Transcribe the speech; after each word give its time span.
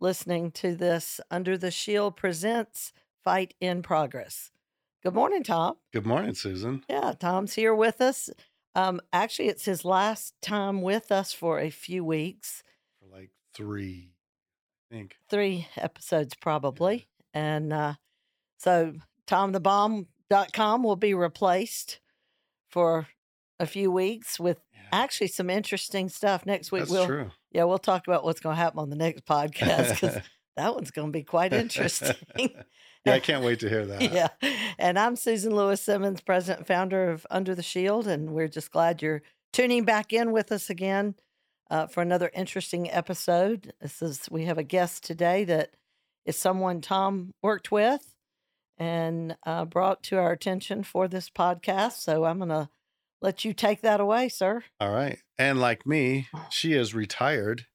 listening 0.00 0.50
to 0.52 0.74
this. 0.74 1.20
Under 1.30 1.56
the 1.58 1.70
Shield 1.70 2.16
presents 2.16 2.92
Fight 3.24 3.54
in 3.60 3.82
Progress. 3.82 4.50
Good 5.02 5.14
morning, 5.14 5.42
Tom. 5.42 5.76
Good 5.92 6.06
morning, 6.06 6.34
Susan. 6.34 6.84
Yeah, 6.88 7.12
Tom's 7.18 7.54
here 7.54 7.74
with 7.74 8.00
us. 8.00 8.30
Um, 8.74 9.00
actually, 9.12 9.48
it's 9.48 9.64
his 9.64 9.84
last 9.84 10.34
time 10.42 10.82
with 10.82 11.10
us 11.12 11.32
for 11.32 11.58
a 11.58 11.70
few 11.70 12.04
weeks, 12.04 12.62
For 13.00 13.08
like 13.14 13.30
three, 13.54 14.12
I 14.90 14.94
think. 14.94 15.16
three 15.28 15.68
episodes 15.76 16.34
probably. 16.34 17.08
And 17.34 17.72
uh, 17.72 17.94
so 18.58 18.94
TomTheBomb.com 19.26 20.82
will 20.82 20.96
be 20.96 21.14
replaced 21.14 22.00
for 22.70 23.08
a 23.58 23.66
few 23.66 23.90
weeks 23.90 24.38
with 24.38 24.60
Yeah, 24.72 24.80
actually 24.92 25.28
some 25.28 25.50
interesting 25.50 26.08
stuff. 26.08 26.46
Next 26.46 26.70
week, 26.70 26.82
that's 26.82 26.90
we'll 26.92 27.06
true. 27.06 27.30
Yeah, 27.52 27.64
we'll 27.64 27.78
talk 27.78 28.06
about 28.06 28.24
what's 28.24 28.40
going 28.40 28.56
to 28.56 28.62
happen 28.62 28.78
on 28.78 28.90
the 28.90 28.96
next 28.96 29.24
podcast 29.24 29.90
because 29.90 30.18
that 30.56 30.74
one's 30.74 30.90
going 30.90 31.08
to 31.08 31.12
be 31.12 31.22
quite 31.22 31.52
interesting. 31.52 32.16
yeah, 32.38 33.12
I 33.12 33.20
can't 33.20 33.44
wait 33.44 33.60
to 33.60 33.68
hear 33.68 33.86
that. 33.86 34.02
yeah. 34.02 34.28
And 34.78 34.98
I'm 34.98 35.16
Susan 35.16 35.54
Lewis 35.54 35.80
Simmons, 35.82 36.20
president 36.20 36.60
and 36.60 36.66
founder 36.66 37.10
of 37.10 37.26
Under 37.30 37.54
the 37.54 37.62
Shield. 37.62 38.06
And 38.06 38.30
we're 38.30 38.48
just 38.48 38.70
glad 38.70 39.00
you're 39.02 39.22
tuning 39.52 39.84
back 39.84 40.12
in 40.12 40.32
with 40.32 40.52
us 40.52 40.68
again 40.68 41.14
uh, 41.70 41.86
for 41.86 42.02
another 42.02 42.30
interesting 42.34 42.90
episode. 42.90 43.72
This 43.80 44.02
is, 44.02 44.28
we 44.30 44.44
have 44.44 44.58
a 44.58 44.62
guest 44.62 45.04
today 45.04 45.44
that 45.44 45.70
is 46.26 46.36
someone 46.36 46.82
Tom 46.82 47.32
worked 47.42 47.72
with 47.72 48.14
and 48.76 49.36
uh, 49.46 49.64
brought 49.64 50.02
to 50.04 50.18
our 50.18 50.32
attention 50.32 50.82
for 50.82 51.08
this 51.08 51.30
podcast. 51.30 52.00
So 52.02 52.24
I'm 52.24 52.38
going 52.38 52.50
to 52.50 52.68
let 53.20 53.44
you 53.44 53.52
take 53.52 53.80
that 53.82 54.00
away, 54.00 54.28
sir. 54.28 54.62
All 54.80 54.92
right. 54.92 55.18
And 55.38 55.60
like 55.60 55.86
me, 55.86 56.28
she 56.50 56.72
is 56.74 56.94
retired, 56.94 57.66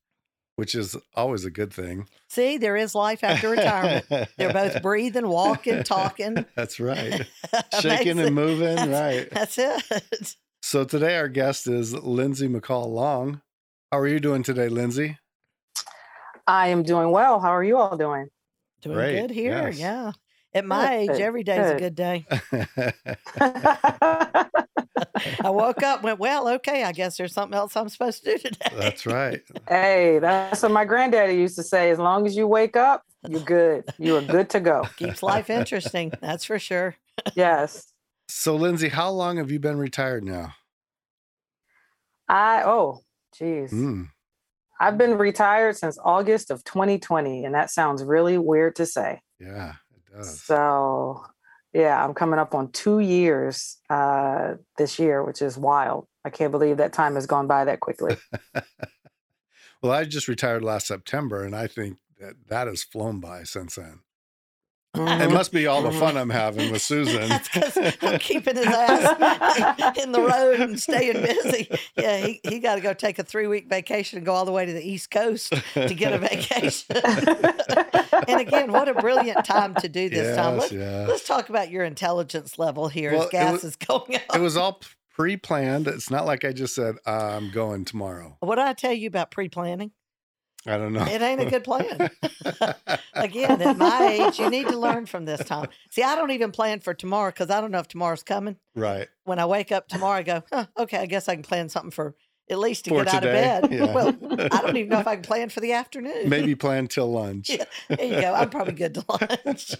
which 0.55 0.73
is 0.75 0.95
always 1.15 1.45
a 1.45 1.51
good 1.51 1.73
thing. 1.73 2.07
See, 2.29 2.57
there 2.57 2.75
is 2.77 2.93
life 2.95 3.23
after 3.23 3.49
retirement. 3.49 4.05
They're 4.37 4.53
both 4.53 4.81
breathing, 4.81 5.27
walking, 5.27 5.83
talking. 5.83 6.45
That's 6.55 6.79
right. 6.79 7.25
Shaking 7.81 8.19
and 8.19 8.35
moving. 8.35 8.75
That's- 8.75 8.89
Right. 8.89 9.29
That's 9.31 9.57
it. 9.57 10.35
So 10.61 10.85
today 10.85 11.17
our 11.17 11.27
guest 11.27 11.67
is 11.67 11.93
Lindsay 11.93 12.47
McCall 12.47 12.87
Long. 12.87 13.41
How 13.91 13.99
are 13.99 14.07
you 14.07 14.19
doing 14.19 14.43
today, 14.43 14.69
Lindsay? 14.69 15.17
I 16.47 16.69
am 16.69 16.83
doing 16.83 17.11
well. 17.11 17.39
How 17.39 17.49
are 17.55 17.63
you 17.63 17.77
all 17.77 17.97
doing? 17.97 18.29
Doing 18.81 18.95
Great, 18.95 19.21
good 19.21 19.31
here. 19.31 19.67
yes. 19.69 19.79
Yeah. 19.79 20.11
At 20.55 20.65
my 20.65 20.97
age, 20.97 21.09
Good, 21.09 21.21
every 21.21 21.43
day's 21.43 21.71
a 21.71 21.79
good 21.79 21.95
good. 21.95 21.95
day. 21.95 22.25
I 25.43 25.49
woke 25.49 25.81
up, 25.81 26.03
went, 26.03 26.19
well, 26.19 26.47
okay, 26.47 26.83
I 26.83 26.91
guess 26.91 27.17
there's 27.17 27.33
something 27.33 27.57
else 27.57 27.75
I'm 27.75 27.89
supposed 27.89 28.23
to 28.23 28.31
do 28.31 28.37
today. 28.37 28.69
That's 28.77 29.05
right. 29.05 29.41
hey, 29.67 30.19
that's 30.19 30.61
what 30.61 30.71
my 30.71 30.85
granddaddy 30.85 31.33
used 31.35 31.55
to 31.55 31.63
say. 31.63 31.89
As 31.89 31.97
long 31.97 32.27
as 32.27 32.35
you 32.35 32.47
wake 32.47 32.75
up, 32.75 33.03
you're 33.27 33.39
good. 33.41 33.85
You 33.97 34.17
are 34.17 34.21
good 34.21 34.49
to 34.51 34.59
go. 34.59 34.83
Keeps 34.97 35.23
life 35.23 35.49
interesting. 35.49 36.11
That's 36.21 36.45
for 36.45 36.59
sure. 36.59 36.95
Yes. 37.35 37.91
So, 38.27 38.55
Lindsay, 38.55 38.89
how 38.89 39.09
long 39.11 39.37
have 39.37 39.49
you 39.51 39.59
been 39.59 39.77
retired 39.77 40.23
now? 40.23 40.53
I 42.27 42.63
oh, 42.63 42.99
geez. 43.37 43.71
Mm, 43.71 44.09
I've 44.79 44.97
been 44.97 45.17
retired 45.17 45.77
since 45.77 45.97
August 46.03 46.51
of 46.51 46.63
2020, 46.63 47.45
and 47.45 47.53
that 47.55 47.69
sounds 47.69 48.03
really 48.03 48.37
weird 48.37 48.75
to 48.77 48.85
say. 48.85 49.21
yeah, 49.39 49.73
does. 50.15 50.41
So 50.41 51.25
yeah, 51.73 52.03
I'm 52.03 52.13
coming 52.13 52.39
up 52.39 52.53
on 52.53 52.71
two 52.71 52.99
years 52.99 53.77
uh 53.89 54.55
this 54.77 54.99
year, 54.99 55.23
which 55.23 55.41
is 55.41 55.57
wild. 55.57 56.07
I 56.25 56.29
can't 56.29 56.51
believe 56.51 56.77
that 56.77 56.93
time 56.93 57.15
has 57.15 57.25
gone 57.25 57.47
by 57.47 57.65
that 57.65 57.79
quickly. 57.79 58.15
well, 59.81 59.91
I 59.91 60.05
just 60.05 60.27
retired 60.27 60.63
last 60.63 60.87
September, 60.87 61.43
and 61.43 61.55
I 61.55 61.67
think 61.67 61.97
that 62.19 62.35
that 62.47 62.67
has 62.67 62.83
flown 62.83 63.19
by 63.19 63.43
since 63.43 63.75
then. 63.75 63.99
It 64.95 64.99
Mhm. 64.99 65.33
must 65.33 65.51
be 65.51 65.65
all 65.65 65.81
the 65.81 65.91
fun 65.91 66.17
I'm 66.17 66.29
having 66.29 66.71
with 66.71 66.83
Susan. 66.83 67.27
That's 67.27 67.47
'cause 67.47 67.77
I'm 68.03 68.19
keeping 68.19 68.55
his 68.55 68.67
ass 68.67 69.97
in 70.03 70.11
the 70.11 70.21
road 70.21 70.59
and 70.59 70.79
staying 70.79 71.13
busy. 71.19 71.67
Yeah, 71.97 72.17
he, 72.17 72.39
he 72.47 72.59
got 72.59 72.75
to 72.75 72.81
go 72.81 72.93
take 72.93 73.17
a 73.17 73.23
three 73.23 73.47
week 73.47 73.67
vacation 73.67 74.17
and 74.17 74.25
go 74.25 74.33
all 74.33 74.45
the 74.45 74.51
way 74.51 74.67
to 74.67 74.71
the 74.71 74.87
East 74.87 75.09
Coast 75.09 75.51
to 75.73 75.93
get 75.95 76.13
a 76.13 76.19
vacation. 76.19 76.95
and 78.27 78.39
again, 78.39 78.71
what 78.71 78.87
a 78.87 78.93
brilliant 78.93 79.43
time 79.45 79.73
to 79.75 79.89
do 79.89 80.09
this, 80.09 80.35
Tom. 80.37 80.57
Let's, 80.59 80.71
yeah. 80.71 81.05
let's 81.09 81.25
talk 81.25 81.49
about 81.49 81.71
your 81.71 81.83
intelligence 81.85 82.59
level 82.59 82.87
here 82.87 83.13
Well, 83.13 83.23
as 83.23 83.29
gas 83.31 83.51
was- 83.53 83.63
is 83.63 83.75
going 83.75 84.15
up. 84.17 84.35
it 84.35 84.41
was 84.41 84.55
all 84.55 84.79
pre 85.15 85.37
planned. 85.37 85.87
It's 85.87 86.11
not 86.11 86.27
like 86.27 86.45
I 86.45 86.51
just 86.53 86.75
said, 86.75 86.95
I'm 87.07 87.49
going 87.51 87.85
tomorrow. 87.85 88.37
what 88.41 88.55
did 88.57 88.65
I 88.65 88.73
tell 88.73 88.93
you 88.93 89.07
about 89.07 89.31
pre 89.31 89.49
planning? 89.49 89.89
I 90.65 90.77
don't 90.77 90.93
know. 90.93 91.03
It 91.05 91.21
ain't 91.21 91.41
a 91.41 91.45
good 91.49 91.63
plan. 91.63 92.09
Again, 93.13 93.61
at 93.61 93.77
my 93.77 94.07
age, 94.07 94.39
you 94.39 94.49
need 94.49 94.67
to 94.69 94.77
learn 94.77 95.05
from 95.05 95.25
this, 95.25 95.43
Tom. 95.45 95.67
See, 95.89 96.03
I 96.03 96.15
don't 96.15 96.31
even 96.31 96.51
plan 96.51 96.79
for 96.79 96.93
tomorrow 96.93 97.31
because 97.31 97.49
I 97.49 97.59
don't 97.59 97.71
know 97.71 97.79
if 97.79 97.87
tomorrow's 97.89 98.23
coming. 98.23 98.55
right. 98.75 99.07
When 99.25 99.39
I 99.39 99.45
wake 99.45 99.71
up 99.71 99.87
tomorrow, 99.89 100.19
I 100.19 100.23
go, 100.23 100.43
huh, 100.51 100.65
okay, 100.77 100.97
I 100.99 101.05
guess 101.05 101.27
I 101.27 101.33
can 101.35 101.43
plan 101.43 101.67
something 101.69 101.91
for 101.91 102.15
at 102.49 102.59
least 102.59 102.85
to 102.85 102.91
For 102.91 103.03
get 103.05 103.13
out 103.13 103.23
of 103.25 103.31
bed. 103.31 103.71
yeah. 103.71 103.93
Well, 103.93 104.09
I 104.51 104.61
don't 104.61 104.75
even 104.77 104.89
know 104.89 104.99
if 104.99 105.07
I 105.07 105.15
can 105.15 105.23
plan 105.23 105.49
for 105.49 105.59
the 105.59 105.73
afternoon. 105.73 106.29
Maybe 106.29 106.55
plan 106.55 106.87
till 106.87 107.11
lunch. 107.11 107.49
Yeah, 107.49 107.65
there 107.89 108.05
you 108.05 108.21
go. 108.21 108.33
I'm 108.33 108.49
probably 108.49 108.73
good 108.73 108.93
to 108.95 109.05
lunch. 109.09 109.75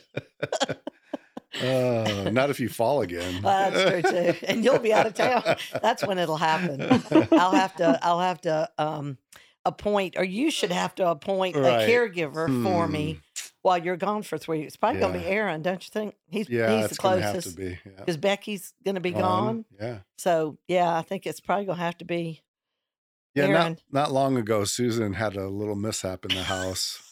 Uh, 1.62 2.30
not 2.32 2.50
if 2.50 2.60
you 2.60 2.68
fall 2.68 3.02
again. 3.02 3.42
That's 3.44 3.90
true 3.90 4.02
too. 4.12 4.34
And 4.48 4.64
you'll 4.66 4.80
be 4.80 4.92
out 4.92 5.06
of 5.06 5.14
town. 5.14 5.44
That's 5.84 6.06
when 6.06 6.18
it'll 6.18 6.38
happen. 6.38 6.82
I'll 7.32 7.52
have 7.52 7.76
to 7.76 8.00
I'll 8.02 8.20
have 8.22 8.42
to 8.42 8.70
um 8.80 9.18
appoint 9.66 10.16
or 10.18 10.24
you 10.24 10.52
should 10.52 10.72
have 10.72 10.94
to 10.96 11.08
appoint 11.10 11.56
Right. 11.56 11.88
a 11.88 11.92
caregiver 11.92 12.48
for 12.64 12.88
me 12.88 13.14
Hmm. 13.14 13.20
while 13.62 13.78
you're 13.78 13.96
gone 13.98 14.24
for 14.24 14.38
three 14.38 14.60
weeks. 14.60 14.76
Probably 14.76 15.00
gonna 15.00 15.18
be 15.20 15.26
Aaron, 15.26 15.62
don't 15.62 15.82
you 15.84 15.90
think? 15.92 16.16
He's 16.28 16.50
Yeah, 16.50 16.82
he's 16.82 16.90
the 16.90 16.96
closest 16.96 17.56
be. 17.58 17.80
Yeah. 17.86 17.92
because 17.98 18.18
Becky's 18.18 18.74
gonna 18.86 19.00
be 19.00 19.12
gone. 19.12 19.66
Yeah. 19.80 20.00
So 20.18 20.58
yeah, 20.68 20.96
I 20.98 21.02
think 21.02 21.26
it's 21.26 21.40
probably 21.40 21.66
gonna 21.66 21.80
have 21.80 21.98
to 22.00 22.06
be 22.06 22.42
Yeah. 23.36 23.46
Aaron. 23.46 23.54
Not, 23.90 24.10
not 24.10 24.12
long 24.12 24.38
ago, 24.38 24.64
Susan 24.66 25.14
had 25.14 25.36
a 25.38 25.48
little 25.48 25.76
mishap 25.76 26.26
in 26.26 26.36
the 26.36 26.44
house. 26.44 27.00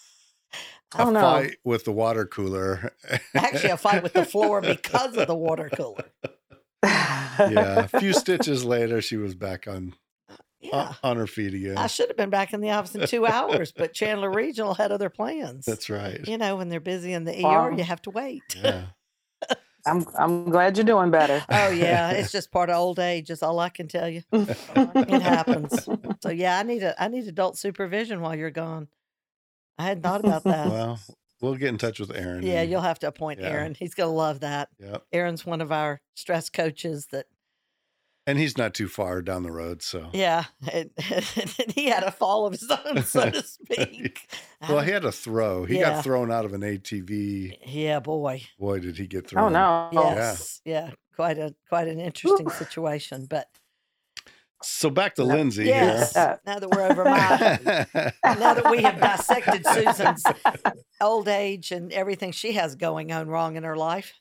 Oh, 0.93 1.07
a 1.07 1.11
no. 1.13 1.21
fight 1.21 1.55
with 1.63 1.85
the 1.85 1.93
water 1.93 2.25
cooler. 2.25 2.91
actually 3.33 3.69
a 3.69 3.77
fight 3.77 4.03
with 4.03 4.11
the 4.11 4.25
floor 4.25 4.59
because 4.59 5.15
of 5.15 5.25
the 5.25 5.35
water 5.35 5.69
cooler. 5.73 6.03
yeah. 6.83 7.87
A 7.93 7.99
few 7.99 8.11
stitches 8.11 8.65
later, 8.65 9.01
she 9.01 9.15
was 9.15 9.33
back 9.33 9.69
on 9.69 9.93
Yeah. 10.61 10.93
on, 11.03 11.11
on 11.11 11.17
her 11.17 11.27
feet 11.27 11.53
again. 11.53 11.77
I 11.77 11.87
should 11.87 12.07
have 12.09 12.17
been 12.17 12.29
back 12.29 12.53
in 12.53 12.61
the 12.61 12.69
office 12.71 12.93
in 12.95 13.07
two 13.07 13.25
hours, 13.25 13.71
but 13.71 13.93
Chandler 13.93 14.31
Regional 14.31 14.73
had 14.75 14.91
other 14.91 15.09
plans. 15.09 15.65
That's 15.65 15.89
right. 15.89 16.19
You 16.27 16.37
know, 16.37 16.55
when 16.55 16.69
they're 16.69 16.79
busy 16.79 17.13
in 17.13 17.23
the 17.25 17.33
ER, 17.39 17.41
Wow. 17.43 17.69
you 17.69 17.83
have 17.83 18.01
to 18.03 18.09
wait. 18.11 18.43
Yeah. 18.55 18.85
I'm 19.87 20.05
I'm 20.15 20.45
glad 20.51 20.77
you're 20.77 20.85
doing 20.85 21.09
better. 21.09 21.43
Oh 21.49 21.69
yeah, 21.71 22.11
it's 22.11 22.31
just 22.31 22.51
part 22.51 22.69
of 22.69 22.75
old 22.77 22.99
age. 22.99 23.31
Is 23.31 23.41
all 23.41 23.57
I 23.59 23.69
can 23.69 23.87
tell 23.87 24.07
you. 24.07 24.21
It 24.31 25.21
happens. 25.23 25.87
So 26.21 26.29
yeah, 26.29 26.59
I 26.59 26.63
need 26.63 26.83
a 26.83 27.01
I 27.03 27.07
need 27.07 27.27
adult 27.27 27.57
supervision 27.57 28.21
while 28.21 28.35
you're 28.35 28.51
gone. 28.51 28.87
I 29.79 29.85
hadn't 29.85 30.03
thought 30.03 30.19
about 30.23 30.43
that. 30.43 30.67
Well, 30.69 30.99
we'll 31.41 31.55
get 31.55 31.69
in 31.69 31.79
touch 31.79 31.99
with 31.99 32.11
Aaron. 32.15 32.43
yeah, 32.43 32.61
and- 32.61 32.69
you'll 32.69 32.81
have 32.81 32.99
to 32.99 33.07
appoint 33.07 33.39
Yeah. 33.39 33.47
Aaron. 33.49 33.73
He's 33.73 33.95
gonna 33.95 34.11
love 34.11 34.41
that. 34.41 34.69
Yep. 34.79 35.03
Aaron's 35.11 35.43
one 35.47 35.61
of 35.61 35.71
our 35.71 35.99
stress 36.13 36.51
coaches. 36.51 37.07
That 37.11 37.25
And 38.27 38.37
he's 38.37 38.55
not 38.55 38.75
too 38.75 38.87
far 38.87 39.21
down 39.23 39.41
the 39.41 39.51
road. 39.51 39.81
So, 39.81 40.09
yeah, 40.13 40.45
and, 40.71 40.91
he 41.75 41.87
had 41.89 42.03
a 42.03 42.11
fall 42.11 42.45
of 42.45 42.53
his 42.53 42.69
own, 42.69 43.01
so 43.03 43.31
to 43.31 43.41
speak. 43.41 44.29
well, 44.69 44.81
he 44.81 44.91
had 44.91 45.05
a 45.05 45.11
throw. 45.11 45.65
He 45.65 45.79
Yeah. 45.79 45.95
got 45.95 46.03
thrown 46.03 46.31
out 46.31 46.45
of 46.45 46.53
an 46.53 46.61
ATV. 46.61 47.57
yeah, 47.65 47.99
boy. 47.99 48.43
Boy, 48.59 48.79
did 48.79 48.97
he 48.97 49.07
get 49.07 49.25
oh, 49.25 49.27
thrown? 49.29 49.55
oh 49.55 49.89
no. 49.91 50.03
Yes, 50.15 50.61
yeah, 50.65 50.91
quite 51.15 51.39
a 51.39 51.55
quite 51.67 51.87
an 51.87 51.99
interesting 51.99 52.49
situation. 52.51 53.25
But 53.27 53.47
So 54.61 54.91
back 54.91 55.15
to 55.15 55.25
No. 55.25 55.33
Lindsay 55.35 55.65
yes, 55.65 56.13
Yeah. 56.15 56.23
Uh, 56.23 56.37
now 56.45 56.59
that 56.59 56.69
we're 56.69 56.87
over 56.91 57.03
my 57.05 57.87
now 58.37 58.53
that 58.53 58.67
we 58.69 58.83
have 58.83 58.99
dissected 58.99 59.65
Susan's 59.65 60.23
old 61.01 61.27
age 61.27 61.71
and 61.71 61.91
everything 61.91 62.31
she 62.31 62.51
has 62.51 62.75
going 62.75 63.11
on 63.11 63.27
wrong 63.27 63.55
in 63.55 63.63
her 63.63 63.75
life. 63.75 64.13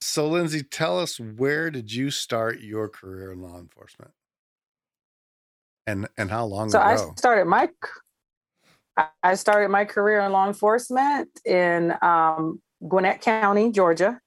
So, 0.00 0.28
Lindsay, 0.28 0.62
tell 0.62 0.98
us 0.98 1.18
where 1.18 1.70
did 1.70 1.92
you 1.92 2.10
start 2.10 2.60
your 2.60 2.88
career 2.88 3.32
in 3.32 3.40
law 3.40 3.58
enforcement? 3.58 4.12
And 5.86 6.08
and 6.16 6.30
how 6.30 6.44
long 6.44 6.68
ago? 6.68 6.78
So 6.78 6.80
I 6.80 6.96
started 7.16 7.46
my 7.46 7.68
I 9.22 9.34
started 9.34 9.68
my 9.70 9.84
career 9.84 10.20
in 10.20 10.32
law 10.32 10.46
enforcement 10.46 11.28
in 11.44 11.94
um, 12.02 12.60
Gwinnett 12.86 13.20
County, 13.20 13.70
Georgia, 13.70 14.20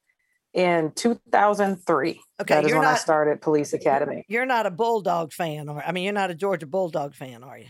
in 0.53 0.91
2003. 0.95 2.21
Okay, 2.41 2.55
that 2.55 2.63
is 2.63 2.69
you're 2.69 2.79
when 2.79 2.87
I 2.87 2.95
started 2.95 3.41
Police 3.41 3.73
Academy. 3.73 4.25
You're 4.27 4.45
not 4.45 4.65
a 4.65 4.71
Bulldog 4.71 5.33
fan, 5.33 5.69
or 5.69 5.83
I 5.85 5.91
mean, 5.91 6.03
you're 6.03 6.13
not 6.13 6.31
a 6.31 6.35
Georgia 6.35 6.65
Bulldog 6.65 7.15
fan, 7.15 7.43
are 7.43 7.57
you? 7.59 7.67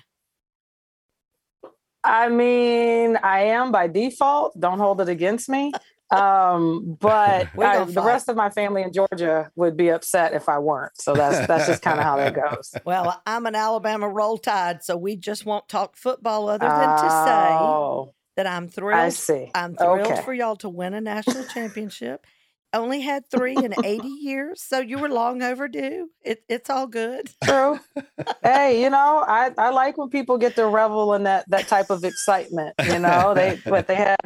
I 2.03 2.29
mean, 2.29 3.17
I 3.17 3.43
am 3.43 3.71
by 3.71 3.87
default. 3.87 4.59
Don't 4.59 4.79
hold 4.79 5.01
it 5.01 5.09
against 5.09 5.49
me. 5.49 5.71
Um, 6.11 6.97
but 6.99 7.47
I- 7.59 7.83
the 7.85 8.01
rest 8.01 8.27
of 8.29 8.35
my 8.35 8.49
family 8.49 8.81
in 8.83 8.91
Georgia 8.91 9.49
would 9.55 9.77
be 9.77 9.89
upset 9.89 10.33
if 10.33 10.49
I 10.49 10.59
weren't. 10.59 10.91
So 11.01 11.13
that's 11.13 11.47
that's 11.47 11.67
just 11.67 11.81
kind 11.81 11.99
of 11.99 12.05
how 12.05 12.17
that 12.17 12.33
goes. 12.35 12.73
Well, 12.85 13.21
I'm 13.25 13.45
an 13.45 13.55
Alabama 13.55 14.09
Roll 14.09 14.37
Tide, 14.37 14.83
so 14.83 14.97
we 14.97 15.15
just 15.15 15.45
won't 15.45 15.67
talk 15.69 15.95
football 15.95 16.49
other 16.49 16.67
than 16.67 16.89
to 16.89 17.09
say 17.09 17.57
Oh, 17.59 18.13
that 18.35 18.45
I'm 18.47 18.67
thrilled. 18.67 18.99
I 18.99 19.09
see. 19.09 19.51
I'm 19.55 19.75
thrilled 19.75 20.11
Okay. 20.11 20.21
for 20.23 20.33
y'all 20.33 20.55
to 20.57 20.69
win 20.69 20.93
a 20.93 21.01
national 21.01 21.45
championship. 21.45 22.25
Only 22.73 23.01
had 23.01 23.29
three 23.29 23.55
in 23.57 23.73
80 23.83 24.07
years, 24.07 24.61
so 24.63 24.79
you 24.79 24.97
were 24.97 25.09
long 25.09 25.43
overdue. 25.43 26.09
It, 26.23 26.43
it's 26.47 26.69
all 26.69 26.87
good. 26.87 27.29
True. 27.43 27.79
hey, 28.43 28.81
you 28.81 28.89
know, 28.89 29.23
I, 29.27 29.51
I 29.57 29.69
like 29.71 29.97
when 29.97 30.09
people 30.09 30.37
get 30.37 30.55
to 30.55 30.65
revel 30.67 31.13
in 31.13 31.23
that 31.23 31.49
that 31.49 31.67
type 31.67 31.89
of 31.89 32.03
excitement. 32.03 32.75
You 32.85 32.99
know, 32.99 33.33
they 33.33 33.59
but 33.65 33.87
they 33.87 33.95
had, 33.95 34.17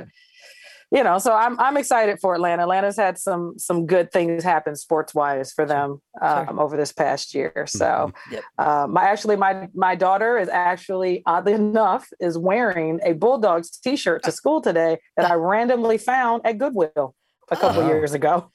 you 0.95 1.03
know, 1.03 1.17
so 1.19 1.33
I'm 1.33 1.59
I'm 1.59 1.75
excited 1.77 2.19
for 2.21 2.33
Atlanta. 2.35 2.63
Atlanta's 2.63 2.95
had 2.97 3.17
some 3.17 3.59
some 3.59 3.85
good 3.85 4.11
things 4.11 4.43
happen 4.43 4.75
sports 4.77 5.13
wise 5.13 5.51
for 5.51 5.65
them 5.65 6.01
um, 6.21 6.57
over 6.57 6.77
this 6.77 6.91
past 6.93 7.33
year. 7.35 7.65
So, 7.67 8.13
Yep. 8.31 8.43
uh, 8.57 8.87
my 8.89 9.03
actually 9.03 9.35
my 9.35 9.67
my 9.75 9.93
daughter 9.95 10.37
is 10.37 10.47
actually 10.49 11.21
oddly 11.25 11.53
enough 11.65 12.07
is 12.19 12.37
wearing 12.37 12.99
a 13.03 13.11
Bulldogs 13.13 13.69
T-shirt 13.77 14.23
to 14.23 14.31
school 14.39 14.61
today 14.61 14.97
that 15.17 15.29
I 15.29 15.33
randomly 15.53 15.97
found 15.97 16.43
at 16.45 16.57
Goodwill 16.57 17.13
a 17.51 17.55
couple 17.57 17.83
Oh. 17.83 17.87
years 17.87 18.13
ago. 18.13 18.51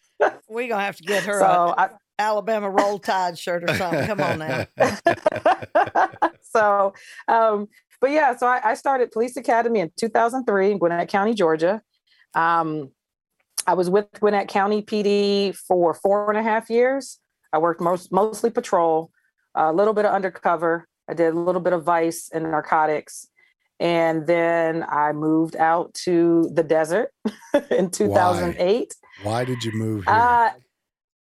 We're 0.48 0.68
to 0.68 0.76
have 0.78 0.96
to 0.96 1.02
get 1.02 1.24
her 1.24 1.38
So 1.40 1.44
a 1.46 1.74
I, 1.78 1.88
Alabama 2.18 2.68
Roll 2.70 2.98
Tide 2.98 3.38
shirt 3.38 3.64
or 3.68 3.74
something. 3.76 4.06
Come 4.06 4.20
on 4.20 4.38
now. 4.38 4.66
so, 6.42 6.92
um, 7.28 7.68
but 8.00 8.10
yeah, 8.10 8.36
so 8.36 8.46
I, 8.46 8.60
I 8.70 8.74
started 8.74 9.10
Police 9.10 9.36
Academy 9.36 9.80
in 9.80 9.90
2003 9.98 10.72
in 10.72 10.78
Gwinnett 10.78 11.08
County, 11.08 11.34
Georgia. 11.34 11.82
Um, 12.34 12.90
I 13.66 13.74
was 13.74 13.90
with 13.90 14.06
Gwinnett 14.18 14.48
County 14.48 14.82
PD 14.82 15.54
for 15.54 15.94
four 15.94 16.30
and 16.30 16.38
a 16.38 16.42
half 16.42 16.70
years. 16.70 17.18
I 17.52 17.58
worked 17.58 17.80
most 17.80 18.12
mostly 18.12 18.50
patrol, 18.50 19.10
a 19.54 19.72
little 19.72 19.92
bit 19.94 20.04
of 20.04 20.12
undercover. 20.14 20.86
I 21.08 21.14
did 21.14 21.34
a 21.34 21.38
little 21.38 21.60
bit 21.60 21.72
of 21.72 21.84
vice 21.84 22.30
and 22.32 22.44
narcotics. 22.44 23.26
And 23.80 24.26
then 24.26 24.84
I 24.88 25.12
moved 25.12 25.56
out 25.56 25.94
to 26.04 26.50
the 26.52 26.62
desert 26.62 27.12
in 27.70 27.90
2008. 27.90 28.94
Why 29.22 29.44
did 29.44 29.64
you 29.64 29.72
move 29.72 30.04
here? 30.04 30.14
Uh, 30.14 30.50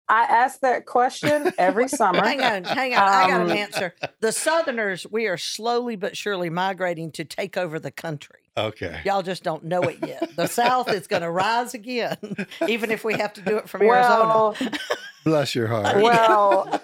I 0.08 0.22
ask 0.22 0.60
that 0.60 0.86
question 0.86 1.52
every 1.58 1.88
summer. 2.00 2.22
Hang 2.22 2.40
on, 2.42 2.62
hang 2.64 2.94
on. 2.94 3.02
I 3.02 3.28
got 3.28 3.40
an 3.40 3.50
Um, 3.50 3.56
answer. 3.56 3.94
The 4.20 4.30
Southerners, 4.30 5.06
we 5.10 5.26
are 5.26 5.36
slowly 5.36 5.96
but 5.96 6.16
surely 6.16 6.48
migrating 6.48 7.10
to 7.12 7.24
take 7.24 7.56
over 7.56 7.80
the 7.80 7.90
country. 7.90 8.45
Okay. 8.56 9.00
Y'all 9.04 9.22
just 9.22 9.42
don't 9.42 9.64
know 9.64 9.82
it 9.82 9.98
yet. 10.06 10.34
The 10.36 10.46
South 10.60 10.90
is 10.92 11.06
going 11.06 11.22
to 11.22 11.30
rise 11.30 11.74
again, 11.74 12.16
even 12.68 12.90
if 12.90 13.04
we 13.04 13.14
have 13.14 13.32
to 13.34 13.40
do 13.42 13.56
it 13.58 13.68
from 13.68 13.86
Well, 13.86 14.54
Arizona. 14.60 14.78
Bless 15.24 15.54
your 15.54 15.66
heart. 15.66 15.96
well, 16.02 16.80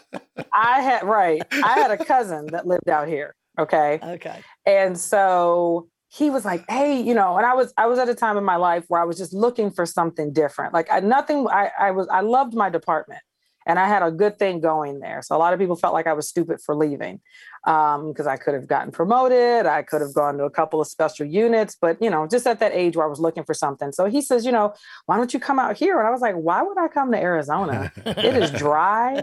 I 0.53 0.81
had 0.83 1.05
right. 1.05 1.43
I 1.53 1.75
had 1.79 1.91
a 1.93 2.05
cousin 2.05 2.47
that 2.53 2.67
lived 2.67 2.89
out 2.89 3.07
here. 3.09 3.35
Okay. 3.59 4.01
Okay. 4.03 4.41
And 4.67 4.99
so 4.99 5.89
he 6.09 6.29
was 6.29 6.45
like, 6.45 6.65
"Hey, 6.69 7.01
you 7.01 7.15
know," 7.15 7.37
and 7.37 7.47
I 7.47 7.55
was 7.55 7.73
I 7.77 7.87
was 7.87 7.99
at 7.99 8.09
a 8.09 8.15
time 8.15 8.37
in 8.37 8.45
my 8.45 8.57
life 8.57 8.85
where 8.89 9.01
I 9.01 9.05
was 9.05 9.17
just 9.17 9.33
looking 9.33 9.71
for 9.71 9.87
something 9.87 10.33
different. 10.33 10.75
Like 10.75 10.89
I 10.91 11.01
nothing 11.01 11.47
I 11.49 11.71
I 11.79 11.91
was 11.93 12.09
I 12.09 12.21
loved 12.21 12.55
my 12.55 12.69
department 12.69 13.21
and 13.67 13.79
I 13.79 13.87
had 13.89 14.03
a 14.03 14.11
good 14.11 14.39
thing 14.39 14.61
going 14.61 15.01
there. 15.01 15.23
So 15.23 15.37
a 15.37 15.39
lot 15.39 15.53
of 15.53 15.59
people 15.59 15.77
felt 15.77 15.95
like 15.95 16.07
I 16.07 16.13
was 16.13 16.29
stupid 16.29 16.61
for 16.61 16.75
leaving 16.75 17.21
um 17.65 18.09
because 18.09 18.27
I 18.27 18.37
could 18.37 18.55
have 18.55 18.67
gotten 18.67 18.91
promoted, 18.91 19.67
I 19.67 19.83
could 19.83 20.01
have 20.01 20.15
gone 20.15 20.39
to 20.39 20.45
a 20.45 20.51
couple 20.51 20.81
of 20.81 20.89
special 20.89 21.27
units, 21.27 21.77
but 21.81 22.01
you 22.03 22.11
know, 22.11 22.27
just 22.27 22.47
at 22.47 22.59
that 22.61 22.73
age 22.73 22.97
where 22.97 23.07
I 23.07 23.09
was 23.09 23.21
looking 23.21 23.45
for 23.45 23.55
something. 23.55 23.93
So 23.93 24.07
he 24.07 24.21
says, 24.21 24.45
"You 24.45 24.53
know, 24.53 24.75
why 25.07 25.17
don't 25.17 25.33
you 25.33 25.41
come 25.41 25.59
out 25.59 25.77
here?" 25.77 25.99
And 25.99 26.09
I 26.09 26.11
was 26.11 26.21
like, 26.21 26.35
"Why 26.35 26.63
would 26.63 26.79
I 26.79 26.89
come 26.89 27.13
to 27.13 27.19
Arizona? 27.19 27.93
It 28.05 28.37
is 28.37 28.51
dry. 28.67 29.23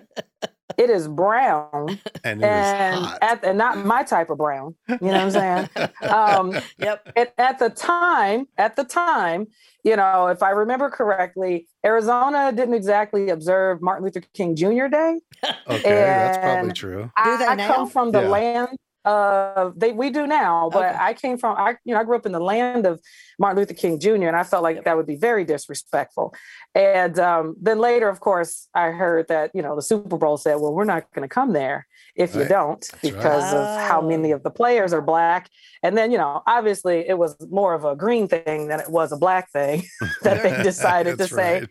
It 0.79 0.89
is 0.89 1.07
brown 1.07 1.99
and 2.23 2.41
it 2.41 2.47
was 2.49 2.73
and 2.79 3.05
hot. 3.05 3.19
at 3.21 3.43
and 3.43 3.57
not 3.57 3.77
my 3.85 4.03
type 4.03 4.29
of 4.31 4.37
brown. 4.39 4.75
You 4.89 4.97
know 5.11 5.25
what 5.25 5.37
I'm 5.37 5.69
saying? 5.69 5.69
um, 6.09 6.63
Yep. 6.79 7.03
at, 7.15 7.33
at 7.37 7.59
the 7.59 7.69
time, 7.69 8.47
at 8.57 8.75
the 8.75 8.83
time, 8.85 9.47
you 9.83 9.95
know, 9.95 10.27
if 10.27 10.41
I 10.41 10.51
remember 10.51 10.89
correctly, 10.89 11.67
Arizona 11.85 12.51
didn't 12.53 12.73
exactly 12.75 13.29
observe 13.29 13.81
Martin 13.81 14.05
Luther 14.05 14.21
King 14.33 14.55
Jr. 14.55 14.87
Day. 14.87 15.19
okay, 15.67 16.13
that's 16.17 16.37
probably 16.37 16.71
true. 16.73 17.11
I, 17.15 17.45
I 17.49 17.55
come 17.67 17.89
from 17.89 18.11
the 18.11 18.21
Yeah. 18.21 18.29
land 18.29 18.69
of 19.05 19.79
they 19.79 19.91
we 19.91 20.09
do 20.09 20.27
now, 20.27 20.69
but 20.71 20.85
Okay. 20.89 20.97
I 20.99 21.13
came 21.13 21.37
from 21.37 21.55
I 21.57 21.77
you 21.85 21.93
know 21.93 21.99
I 21.99 22.03
grew 22.03 22.15
up 22.17 22.25
in 22.25 22.31
the 22.31 22.39
land 22.39 22.85
of 22.85 22.99
Martin 23.39 23.59
Luther 23.59 23.73
King 23.73 23.99
Jr. 23.99 24.27
and 24.27 24.35
I 24.35 24.43
felt 24.43 24.63
like 24.63 24.75
Yep. 24.77 24.85
that 24.85 24.97
would 24.97 25.07
be 25.07 25.15
very 25.15 25.45
disrespectful. 25.45 26.33
And 26.75 27.17
um, 27.19 27.55
then 27.61 27.79
later, 27.79 28.09
of 28.09 28.19
course, 28.19 28.67
I 28.73 28.87
heard 28.89 29.27
that 29.29 29.51
you 29.53 29.61
know 29.61 29.75
the 29.75 29.81
Super 29.81 30.17
Bowl 30.17 30.37
said, 30.37 30.55
"Well, 30.55 30.73
we're 30.73 30.83
not 30.85 31.11
going 31.13 31.27
to 31.27 31.33
come 31.33 31.53
there 31.53 31.87
if 32.15 32.35
you 32.35 32.45
don't 32.45 32.85
right. 32.91 33.01
because 33.01 33.53
of 33.53 33.65
how 33.89 34.01
many 34.01 34.33
Oh. 34.33 34.35
of 34.35 34.43
the 34.43 34.51
players 34.51 34.91
are 34.93 35.01
black." 35.01 35.49
And 35.81 35.97
then 35.97 36.11
you 36.11 36.17
know, 36.17 36.43
obviously, 36.45 37.07
it 37.07 37.17
was 37.17 37.35
more 37.49 37.73
of 37.73 37.85
a 37.85 37.95
green 37.95 38.27
thing 38.27 38.67
than 38.67 38.79
it 38.79 38.89
was 38.89 39.11
a 39.11 39.17
black 39.17 39.49
thing 39.51 39.83
that 40.23 40.43
they 40.43 40.61
decided 40.71 41.11
to 41.11 41.15
That's 41.17 41.31
say, 41.35 41.65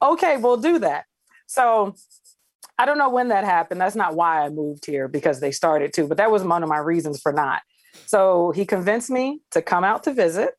okay, 0.00 0.36
we'll 0.36 0.56
do 0.58 0.78
that. 0.78 1.04
So 1.46 1.94
I 2.78 2.86
don't 2.86 2.98
know 2.98 3.10
when 3.10 3.28
that 3.28 3.44
happened. 3.44 3.80
That's 3.80 3.96
not 3.96 4.14
why 4.14 4.44
I 4.44 4.48
moved 4.50 4.86
here 4.86 5.08
because 5.08 5.40
they 5.40 5.50
started 5.50 5.92
to, 5.94 6.06
but 6.06 6.16
that 6.18 6.30
was 6.30 6.44
one 6.44 6.62
of 6.62 6.68
my 6.68 6.78
reasons 6.78 7.20
for 7.20 7.32
not. 7.32 7.62
So 8.06 8.52
he 8.52 8.64
convinced 8.64 9.10
me 9.10 9.40
to 9.50 9.62
come 9.62 9.84
out 9.84 10.04
to 10.04 10.12
visit. 10.12 10.50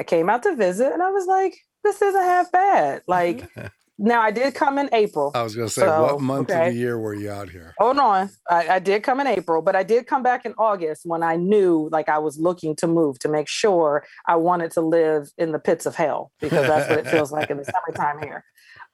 I 0.00 0.04
came 0.04 0.30
out 0.30 0.42
to 0.44 0.56
visit 0.56 0.92
and 0.92 1.02
I 1.02 1.10
was 1.10 1.26
like, 1.26 1.56
this 1.84 2.00
isn't 2.00 2.22
half 2.22 2.50
bad. 2.50 3.02
Like, 3.06 3.46
now 3.98 4.22
I 4.22 4.30
did 4.30 4.54
come 4.54 4.78
in 4.78 4.88
April. 4.92 5.30
I 5.34 5.42
was 5.42 5.54
going 5.54 5.68
to 5.68 5.72
say, 5.72 5.82
So, 5.82 6.02
what 6.02 6.20
month 6.20 6.50
of 6.50 6.66
the 6.66 6.72
year 6.72 6.98
were 6.98 7.14
you 7.14 7.30
out 7.30 7.50
here? 7.50 7.74
Hold 7.78 7.98
on. 7.98 8.30
I, 8.50 8.68
I 8.68 8.78
did 8.78 9.02
come 9.02 9.20
in 9.20 9.26
April, 9.26 9.60
but 9.60 9.76
I 9.76 9.82
did 9.82 10.06
come 10.06 10.22
back 10.22 10.46
in 10.46 10.54
August 10.56 11.02
when 11.04 11.22
I 11.22 11.36
knew 11.36 11.88
like 11.92 12.08
I 12.08 12.18
was 12.18 12.38
looking 12.38 12.74
to 12.76 12.86
move 12.86 13.18
to 13.20 13.28
make 13.28 13.48
sure 13.48 14.04
I 14.26 14.36
wanted 14.36 14.70
to 14.72 14.80
live 14.80 15.28
in 15.36 15.52
the 15.52 15.58
pits 15.58 15.84
of 15.84 15.94
hell 15.94 16.32
because 16.40 16.66
that's 16.66 16.88
what 16.88 16.98
it 16.98 17.08
feels 17.10 17.30
like 17.30 17.50
in 17.50 17.58
the 17.58 17.64
summertime 17.64 18.22
here. 18.22 18.44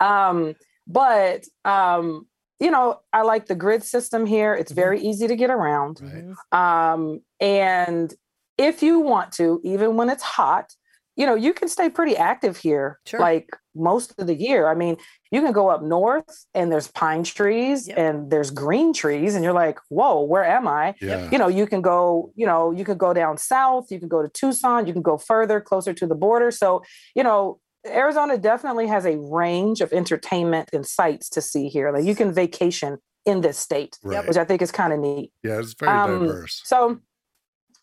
Um, 0.01 0.57
but 0.87 1.45
um, 1.65 2.27
you 2.61 2.71
know, 2.71 3.01
I 3.13 3.23
like 3.23 3.47
the 3.47 3.55
grid 3.55 3.83
system 3.83 4.27
here. 4.27 4.55
It's 4.55 4.73
very 4.73 5.01
easy 5.01 5.27
to 5.27 5.37
get 5.37 5.51
around. 5.51 6.01
Right. 6.03 6.25
Mhm. 6.25 6.57
Um, 6.57 7.21
and 7.41 8.15
if 8.59 8.83
you 8.83 9.01
want 9.01 9.33
to, 9.33 9.61
even 9.65 9.97
when 9.97 10.11
it's 10.11 10.23
hot, 10.23 10.71
you 11.17 11.27
know, 11.27 11.35
you 11.35 11.53
can 11.53 11.69
stay 11.69 11.89
pretty 11.91 12.17
active 12.17 12.57
here, 12.59 12.99
Sure. 13.05 13.21
like 13.21 13.49
most 13.75 14.15
of 14.19 14.27
the 14.27 14.35
year. 14.35 14.69
I 14.69 14.75
mean, 14.75 14.97
you 15.31 15.43
can 15.43 15.53
go 15.53 15.69
up 15.69 15.83
north 15.83 16.47
and 16.55 16.71
there's 16.73 16.89
pine 16.89 17.25
trees 17.25 17.89
Yep. 17.89 17.99
and 17.99 18.31
there's 18.31 18.51
green 18.51 18.93
trees, 18.93 19.35
and 19.35 19.45
you're 19.45 19.53
like, 19.53 19.79
whoa, 19.89 20.23
where 20.23 20.45
am 20.45 20.67
I? 20.69 20.95
Yeah. 21.01 21.29
You 21.31 21.39
know, 21.39 21.49
you 21.49 21.67
can 21.67 21.83
go, 21.83 22.33
you 22.37 22.47
know, 22.47 22.71
you 22.71 22.85
can 22.85 22.97
go 22.97 23.13
down 23.13 23.37
south, 23.39 23.91
you 23.91 23.99
can 23.99 24.09
go 24.09 24.23
to 24.23 24.29
Tucson, 24.29 24.87
you 24.87 24.93
can 24.93 25.03
go 25.03 25.19
further, 25.19 25.61
closer 25.61 25.93
to 25.95 26.07
the 26.07 26.15
border. 26.15 26.51
So, 26.51 26.83
you 27.15 27.23
know, 27.23 27.61
Arizona 27.87 28.37
definitely 28.39 28.87
has 28.87 29.07
a 29.07 29.17
range 29.19 29.81
of 29.81 29.93
entertainment 29.93 30.71
and 30.73 30.87
sights 30.87 31.29
to 31.31 31.41
see 31.41 31.69
here. 31.69 31.91
Like 31.93 32.05
you 32.05 32.15
can 32.15 32.33
vacation 32.33 32.99
in 33.27 33.41
this 33.41 33.59
state, 33.59 33.99
Right. 34.03 34.27
which 34.27 34.37
I 34.37 34.45
think 34.45 34.63
is 34.63 34.71
kind 34.71 34.93
of 34.93 34.99
neat. 34.99 35.33
Yeah, 35.43 35.59
it's 35.61 35.75
very 35.75 35.91
Um, 35.93 36.27
diverse. 36.27 36.61
So, 36.65 36.99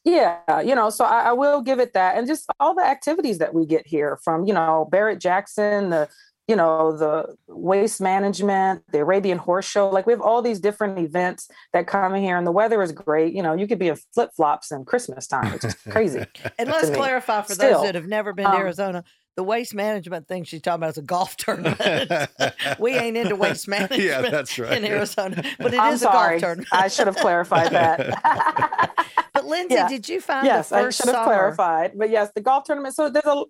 yeah, 0.03 0.61
you 0.61 0.73
know, 0.75 0.89
so 0.89 1.03
I, 1.05 1.21
I 1.29 1.33
will 1.33 1.61
give 1.61 1.79
it 1.79 1.93
that, 1.93 2.17
and 2.17 2.27
just 2.27 2.45
all 2.59 2.73
the 2.73 2.83
activities 2.83 3.39
that 3.39 3.53
we 3.53 3.65
get 3.65 3.85
here 3.85 4.17
from, 4.23 4.45
you 4.45 4.53
know, 4.53 4.87
Barrett 4.91 5.19
Jackson, 5.19 5.89
the, 5.89 6.07
you 6.47 6.55
know, 6.55 6.95
the 6.95 7.35
waste 7.47 7.99
management, 7.99 8.83
the 8.91 8.99
Arabian 8.99 9.37
Horse 9.37 9.65
Show. 9.67 9.89
Like 9.89 10.07
we 10.07 10.13
have 10.13 10.21
all 10.21 10.41
these 10.41 10.59
different 10.61 10.97
events 10.97 11.49
that 11.73 11.87
come 11.87 12.15
in 12.15 12.23
here, 12.23 12.37
and 12.37 12.47
the 12.47 12.51
weather 12.51 12.81
is 12.81 12.93
great. 12.93 13.33
You 13.33 13.43
know, 13.43 13.53
you 13.53 13.67
could 13.67 13.79
be 13.79 13.89
in 13.89 13.97
flip 14.13 14.31
flops 14.35 14.71
in 14.71 14.85
Christmas 14.85 15.27
time, 15.27 15.51
which 15.51 15.65
is 15.65 15.73
crazy. 15.89 16.25
And 16.57 16.69
let's 16.69 16.89
me. 16.89 16.95
clarify 16.95 17.41
for 17.41 17.53
Still, 17.53 17.79
those 17.79 17.87
that 17.87 17.95
have 17.95 18.07
never 18.07 18.31
been 18.31 18.45
to 18.45 18.51
um, 18.51 18.61
Arizona, 18.61 19.03
the 19.35 19.43
waste 19.43 19.75
management 19.75 20.27
thing 20.29 20.45
she's 20.45 20.61
talking 20.61 20.79
about 20.79 20.91
is 20.91 20.97
a 20.97 21.01
golf 21.01 21.35
tournament. 21.37 22.29
we 22.79 22.93
ain't 22.95 23.17
into 23.17 23.35
waste 23.35 23.67
management 23.67 24.01
yeah, 24.01 24.21
that's 24.21 24.57
right. 24.57 24.77
in 24.77 24.85
Arizona, 24.85 25.43
but 25.57 25.67
it 25.67 25.73
is 25.73 25.79
I'm 25.79 25.93
a 25.93 25.97
sorry, 25.97 26.29
golf 26.35 26.41
tournament. 26.41 26.69
I 26.71 26.87
should 26.87 27.07
have 27.07 27.17
clarified 27.17 27.71
that. 27.71 28.95
but 29.33 29.45
Lindsay, 29.45 29.75
Yeah. 29.75 29.89
did 29.89 30.07
you 30.07 30.21
find 30.21 30.45
yes, 30.45 30.69
the 30.69 30.77
I 30.77 30.81
first 30.83 30.99
should 31.01 31.13
have 31.13 31.25
clarified. 31.25 31.91
But 31.97 32.09
yes, 32.09 32.31
the 32.33 32.41
golf 32.41 32.63
tournament. 32.63 32.95
So 32.95 33.09
there's 33.09 33.25
a 33.25 33.43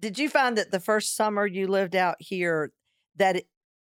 Did 0.00 0.18
you 0.18 0.28
find 0.28 0.56
that 0.58 0.70
the 0.70 0.80
first 0.80 1.16
summer 1.16 1.46
you 1.46 1.66
lived 1.68 1.96
out 1.96 2.16
here 2.20 2.72
that 3.16 3.36
it, 3.36 3.46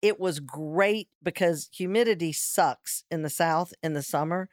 it 0.02 0.20
was 0.20 0.40
great 0.40 1.08
because 1.22 1.68
humidity 1.72 2.32
sucks 2.32 3.04
in 3.10 3.22
the 3.22 3.30
south 3.30 3.72
in 3.82 3.94
the 3.94 4.02
summer 4.02 4.48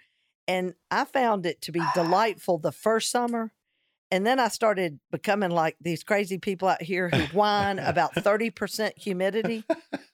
And 0.48 0.74
I 0.92 1.06
found 1.06 1.46
it 1.46 1.62
to 1.64 1.72
be 1.72 1.82
delightful 1.96 2.58
the 2.60 2.72
first 2.72 3.12
summer. 3.12 3.52
And 4.12 4.26
then 4.26 4.40
I 4.40 4.50
started 4.50 5.00
becoming 5.12 5.50
like 5.52 5.78
these 5.82 6.04
crazy 6.04 6.38
people 6.38 6.68
out 6.68 6.82
here 6.82 7.10
who 7.10 7.24
whine 7.38 7.80
about 7.80 8.14
30% 8.16 8.98
humidity. 8.98 9.66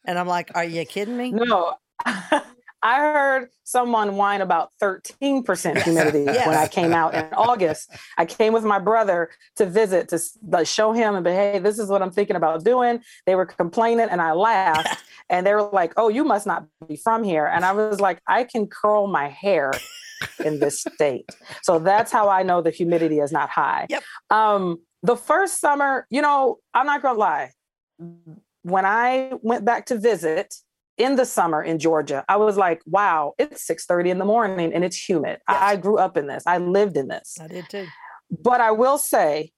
And 0.04 0.18
I'm 0.18 0.26
like, 0.26 0.50
are 0.54 0.64
you 0.64 0.84
kidding 0.86 1.16
me? 1.16 1.32
No. 1.32 1.74
I 2.82 2.98
heard 2.98 3.48
someone 3.64 4.16
whine 4.16 4.40
about 4.40 4.70
13% 4.82 5.82
humidity 5.82 6.24
Yes. 6.24 6.46
when 6.46 6.56
I 6.56 6.66
came 6.66 6.92
out 6.92 7.14
in 7.14 7.24
August. 7.32 7.94
I 8.18 8.24
came 8.24 8.52
with 8.52 8.64
my 8.64 8.78
brother 8.78 9.30
to 9.56 9.66
visit 9.66 10.08
to 10.08 10.64
show 10.64 10.92
him 10.92 11.14
and 11.14 11.24
be, 11.24 11.30
hey, 11.30 11.58
this 11.60 11.78
is 11.78 11.88
what 11.88 12.02
I'm 12.02 12.10
thinking 12.10 12.36
about 12.36 12.64
doing. 12.64 13.00
They 13.26 13.34
were 13.36 13.46
complaining 13.46 14.08
and 14.10 14.20
I 14.20 14.32
laughed 14.32 15.02
and 15.30 15.46
they 15.46 15.54
were 15.54 15.62
like, 15.62 15.92
oh, 15.96 16.08
you 16.08 16.24
must 16.24 16.46
not 16.46 16.66
be 16.88 16.96
from 16.96 17.22
here. 17.22 17.46
And 17.46 17.64
I 17.64 17.72
was 17.72 18.00
like, 18.00 18.20
I 18.26 18.44
can 18.44 18.66
curl 18.66 19.06
my 19.06 19.28
hair 19.28 19.72
in 20.44 20.58
this 20.58 20.80
state. 20.94 21.30
So 21.62 21.78
that's 21.78 22.10
how 22.10 22.28
I 22.28 22.42
know 22.42 22.62
the 22.62 22.70
humidity 22.70 23.20
is 23.20 23.30
not 23.30 23.48
high. 23.48 23.86
Yep. 23.90 24.02
Um, 24.30 24.78
the 25.04 25.16
first 25.16 25.60
summer, 25.60 26.06
you 26.10 26.20
know, 26.22 26.58
I'm 26.74 26.86
not 26.86 27.02
gonna 27.02 27.18
lie. 27.18 27.50
When 28.62 28.84
I 28.84 29.32
went 29.42 29.64
back 29.64 29.86
to 29.86 29.98
visit 29.98 30.54
in 30.98 31.16
the 31.16 31.24
summer 31.24 31.62
in 31.62 31.78
Georgia, 31.78 32.24
I 32.28 32.36
was 32.36 32.56
like, 32.56 32.80
wow, 32.86 33.32
it's 33.38 33.64
6:30 33.66 34.10
in 34.10 34.18
the 34.18 34.24
morning 34.24 34.72
and 34.74 34.84
it's 34.84 35.08
humid. 35.08 35.40
I, 35.48 35.72
I 35.72 35.76
grew 35.76 35.98
up 35.98 36.16
in 36.16 36.26
this. 36.26 36.44
I 36.46 36.58
lived 36.58 36.96
in 36.96 37.08
this. 37.08 37.36
I 37.40 37.48
did 37.48 37.68
too. 37.68 37.86
But 38.30 38.60
I 38.60 38.70
will 38.72 38.98
say, 38.98 39.52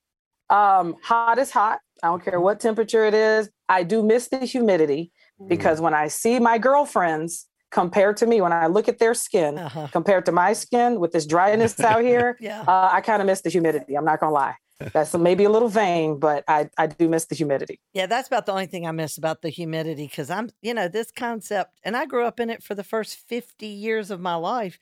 um, 0.50 0.96
hot 1.02 1.38
is 1.38 1.50
hot. 1.50 1.80
I 2.02 2.08
don't 2.08 2.22
care 2.24 2.40
what 2.40 2.60
temperature 2.60 3.04
it 3.04 3.14
is. 3.14 3.48
I 3.68 3.82
do 3.82 4.02
miss 4.02 4.28
the 4.28 4.38
humidity 4.44 5.10
because 5.48 5.80
when 5.80 5.94
I 5.94 6.08
see 6.08 6.38
my 6.38 6.58
girlfriends 6.58 7.46
compared 7.70 8.16
to 8.18 8.26
me, 8.26 8.40
when 8.40 8.52
I 8.52 8.66
look 8.66 8.88
at 8.88 8.98
their 8.98 9.14
skin 9.14 9.58
Uh-huh. 9.58 9.88
compared 9.92 10.26
to 10.26 10.32
my 10.32 10.52
skin 10.52 11.00
with 11.00 11.12
this 11.12 11.26
dryness 11.26 11.78
out 11.80 12.02
here, 12.02 12.36
Yeah. 12.40 12.60
uh, 12.62 12.90
I 12.92 13.00
kind 13.00 13.20
of 13.22 13.26
miss 13.26 13.40
the 13.42 13.50
humidity. 13.50 13.96
I'm 13.96 14.04
not 14.04 14.20
gonna 14.20 14.32
lie. 14.32 14.54
That's 14.92 15.14
maybe 15.14 15.44
a 15.44 15.50
little 15.50 15.68
vain, 15.68 16.18
but 16.18 16.44
I, 16.48 16.68
I 16.76 16.86
do 16.88 17.08
miss 17.08 17.26
the 17.26 17.34
humidity. 17.34 17.80
Yeah, 17.92 18.06
that's 18.06 18.26
about 18.28 18.46
the 18.46 18.52
only 18.52 18.66
thing 18.66 18.86
I 18.86 18.90
miss 18.92 19.16
about 19.18 19.42
the 19.42 19.48
humidity 19.50 20.06
because 20.06 20.30
I'm, 20.30 20.50
you 20.62 20.74
know, 20.74 20.88
this 20.88 21.10
concept, 21.12 21.78
and 21.84 21.96
I 21.96 22.06
grew 22.06 22.24
up 22.24 22.40
in 22.40 22.50
it 22.50 22.62
for 22.62 22.74
the 22.74 22.84
first 22.84 23.16
50 23.28 23.66
years 23.66 24.10
of 24.10 24.20
my 24.20 24.34
life. 24.34 24.78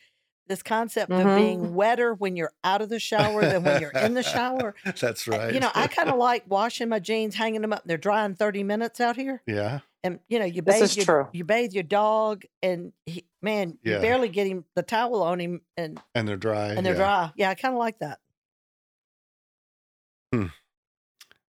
This 0.49 0.63
concept 0.63 1.13
of 1.13 1.19
Mhm. 1.25 1.37
being 1.37 1.75
wetter 1.75 2.15
when 2.15 2.35
you're 2.37 2.53
out 2.65 2.83
of 2.83 2.89
the 2.89 2.99
shower 2.99 3.43
than 3.43 3.63
when 3.63 3.81
you're 3.81 3.93
in 3.93 4.15
the 4.15 4.25
shower. 4.25 4.75
That's 5.01 5.29
Uh, 5.29 5.33
right. 5.33 5.55
You 5.55 5.61
know, 5.61 5.71
I 5.75 5.87
kind 5.89 6.09
of 6.09 6.17
like 6.19 6.45
washing 6.49 6.89
my 6.89 6.99
jeans, 6.99 7.37
hanging 7.37 7.61
them 7.61 7.73
up. 7.73 7.83
They're 7.85 7.97
dry 7.97 8.25
in 8.25 8.35
30 8.35 8.65
minutes 8.65 9.01
out 9.01 9.17
here. 9.17 9.43
yeah. 9.47 9.81
And, 10.05 10.19
you 10.29 10.41
know, 10.41 10.45
you 10.45 10.63
bathe, 10.63 10.97
your, 10.97 11.05
true. 11.05 11.29
you 11.33 11.45
bathe 11.45 11.73
your 11.75 11.85
dog, 11.85 12.43
and 12.61 12.93
he, 13.07 13.25
man, 13.41 13.79
you 13.85 13.93
Yeah. 13.93 14.01
barely 14.01 14.29
get 14.29 14.49
him 14.49 14.65
the 14.75 14.83
towel 14.83 15.23
on 15.23 15.39
him, 15.39 15.61
and, 15.77 16.01
And 16.17 16.27
they're 16.27 16.37
dry. 16.37 16.71
and 16.73 16.85
they're 16.85 16.95
yeah. 16.95 16.99
dry. 16.99 17.33
Yeah, 17.37 17.51
I 17.51 17.55
kind 17.55 17.73
of 17.73 17.79
like 17.79 18.01
that. 18.01 18.19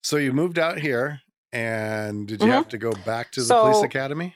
So 0.04 0.18
you 0.18 0.34
moved 0.34 0.58
out 0.58 0.80
here, 0.80 1.22
and 1.52 2.28
did 2.28 2.42
you 2.42 2.48
Mhm. 2.50 2.54
have 2.54 2.70
to 2.70 2.78
go 2.78 2.94
back 3.06 3.32
to 3.34 3.44
the 3.44 3.54
police 3.54 3.84
academy? 3.84 4.36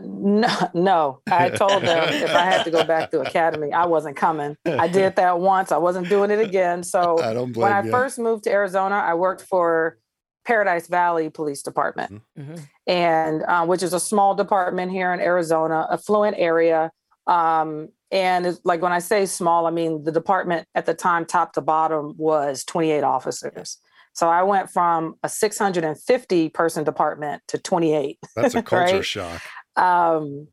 No, 0.00 0.48
no. 0.74 1.20
I 1.30 1.50
told 1.50 1.84
them 1.84 2.12
if 2.12 2.34
I 2.34 2.44
had 2.44 2.64
to 2.64 2.70
go 2.70 2.82
back 2.82 3.10
to 3.10 3.20
academy, 3.20 3.72
I 3.72 3.86
wasn't 3.86 4.16
coming. 4.16 4.56
I 4.66 4.88
did 4.88 5.16
that 5.16 5.38
once. 5.38 5.70
I 5.70 5.76
wasn't 5.76 6.08
doing 6.08 6.30
it 6.30 6.40
again. 6.40 6.82
So 6.92 7.18
I 7.18 7.32
don't 7.34 7.52
blame 7.52 7.70
when 7.70 7.72
I 7.72 7.82
you. 7.82 7.90
first 7.90 8.18
moved 8.18 8.44
to 8.44 8.50
Arizona, 8.50 8.96
I 8.96 9.14
worked 9.14 9.42
for 9.42 9.98
Paradise 10.44 10.88
Valley 10.88 11.30
Police 11.30 11.62
Department, 11.62 12.22
hmm 12.36 12.56
and 12.86 13.42
uh, 13.44 13.64
which 13.64 13.82
is 13.82 13.92
a 13.92 14.00
small 14.00 14.34
department 14.34 14.90
here 14.90 15.12
in 15.12 15.20
Arizona, 15.20 15.86
affluent 15.90 16.36
area. 16.38 16.90
Um, 17.28 17.90
and 18.12 18.46
it's, 18.46 18.60
like 18.64 18.80
when 18.82 18.92
I 18.92 19.00
say 19.00 19.26
small, 19.26 19.66
I 19.66 19.70
mean 19.70 20.04
the 20.04 20.12
department 20.12 20.68
at 20.76 20.86
the 20.86 20.94
time, 20.94 21.24
top 21.24 21.54
to 21.54 21.60
bottom, 21.60 22.14
was 22.16 22.62
28 22.64 23.02
officers. 23.02 23.78
So 24.12 24.28
I 24.28 24.42
went 24.42 24.70
from 24.70 25.14
a 25.22 25.28
650 25.28 26.48
person 26.50 26.84
department 26.84 27.42
to 27.48 27.58
28. 27.58 28.18
That's 28.36 28.54
a 28.54 28.62
culture 28.62 28.96
right? 28.96 29.04
shock. 29.04 29.42
um 29.76 30.46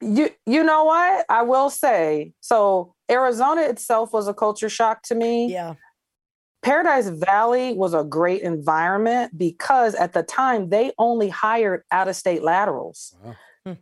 you 0.00 0.28
you 0.44 0.62
know 0.62 0.84
what 0.84 1.24
i 1.30 1.40
will 1.40 1.70
say 1.70 2.32
so 2.40 2.94
arizona 3.10 3.62
itself 3.62 4.12
was 4.12 4.28
a 4.28 4.34
culture 4.34 4.68
shock 4.68 5.02
to 5.02 5.14
me 5.14 5.50
Yeah. 5.50 5.74
paradise 6.62 7.08
valley 7.08 7.72
was 7.74 7.94
a 7.94 8.04
great 8.04 8.42
environment 8.42 9.38
because 9.38 9.94
at 9.94 10.12
the 10.12 10.22
time 10.22 10.68
they 10.68 10.92
only 10.98 11.28
hired 11.30 11.84
out 11.90 12.08
of 12.08 12.16
state 12.16 12.42
laterals 12.42 13.14
Wow. 13.24 13.76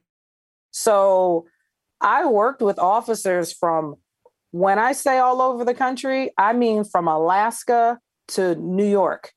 so 0.70 1.46
i 2.02 2.24
worked 2.26 2.60
with 2.60 2.78
officers 2.78 3.52
from 3.52 3.94
when 4.50 4.78
i 4.78 4.92
say 4.92 5.18
all 5.18 5.40
over 5.40 5.64
the 5.64 5.74
country 5.74 6.30
i 6.36 6.52
mean 6.52 6.84
from 6.84 7.08
alaska 7.08 7.98
to 8.28 8.54
new 8.56 8.88
york 8.88 9.32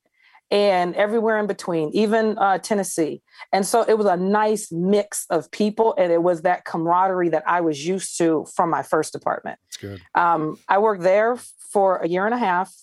and 0.52 0.96
everywhere 0.96 1.40
in 1.40 1.48
between, 1.48 1.90
even 1.94 2.38
uh, 2.38 2.58
Tennessee. 2.60 3.22
And 3.52 3.66
so 3.66 3.84
it 3.84 3.98
was 3.98 4.06
a 4.06 4.18
nice 4.18 4.72
mix 4.72 5.26
of 5.30 5.50
people, 5.52 5.96
and 5.98 6.12
it 6.12 6.22
was 6.22 6.44
that 6.44 6.66
camaraderie 6.66 7.30
that 7.30 7.44
I 7.48 7.62
was 7.62 7.86
used 7.86 8.18
to 8.20 8.46
from 8.56 8.70
my 8.70 8.84
first 8.84 9.12
department. 9.12 9.60
That's 9.64 9.78
good. 9.78 10.02
Um, 10.14 10.58
I 10.70 10.78
worked 10.78 11.02
there 11.02 11.38
for 11.72 11.98
a 11.98 12.08
year 12.08 12.26
and 12.26 12.34
a 12.34 12.38
half, 12.38 12.74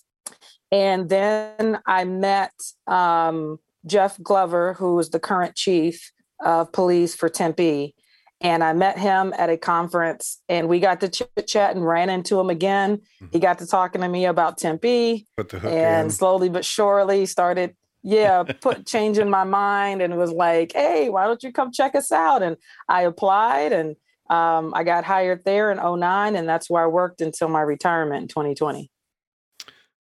and 0.71 1.09
then 1.09 1.79
I 1.85 2.03
met 2.03 2.53
um, 2.85 3.59
Jeff 3.85 4.21
Glover, 4.21 4.73
who 4.73 4.99
is 4.99 5.09
the 5.09 5.19
current 5.19 5.55
chief 5.55 6.11
of 6.43 6.71
police 6.73 7.15
for 7.15 7.29
Tempe. 7.29 7.95
And 8.43 8.61
I 8.63 8.73
met 8.73 8.99
him 8.99 9.33
at 9.37 9.49
a 9.49 9.55
conference, 9.57 10.41
and 10.49 10.67
we 10.67 10.81
got 10.81 10.99
to 10.99 11.07
chit 11.09 11.47
chat 11.47 11.75
and 11.77 11.85
ran 11.87 12.09
into 12.09 12.37
him 12.37 12.49
again. 12.49 13.01
He 13.31 13.39
got 13.39 13.57
to 13.59 13.65
talking 13.65 14.01
to 14.01 14.09
me 14.09 14.25
about 14.25 14.57
Tempe, 14.57 15.25
Put 15.37 15.47
the 15.49 15.59
hook 15.59 15.71
and 15.71 16.05
in. 16.07 16.11
slowly 16.11 16.49
but 16.49 16.65
surely 16.65 17.25
started 17.25 17.75
yeah 18.05 18.43
put 18.61 18.85
changing 18.85 19.29
my 19.29 19.45
mind 19.45 20.01
and 20.01 20.17
was 20.17 20.31
like 20.33 20.73
hey 20.73 21.07
why 21.07 21.25
don't 21.25 21.41
you 21.41 21.53
come 21.53 21.71
check 21.71 21.95
us 21.95 22.11
out 22.11 22.43
and 22.43 22.57
i 22.89 23.03
applied 23.03 23.71
and 23.71 23.95
um, 24.29 24.73
i 24.75 24.83
got 24.83 25.05
hired 25.05 25.41
there 25.45 25.71
in 25.71 25.77
09 25.77 26.35
and 26.35 26.49
that's 26.49 26.69
where 26.69 26.83
i 26.83 26.85
worked 26.87 27.21
until 27.21 27.47
my 27.47 27.61
retirement 27.61 28.23
in 28.23 28.27
2020 28.27 28.91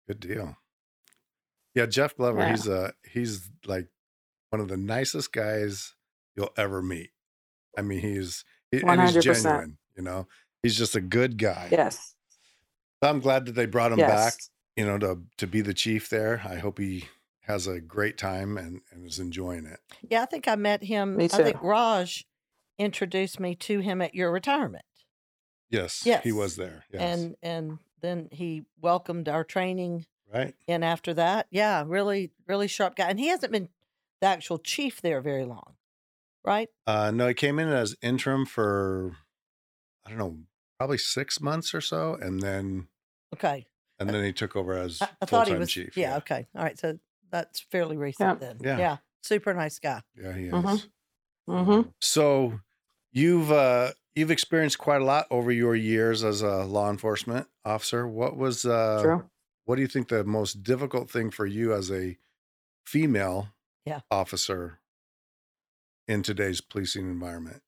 Good 0.06 0.20
deal. 0.20 0.56
Yeah, 1.74 1.86
Jeff 1.86 2.16
Glover, 2.16 2.38
Yeah. 2.38 2.50
he's 2.50 2.68
a 2.68 2.92
he's 3.04 3.50
like 3.66 3.88
one 4.50 4.60
of 4.60 4.68
the 4.68 4.76
nicest 4.76 5.32
guys 5.32 5.94
you'll 6.36 6.52
ever 6.56 6.80
meet. 6.80 7.10
I 7.78 7.82
mean, 7.82 8.00
he's 8.00 8.44
he, 8.70 8.82
and 8.82 9.00
he's 9.00 9.16
100%. 9.16 9.22
genuine, 9.22 9.78
you 9.96 10.02
know. 10.02 10.26
He's 10.62 10.76
just 10.76 10.96
a 10.96 11.00
good 11.00 11.38
guy. 11.38 11.68
yes 11.70 12.14
I'm 13.00 13.20
glad 13.20 13.46
that 13.46 13.52
they 13.52 13.66
brought 13.66 13.92
him 13.92 14.00
yes 14.00 14.10
back, 14.10 14.34
you 14.76 14.84
know, 14.84 14.98
to 14.98 15.22
to 15.36 15.46
be 15.46 15.60
the 15.60 15.74
chief 15.74 16.08
there. 16.08 16.42
I 16.44 16.56
hope 16.56 16.78
he 16.78 17.04
has 17.42 17.66
a 17.66 17.80
great 17.80 18.18
time 18.18 18.58
and, 18.58 18.80
and 18.90 19.06
is 19.06 19.18
enjoying 19.18 19.64
it. 19.66 19.78
Yeah, 20.02 20.22
I 20.22 20.26
think 20.26 20.48
I 20.48 20.56
met 20.56 20.82
him. 20.82 21.16
Me 21.16 21.24
I 21.26 21.28
think. 21.28 21.62
Raj 21.62 22.26
introduced 22.78 23.40
me 23.40 23.54
to 23.54 23.78
him 23.80 24.02
at 24.02 24.14
your 24.14 24.30
retirement. 24.32 24.84
Yes, 25.70 26.02
Yes. 26.04 26.24
he 26.24 26.32
was 26.32 26.56
there. 26.56 26.84
Yes. 26.92 27.02
And 27.02 27.36
and 27.42 27.78
then 28.00 28.28
he 28.32 28.64
welcomed 28.80 29.28
our 29.28 29.44
training 29.44 30.06
right. 30.32 30.54
And 30.66 30.84
after 30.84 31.14
that. 31.14 31.46
Yeah, 31.50 31.84
really, 31.86 32.32
really 32.46 32.68
sharp 32.68 32.96
guy. 32.96 33.08
And 33.08 33.18
he 33.20 33.28
hasn't 33.28 33.52
been 33.52 33.68
the 34.20 34.26
actual 34.26 34.58
chief 34.58 35.00
there 35.00 35.20
very 35.20 35.44
long. 35.44 35.74
Right? 36.48 36.68
Uh 36.86 37.10
no, 37.12 37.28
he 37.28 37.34
came 37.34 37.58
in 37.58 37.68
as 37.68 37.94
interim 38.02 38.46
for 38.46 39.12
I 40.04 40.10
don't 40.10 40.18
know, 40.18 40.38
probably 40.78 40.98
six 40.98 41.40
months 41.40 41.74
or 41.74 41.80
so, 41.82 42.14
and 42.14 42.40
then 42.40 42.88
Okay. 43.34 43.66
and 43.98 44.08
then 44.08 44.24
he 44.24 44.32
took 44.32 44.56
over 44.56 44.72
as 44.78 45.02
I, 45.02 45.08
I 45.22 45.26
full 45.26 45.44
time 45.44 45.58
was 45.58 45.70
chief. 45.70 45.96
Yeah, 45.96 46.16
okay. 46.16 46.46
All 46.56 46.62
right. 46.62 46.78
So 46.78 46.98
that's 47.30 47.60
fairly 47.60 47.96
recent 47.98 48.40
then. 48.40 48.56
Yeah. 48.60 48.78
Yeah. 48.78 48.96
Super 49.22 49.52
nice 49.52 49.78
guy. 49.78 50.00
yeah, 50.16 50.32
he 50.32 50.44
is. 50.46 50.52
Mhm. 50.54 50.88
Mm-hmm. 51.50 51.88
So 52.00 52.60
you've 53.12 53.52
uh 53.52 53.92
you've 54.14 54.30
experienced 54.30 54.78
quite 54.78 55.00
a 55.02 55.04
lot 55.04 55.26
over 55.30 55.52
your 55.52 55.74
years 55.76 56.24
as 56.24 56.40
a 56.42 56.64
law 56.64 56.88
enforcement 56.90 57.46
officer. 57.64 58.08
What 58.08 58.36
was 58.36 58.64
uh 58.64 59.00
true 59.02 59.30
what 59.66 59.76
do 59.76 59.82
you 59.82 59.88
think 59.88 60.08
the 60.08 60.24
most 60.24 60.62
difficult 60.62 61.10
thing 61.10 61.30
for 61.30 61.44
you 61.44 61.74
as 61.74 61.90
a 61.90 62.16
female 62.86 63.48
Yeah. 63.84 64.00
officer 64.10 64.80
in 66.08 66.22
today's 66.22 66.60
policing 66.60 67.08
environment? 67.08 67.62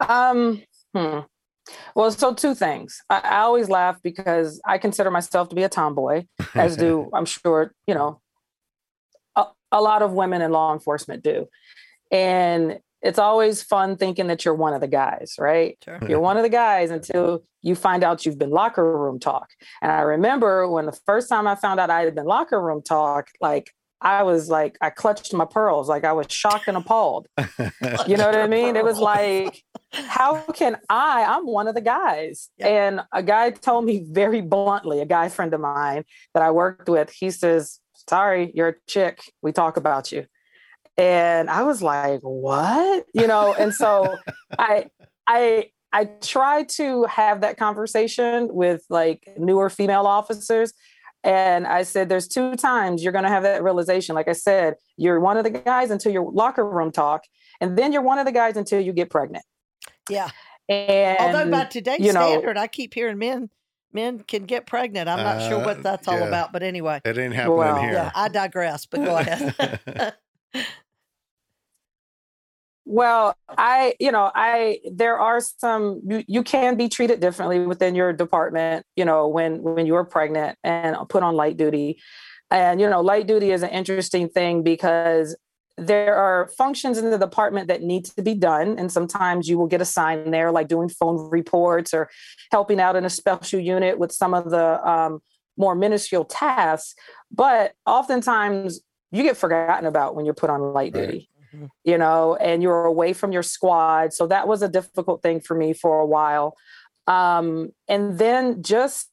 Um, 0.00 0.62
hmm. 0.94 1.20
Well, 1.94 2.10
so 2.10 2.34
two 2.34 2.54
things. 2.54 3.02
I, 3.08 3.20
I 3.20 3.38
always 3.40 3.68
laugh 3.68 4.00
because 4.02 4.60
I 4.66 4.78
consider 4.78 5.10
myself 5.10 5.48
to 5.50 5.56
be 5.56 5.62
a 5.62 5.68
tomboy, 5.68 6.24
as 6.54 6.76
do 6.76 7.10
I'm 7.14 7.26
sure 7.26 7.72
you 7.86 7.94
know 7.94 8.20
a, 9.36 9.46
a 9.72 9.80
lot 9.80 10.02
of 10.02 10.12
women 10.12 10.42
in 10.42 10.50
law 10.50 10.72
enforcement 10.72 11.22
do, 11.22 11.46
and 12.10 12.80
it's 13.00 13.18
always 13.18 13.62
fun 13.62 13.96
thinking 13.96 14.26
that 14.26 14.44
you're 14.44 14.54
one 14.54 14.74
of 14.74 14.80
the 14.80 14.88
guys, 14.88 15.34
right? 15.38 15.78
Sure. 15.84 15.98
You're 16.08 16.20
one 16.20 16.36
of 16.36 16.42
the 16.42 16.48
guys 16.48 16.90
until 16.90 17.44
you 17.62 17.76
find 17.76 18.02
out 18.02 18.26
you've 18.26 18.38
been 18.38 18.50
locker 18.50 18.98
room 18.98 19.20
talk. 19.20 19.50
And 19.80 19.92
I 19.92 20.00
remember 20.00 20.68
when 20.68 20.86
the 20.86 20.98
first 21.06 21.28
time 21.28 21.46
I 21.46 21.54
found 21.54 21.78
out 21.78 21.90
I 21.90 22.00
had 22.00 22.14
been 22.16 22.24
locker 22.24 22.60
room 22.60 22.82
talk, 22.82 23.28
like 23.40 23.70
I 24.00 24.22
was 24.22 24.48
like, 24.48 24.76
I 24.80 24.90
clutched 24.90 25.32
my 25.34 25.44
pearls, 25.44 25.88
like 25.88 26.04
I 26.04 26.12
was 26.12 26.26
shocked 26.30 26.68
and 26.68 26.76
appalled. 26.76 27.26
You 28.06 28.16
know 28.16 28.26
what 28.26 28.36
I 28.36 28.46
mean? 28.46 28.76
It 28.76 28.84
was 28.84 28.98
like, 28.98 29.62
how 29.92 30.40
can 30.52 30.76
I? 30.88 31.24
I'm 31.24 31.46
one 31.46 31.66
of 31.66 31.74
the 31.74 31.80
guys. 31.80 32.48
Yep. 32.58 32.68
And 32.68 33.00
a 33.12 33.22
guy 33.22 33.50
told 33.50 33.84
me 33.84 34.06
very 34.08 34.40
bluntly, 34.40 35.00
a 35.00 35.06
guy 35.06 35.28
friend 35.28 35.52
of 35.52 35.60
mine 35.60 36.04
that 36.34 36.42
I 36.42 36.50
worked 36.50 36.88
with, 36.88 37.10
he 37.10 37.30
says, 37.30 37.80
Sorry, 38.08 38.52
you're 38.54 38.68
a 38.68 38.74
chick. 38.86 39.20
We 39.42 39.52
talk 39.52 39.76
about 39.76 40.12
you. 40.12 40.26
And 40.96 41.50
I 41.50 41.62
was 41.62 41.82
like, 41.82 42.20
what? 42.22 43.04
You 43.14 43.26
know, 43.26 43.54
and 43.54 43.74
so 43.74 44.16
I 44.58 44.86
I 45.26 45.70
I 45.92 46.04
try 46.20 46.64
to 46.64 47.04
have 47.04 47.40
that 47.40 47.56
conversation 47.56 48.48
with 48.52 48.82
like 48.90 49.26
newer 49.38 49.70
female 49.70 50.06
officers. 50.06 50.72
And 51.24 51.66
I 51.66 51.82
said, 51.82 52.08
there's 52.08 52.28
two 52.28 52.54
times 52.54 53.02
you're 53.02 53.12
going 53.12 53.24
to 53.24 53.30
have 53.30 53.42
that 53.42 53.62
realization. 53.62 54.14
Like 54.14 54.28
I 54.28 54.32
said, 54.32 54.74
you're 54.96 55.18
one 55.20 55.36
of 55.36 55.44
the 55.44 55.50
guys 55.50 55.90
until 55.90 56.12
your 56.12 56.30
locker 56.30 56.68
room 56.68 56.92
talk, 56.92 57.24
and 57.60 57.76
then 57.76 57.92
you're 57.92 58.02
one 58.02 58.18
of 58.18 58.26
the 58.26 58.32
guys 58.32 58.56
until 58.56 58.80
you 58.80 58.92
get 58.92 59.10
pregnant. 59.10 59.44
Yeah. 60.08 60.30
And 60.68 61.36
Although 61.36 61.50
by 61.50 61.64
today's 61.64 62.00
you 62.00 62.12
know- 62.12 62.28
standard, 62.28 62.56
I 62.56 62.66
keep 62.66 62.94
hearing 62.94 63.18
men 63.18 63.50
men 63.92 64.20
can 64.20 64.44
get 64.44 64.66
pregnant. 64.66 65.08
I'm 65.08 65.24
not 65.24 65.48
sure 65.48 65.62
Uh, 65.62 65.64
what 65.64 65.82
that's 65.82 66.06
all 66.06 66.22
about, 66.22 66.52
but 66.52 66.62
anyway. 66.62 67.00
It 67.06 67.16
ain't 67.16 67.34
happening 67.34 67.56
Well, 67.56 67.80
here. 67.80 67.92
Yeah, 67.92 68.10
I 68.14 68.28
digress, 68.28 68.84
but 68.86 69.02
go 69.02 69.16
ahead. 69.16 70.14
Well, 72.90 73.36
I, 73.50 73.94
you 74.00 74.10
know, 74.10 74.32
I 74.34 74.80
there 74.90 75.18
are 75.18 75.42
some 75.42 76.00
you, 76.08 76.24
you 76.26 76.42
can 76.42 76.74
be 76.78 76.88
treated 76.88 77.20
differently 77.20 77.58
within 77.66 77.94
your 77.94 78.14
department, 78.14 78.86
you 78.96 79.04
know, 79.04 79.28
when 79.28 79.62
when 79.62 79.84
you're 79.84 80.06
pregnant 80.06 80.56
and 80.64 80.96
put 81.10 81.22
on 81.22 81.34
light 81.34 81.58
duty. 81.58 82.00
And 82.50 82.80
you 82.80 82.88
know, 82.88 83.02
light 83.02 83.26
duty 83.26 83.50
is 83.50 83.62
an 83.62 83.68
interesting 83.68 84.30
thing 84.30 84.62
because 84.62 85.36
there 85.76 86.16
are 86.16 86.48
functions 86.56 86.96
in 86.96 87.10
the 87.10 87.18
department 87.18 87.68
that 87.68 87.82
need 87.82 88.06
to 88.06 88.22
be 88.22 88.34
done 88.34 88.78
and 88.78 88.90
sometimes 88.90 89.50
you 89.50 89.58
will 89.58 89.66
get 89.66 89.82
assigned 89.82 90.32
there 90.32 90.50
like 90.50 90.66
doing 90.66 90.88
phone 90.88 91.28
reports 91.30 91.92
or 91.92 92.08
helping 92.50 92.80
out 92.80 92.96
in 92.96 93.04
a 93.04 93.10
special 93.10 93.60
unit 93.60 93.98
with 93.98 94.10
some 94.10 94.34
of 94.34 94.50
the 94.50 94.88
um, 94.88 95.20
more 95.56 95.76
minuscule 95.76 96.24
tasks 96.24 96.96
but 97.30 97.74
oftentimes 97.86 98.80
you 99.12 99.22
get 99.22 99.36
forgotten 99.36 99.86
about 99.86 100.16
when 100.16 100.24
you're 100.24 100.34
put 100.34 100.50
on 100.50 100.60
light 100.72 100.92
Right. 100.96 101.06
duty 101.06 101.30
Mhm. 101.54 101.68
you 101.84 101.96
know, 101.98 102.36
and 102.36 102.62
you're 102.62 102.84
away 102.84 103.12
from 103.12 103.32
your 103.32 103.42
squad. 103.42 104.12
So 104.12 104.26
that 104.26 104.46
was 104.48 104.62
a 104.62 104.68
difficult 104.68 105.22
thing 105.22 105.40
for 105.40 105.54
me 105.56 105.72
for 105.72 106.00
a 106.00 106.06
while. 106.06 106.56
Um, 107.06 107.70
and 107.88 108.18
then 108.18 108.62
just 108.62 109.08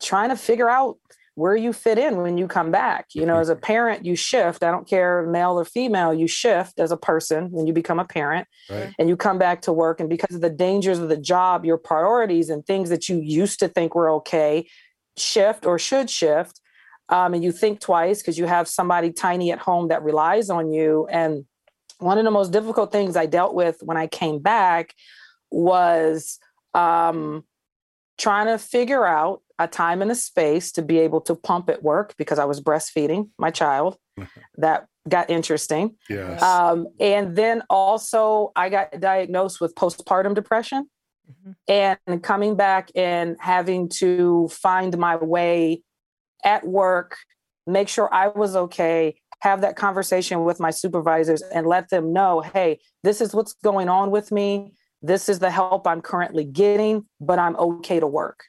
trying 0.00 0.28
to 0.30 0.36
figure 0.36 0.68
out 0.68 0.98
where 1.34 1.56
you 1.56 1.72
fit 1.72 1.98
in 1.98 2.18
when 2.18 2.36
you 2.38 2.46
come 2.46 2.70
back. 2.70 3.06
You 3.14 3.24
know, 3.26 3.38
as 3.38 3.48
a 3.48 3.56
parent, 3.56 4.04
you 4.04 4.14
shift. 4.14 4.62
I 4.62 4.70
don't 4.70 4.86
care 4.86 5.26
male 5.26 5.58
or 5.58 5.64
female, 5.64 6.12
you 6.12 6.28
shift 6.28 6.78
as 6.78 6.92
a 6.92 6.96
person 6.96 7.50
when 7.50 7.66
you 7.66 7.72
become 7.72 7.98
a 7.98 8.04
parent 8.04 8.46
Right. 8.70 8.94
and 8.98 9.08
you 9.08 9.16
come 9.16 9.38
back 9.38 9.62
to 9.62 9.72
work. 9.72 9.98
And 9.98 10.08
because 10.10 10.34
of 10.36 10.42
the 10.42 10.50
dangers 10.50 10.98
of 10.98 11.08
the 11.08 11.16
job, 11.16 11.64
your 11.64 11.78
priorities 11.78 12.50
and 12.50 12.64
things 12.66 12.90
that 12.90 13.08
you 13.08 13.16
used 13.16 13.58
to 13.60 13.68
think 13.68 13.94
were 13.94 14.10
okay 14.10 14.66
shift 15.16 15.66
or 15.66 15.78
should 15.78 16.08
shift. 16.08 16.60
Um, 17.12 17.34
and 17.34 17.44
you 17.44 17.52
think 17.52 17.80
twice 17.80 18.22
because 18.22 18.38
you 18.38 18.46
have 18.46 18.66
somebody 18.66 19.12
tiny 19.12 19.52
at 19.52 19.58
home 19.58 19.88
that 19.88 20.02
relies 20.02 20.48
on 20.48 20.72
you. 20.72 21.06
And 21.10 21.44
one 21.98 22.16
of 22.18 22.24
the 22.24 22.30
most 22.30 22.52
difficult 22.52 22.90
things 22.90 23.16
I 23.16 23.26
dealt 23.26 23.54
with 23.54 23.76
when 23.82 23.98
I 23.98 24.06
came 24.06 24.38
back 24.40 24.94
was 25.50 26.38
um, 26.72 27.44
trying 28.16 28.46
to 28.46 28.56
figure 28.58 29.04
out 29.04 29.42
a 29.58 29.68
time 29.68 30.00
and 30.00 30.10
a 30.10 30.14
space 30.14 30.72
to 30.72 30.82
be 30.82 30.98
able 31.00 31.20
to 31.20 31.34
pump 31.34 31.68
at 31.68 31.82
work 31.82 32.14
because 32.16 32.38
I 32.38 32.46
was 32.46 32.60
breastfeeding 32.60 33.28
my 33.38 33.50
child. 33.50 33.98
that 34.56 34.86
got 35.08 35.28
interesting. 35.28 35.96
Yes. 36.08 36.42
Um, 36.42 36.86
and 36.98 37.36
then 37.36 37.62
also, 37.68 38.52
I 38.56 38.70
got 38.70 38.98
diagnosed 39.00 39.60
with 39.60 39.74
postpartum 39.74 40.34
depression 40.34 40.88
Mhm. 41.30 41.54
and 42.08 42.22
coming 42.22 42.56
back 42.56 42.90
and 42.96 43.36
having 43.38 43.88
to 44.00 44.48
find 44.48 44.96
my 44.98 45.16
way 45.16 45.82
at 46.44 46.66
work, 46.66 47.16
make 47.66 47.88
sure 47.88 48.12
I 48.12 48.28
was 48.28 48.56
okay, 48.56 49.16
have 49.40 49.60
that 49.62 49.76
conversation 49.76 50.44
with 50.44 50.60
my 50.60 50.70
supervisors 50.70 51.42
and 51.42 51.66
let 51.66 51.90
them 51.90 52.12
know 52.12 52.40
hey, 52.40 52.80
this 53.02 53.20
is 53.20 53.34
what's 53.34 53.54
going 53.64 53.88
on 53.88 54.10
with 54.10 54.30
me. 54.30 54.72
This 55.02 55.28
is 55.28 55.40
the 55.40 55.50
help 55.50 55.86
I'm 55.86 56.00
currently 56.00 56.44
getting, 56.44 57.06
but 57.20 57.38
I'm 57.38 57.56
okay 57.56 57.98
to 57.98 58.06
work. 58.06 58.44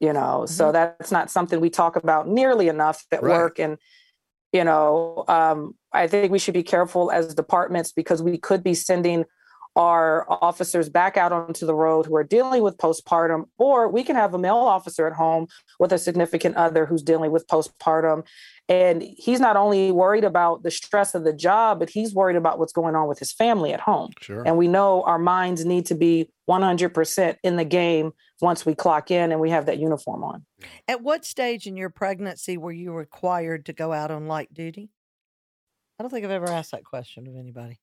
You 0.00 0.12
know, 0.12 0.44
so 0.46 0.72
that's 0.72 1.10
not 1.10 1.30
something 1.30 1.58
we 1.58 1.70
talk 1.70 1.96
about 1.96 2.28
nearly 2.28 2.68
enough 2.68 3.04
at 3.10 3.22
Right. 3.22 3.30
work. 3.30 3.58
And, 3.58 3.78
you 4.52 4.62
know, 4.62 5.24
um, 5.26 5.74
I 5.92 6.06
think 6.06 6.30
we 6.30 6.38
should 6.38 6.52
be 6.52 6.62
careful 6.62 7.10
as 7.10 7.34
departments 7.34 7.92
because 7.92 8.22
we 8.22 8.36
could 8.36 8.62
be 8.62 8.74
sending 8.74 9.24
our 9.76 10.26
officers 10.42 10.88
back 10.88 11.16
out 11.18 11.32
onto 11.32 11.66
the 11.66 11.74
road 11.74 12.06
who 12.06 12.16
are 12.16 12.24
dealing 12.24 12.62
with 12.62 12.78
postpartum, 12.78 13.44
or 13.58 13.88
we 13.88 14.02
can 14.02 14.16
have 14.16 14.32
a 14.32 14.38
male 14.38 14.56
officer 14.56 15.06
at 15.06 15.12
home 15.12 15.46
with 15.78 15.92
a 15.92 15.98
significant 15.98 16.56
other 16.56 16.86
who's 16.86 17.02
dealing 17.02 17.30
with 17.30 17.46
postpartum. 17.46 18.24
And 18.68 19.02
he's 19.02 19.38
not 19.38 19.56
only 19.56 19.92
worried 19.92 20.24
about 20.24 20.64
the 20.64 20.70
stress 20.70 21.14
of 21.14 21.22
the 21.22 21.32
job, 21.32 21.78
but 21.78 21.90
he's 21.90 22.14
worried 22.14 22.36
about 22.36 22.58
what's 22.58 22.72
going 22.72 22.96
on 22.96 23.06
with 23.06 23.18
his 23.18 23.32
family 23.32 23.72
at 23.72 23.80
home. 23.80 24.10
sure. 24.20 24.42
And 24.44 24.56
we 24.56 24.66
know 24.66 25.02
our 25.02 25.18
minds 25.18 25.64
need 25.64 25.86
to 25.86 25.94
be 25.94 26.30
100% 26.48 27.36
in 27.44 27.56
the 27.56 27.64
game 27.64 28.12
once 28.40 28.66
we 28.66 28.74
clock 28.74 29.10
in 29.10 29.30
and 29.30 29.40
we 29.40 29.50
have 29.50 29.66
that 29.66 29.78
uniform 29.78 30.24
on. 30.24 30.44
At 30.88 31.02
what 31.02 31.24
stage 31.24 31.66
in 31.66 31.76
your 31.76 31.90
pregnancy 31.90 32.56
were 32.56 32.72
you 32.72 32.92
required 32.92 33.66
to 33.66 33.72
go 33.72 33.92
out 33.92 34.10
on 34.10 34.26
light 34.26 34.52
duty? 34.52 34.90
I 35.98 36.02
don't 36.02 36.10
think 36.10 36.24
I've 36.24 36.30
ever 36.30 36.48
asked 36.48 36.72
that 36.72 36.84
question 36.84 37.26
of 37.26 37.36
anybody. 37.36 37.78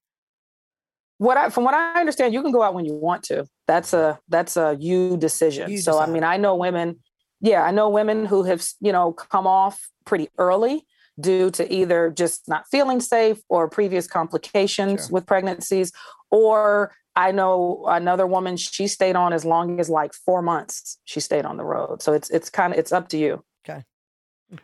What 1.17 1.37
I, 1.37 1.49
from 1.49 1.63
what 1.63 1.73
I 1.73 1.99
understand, 1.99 2.33
you 2.33 2.41
can 2.41 2.51
go 2.51 2.61
out 2.61 2.73
when 2.73 2.85
you 2.85 2.93
want 2.93 3.23
to. 3.23 3.45
That's 3.67 3.93
a 3.93 4.19
that's 4.29 4.57
a 4.57 4.75
you 4.79 5.17
decision. 5.17 5.69
You 5.71 5.77
so 5.77 5.99
I 5.99 6.07
mean, 6.07 6.23
I 6.23 6.37
know 6.37 6.55
women. 6.55 6.99
Yeah, 7.39 7.63
I 7.63 7.71
know 7.71 7.89
women 7.89 8.25
who 8.25 8.43
have 8.43 8.65
you 8.81 8.91
know 8.91 9.13
come 9.13 9.47
off 9.47 9.89
pretty 10.05 10.29
early 10.37 10.85
due 11.19 11.51
to 11.51 11.71
either 11.71 12.09
just 12.09 12.47
not 12.47 12.65
feeling 12.71 12.99
safe 12.99 13.39
or 13.47 13.69
previous 13.69 14.07
complications 14.07 15.01
Sure. 15.01 15.09
with 15.11 15.25
pregnancies, 15.25 15.91
or 16.31 16.93
I 17.15 17.31
know 17.31 17.85
another 17.87 18.25
woman. 18.25 18.57
She 18.57 18.87
stayed 18.87 19.15
on 19.15 19.33
as 19.33 19.45
long 19.45 19.79
as 19.79 19.89
like 19.89 20.13
four 20.13 20.41
months. 20.41 20.97
She 21.05 21.19
stayed 21.19 21.45
on 21.45 21.57
the 21.57 21.63
road. 21.63 22.01
So 22.01 22.13
it's 22.13 22.29
it's 22.31 22.49
kind 22.49 22.73
of 22.73 22.79
it's 22.79 22.91
up 22.91 23.09
to 23.09 23.17
you. 23.17 23.43
Okay 23.65 23.83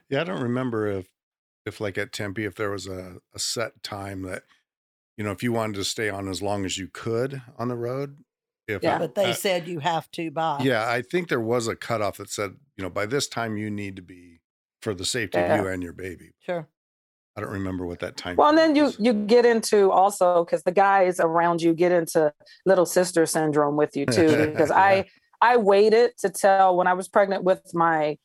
yeah, 0.09 0.21
I 0.21 0.23
don't 0.23 0.41
remember 0.41 0.87
if 0.87 1.07
if 1.65 1.79
like 1.81 1.97
at 1.97 2.11
Tempe 2.11 2.45
if 2.45 2.55
there 2.55 2.71
was 2.71 2.87
a, 2.87 3.17
a 3.33 3.39
set 3.39 3.83
time 3.83 4.23
that 4.23 4.43
you 5.19 5.25
know 5.25 5.31
if 5.31 5.43
you 5.43 5.51
wanted 5.51 5.75
to 5.75 5.83
stay 5.83 6.09
on 6.09 6.29
as 6.29 6.41
long 6.41 6.63
as 6.65 6.77
you 6.77 6.87
could 6.91 7.41
on 7.59 7.67
the 7.67 7.75
road. 7.75 8.17
If 8.69 8.81
Yeah. 8.83 8.95
it- 8.95 8.99
But 8.99 9.15
they 9.15 9.31
uh, 9.31 9.33
said 9.33 9.67
you 9.67 9.79
have 9.79 10.09
to 10.11 10.31
buy. 10.31 10.61
yeah, 10.63 10.89
I 10.89 11.01
think 11.01 11.27
there 11.27 11.41
was 11.41 11.67
a 11.67 11.75
cutoff 11.75 12.17
that 12.17 12.29
said 12.29 12.51
you 12.77 12.83
know 12.83 12.89
by 12.89 13.05
this 13.05 13.27
time 13.27 13.57
you 13.57 13.69
need 13.69 13.97
to 13.97 14.01
be 14.01 14.39
for 14.81 14.93
the 14.93 15.03
safety 15.05 15.37
Yeah. 15.37 15.55
of 15.55 15.61
you 15.65 15.67
and 15.71 15.83
your 15.83 15.91
baby. 15.93 16.31
Sure. 16.39 16.65
I 17.35 17.41
don't 17.41 17.51
remember 17.51 17.85
what 17.85 17.99
that 17.99 18.15
time. 18.17 18.37
Well, 18.37 18.47
and 18.49 18.57
frame 18.57 18.73
then 18.73 18.75
you 18.77 18.93
you 18.97 19.13
get 19.13 19.45
into 19.45 19.91
also 19.91 20.45
because 20.45 20.63
the 20.63 20.71
guys 20.71 21.19
around 21.19 21.61
you 21.61 21.73
get 21.73 21.91
into 21.91 22.33
little 22.65 22.85
sister 22.85 23.25
syndrome 23.25 23.75
with 23.75 23.95
you 23.97 24.05
too. 24.05 24.47
Because 24.51 24.69
Yeah. 24.69 24.77
I 24.77 25.05
I 25.41 25.57
waited 25.57 26.17
to 26.19 26.29
tell 26.29 26.75
when 26.77 26.87
I 26.87 26.93
was 26.93 27.07
pregnant 27.09 27.43
with 27.43 27.61
my 27.73 28.17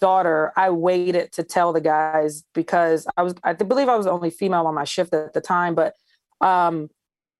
daughter. 0.00 0.52
I 0.56 0.70
waited 0.70 1.32
to 1.32 1.42
tell 1.42 1.72
the 1.72 1.80
guys 1.80 2.44
because 2.54 3.06
I 3.16 3.22
was 3.22 3.34
I 3.42 3.52
believe 3.54 3.88
I 3.88 3.96
was 3.96 4.06
the 4.06 4.12
only 4.12 4.30
female 4.30 4.66
on 4.66 4.74
my 4.74 4.84
shift 4.84 5.12
at 5.14 5.32
the 5.32 5.40
time, 5.40 5.74
but 5.74 5.94
um, 6.42 6.88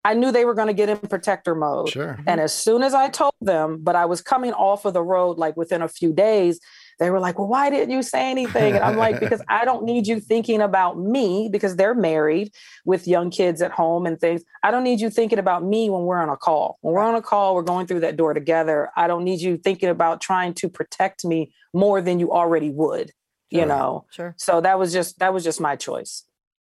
I 0.04 0.14
knew 0.14 0.32
they 0.32 0.44
were 0.44 0.54
going 0.54 0.66
to 0.66 0.74
get 0.74 0.88
in 0.88 0.96
protector 0.96 1.54
mode. 1.54 1.90
sure. 1.90 2.18
And 2.26 2.40
as 2.40 2.52
soon 2.52 2.82
as 2.82 2.92
I 2.92 3.08
told 3.08 3.34
them, 3.40 3.78
but 3.82 3.94
I 3.94 4.04
was 4.06 4.20
coming 4.20 4.52
off 4.52 4.84
of 4.84 4.94
the 4.94 5.02
road 5.02 5.38
like 5.38 5.56
within 5.56 5.80
a 5.80 5.88
few 5.88 6.12
days, 6.12 6.58
they 6.98 7.10
were 7.10 7.20
like, 7.20 7.38
Well, 7.38 7.48
why 7.48 7.70
didn't 7.70 7.94
you 7.94 8.02
say 8.02 8.30
anything? 8.30 8.74
And 8.74 8.84
I'm 8.84 8.96
like, 8.96 9.20
Because 9.20 9.42
I 9.48 9.64
don't 9.64 9.84
need 9.84 10.08
you 10.08 10.18
thinking 10.18 10.60
about 10.60 10.98
me 10.98 11.48
because 11.52 11.76
they're 11.76 11.94
married 11.94 12.52
with 12.84 13.06
young 13.06 13.30
kids 13.30 13.62
at 13.62 13.70
home 13.70 14.04
and 14.06 14.20
things. 14.20 14.42
I 14.64 14.72
don't 14.72 14.82
need 14.82 15.00
you 15.00 15.08
thinking 15.08 15.38
about 15.38 15.64
me 15.64 15.88
when 15.88 16.02
we're 16.02 16.20
on 16.20 16.28
a 16.28 16.36
call. 16.36 16.78
When 16.80 16.94
we're 16.94 17.02
on 17.02 17.14
a 17.14 17.22
call, 17.22 17.54
we're 17.54 17.62
going 17.62 17.86
through 17.86 18.00
that 18.00 18.16
door 18.16 18.34
together. 18.34 18.90
I 18.96 19.06
don't 19.06 19.24
need 19.24 19.40
you 19.40 19.56
thinking 19.56 19.88
about 19.88 20.20
trying 20.20 20.54
to 20.54 20.68
protect 20.68 21.24
me 21.24 21.52
more 21.72 22.00
than 22.00 22.18
you 22.18 22.32
already 22.32 22.70
would, 22.70 23.12
you 23.50 23.66
know. 23.66 24.06
Sure. 24.10 24.34
So 24.36 24.60
that 24.60 24.78
was 24.80 24.92
just 24.92 25.20
that 25.20 25.32
was 25.32 25.44
just 25.44 25.60
my 25.60 25.76
choice. 25.76 26.24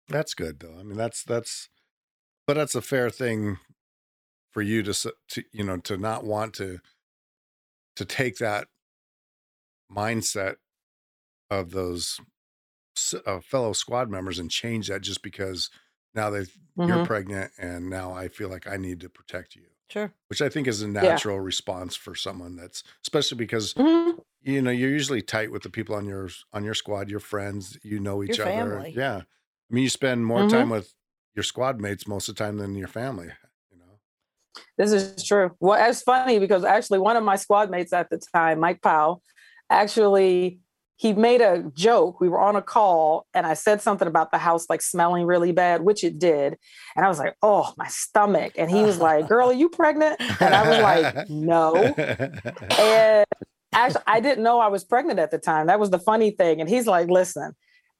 That's 0.08 0.34
good 0.34 0.60
though. 0.60 0.74
I 0.78 0.82
mean, 0.82 0.96
that's 0.96 1.22
that's, 1.22 1.68
but 2.46 2.54
that's 2.54 2.74
a 2.74 2.82
fair 2.82 3.10
thing 3.10 3.58
for 4.52 4.62
you 4.62 4.82
to 4.82 5.14
to 5.28 5.44
you 5.52 5.64
know 5.64 5.78
to 5.78 5.96
not 5.96 6.24
want 6.24 6.54
to 6.54 6.80
to 7.96 8.04
take 8.04 8.36
that 8.38 8.68
mindset 9.90 10.56
of 11.50 11.70
those 11.72 12.20
uh, 13.26 13.40
fellow 13.40 13.72
squad 13.72 14.10
members 14.10 14.38
and 14.38 14.50
change 14.50 14.88
that 14.88 15.02
just 15.02 15.22
because 15.22 15.70
now 16.14 16.30
they 16.30 16.46
you're 16.84 16.98
Mhm. 16.98 17.04
pregnant 17.04 17.52
and 17.58 17.90
now 17.90 18.12
I 18.12 18.28
feel 18.28 18.48
like 18.48 18.66
I 18.66 18.76
need 18.76 19.00
to 19.00 19.08
protect 19.10 19.56
you. 19.56 19.66
Sure. 19.88 20.12
which 20.28 20.42
I 20.42 20.48
think 20.48 20.68
is 20.68 20.82
a 20.82 20.88
natural 20.88 21.40
response 21.40 21.96
for 21.96 22.14
someone 22.14 22.56
that's 22.56 22.82
especially 23.04 23.38
because 23.38 23.76
Mhm. 23.76 24.20
you 24.42 24.62
know 24.62 24.70
you're 24.72 24.90
usually 24.90 25.22
tight 25.22 25.52
with 25.52 25.62
the 25.64 25.70
people 25.70 25.94
on 25.96 26.06
your 26.06 26.30
on 26.52 26.64
your 26.64 26.74
squad, 26.74 27.10
your 27.10 27.20
friends, 27.20 27.78
you 27.84 28.00
know 28.00 28.22
each 28.24 28.38
Your 28.38 28.46
other. 28.46 28.84
family. 28.84 28.92
Yeah, 28.92 29.18
I 29.18 29.74
mean 29.74 29.84
you 29.84 29.90
spend 29.90 30.26
more 30.26 30.44
Mhm. 30.44 30.46
time 30.46 30.70
with 30.70 30.94
your 31.36 31.44
squad 31.44 31.80
mates 31.80 32.08
most 32.08 32.28
of 32.28 32.34
the 32.34 32.42
time 32.42 32.56
than 32.56 32.74
your 32.74 32.88
family. 32.88 33.28
You 33.70 33.78
know, 33.78 33.98
This 34.78 34.92
is 34.92 35.24
true. 35.24 35.52
Well, 35.60 35.78
it's 35.88 36.02
funny 36.02 36.38
because 36.38 36.64
actually 36.64 36.98
one 36.98 37.16
of 37.16 37.22
my 37.22 37.36
squad 37.36 37.70
mates 37.70 37.92
at 37.92 38.10
the 38.10 38.20
time, 38.34 38.58
Mike 38.58 38.82
Powell, 38.82 39.22
actually 39.70 40.60
he 40.98 41.12
made 41.12 41.42
a 41.42 41.70
joke. 41.74 42.22
We 42.22 42.30
were 42.30 42.40
on 42.40 42.56
a 42.56 42.62
call 42.62 43.26
and 43.34 43.46
I 43.46 43.52
said 43.52 43.82
something 43.82 44.08
about 44.08 44.32
the 44.32 44.38
house 44.38 44.64
like 44.70 44.80
smelling 44.80 45.26
really 45.26 45.52
bad, 45.52 45.82
which 45.82 46.02
it 46.02 46.18
did. 46.18 46.56
And 46.96 47.04
I 47.04 47.08
was 47.08 47.18
like, 47.18 47.36
oh, 47.42 47.70
my 47.76 47.86
stomach. 47.88 48.54
And 48.56 48.70
he 48.70 48.82
was 48.82 48.98
like, 48.98 49.28
girl, 49.28 49.50
are 49.50 49.54
you 49.54 49.68
pregnant? 49.68 50.18
And 50.40 50.54
I 50.54 50.68
was 50.68 50.78
like, 50.80 51.28
no. 51.28 51.74
And 52.78 53.26
actually, 53.74 54.02
I 54.06 54.20
didn't 54.20 54.42
know 54.42 54.58
I 54.58 54.68
was 54.68 54.84
pregnant 54.84 55.18
at 55.18 55.30
the 55.30 55.38
time. 55.38 55.66
That 55.66 55.78
was 55.78 55.90
the 55.90 55.98
funny 55.98 56.30
thing. 56.30 56.62
And 56.62 56.68
he's 56.68 56.86
like, 56.86 57.08
listen, 57.08 57.52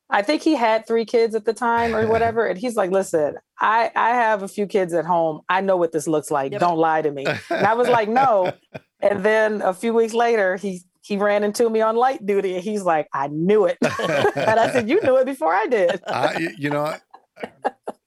I 0.09 0.23
think 0.23 0.43
he 0.43 0.55
had 0.55 0.87
three 0.87 1.05
kids 1.05 1.35
at 1.35 1.45
the 1.45 1.53
time 1.53 1.95
or 1.95 2.07
whatever. 2.09 2.47
And 2.47 2.59
he's 2.59 2.77
like, 2.77 2.91
listen, 2.91 3.37
I, 3.61 3.91
I 3.97 4.11
have 4.11 4.43
a 4.43 4.49
few 4.49 4.67
kids 4.67 4.95
at 4.95 5.05
home. 5.05 5.41
I 5.49 5.61
know 5.61 5.77
what 5.77 5.93
this 5.93 6.07
looks 6.07 6.31
like. 6.31 6.53
Yep. 6.53 6.61
Don't 6.61 6.79
lie 6.79 7.03
to 7.03 7.11
me. 7.11 7.27
And 7.51 7.67
I 7.67 7.75
was 7.75 7.89
like, 7.89 8.09
no. 8.09 8.53
And 9.01 9.23
then 9.23 9.61
a 9.61 9.75
few 9.75 9.93
weeks 9.93 10.15
later, 10.15 10.57
he 10.57 10.81
he 11.03 11.19
ran 11.19 11.45
into 11.45 11.69
me 11.69 11.83
on 11.83 11.97
light 11.97 12.25
duty 12.25 12.55
and 12.55 12.65
he's 12.65 12.83
like, 12.83 13.07
I 13.13 13.29
knew 13.29 13.67
it. 13.67 13.77
and 13.83 14.59
I 14.59 14.73
said, 14.73 14.89
You 14.89 15.03
knew 15.03 15.19
it 15.19 15.27
before 15.27 15.53
I 15.53 15.67
did. 15.67 16.01
I, 16.07 16.49
you 16.57 16.71
know, 16.71 16.95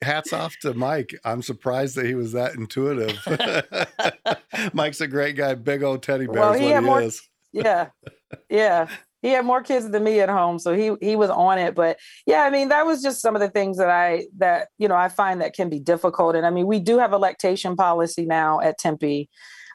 hats 0.01 0.33
off 0.33 0.55
to 0.63 0.73
Mike. 0.73 1.15
I'm 1.23 1.43
surprised 1.43 1.95
that 1.95 2.07
he 2.07 2.15
was 2.15 2.31
that 2.31 2.55
intuitive. 2.55 3.19
Mike's 4.73 4.99
a 4.99 5.07
great 5.07 5.35
guy, 5.35 5.53
big 5.53 5.83
old 5.83 6.01
teddy 6.01 6.25
bear 6.25 6.41
Well, 6.41 6.53
is 6.53 6.59
he 6.59 6.73
he 6.73 6.79
more- 6.79 7.09
yeah 7.51 7.89
yeah 8.49 8.87
he 9.21 9.29
had 9.29 9.45
more 9.45 9.61
kids 9.61 9.89
than 9.89 10.03
me 10.03 10.19
at 10.19 10.29
home 10.29 10.59
so 10.59 10.73
he 10.73 10.91
he 11.01 11.15
was 11.15 11.29
on 11.29 11.57
it 11.57 11.75
but 11.75 11.97
yeah 12.25 12.43
i 12.43 12.49
mean 12.49 12.69
that 12.69 12.85
was 12.85 13.01
just 13.01 13.21
some 13.21 13.35
of 13.35 13.41
the 13.41 13.49
things 13.49 13.77
that 13.77 13.89
i 13.89 14.25
that 14.37 14.69
you 14.77 14.87
know 14.87 14.95
i 14.95 15.09
find 15.09 15.41
that 15.41 15.53
can 15.53 15.69
be 15.69 15.79
difficult 15.79 16.35
and 16.35 16.45
i 16.45 16.49
mean 16.49 16.67
we 16.67 16.79
do 16.79 16.97
have 16.97 17.13
a 17.13 17.17
lactation 17.17 17.75
policy 17.75 18.25
now 18.25 18.59
at 18.61 18.77
tempe 18.77 19.29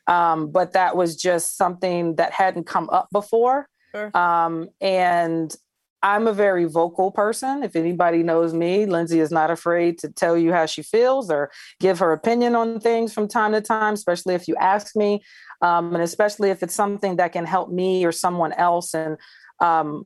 um, 0.07 0.51
but 0.51 0.73
that 0.73 0.97
was 0.97 1.17
just 1.17 1.57
something 1.57 2.17
that 2.17 2.33
hadn't 2.33 2.67
come 2.67 2.91
up 2.91 3.09
before. 3.11 3.69
Sure. 3.95 4.11
um, 4.17 4.69
and 4.81 5.55
i'm 6.03 6.27
a 6.27 6.33
very 6.33 6.65
vocal 6.65 7.13
person. 7.13 7.63
If 7.63 7.77
anybody 7.77 8.25
knows 8.25 8.53
me 8.53 8.87
lindsay 8.87 9.21
is 9.21 9.31
not 9.31 9.53
afraid 9.53 9.99
to 10.01 10.09
tell 10.09 10.37
you 10.37 10.53
how 10.53 10.67
she 10.67 10.83
feels 10.83 11.31
or 11.31 11.53
give 11.79 12.01
her 12.01 12.11
opinion 12.11 12.57
on 12.57 12.81
things 12.81 13.15
from 13.15 13.29
time 13.29 13.53
to 13.53 13.61
time 13.61 13.95
especially 13.95 14.35
if 14.35 14.49
you 14.49 14.57
ask 14.57 14.97
me 14.97 15.23
um, 15.65 15.95
and 15.95 16.03
especially 16.03 16.51
if 16.51 16.63
it's 16.63 16.75
something 16.75 17.17
that 17.17 17.33
can 17.33 17.47
help 17.47 17.69
me 17.71 18.05
or 18.05 18.13
someone 18.13 18.53
else. 18.53 18.95
And 18.95 19.17
um, 19.61 20.05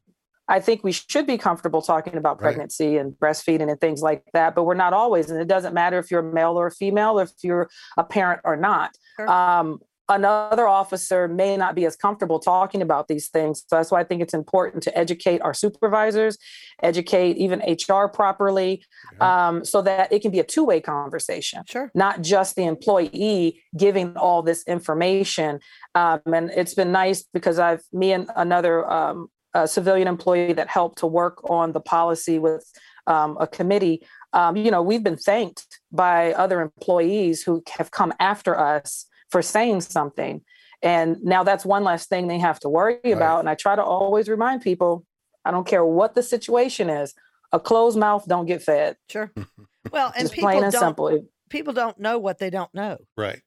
I 0.56 0.60
think 0.60 0.84
we 0.84 0.92
should 0.92 1.26
be 1.26 1.36
comfortable 1.36 1.82
talking 1.82 2.16
about 2.16 2.36
Right. 2.36 2.44
pregnancy 2.46 2.96
and 2.96 3.12
breastfeeding 3.22 3.68
and 3.70 3.78
things 3.80 4.00
like 4.08 4.22
that, 4.32 4.54
but 4.54 4.62
we're 4.64 4.74
not 4.86 4.92
always. 4.92 5.30
And 5.30 5.40
it 5.40 5.48
doesn't 5.48 5.74
matter 5.74 5.98
if 5.98 6.10
you're 6.10 6.26
a 6.30 6.32
male 6.32 6.58
or 6.60 6.68
a 6.68 6.70
female, 6.70 7.18
or 7.18 7.24
if 7.24 7.32
you're 7.42 7.68
a 7.96 8.04
parent 8.04 8.40
or 8.44 8.56
not. 8.56 8.90
Sure. 9.16 9.28
Um, 9.28 9.80
another 10.08 10.66
officer 10.66 11.28
may 11.28 11.56
not 11.56 11.74
be 11.74 11.84
as 11.84 11.96
comfortable 11.96 12.38
talking 12.38 12.80
about 12.80 13.08
these 13.08 13.28
things. 13.28 13.64
So 13.66 13.76
that's 13.76 13.90
why 13.90 14.00
I 14.00 14.04
think 14.04 14.22
it's 14.22 14.34
important 14.34 14.82
to 14.84 14.98
educate 14.98 15.40
our 15.42 15.52
supervisors, 15.52 16.38
educate 16.82 17.36
even 17.36 17.60
HR 17.60 18.06
properly, 18.08 18.82
um, 19.20 19.64
so 19.64 19.82
that 19.82 20.12
it 20.12 20.22
can 20.22 20.30
be 20.30 20.40
a 20.40 20.44
two 20.44 20.64
way 20.64 20.80
conversation 20.80 21.62
Sure. 21.66 21.90
not 21.94 22.22
just 22.22 22.56
the 22.56 22.64
employee 22.64 23.60
giving 23.76 24.16
all 24.16 24.42
this 24.42 24.62
information. 24.66 25.60
Um, 25.94 26.20
and 26.26 26.50
it's 26.50 26.74
been 26.74 26.92
nice 26.92 27.24
because 27.32 27.58
I've 27.58 27.82
me 27.92 28.12
and 28.12 28.30
another 28.36 28.90
um, 28.90 29.28
civilian 29.66 30.08
employee 30.08 30.52
that 30.52 30.68
helped 30.68 30.98
to 30.98 31.06
work 31.06 31.48
on 31.50 31.72
the 31.72 31.80
policy 31.80 32.38
with 32.38 32.70
um, 33.06 33.36
a 33.40 33.46
committee. 33.46 34.06
Um, 34.32 34.56
you 34.56 34.70
know, 34.70 34.82
we've 34.82 35.02
been 35.02 35.16
thanked 35.16 35.80
by 35.90 36.32
other 36.34 36.60
employees 36.60 37.42
who 37.42 37.62
have 37.76 37.90
come 37.90 38.12
after 38.20 38.58
us 38.58 39.06
for 39.30 39.42
saying 39.42 39.82
something. 39.82 40.42
And 40.82 41.22
now 41.22 41.42
that's 41.42 41.64
one 41.64 41.84
less 41.84 42.06
thing 42.06 42.28
they 42.28 42.38
have 42.38 42.60
to 42.60 42.68
worry 42.68 43.00
about. 43.04 43.40
And 43.40 43.48
I 43.48 43.54
try 43.54 43.74
to 43.76 43.82
always 43.82 44.28
remind 44.28 44.62
people, 44.62 45.04
I 45.44 45.50
don't 45.50 45.66
care 45.66 45.84
what 45.84 46.14
the 46.14 46.22
situation 46.22 46.88
is, 46.88 47.14
a 47.52 47.58
closed 47.60 47.98
mouth 47.98 48.26
don't 48.26 48.46
get 48.46 48.62
fed. 48.62 48.96
Sure. 49.08 49.32
Well, 49.90 50.12
and 50.14 50.24
Just 50.24 50.34
people 50.34 50.50
plain 50.50 50.64
and 50.64 50.72
don't 50.72 50.80
simple. 50.82 51.28
People 51.48 51.72
don't 51.72 51.98
know 51.98 52.18
what 52.18 52.38
they 52.38 52.50
don't 52.50 52.72
know. 52.74 52.98
Right. 53.16 53.40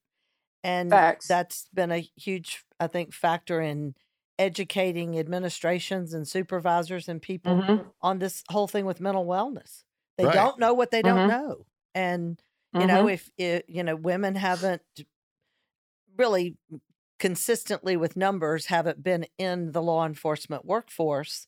And 0.63 0.89
Facts. 0.89 1.27
that's 1.27 1.67
been 1.71 1.91
a 1.91 1.99
huge, 2.15 2.63
I 2.79 2.87
think, 2.87 3.13
factor 3.13 3.61
in 3.61 3.93
educating 4.39 5.19
administrations 5.19 6.15
and 6.15 6.27
supervisors 6.27 7.07
and 7.07 7.21
people 7.21 7.61
Mhm. 7.61 7.91
on 8.01 8.17
this 8.17 8.43
whole 8.49 8.67
thing 8.67 8.85
with 8.85 8.99
mental 8.99 9.25
wellness. 9.27 9.83
They 10.17 10.25
Right. 10.25 10.33
don't 10.33 10.57
know 10.57 10.73
what 10.73 10.89
they 10.89 11.03
don't 11.03 11.27
Mhm. 11.27 11.27
know. 11.27 11.65
And, 11.93 12.41
you 12.73 12.87
know, 12.87 13.03
Mhm. 13.05 13.13
if, 13.13 13.29
it, 13.37 13.65
you 13.69 13.83
know, 13.83 13.95
women 13.95 14.33
haven't 14.33 14.81
really 16.21 16.55
consistently 17.17 17.97
with 17.97 18.15
numbers 18.15 18.67
haven't 18.67 19.03
been 19.03 19.25
in 19.39 19.71
the 19.71 19.81
law 19.81 20.05
enforcement 20.05 20.63
workforce 20.63 21.47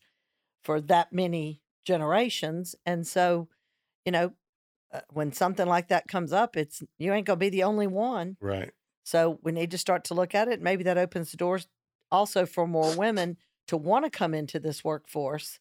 for 0.64 0.82
that 0.82 1.14
many 1.14 1.62
generations. 1.86 2.76
And 2.84 3.06
so, 3.06 3.50
you 4.04 4.12
know, 4.12 4.34
uh, 4.92 5.02
when 5.12 5.32
something 5.32 5.68
like 5.68 5.90
that 5.90 6.08
comes 6.08 6.34
up, 6.34 6.58
it's 6.58 6.82
you 6.98 7.14
ain't 7.14 7.28
going 7.28 7.38
to 7.38 7.46
be 7.46 7.50
the 7.50 7.64
only 7.64 7.86
one. 7.86 8.38
Right. 8.42 8.72
So 9.04 9.40
we 9.44 9.52
need 9.52 9.70
to 9.72 9.78
start 9.78 10.06
to 10.06 10.16
look 10.16 10.34
at 10.34 10.48
it. 10.48 10.60
Maybe 10.60 10.84
that 10.86 10.98
opens 10.98 11.30
the 11.30 11.38
doors 11.38 11.68
also 12.12 12.48
for 12.48 12.68
more 12.68 12.96
women 12.96 13.38
to 13.68 13.78
want 13.78 14.06
to 14.06 14.12
come 14.12 14.34
into 14.34 14.60
this 14.60 14.84
workforce 14.84 15.60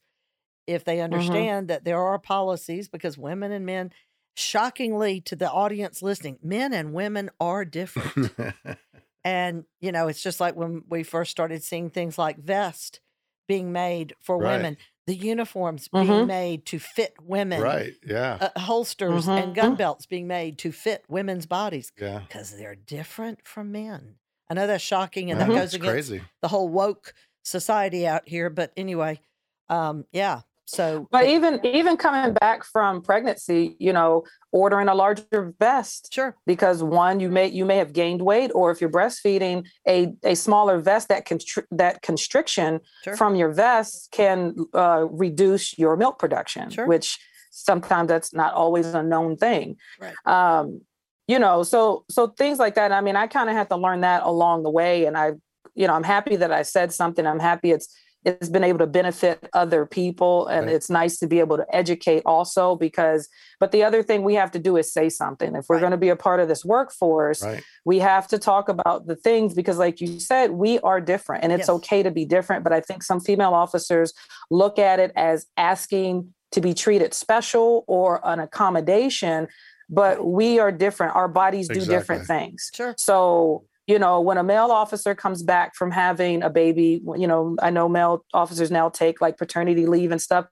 if 0.67 0.85
they 0.85 1.01
understand 1.01 1.69
that 1.69 1.85
there 1.85 2.01
are 2.01 2.19
policies 2.19 2.89
because 2.89 3.19
women 3.19 3.53
and 3.53 3.67
men, 3.67 3.93
shockingly 4.35 5.21
to 5.21 5.37
the 5.37 5.51
audience 5.51 6.03
listening, 6.03 6.39
men 6.43 6.73
and 6.73 6.95
women 6.95 7.31
are 7.41 7.65
different. 7.65 8.33
and, 9.25 9.65
you 9.81 9.93
know, 9.93 10.09
it's 10.09 10.23
just 10.23 10.41
like 10.41 10.57
when 10.57 10.85
we 10.89 11.03
first 11.03 11.31
started 11.31 11.63
seeing 11.63 11.91
things 11.91 12.19
like 12.19 12.39
vest 12.39 13.01
being 13.49 13.73
made 13.73 14.15
for 14.21 14.39
Right. 14.39 14.57
women, 14.57 14.77
the 15.07 15.15
uniforms 15.17 15.89
being 15.89 16.07
Mhm. 16.09 16.27
made 16.27 16.65
to 16.67 16.79
fit 16.79 17.15
women, 17.21 17.61
right. 17.61 17.93
Yeah. 18.07 18.39
uh, 18.41 18.61
holsters 18.61 19.27
and 19.27 19.53
Mhm. 19.53 19.55
gun 19.55 19.75
belts 19.77 20.07
being 20.07 20.27
made 20.29 20.59
to 20.59 20.73
fit 20.73 21.05
women's 21.09 21.47
bodies 21.47 21.93
Yeah. 21.99 22.21
because 22.21 22.57
they're 22.57 22.75
different 22.77 23.47
from 23.47 23.73
men. 23.73 24.19
I 24.49 24.55
know 24.55 24.67
that's 24.67 24.85
shocking 24.85 25.31
and 25.31 25.41
Yeah, 25.41 25.47
that 25.47 25.55
goes 25.55 25.65
It's 25.65 25.75
against 25.75 26.09
crazy. 26.09 26.25
the 26.41 26.49
whole 26.49 26.69
woke 26.69 27.15
society 27.43 28.07
out 28.07 28.29
here. 28.29 28.49
But 28.51 28.73
anyway, 28.77 29.21
um, 29.69 30.07
yeah. 30.13 30.43
So, 30.65 31.09
But 31.11 31.27
even 31.27 31.61
even 31.67 31.97
coming 31.97 32.35
back 32.35 32.65
from 32.65 33.03
pregnancy, 33.03 33.77
you 33.79 33.93
know, 33.93 34.25
ordering 34.53 34.89
a 34.89 34.95
larger 34.95 35.55
vest 35.59 36.13
sure, 36.13 36.37
because 36.47 36.83
one, 36.83 37.21
you 37.21 37.31
may 37.31 37.49
you 37.49 37.65
may 37.65 37.77
have 37.77 37.93
gained 37.93 38.23
weight, 38.23 38.51
or 38.55 38.71
if 38.71 38.81
you're 38.81 38.91
breastfeeding, 38.91 39.67
a 39.87 40.15
a 40.23 40.35
smaller 40.35 40.79
vest 40.79 41.09
that 41.09 41.27
constri- 41.27 41.67
that 41.73 42.01
constriction 42.03 42.81
sure, 43.05 43.17
from 43.17 43.35
your 43.35 43.51
vest 43.53 44.09
can 44.13 44.55
uh, 44.73 45.07
reduce 45.11 45.77
your 45.79 45.97
milk 45.97 46.19
production, 46.19 46.71
Sure. 46.71 46.87
which 46.87 47.19
sometimes 47.51 48.09
that's 48.09 48.33
not 48.33 48.55
always 48.55 48.87
a 48.87 49.03
known 49.03 49.37
thing. 49.37 49.77
Right. 50.01 50.15
Um, 50.25 50.81
you 51.27 51.39
know, 51.39 51.65
so 51.65 52.05
so 52.09 52.29
things 52.29 52.59
like 52.59 52.77
that. 52.77 52.93
I 52.93 53.01
mean, 53.01 53.17
I 53.17 53.27
kind 53.27 53.51
of 53.51 53.57
had 53.57 53.69
to 53.71 53.77
learn 53.77 54.03
that 54.03 54.23
along 54.23 54.63
the 54.63 54.71
way, 54.71 55.07
and 55.07 55.19
I, 55.19 55.33
you 55.75 55.87
know, 55.87 55.95
I'm 55.95 56.05
happy 56.05 56.37
that 56.37 56.53
I 56.53 56.63
said 56.63 56.93
something. 56.93 57.27
I'm 57.27 57.41
happy 57.41 57.73
it's 57.73 57.89
it's 58.25 58.49
been 58.49 58.65
able 58.65 58.79
to 58.79 58.87
benefit 58.87 59.49
other 59.53 59.85
people, 59.87 60.47
and 60.47 60.67
Right. 60.67 60.75
it's 60.75 60.89
nice 60.91 61.19
to 61.19 61.27
be 61.27 61.41
able 61.41 61.57
to 61.57 61.67
educate 61.75 62.23
also 62.25 62.77
because. 62.77 63.29
But 63.61 63.73
the 63.73 63.85
other 63.85 64.03
thing 64.03 64.23
we 64.25 64.35
have 64.35 64.51
to 64.53 64.59
do 64.59 64.77
is 64.77 64.93
say 64.93 65.09
something. 65.09 65.55
If 65.55 65.67
we're 65.69 65.77
Right. 65.77 65.81
going 65.81 65.91
to 65.93 65.97
be 65.97 66.09
a 66.09 66.17
part 66.17 66.41
of 66.41 66.49
this 66.49 66.65
workforce, 66.65 67.43
Right. 67.43 67.63
we 67.85 67.99
have 68.01 68.27
to 68.29 68.39
talk 68.39 68.69
about 68.69 69.07
the 69.07 69.17
things 69.17 69.55
because 69.55 69.79
like 69.79 70.01
you 70.01 70.19
said 70.21 70.51
we 70.53 70.79
are 70.81 71.01
different 71.01 71.43
and 71.45 71.53
it's 71.53 71.63
Yes. 71.69 71.77
okay 71.77 72.03
to 72.03 72.11
be 72.11 72.25
different 72.25 72.63
but 72.65 72.73
i 72.73 72.81
think 72.81 73.03
some 73.03 73.21
female 73.21 73.55
officers 73.55 74.13
look 74.51 74.79
at 74.79 75.01
it 75.01 75.11
as 75.17 75.47
asking 75.57 76.33
to 76.53 76.61
be 76.61 76.75
treated 76.75 77.13
special 77.15 77.85
or 77.89 78.21
an 78.25 78.39
accommodation 78.41 79.49
but 79.91 80.25
we 80.25 80.59
are 80.59 80.71
different 80.73 81.15
our 81.17 81.29
bodies 81.29 81.69
do 81.69 81.85
different 81.85 82.27
things 82.27 82.71
sure, 82.75 82.95
so 82.97 83.65
you 83.87 83.99
know 83.99 84.21
when 84.21 84.39
a 84.39 84.43
male 84.45 84.71
officer 84.71 85.15
comes 85.15 85.43
back 85.43 85.75
from 85.75 85.91
having 85.91 86.43
a 86.43 86.51
baby 86.51 87.03
you 87.17 87.27
know 87.27 87.57
i 87.61 87.71
know 87.71 87.89
male 87.89 88.25
officers 88.33 88.71
now 88.71 88.89
take 88.89 89.21
like 89.21 89.37
paternity 89.37 89.87
leave 89.87 90.11
and 90.11 90.21
stuff 90.21 90.47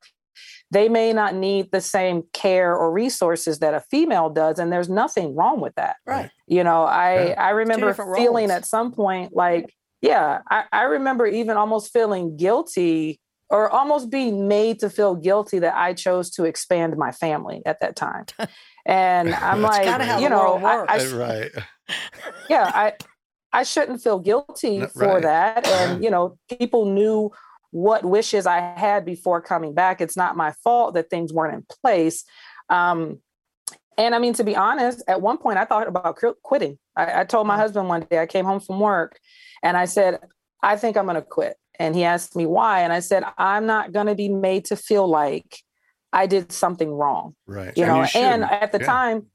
they 0.73 0.89
may 0.89 1.13
not 1.13 1.35
need 1.35 1.71
the 1.73 1.81
same 1.81 2.23
care 2.33 2.77
or 2.77 2.93
resources 2.93 3.59
that 3.59 3.75
a 3.75 3.81
female 3.91 4.31
does 4.31 4.59
and 4.59 4.73
there's 4.73 4.89
nothing 4.89 5.35
wrong 5.35 5.61
with 5.61 5.75
that 5.75 5.97
right. 6.07 6.31
you 6.47 6.65
know 6.65 6.85
i 6.85 7.29
Yeah. 7.29 7.45
i 7.45 7.51
remember 7.51 7.93
feeling 7.95 8.49
roles. 8.49 8.51
at 8.51 8.67
some 8.67 8.93
point 8.93 9.35
like 9.35 9.73
yeah 10.01 10.41
I, 10.51 10.65
I 10.73 10.83
remember 10.83 11.27
even 11.27 11.57
almost 11.57 11.93
feeling 11.93 12.37
guilty 12.37 13.21
or 13.51 13.69
almost 13.69 14.11
being 14.11 14.47
made 14.47 14.79
to 14.81 14.91
feel 14.91 15.15
guilty 15.15 15.59
that 15.59 15.75
i 15.77 15.93
chose 15.93 16.31
to 16.31 16.45
expand 16.45 16.97
my 16.97 17.13
family 17.13 17.63
at 17.67 17.81
that 17.81 17.97
time 17.97 18.25
and 18.87 19.35
i'm 19.35 19.61
like 19.63 20.21
you 20.21 20.29
know 20.29 20.57
I, 20.65 20.85
I 20.89 21.07
right. 21.09 21.51
yeah, 22.49 22.71
I 22.73 22.93
I 23.53 23.63
shouldn't 23.65 24.03
feel 24.03 24.19
guilty 24.19 24.79
No, 24.79 24.87
for 24.89 25.21
that. 25.21 25.67
And 25.67 26.03
you 26.05 26.11
know, 26.11 26.37
people 26.49 26.85
knew 26.87 27.31
what 27.73 28.05
wishes 28.05 28.47
I 28.47 28.61
had 28.77 29.05
before 29.05 29.41
coming 29.41 29.75
back. 29.75 30.01
It's 30.01 30.17
not 30.17 30.37
my 30.37 30.53
fault 30.65 30.95
that 30.95 31.09
things 31.11 31.33
weren't 31.33 31.55
in 31.55 31.65
place. 31.83 32.25
Um, 32.69 33.21
and 33.97 34.15
I 34.15 34.19
mean, 34.19 34.33
to 34.35 34.45
be 34.45 34.57
honest, 34.57 35.03
at 35.09 35.21
one 35.21 35.37
point 35.39 35.59
I 35.59 35.65
thought 35.65 35.87
about 35.87 36.19
quitting. 36.43 36.79
I, 36.97 37.21
I 37.21 37.25
told 37.25 37.47
my 37.47 37.57
Mm. 37.57 37.61
husband 37.61 37.89
one 37.89 38.07
day 38.11 38.19
I 38.21 38.27
came 38.27 38.45
home 38.45 38.61
from 38.61 38.81
work, 38.81 39.19
and 39.63 39.77
I 39.77 39.85
said, 39.85 40.21
"I 40.63 40.77
think 40.77 40.97
I'm 40.97 41.05
going 41.05 41.17
to 41.17 41.23
quit." 41.23 41.57
And 41.79 41.95
he 41.95 42.05
asked 42.05 42.35
me 42.37 42.47
why, 42.47 42.81
and 42.81 42.93
I 42.93 43.01
said, 43.01 43.25
"I'm 43.39 43.67
not 43.67 43.93
going 43.93 44.07
to 44.07 44.15
be 44.15 44.29
made 44.29 44.65
to 44.67 44.77
feel 44.77 45.07
like 45.07 45.59
I 46.13 46.27
did 46.27 46.51
something 46.53 46.93
wrong." 46.93 47.35
Right. 47.47 47.77
you 47.77 47.85
And 47.85 47.93
know 47.93 48.01
and 48.01 48.09
shouldn't. 48.09 48.53
at 48.53 48.73
the 48.73 48.79
Yeah. 48.81 48.87
time 48.87 49.27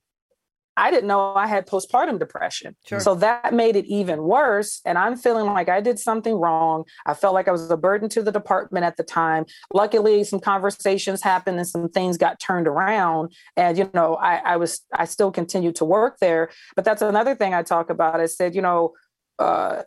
i 0.78 0.92
didn't 0.92 1.08
know 1.08 1.34
i 1.36 1.48
had 1.48 1.66
postpartum 1.68 2.20
depression. 2.20 2.76
Sure. 2.86 3.00
so 3.00 3.16
that 3.16 3.54
made 3.54 3.76
it 3.76 3.86
even 3.86 4.24
worse. 4.24 4.82
And 4.86 4.98
i'm 4.98 5.16
feeling 5.16 5.46
like 5.46 5.70
i 5.70 5.80
did 5.82 6.00
something 6.00 6.36
wrong. 6.36 6.84
I 7.06 7.14
felt 7.14 7.34
like 7.34 7.48
i 7.48 7.52
was 7.52 7.70
a 7.72 7.78
burden 7.78 8.10
to 8.10 8.22
the 8.22 8.32
department 8.32 8.86
at 8.86 8.98
the 8.98 9.04
time. 9.04 9.46
Luckily 9.74 10.24
some 10.24 10.40
conversations 10.40 11.22
happened 11.22 11.58
and 11.58 11.68
some 11.68 11.90
things 11.90 12.18
got 12.18 12.40
turned 12.40 12.68
around. 12.68 13.32
And 13.56 13.78
you 13.78 13.90
know 13.94 14.16
i, 14.16 14.36
I 14.54 14.58
was 14.58 14.82
i 14.94 15.06
still 15.06 15.32
continued 15.32 15.76
to 15.78 15.86
work 15.86 16.18
there. 16.20 16.50
But 16.76 16.86
that's 16.86 17.02
another 17.02 17.36
thing 17.36 17.54
i 17.54 17.64
talk 17.64 17.90
about. 17.90 18.20
I 18.20 18.26
said 18.28 18.56
you 18.56 18.62
know 18.62 18.94
uh, 19.40 19.84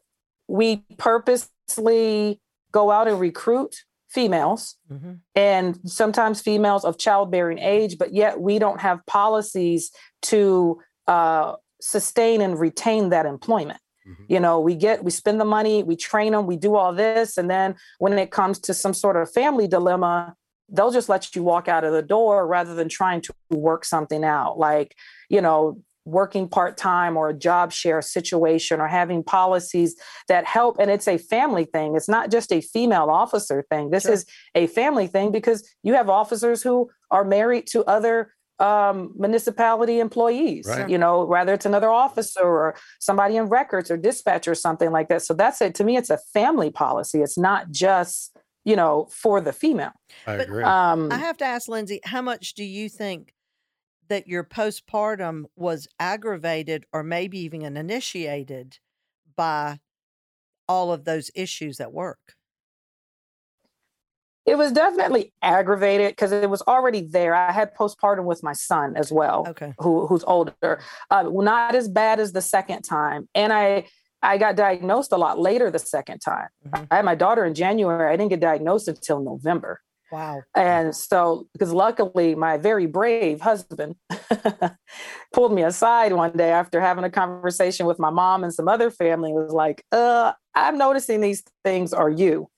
we 0.46 0.84
purposely 0.96 2.40
go 2.72 2.90
out 2.90 3.08
and 3.08 3.18
recruit 3.20 3.74
females. 4.10 4.76
Mhm. 4.90 5.20
and 5.34 5.78
sometimes 5.84 6.40
females 6.40 6.82
of 6.84 6.96
childbearing 6.96 7.58
age, 7.58 7.98
but 7.98 8.14
yet 8.14 8.40
we 8.40 8.58
don't 8.58 8.80
have 8.80 9.04
policies 9.06 9.90
to 10.22 10.80
uh, 11.06 11.54
sustain 11.80 12.40
and 12.40 12.58
retain 12.58 13.10
that 13.10 13.26
employment. 13.26 13.80
Mhm. 14.06 14.24
You 14.28 14.40
know, 14.40 14.60
we 14.60 14.74
get, 14.74 15.04
we 15.04 15.10
spend 15.10 15.40
the 15.40 15.44
money, 15.44 15.82
we 15.82 15.96
train 15.96 16.32
them, 16.32 16.46
we 16.46 16.56
do 16.56 16.74
all 16.76 16.92
this. 16.92 17.36
And 17.38 17.50
then 17.50 17.76
when 17.98 18.18
it 18.18 18.30
comes 18.30 18.58
to 18.60 18.74
some 18.74 18.94
sort 18.94 19.16
of 19.16 19.30
family 19.30 19.68
dilemma, 19.68 20.34
they'll 20.68 20.90
just 20.90 21.08
let 21.08 21.34
you 21.34 21.42
walk 21.42 21.68
out 21.68 21.84
of 21.84 21.92
the 21.92 22.02
door 22.02 22.46
rather 22.46 22.74
than 22.74 22.88
trying 22.88 23.20
to 23.22 23.34
work 23.50 23.84
something 23.84 24.24
out. 24.24 24.58
Like, 24.58 24.94
you 25.30 25.40
know, 25.40 25.80
working 26.04 26.48
part 26.48 26.78
time 26.78 27.18
or 27.18 27.28
a 27.28 27.34
job 27.34 27.70
share 27.70 28.00
situation 28.00 28.80
or 28.80 28.88
having 28.88 29.22
policies 29.22 29.94
that 30.26 30.46
help. 30.46 30.76
And 30.78 30.90
it's 30.90 31.06
a 31.08 31.18
family 31.18 31.66
thing. 31.66 31.96
It's 31.96 32.08
not 32.08 32.30
just 32.30 32.50
a 32.50 32.62
female 32.62 33.10
officer 33.10 33.62
thing. 33.70 33.90
This 33.90 34.04
Sure. 34.04 34.12
is 34.14 34.24
a 34.54 34.66
family 34.68 35.06
thing 35.06 35.32
because 35.32 35.68
you 35.82 35.92
have 35.94 36.08
officers 36.08 36.62
who 36.62 36.88
are 37.10 37.24
married 37.24 37.66
to 37.68 37.84
other 37.84 38.32
um, 38.60 39.12
municipality 39.16 40.00
employees, 40.00 40.66
Right. 40.66 40.88
you 40.88 40.98
know, 40.98 41.24
whether 41.24 41.52
it's 41.54 41.66
another 41.66 41.90
officer 41.90 42.42
or 42.42 42.74
somebody 42.98 43.36
in 43.36 43.44
records 43.46 43.90
or 43.90 43.96
dispatch 43.96 44.48
or 44.48 44.54
something 44.54 44.90
like 44.90 45.08
that. 45.08 45.22
So 45.22 45.34
that's 45.34 45.60
it. 45.62 45.74
To 45.76 45.84
me, 45.84 45.96
it's 45.96 46.10
a 46.10 46.18
family 46.18 46.70
policy. 46.70 47.22
It's 47.22 47.38
not 47.38 47.70
just, 47.70 48.36
you 48.64 48.74
know, 48.76 49.06
for 49.12 49.40
the 49.40 49.52
female. 49.52 49.92
I 50.26 50.36
But, 50.38 50.46
agree. 50.48 50.64
Um, 50.64 51.12
I 51.12 51.18
have 51.18 51.36
to 51.38 51.44
ask 51.44 51.68
Lindsay, 51.68 52.00
how 52.04 52.22
much 52.22 52.54
do 52.54 52.64
you 52.64 52.88
think 52.88 53.32
that 54.08 54.26
your 54.26 54.42
postpartum 54.42 55.44
was 55.54 55.86
aggravated 56.00 56.84
or 56.92 57.02
maybe 57.02 57.38
even 57.40 57.62
initiated 57.76 58.78
by 59.36 59.78
all 60.68 60.92
of 60.92 61.04
those 61.04 61.30
issues 61.34 61.78
at 61.78 61.92
work? 61.92 62.34
It 64.48 64.56
was 64.58 64.72
definitely 64.72 65.32
aggravated 65.42 66.10
because 66.12 66.32
it 66.32 66.48
was 66.50 66.62
already 66.62 67.02
there. 67.02 67.34
I 67.34 67.52
had 67.52 67.74
postpartum 67.74 68.24
with 68.24 68.42
my 68.42 68.52
son 68.54 68.96
as 68.96 69.12
well. 69.12 69.46
Okay. 69.48 69.74
who 69.78 70.06
who's 70.06 70.24
older. 70.24 70.80
Uh, 71.10 71.22
not 71.32 71.74
as 71.74 71.88
bad 71.88 72.18
as 72.20 72.32
the 72.32 72.42
second 72.42 72.82
time, 72.82 73.28
and 73.34 73.52
I 73.52 73.86
I 74.22 74.36
got 74.38 74.56
diagnosed 74.56 75.12
a 75.12 75.16
lot 75.16 75.38
later 75.38 75.70
the 75.70 75.78
second 75.78 76.18
time. 76.20 76.48
Mhm. 76.66 76.86
I 76.90 76.96
had 76.96 77.04
my 77.04 77.14
daughter 77.14 77.44
in 77.44 77.54
January. 77.54 78.12
I 78.12 78.16
didn't 78.16 78.30
get 78.30 78.40
diagnosed 78.40 78.88
until 78.88 79.20
November, 79.20 79.80
Wow. 80.10 80.42
and 80.54 80.94
so 80.96 81.46
because 81.52 81.72
luckily 81.72 82.34
my 82.34 82.56
very 82.56 82.86
brave 82.86 83.40
husband 83.40 83.94
pulled 85.32 85.52
me 85.52 85.62
aside 85.62 86.12
one 86.12 86.32
day 86.36 86.50
after 86.50 86.80
having 86.80 87.04
a 87.04 87.10
conversation 87.10 87.86
with 87.86 87.98
my 87.98 88.10
mom 88.10 88.42
and 88.44 88.52
some 88.52 88.68
other 88.68 88.90
family. 88.90 89.32
Was 89.32 89.52
like, 89.52 89.84
uh, 89.92 90.32
I'm 90.54 90.78
noticing 90.78 91.20
these 91.20 91.42
things. 91.64 91.92
Are 91.92 92.10
you? 92.10 92.48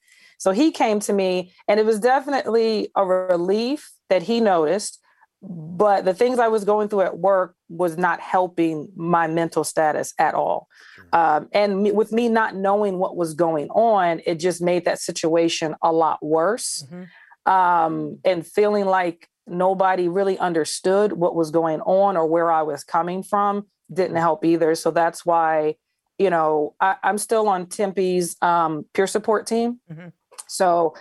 So 0.40 0.53
he 0.53 0.72
came 0.72 1.00
to 1.00 1.12
me, 1.12 1.53
and 1.68 1.79
it 1.79 1.85
was 1.85 2.00
definitely 2.00 2.90
a 2.96 3.05
relief 3.05 3.92
that 4.09 4.22
he 4.22 4.40
noticed. 4.40 4.98
But 5.42 6.05
the 6.07 6.14
things 6.14 6.38
I 6.38 6.48
was 6.48 6.64
going 6.64 6.88
through 6.88 7.03
at 7.03 7.18
work 7.18 7.55
was 7.68 7.96
not 7.96 8.20
helping 8.20 8.88
my 8.96 9.26
mental 9.26 9.64
status 9.64 10.12
at 10.18 10.35
all. 10.35 10.66
Sure. 10.94 11.09
Um, 11.12 11.48
and 11.53 11.83
me, 11.83 11.92
with 11.92 12.11
me 12.11 12.29
not 12.29 12.55
knowing 12.57 12.98
what 12.98 13.16
was 13.16 13.35
going 13.35 13.68
on, 13.70 14.20
it 14.26 14.37
just 14.37 14.61
made 14.62 14.87
that 14.87 14.98
situation 14.98 15.74
a 15.83 15.92
lot 15.92 16.18
worse. 16.22 16.87
Mhm. 16.90 17.07
Um, 17.50 18.18
and 18.24 18.46
feeling 18.46 18.87
like 18.87 19.29
nobody 19.46 20.09
really 20.09 20.38
understood 20.38 21.12
what 21.12 21.35
was 21.35 21.50
going 21.50 21.81
on 21.83 22.16
or 22.16 22.26
where 22.26 22.50
I 22.50 22.62
was 22.62 22.85
coming 22.85 23.22
from 23.22 23.66
didn't 23.92 24.16
help 24.16 24.44
either. 24.44 24.74
So 24.74 24.90
that's 24.90 25.24
why, 25.26 25.76
you 26.18 26.31
know, 26.31 26.74
I, 26.81 26.96
I'm 27.03 27.18
still 27.18 27.48
on 27.48 27.66
Tempe's 27.66 28.37
um, 28.42 28.85
peer 28.94 29.07
support 29.07 29.46
team. 29.46 29.81
Mhm. 29.90 30.12
So 30.48 30.94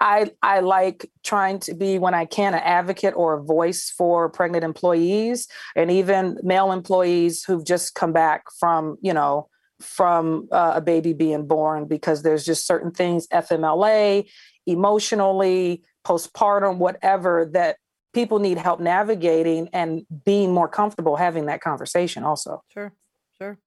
I 0.00 0.30
I 0.42 0.60
like 0.60 1.10
trying 1.22 1.60
to 1.60 1.74
be 1.74 1.98
when 1.98 2.14
I 2.14 2.24
can 2.24 2.54
an 2.54 2.60
advocate 2.60 3.14
or 3.16 3.34
a 3.34 3.42
voice 3.42 3.90
for 3.90 4.28
pregnant 4.28 4.64
employees 4.64 5.48
and 5.76 5.90
even 5.90 6.38
male 6.42 6.72
employees 6.72 7.44
who've 7.44 7.64
just 7.64 7.94
come 7.94 8.12
back 8.12 8.44
from 8.58 8.98
you 9.00 9.14
know 9.14 9.48
from 9.80 10.48
uh, 10.52 10.72
a 10.76 10.80
baby 10.80 11.12
being 11.12 11.46
born 11.46 11.86
because 11.86 12.22
there's 12.22 12.44
just 12.44 12.66
certain 12.66 12.90
things 12.90 13.26
FMLA, 13.28 14.28
emotionally, 14.66 15.82
postpartum, 16.06 16.78
whatever 16.78 17.48
that 17.52 17.76
people 18.12 18.38
need 18.38 18.58
help 18.58 18.80
navigating 18.80 19.68
and 19.72 20.06
being 20.24 20.52
more 20.52 20.68
comfortable 20.68 21.16
having 21.16 21.46
that 21.46 21.60
conversation 21.60 22.24
also. 22.24 22.62
Sure. 22.68 22.92
Sure. 23.36 23.58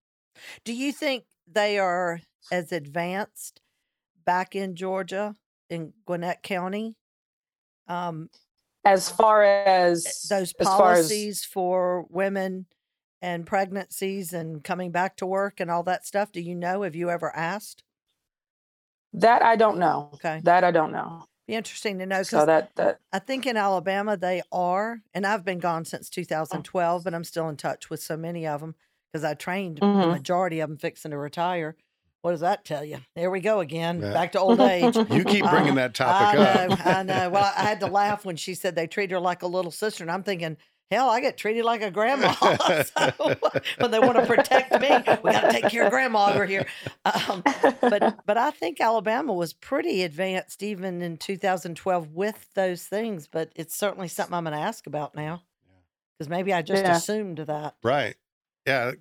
Do 0.63 0.73
you 0.73 0.91
think 0.91 1.25
they 1.51 1.77
are 1.77 2.21
as 2.51 2.71
advanced 2.71 3.61
back 4.27 4.55
in 4.55 4.75
Georgia 4.75 5.33
in 5.71 5.93
Gwinnett 6.05 6.43
County? 6.43 6.95
Um, 7.87 8.29
As 8.85 9.09
far 9.09 9.41
as 9.43 10.03
those 10.29 10.53
as 10.53 10.53
as- 10.59 10.67
policies 10.67 11.43
for 11.43 12.05
women 12.09 12.67
and 13.21 13.47
pregnancies 13.47 14.33
and 14.33 14.63
coming 14.63 14.91
back 14.91 15.15
to 15.17 15.25
work 15.25 15.59
and 15.59 15.71
all 15.71 15.81
that 15.83 16.05
stuff. 16.05 16.31
Do 16.31 16.39
you 16.41 16.53
know? 16.53 16.83
Have 16.83 16.95
you 16.95 17.09
ever 17.09 17.35
asked? 17.35 17.81
that 19.13 19.41
I 19.41 19.55
don't 19.55 19.79
know. 19.79 20.11
Okay. 20.15 20.41
That 20.43 20.63
I 20.63 20.69
don't 20.69 20.91
know. 20.91 21.23
Be 21.47 21.55
interesting 21.55 21.97
to 21.99 22.05
know 22.05 22.21
So 22.23 22.45
that 22.45 22.75
that 22.75 22.99
I 23.11 23.19
think 23.19 23.47
in 23.47 23.57
Alabama 23.57 24.17
they 24.17 24.43
are, 24.51 24.99
and 25.13 25.25
I've 25.25 25.45
been 25.45 25.59
gone 25.59 25.85
since 25.85 26.09
Oh. 26.09 26.13
2012, 26.13 27.03
but 27.05 27.13
I'm 27.15 27.23
still 27.23 27.47
in 27.49 27.55
touch 27.55 27.89
with 27.89 28.01
so 28.01 28.17
many 28.17 28.45
of 28.45 28.59
them 28.61 28.75
because 29.11 29.23
I 29.23 29.33
trained 29.33 29.77
the 29.77 29.85
Mhm. 29.85 30.11
majority 30.11 30.59
of 30.59 30.69
them 30.69 30.77
fixing 30.77 31.11
to 31.11 31.17
retire. 31.17 31.77
What 32.27 32.31
does 32.33 32.41
that 32.41 32.65
tell 32.65 32.83
you? 32.83 32.97
There 33.15 33.31
we 33.31 33.39
go 33.39 33.61
again, 33.61 34.01
Yeah. 34.01 34.11
back 34.11 34.33
to 34.33 34.39
old 34.41 34.59
age. 34.59 34.93
you 35.09 35.23
keep 35.23 35.49
bringing 35.49 35.71
Uh, 35.71 35.75
that 35.75 35.93
topic 35.93 36.37
I 36.37 36.67
know, 36.67 36.73
up. 36.73 36.85
I 36.85 37.03
know. 37.03 37.29
Well, 37.29 37.53
I 37.55 37.63
had 37.63 37.79
to 37.79 37.87
laugh 37.87 38.25
when 38.25 38.35
she 38.35 38.53
said 38.53 38.75
they 38.75 38.85
treat 38.85 39.11
her 39.11 39.19
like 39.21 39.43
a 39.43 39.47
little 39.47 39.71
sister, 39.71 40.03
and 40.03 40.11
I'm 40.11 40.23
thinking, 40.23 40.57
hell, 40.91 41.09
I 41.09 41.21
get 41.21 41.37
treated 41.37 41.63
like 41.63 41.81
a 41.81 41.89
grandma. 41.89 42.33
so, 42.83 43.35
when 43.79 43.91
they 43.91 43.99
want 43.99 44.17
to 44.17 44.25
protect 44.25 44.73
me, 44.81 44.89
we 45.23 45.31
got 45.31 45.49
to 45.49 45.51
take 45.53 45.69
care 45.69 45.85
of 45.85 45.89
grandma 45.89 46.33
over 46.33 46.45
here. 46.45 46.67
Um, 47.05 47.43
but 47.79 48.17
but 48.25 48.37
I 48.37 48.51
think 48.51 48.81
Alabama 48.81 49.31
was 49.33 49.53
pretty 49.53 50.03
advanced 50.03 50.61
even 50.63 51.01
in 51.01 51.15
2012 51.15 52.09
with 52.11 52.49
those 52.55 52.83
things. 52.83 53.29
But 53.29 53.53
it's 53.55 53.73
certainly 53.73 54.09
something 54.09 54.33
I'm 54.33 54.43
going 54.43 54.53
to 54.53 54.61
ask 54.61 54.85
about 54.85 55.15
now 55.15 55.43
because 56.19 56.27
maybe 56.29 56.51
I 56.51 56.61
just 56.61 56.83
Yeah. 56.83 56.97
assumed 56.97 57.37
that. 57.37 57.75
right. 57.83 58.17
Yeah. 58.65 58.91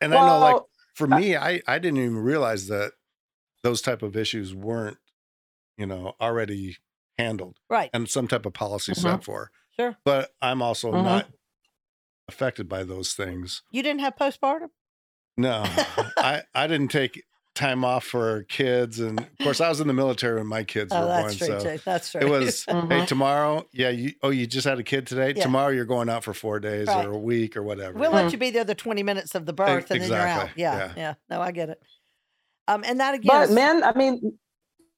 And 0.00 0.14
I 0.14 0.24
know 0.24 0.38
like 0.38 0.54
Well, 0.54 0.68
for 0.94 1.04
uh, 1.12 1.18
me, 1.18 1.36
I, 1.36 1.60
I 1.66 1.78
didn't 1.78 1.98
even 1.98 2.18
realize 2.18 2.66
that 2.68 2.92
those 3.62 3.80
type 3.82 4.02
of 4.02 4.16
issues 4.16 4.54
weren't, 4.54 4.98
you 5.76 5.86
know, 5.86 6.14
already 6.20 6.76
handled 7.18 7.58
Right. 7.68 7.90
and 7.92 8.08
some 8.08 8.26
type 8.28 8.46
of 8.46 8.52
policy 8.54 8.92
Mhm. 8.92 9.02
set 9.02 9.24
for. 9.24 9.50
Sure. 9.76 9.96
But 10.04 10.34
I'm 10.40 10.62
also 10.62 10.92
Mhm. 10.92 11.02
not 11.04 11.26
affected 12.28 12.68
by 12.68 12.84
those 12.84 13.12
things. 13.12 13.62
You 13.70 13.82
didn't 13.82 14.00
have 14.00 14.16
postpartum. 14.16 14.70
No, 15.36 15.62
I, 16.18 16.42
I 16.54 16.66
didn't 16.66 16.88
take 16.88 17.24
time 17.60 17.84
off 17.84 18.04
for 18.04 18.44
kids. 18.44 19.00
And 19.00 19.20
of 19.20 19.26
course, 19.42 19.60
I 19.60 19.68
was 19.68 19.80
in 19.80 19.86
the 19.86 19.92
military 19.92 20.36
when 20.38 20.46
my 20.46 20.64
kids 20.64 20.92
Oh, 20.92 21.00
were 21.00 21.06
born. 21.06 21.22
that's 21.22 21.36
true 21.36 21.46
So 21.46 21.60
too. 21.76 21.78
That's 21.84 22.10
true. 22.12 22.20
it 22.22 22.28
was, 22.28 22.64
hey, 22.68 22.72
Mhm. 22.72 23.06
tomorrow, 23.06 23.66
yeah, 23.72 23.90
you, 23.90 24.12
oh, 24.22 24.30
you 24.30 24.46
just 24.46 24.66
had 24.66 24.78
a 24.78 24.82
kid 24.82 25.06
today? 25.06 25.34
Yeah. 25.36 25.42
Tomorrow 25.42 25.68
you're 25.70 25.84
going 25.84 26.08
out 26.08 26.24
for 26.24 26.32
four 26.32 26.58
days 26.60 26.88
Right. 26.88 27.04
or 27.06 27.12
a 27.12 27.18
week 27.18 27.56
or 27.56 27.62
whatever. 27.62 27.98
We'll 27.98 28.10
let 28.12 28.26
Mhm. 28.26 28.32
you 28.32 28.38
be 28.38 28.50
there 28.50 28.64
the 28.64 28.74
20 28.74 29.02
minutes 29.02 29.34
of 29.34 29.44
the 29.46 29.52
birth 29.52 29.90
and 29.90 30.00
then 30.00 30.08
you're 30.08 30.18
out. 30.18 30.24
exactly, 30.42 30.62
Yeah, 30.62 30.78
yeah. 30.78 30.92
yeah. 30.96 31.14
No, 31.28 31.40
I 31.42 31.50
get 31.52 31.68
it. 31.70 31.82
Um, 32.66 32.82
and 32.86 32.98
that 33.00 33.14
again. 33.14 33.28
but 33.28 33.48
is- 33.50 33.54
men, 33.54 33.84
I 33.84 33.92
mean, 33.92 34.38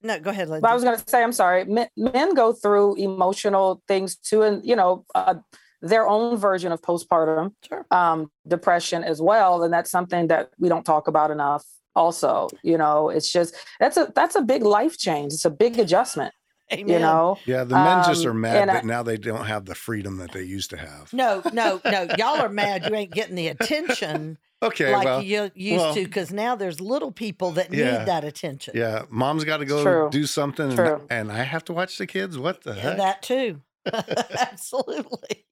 no, 0.02 0.18
go 0.20 0.30
ahead, 0.30 0.48
Lindsay. 0.48 0.62
But 0.62 0.70
I 0.70 0.74
was 0.74 0.84
going 0.84 0.98
to 0.98 1.04
say, 1.08 1.22
I'm 1.22 1.32
sorry. 1.32 1.64
Men, 1.64 1.88
men 1.96 2.34
go 2.34 2.52
through 2.52 2.96
emotional 2.96 3.82
things 3.88 4.16
too, 4.16 4.42
and 4.42 4.64
you 4.64 4.76
know, 4.76 5.04
uh, 5.14 5.34
their 5.80 6.06
own 6.08 6.36
version 6.36 6.70
of 6.70 6.80
postpartum 6.80 7.54
Sure. 7.66 7.84
um, 7.90 8.30
depression 8.46 9.02
as 9.04 9.20
well, 9.20 9.62
and 9.64 9.72
that's 9.74 9.90
something 9.90 10.28
that 10.28 10.50
we 10.58 10.68
don't 10.68 10.84
talk 10.84 11.08
about 11.08 11.30
enough. 11.32 11.64
Also, 11.94 12.48
you 12.62 12.78
know, 12.78 13.08
it's 13.10 13.30
just 13.32 13.54
that's 13.80 13.96
a 13.96 14.10
that's 14.14 14.34
a 14.36 14.42
big 14.42 14.62
life 14.62 14.96
change. 14.98 15.32
It's 15.32 15.44
a 15.44 15.50
big 15.50 15.78
adjustment. 15.78 16.34
Amen. 16.72 16.88
You 16.88 16.98
know, 17.00 17.36
Yeah, 17.44 17.64
the 17.64 17.74
men 17.74 18.02
just 18.06 18.24
Um, 18.24 18.30
are 18.30 18.34
mad 18.34 18.56
and 18.62 18.70
I- 18.70 18.74
that 18.74 18.86
now 18.86 19.02
they 19.02 19.18
don't 19.18 19.44
have 19.44 19.66
the 19.66 19.74
freedom 19.74 20.16
that 20.18 20.32
they 20.32 20.42
used 20.42 20.70
to 20.70 20.78
have. 20.78 21.12
No, 21.12 21.42
no, 21.52 21.80
no. 21.84 22.06
Y'all 22.18 22.40
are 22.40 22.48
mad 22.48 22.86
you 22.88 22.94
ain't 22.94 23.10
getting 23.12 23.34
the 23.34 23.48
attention 23.48 24.38
Okay, 24.62 24.90
like 24.94 25.04
well, 25.04 25.20
you 25.20 25.50
used 25.54 25.84
well- 25.84 25.94
to 25.94 26.04
because 26.04 26.32
now 26.32 26.54
there's 26.56 26.80
little 26.80 27.12
people 27.12 27.50
that 27.52 27.70
Yeah. 27.74 27.98
need 27.98 28.06
that 28.06 28.24
attention. 28.24 28.72
yeah, 28.76 29.02
mom's 29.10 29.44
got 29.44 29.58
to 29.58 29.66
go 29.66 29.82
True. 29.82 30.08
do 30.10 30.24
something, 30.24 30.66
and, 30.68 30.76
True. 30.76 31.06
and 31.10 31.30
I 31.32 31.42
have 31.42 31.64
to 31.66 31.72
watch 31.74 31.98
the 31.98 32.06
kids. 32.06 32.38
What 32.38 32.62
the 32.62 32.70
And 32.70 32.80
heck? 32.80 32.96
that 32.96 33.22
too. 33.22 33.60
Absolutely. 34.40 35.44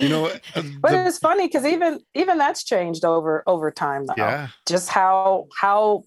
You 0.00 0.08
know, 0.08 0.22
what? 0.22 0.40
Uh, 0.54 0.62
but 0.80 0.90
the- 0.92 1.06
it's 1.06 1.18
funny 1.18 1.46
because 1.46 1.64
even 1.64 2.00
even 2.14 2.38
that's 2.38 2.64
changed 2.64 3.04
over 3.04 3.42
over 3.46 3.70
time 3.70 4.06
though. 4.06 4.14
yeah, 4.16 4.48
just 4.66 4.88
how 4.88 5.46
how 5.60 6.02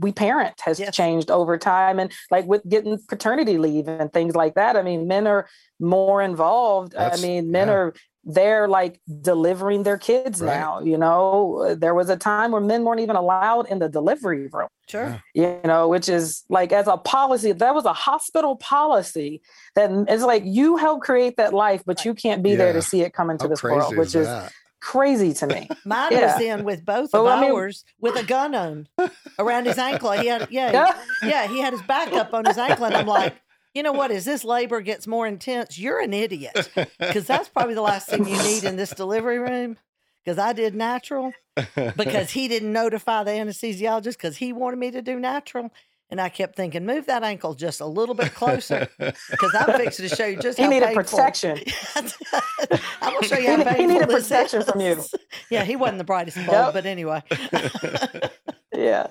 we 0.00 0.12
parent 0.12 0.60
has 0.60 0.78
Yes. 0.78 0.94
changed 0.94 1.30
over 1.30 1.56
time 1.58 1.98
and 1.98 2.12
like 2.30 2.46
with 2.46 2.62
getting 2.68 2.98
paternity 3.08 3.58
leave 3.58 3.88
and 3.88 4.12
things 4.12 4.34
like 4.36 4.54
that 4.54 4.76
i 4.76 4.82
mean 4.82 5.08
men 5.08 5.26
are 5.26 5.48
more 5.80 6.22
involved 6.22 6.92
That's- 6.92 7.18
i 7.18 7.22
mean 7.26 7.50
men 7.50 7.68
yeah. 7.68 7.74
are 7.74 7.94
they're 8.30 8.68
like 8.68 9.00
delivering 9.22 9.82
their 9.84 9.96
kids 9.96 10.40
Right. 10.42 10.54
now 10.60 10.80
you 10.80 10.98
know 10.98 11.74
there 11.74 11.94
was 11.94 12.08
a 12.10 12.16
time 12.16 12.52
where 12.52 12.60
men 12.60 12.84
weren't 12.84 13.00
even 13.00 13.16
allowed 13.16 13.66
in 13.68 13.78
the 13.78 13.88
delivery 13.88 14.46
room 14.52 14.68
Sure. 14.86 15.22
You 15.34 15.58
know 15.64 15.88
which 15.88 16.08
is 16.08 16.44
like 16.48 16.70
as 16.72 16.86
a 16.86 16.96
policy 16.98 17.52
that 17.52 17.74
was 17.74 17.84
a 17.86 17.92
hospital 17.92 18.56
policy 18.56 19.40
that 19.74 19.90
is 20.08 20.22
like 20.22 20.42
you 20.44 20.76
help 20.76 21.00
create 21.02 21.36
that 21.38 21.52
life 21.54 21.82
but 21.86 22.04
you 22.04 22.12
can't 22.14 22.42
be 22.42 22.54
there 22.54 22.72
to 22.74 22.82
see 22.82 23.00
it 23.02 23.12
come 23.14 23.30
into 23.30 23.44
how 23.44 23.48
this 23.48 23.62
world 23.62 23.96
which 23.96 24.14
is 24.14 24.28
is 24.28 24.50
crazy 24.80 25.32
to 25.34 25.46
me 25.46 25.68
Mine 25.84 26.12
Yeah. 26.12 26.32
was 26.34 26.42
in 26.42 26.64
with 26.64 26.84
both 26.84 27.10
But 27.12 27.22
of 27.22 27.26
I 27.26 27.40
mean- 27.40 27.52
ours 27.52 27.84
with 28.00 28.16
a 28.16 28.22
gun 28.24 28.54
on 28.54 28.88
around 29.38 29.66
his 29.66 29.76
ankle. 29.78 30.12
He 30.12 30.26
had 30.28 30.48
yeah, 30.50 30.70
Yeah. 30.78 30.94
he- 31.22 31.28
yeah, 31.30 31.46
he 31.48 31.60
had 31.60 31.72
his 31.72 31.82
back 31.82 32.12
up 32.12 32.32
on 32.32 32.44
his 32.44 32.58
ankle, 32.58 32.84
and 32.84 32.94
I'm 32.94 33.06
like, 33.06 33.34
you 33.78 33.84
know 33.84 33.92
what? 33.92 34.10
As 34.10 34.24
this 34.24 34.42
labor 34.44 34.80
gets 34.80 35.06
more 35.06 35.24
intense, 35.26 35.78
you're 35.78 36.00
an 36.00 36.12
idiot 36.12 36.68
because 36.98 37.26
that's 37.28 37.48
probably 37.48 37.74
the 37.74 37.82
last 37.82 38.08
thing 38.08 38.26
you 38.26 38.36
need 38.42 38.64
in 38.64 38.74
this 38.76 38.90
delivery 38.90 39.38
room. 39.38 39.76
Because 40.24 40.36
I 40.38 40.52
did 40.52 40.74
natural 40.74 41.32
because 41.96 42.30
he 42.32 42.48
didn't 42.48 42.72
notify 42.72 43.22
the 43.22 43.30
anesthesiologist 43.30 44.14
because 44.14 44.36
he 44.36 44.52
wanted 44.52 44.78
me 44.80 44.90
to 44.90 45.00
do 45.00 45.18
natural. 45.20 45.70
And 46.10 46.20
I 46.20 46.28
kept 46.28 46.56
thinking, 46.56 46.84
move 46.86 47.06
that 47.06 47.22
ankle 47.22 47.54
just 47.54 47.80
a 47.80 47.86
little 47.86 48.14
bit 48.16 48.34
closer 48.34 48.88
because 48.98 49.54
I'm 49.54 49.76
fixing 49.78 50.08
to 50.08 50.16
show 50.16 50.26
you 50.26 50.38
just 50.38 50.58
he 50.58 50.64
how 50.64 50.70
needed 50.70 50.86
painful. 50.86 51.04
protection 51.04 51.58
I'm 51.94 53.12
gonna 53.12 53.26
show 53.28 53.36
you 53.36 53.42
He 53.42 53.46
how 53.46 53.56
ne- 53.56 53.64
he 53.64 53.64
painful 53.76 53.86
needed 53.86 54.08
this 54.08 54.28
protection 54.28 54.62
from 54.64 54.80
you. 54.80 55.02
Yeah, 55.50 55.64
he 55.64 55.76
wasn't 55.76 55.98
the 55.98 56.04
brightest 56.04 56.36
bulb, 56.38 56.50
Yep. 56.50 56.72
but 56.74 56.86
anyway. 56.86 57.22
yeah 58.74 59.06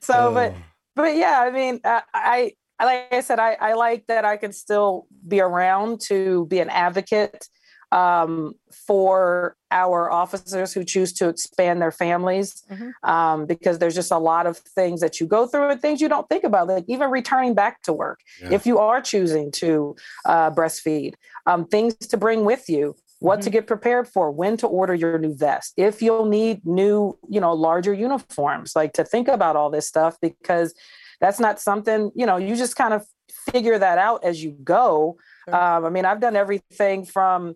so 0.00 0.32
but 0.32 0.54
but 0.96 1.16
yeah 1.16 1.40
i 1.42 1.50
mean 1.50 1.80
I, 1.84 2.02
I 2.14 2.52
I- 2.80 2.84
like 2.86 3.12
i 3.12 3.20
said 3.20 3.38
I, 3.38 3.56
I 3.60 3.72
like 3.74 4.06
that 4.08 4.24
i 4.24 4.36
can 4.36 4.52
still 4.52 5.06
be 5.28 5.40
around 5.40 6.00
to 6.08 6.46
be 6.46 6.58
an 6.60 6.70
advocate 6.70 7.46
um, 7.92 8.54
for 8.86 9.56
our 9.72 10.12
officers 10.12 10.72
who 10.72 10.84
choose 10.84 11.12
to 11.14 11.28
expand 11.28 11.82
their 11.82 11.90
families 11.90 12.62
Mhm. 12.70 12.92
um, 13.02 13.46
because 13.46 13.78
there's 13.80 13.96
just 13.96 14.12
a 14.12 14.18
lot 14.18 14.46
of 14.46 14.58
things 14.58 15.00
that 15.00 15.18
you 15.18 15.26
go 15.26 15.46
through 15.48 15.70
and 15.70 15.80
things 15.82 16.00
you 16.00 16.08
don't 16.08 16.28
think 16.28 16.44
about 16.44 16.68
like 16.68 16.84
even 16.86 17.10
returning 17.10 17.52
back 17.54 17.82
to 17.82 17.92
work 17.92 18.20
Yeah. 18.40 18.50
if 18.52 18.64
you 18.64 18.78
are 18.78 19.00
choosing 19.00 19.50
to 19.62 19.96
uh, 20.24 20.50
breastfeed 20.52 21.14
um, 21.46 21.66
things 21.66 21.94
to 21.96 22.16
bring 22.16 22.44
with 22.44 22.68
you 22.68 22.94
what 23.18 23.42
to 23.42 23.50
get 23.50 23.66
prepared 23.66 24.06
for 24.08 24.30
when 24.30 24.56
to 24.56 24.66
order 24.68 24.94
your 24.94 25.18
new 25.18 25.34
vest 25.34 25.74
if 25.76 26.00
you'll 26.00 26.26
need 26.26 26.64
new 26.64 27.18
you 27.28 27.40
know 27.40 27.52
larger 27.52 27.92
uniforms 27.92 28.74
like 28.76 28.92
to 28.92 29.04
think 29.04 29.26
about 29.28 29.56
all 29.56 29.68
this 29.68 29.86
stuff 29.88 30.16
because 30.22 30.72
that's 31.20 31.40
not 31.40 31.60
something 31.60 32.10
you 32.14 32.26
know 32.26 32.36
you 32.36 32.56
just 32.56 32.76
kind 32.76 32.94
of 32.94 33.04
figure 33.52 33.78
that 33.78 33.98
out 33.98 34.24
as 34.24 34.42
you 34.42 34.50
go 34.64 35.16
Sure. 35.48 35.54
um, 35.54 35.84
i 35.84 35.90
mean 35.90 36.04
i've 36.04 36.20
done 36.20 36.36
everything 36.36 37.04
from 37.04 37.54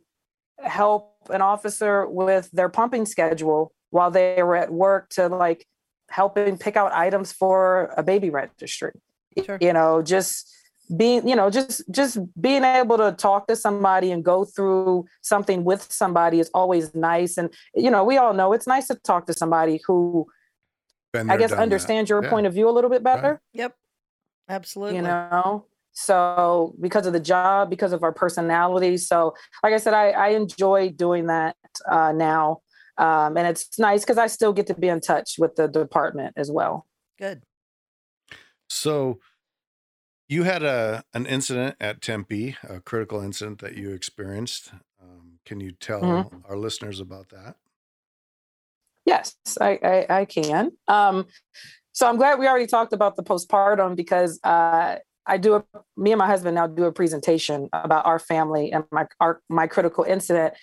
help 0.63 1.17
an 1.31 1.43
officer 1.43 2.07
with 2.09 2.51
their 2.53 2.69
pumping 2.69 3.07
schedule 3.07 3.73
while 3.91 4.11
they 4.11 4.43
were 4.43 4.57
at 4.57 4.73
work 4.73 5.09
to 5.11 5.29
like 5.29 5.67
helping 6.11 6.59
pick 6.59 6.77
out 6.77 6.93
items 6.93 7.33
for 7.33 7.93
a 7.97 8.03
baby 8.03 8.31
registry 8.31 8.93
Sure. 9.45 9.59
you 9.61 9.73
know 9.73 10.03
just 10.03 10.51
being 10.97 11.27
you 11.27 11.35
know 11.35 11.49
just 11.51 11.83
just 11.91 12.19
being 12.41 12.63
able 12.63 12.99
to 12.99 13.13
talk 13.13 13.47
to 13.47 13.57
somebody 13.57 14.11
and 14.13 14.23
go 14.23 14.45
through 14.45 15.07
something 15.23 15.65
with 15.65 15.91
somebody 15.91 16.41
is 16.41 16.51
always 16.53 16.95
nice 16.95 17.39
and 17.39 17.53
you 17.75 17.91
know 17.91 18.05
we 18.05 18.19
all 18.19 18.35
know 18.35 18.53
it's 18.53 18.67
nice 18.67 18.87
to 18.89 18.95
talk 18.97 19.27
to 19.27 19.33
somebody 19.33 19.81
who 19.87 20.27
i 21.15 21.25
there, 21.25 21.39
guess 21.39 21.53
understand 21.53 22.07
that. 22.07 22.11
your 22.11 22.23
Yeah. 22.23 22.31
point 22.31 22.47
of 22.47 22.53
view 22.53 22.69
a 22.69 22.73
little 22.73 22.91
bit 22.91 23.03
better 23.03 23.41
Yep. 23.53 23.77
Absolutely. 24.49 24.97
you 24.97 25.03
know 25.03 25.67
so 25.93 26.75
because 26.81 27.07
of 27.07 27.13
the 27.13 27.21
job 27.21 27.71
because 27.71 27.93
of 27.93 28.03
our 28.03 28.13
personality 28.13 28.97
so 28.97 29.35
like 29.63 29.73
i 29.73 29.79
said 29.79 29.95
i, 29.95 30.11
I 30.11 30.29
enjoy 30.31 30.91
doing 30.91 31.27
that 31.29 31.57
uh, 31.89 32.13
now 32.13 32.61
um, 32.99 33.37
and 33.37 33.47
it's 33.47 33.79
nice 33.79 34.03
because 34.03 34.19
i 34.19 34.27
still 34.27 34.53
get 34.53 34.67
to 34.69 34.75
be 34.75 34.89
in 34.89 35.01
touch 35.01 35.37
with 35.39 35.55
the 35.57 35.67
department 35.69 36.35
as 36.37 36.51
well 36.51 36.87
Good. 37.19 37.43
So 38.69 39.21
you 40.27 40.43
had 40.43 40.63
a 40.63 41.05
an 41.13 41.27
incident 41.27 41.77
at 41.81 42.01
Tempe, 42.01 42.57
a 42.69 42.81
critical 42.81 43.21
incident 43.21 43.61
that 43.61 43.77
you 43.77 43.93
experienced. 43.93 44.73
Um, 45.01 45.39
can 45.45 45.61
you 45.61 45.71
tell 45.73 46.01
Mhm. 46.01 46.43
our 46.49 46.57
listeners 46.57 46.99
about 46.99 47.29
that? 47.29 47.57
Yes, 49.05 49.37
I, 49.61 49.79
I, 49.83 50.21
I 50.21 50.25
can. 50.25 50.73
Um, 50.89 51.27
so 51.93 52.09
I'm 52.09 52.17
glad 52.17 52.39
we 52.39 52.49
already 52.49 52.67
talked 52.67 52.93
about 52.93 53.17
the 53.17 53.23
postpartum 53.23 53.97
because 53.97 54.41
uh, 54.43 54.97
I 55.27 55.37
do 55.37 55.55
a, 55.55 55.65
me 55.97 56.13
and 56.13 56.19
my 56.19 56.27
husband 56.27 56.55
now 56.55 56.67
do 56.67 56.85
a 56.85 56.93
presentation 56.93 57.69
about 57.73 58.07
our 58.07 58.19
family 58.19 58.73
and 58.73 58.85
my 58.91 59.07
our, 59.21 59.41
my 59.49 59.67
critical 59.67 60.05
incident, 60.05 60.55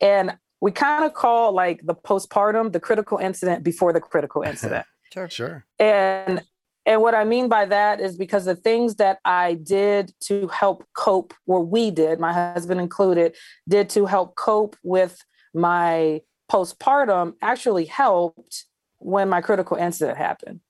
and 0.00 0.36
we 0.60 0.72
kind 0.72 1.04
of 1.04 1.14
call 1.14 1.52
like 1.52 1.80
the 1.84 1.94
postpartum 1.94 2.72
the 2.72 2.80
critical 2.80 3.18
incident 3.18 3.62
before 3.62 3.92
the 3.92 4.00
critical 4.00 4.42
incident. 4.46 4.86
Sure. 5.12 5.28
Sure. 5.30 5.64
and 5.78 6.42
and 6.88 7.02
what 7.02 7.14
I 7.14 7.24
mean 7.24 7.48
by 7.48 7.66
that 7.66 8.00
is 8.00 8.16
because 8.16 8.46
the 8.46 8.56
things 8.56 8.94
that 8.94 9.18
I 9.22 9.54
did 9.54 10.10
to 10.20 10.48
help 10.48 10.86
cope, 10.96 11.34
or 11.46 11.62
we 11.62 11.90
did, 11.90 12.18
my 12.18 12.32
husband 12.32 12.80
included, 12.80 13.36
did 13.68 13.90
to 13.90 14.06
help 14.06 14.36
cope 14.36 14.74
with 14.82 15.18
my 15.52 16.22
postpartum 16.50 17.34
actually 17.42 17.84
helped 17.84 18.64
when 18.98 19.28
my 19.28 19.40
critical 19.40 19.76
incident 19.76 20.18
happened. 20.18 20.60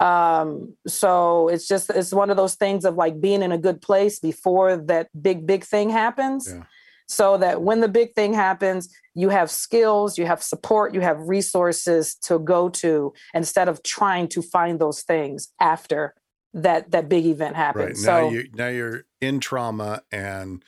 Um, 0.00 0.76
so 0.86 1.48
it's 1.48 1.66
just 1.66 1.90
it's 1.90 2.12
one 2.12 2.30
of 2.30 2.36
those 2.36 2.56
things 2.56 2.84
of 2.84 2.96
like 2.96 3.20
being 3.20 3.42
in 3.42 3.52
a 3.52 3.58
good 3.58 3.80
place 3.80 4.18
before 4.18 4.76
that 4.76 5.08
big, 5.20 5.46
big 5.46 5.64
thing 5.64 5.90
happens. 5.90 6.48
Yeah. 6.50 6.64
So 7.06 7.36
that 7.36 7.62
when 7.62 7.80
the 7.80 7.88
big 7.88 8.14
thing 8.14 8.32
happens, 8.32 8.88
you 9.14 9.28
have 9.28 9.50
skills, 9.50 10.16
you 10.16 10.24
have 10.26 10.42
support, 10.42 10.94
you 10.94 11.00
have 11.02 11.28
resources 11.28 12.14
to 12.22 12.38
go 12.38 12.70
to 12.70 13.12
instead 13.34 13.68
of 13.68 13.82
trying 13.82 14.28
to 14.28 14.42
find 14.42 14.80
those 14.80 15.02
things 15.02 15.52
after 15.60 16.14
that 16.54 16.90
that 16.92 17.08
big 17.08 17.26
event 17.26 17.56
happens. 17.56 17.84
Right. 17.84 17.96
So 17.96 18.30
now 18.30 18.30
you 18.30 18.48
now 18.54 18.68
you're 18.68 19.04
in 19.20 19.40
trauma 19.40 20.02
and 20.10 20.64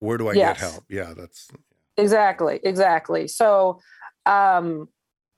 where 0.00 0.18
do 0.18 0.28
I 0.28 0.34
Yes. 0.34 0.58
get 0.58 0.70
help? 0.70 0.84
Yeah, 0.88 1.14
that's 1.16 1.48
exactly 1.96 2.60
exactly. 2.62 3.28
So 3.28 3.80
um 4.26 4.88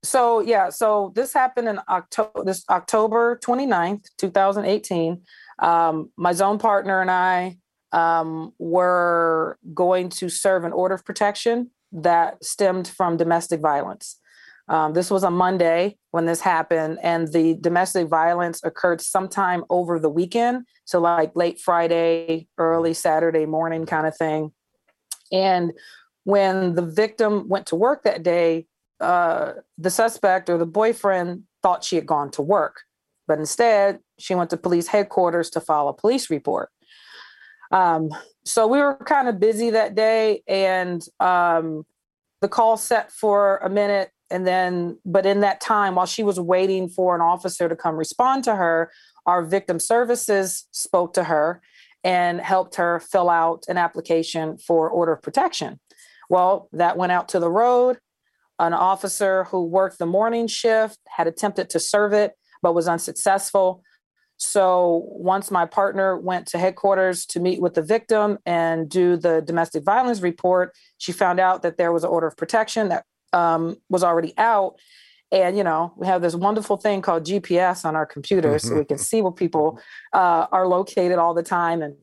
so 0.04 0.40
yeah 0.40 0.68
so 0.68 1.12
this 1.14 1.32
happened 1.32 1.68
in 1.68 1.78
october 1.88 2.42
this 2.44 2.64
october 2.68 3.38
29th 3.44 4.04
2018 4.18 5.22
um 5.60 6.10
my 6.16 6.32
zone 6.32 6.58
partner 6.58 7.00
and 7.00 7.08
i 7.08 7.56
um 7.92 8.52
were 8.58 9.56
going 9.72 10.08
to 10.08 10.28
serve 10.28 10.64
an 10.64 10.72
order 10.72 10.96
of 10.96 11.04
protection 11.04 11.70
that 11.92 12.42
stemmed 12.42 12.88
from 12.88 13.16
domestic 13.16 13.60
violence. 13.60 14.18
Um, 14.68 14.94
this 14.94 15.10
was 15.10 15.24
a 15.24 15.30
monday 15.30 15.98
when 16.12 16.24
this 16.24 16.40
happened 16.40 16.98
and 17.02 17.32
the 17.32 17.56
domestic 17.60 18.08
violence 18.08 18.62
occurred 18.64 19.00
sometime 19.00 19.64
over 19.70 19.98
the 19.98 20.08
weekend 20.08 20.66
so 20.84 21.00
like 21.00 21.34
late 21.34 21.60
friday 21.60 22.46
early 22.58 22.94
saturday 22.94 23.44
morning 23.44 23.86
kind 23.86 24.06
of 24.06 24.16
thing. 24.16 24.52
And 25.32 25.72
when 26.24 26.74
the 26.74 26.82
victim 26.82 27.48
went 27.48 27.66
to 27.66 27.76
work 27.76 28.04
that 28.04 28.22
day, 28.22 28.66
uh, 29.00 29.54
the 29.78 29.90
suspect 29.90 30.48
or 30.48 30.58
the 30.58 30.66
boyfriend 30.66 31.42
thought 31.62 31.84
she 31.84 31.96
had 31.96 32.06
gone 32.06 32.30
to 32.30 32.42
work, 32.42 32.82
but 33.26 33.38
instead 33.38 33.98
she 34.18 34.34
went 34.34 34.50
to 34.50 34.56
police 34.56 34.88
headquarters 34.88 35.50
to 35.50 35.60
file 35.60 35.88
a 35.88 35.92
police 35.92 36.30
report. 36.30 36.70
Um, 37.72 38.10
so 38.44 38.66
we 38.66 38.78
were 38.78 38.96
kind 38.96 39.28
of 39.28 39.40
busy 39.40 39.70
that 39.70 39.94
day, 39.94 40.42
and 40.46 41.02
um, 41.20 41.84
the 42.40 42.48
call 42.48 42.76
set 42.76 43.10
for 43.10 43.58
a 43.58 43.70
minute, 43.70 44.10
and 44.30 44.46
then, 44.46 44.98
but 45.04 45.26
in 45.26 45.40
that 45.40 45.60
time, 45.60 45.94
while 45.94 46.06
she 46.06 46.22
was 46.22 46.38
waiting 46.38 46.88
for 46.88 47.14
an 47.14 47.20
officer 47.20 47.68
to 47.68 47.76
come 47.76 47.96
respond 47.96 48.44
to 48.44 48.56
her, 48.56 48.90
our 49.26 49.42
victim 49.42 49.78
services 49.78 50.66
spoke 50.70 51.14
to 51.14 51.24
her 51.24 51.60
and 52.04 52.40
helped 52.40 52.74
her 52.76 53.00
fill 53.00 53.30
out 53.30 53.64
an 53.68 53.78
application 53.78 54.58
for 54.58 54.90
order 54.90 55.12
of 55.12 55.22
protection 55.22 55.78
Well, 56.32 56.70
that 56.72 56.96
went 56.96 57.12
out 57.12 57.28
to 57.28 57.38
the 57.38 57.50
road. 57.50 57.98
An 58.58 58.72
officer 58.72 59.44
who 59.44 59.64
worked 59.64 59.98
the 59.98 60.06
morning 60.06 60.46
shift 60.46 60.98
had 61.06 61.26
attempted 61.26 61.68
to 61.68 61.78
serve 61.78 62.14
it, 62.14 62.32
but 62.62 62.74
was 62.74 62.88
unsuccessful. 62.88 63.82
So 64.38 65.04
once 65.08 65.50
my 65.50 65.66
partner 65.66 66.16
went 66.16 66.46
to 66.48 66.58
headquarters 66.58 67.26
to 67.26 67.40
meet 67.40 67.60
with 67.60 67.74
the 67.74 67.82
victim 67.82 68.38
and 68.46 68.88
do 68.88 69.18
the 69.18 69.42
domestic 69.42 69.84
violence 69.84 70.22
report, 70.22 70.72
she 70.96 71.12
found 71.12 71.38
out 71.38 71.60
that 71.64 71.76
there 71.76 71.92
was 71.92 72.02
an 72.02 72.08
order 72.08 72.28
of 72.28 72.36
protection 72.38 72.88
that 72.88 73.04
um, 73.34 73.76
was 73.90 74.02
already 74.02 74.32
out. 74.38 74.76
And 75.32 75.54
you 75.54 75.64
know, 75.64 75.92
we 75.98 76.06
have 76.06 76.22
this 76.22 76.34
wonderful 76.34 76.78
thing 76.78 77.02
called 77.02 77.24
GPS 77.26 77.84
on 77.84 77.94
our 77.94 78.06
computers, 78.06 78.62
so 78.62 78.76
we 78.76 78.86
can 78.86 78.96
see 78.96 79.20
where 79.20 79.32
people 79.32 79.78
uh, 80.14 80.46
are 80.50 80.66
located 80.66 81.18
all 81.18 81.34
the 81.34 81.42
time. 81.42 81.82
And 81.82 81.96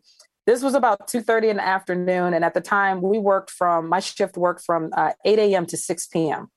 this 0.49 0.63
was 0.63 0.73
about 0.73 1.07
2.30 1.07 1.49
in 1.51 1.57
the 1.57 1.63
afternoon 1.65 2.33
and 2.33 2.43
at 2.43 2.55
the 2.55 2.61
time 2.61 3.01
we 3.01 3.19
worked 3.19 3.51
from 3.51 3.87
my 3.87 3.99
shift 3.99 4.35
worked 4.35 4.63
from 4.65 4.89
uh, 4.97 5.11
8 5.23 5.37
a.m 5.37 5.65
to 5.67 5.77
6 5.77 6.07
p.m 6.07 6.49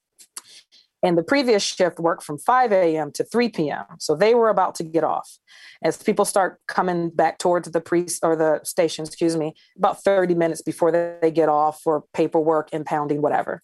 and 1.02 1.18
the 1.18 1.22
previous 1.22 1.62
shift 1.62 1.98
worked 1.98 2.22
from 2.22 2.38
5 2.38 2.72
a.m 2.72 3.12
to 3.12 3.22
3 3.22 3.50
p.m 3.50 3.84
so 3.98 4.16
they 4.16 4.34
were 4.34 4.48
about 4.48 4.74
to 4.76 4.82
get 4.82 5.04
off 5.04 5.38
as 5.84 6.02
people 6.02 6.24
start 6.24 6.58
coming 6.66 7.10
back 7.10 7.36
towards 7.38 7.70
the 7.70 7.82
priest 7.82 8.24
or 8.24 8.34
the 8.34 8.60
station 8.64 9.04
excuse 9.04 9.36
me 9.36 9.52
about 9.76 10.02
30 10.02 10.34
minutes 10.36 10.62
before 10.62 10.90
they 10.90 11.30
get 11.30 11.50
off 11.50 11.82
for 11.82 12.04
paperwork 12.14 12.70
impounding 12.70 13.20
whatever 13.20 13.60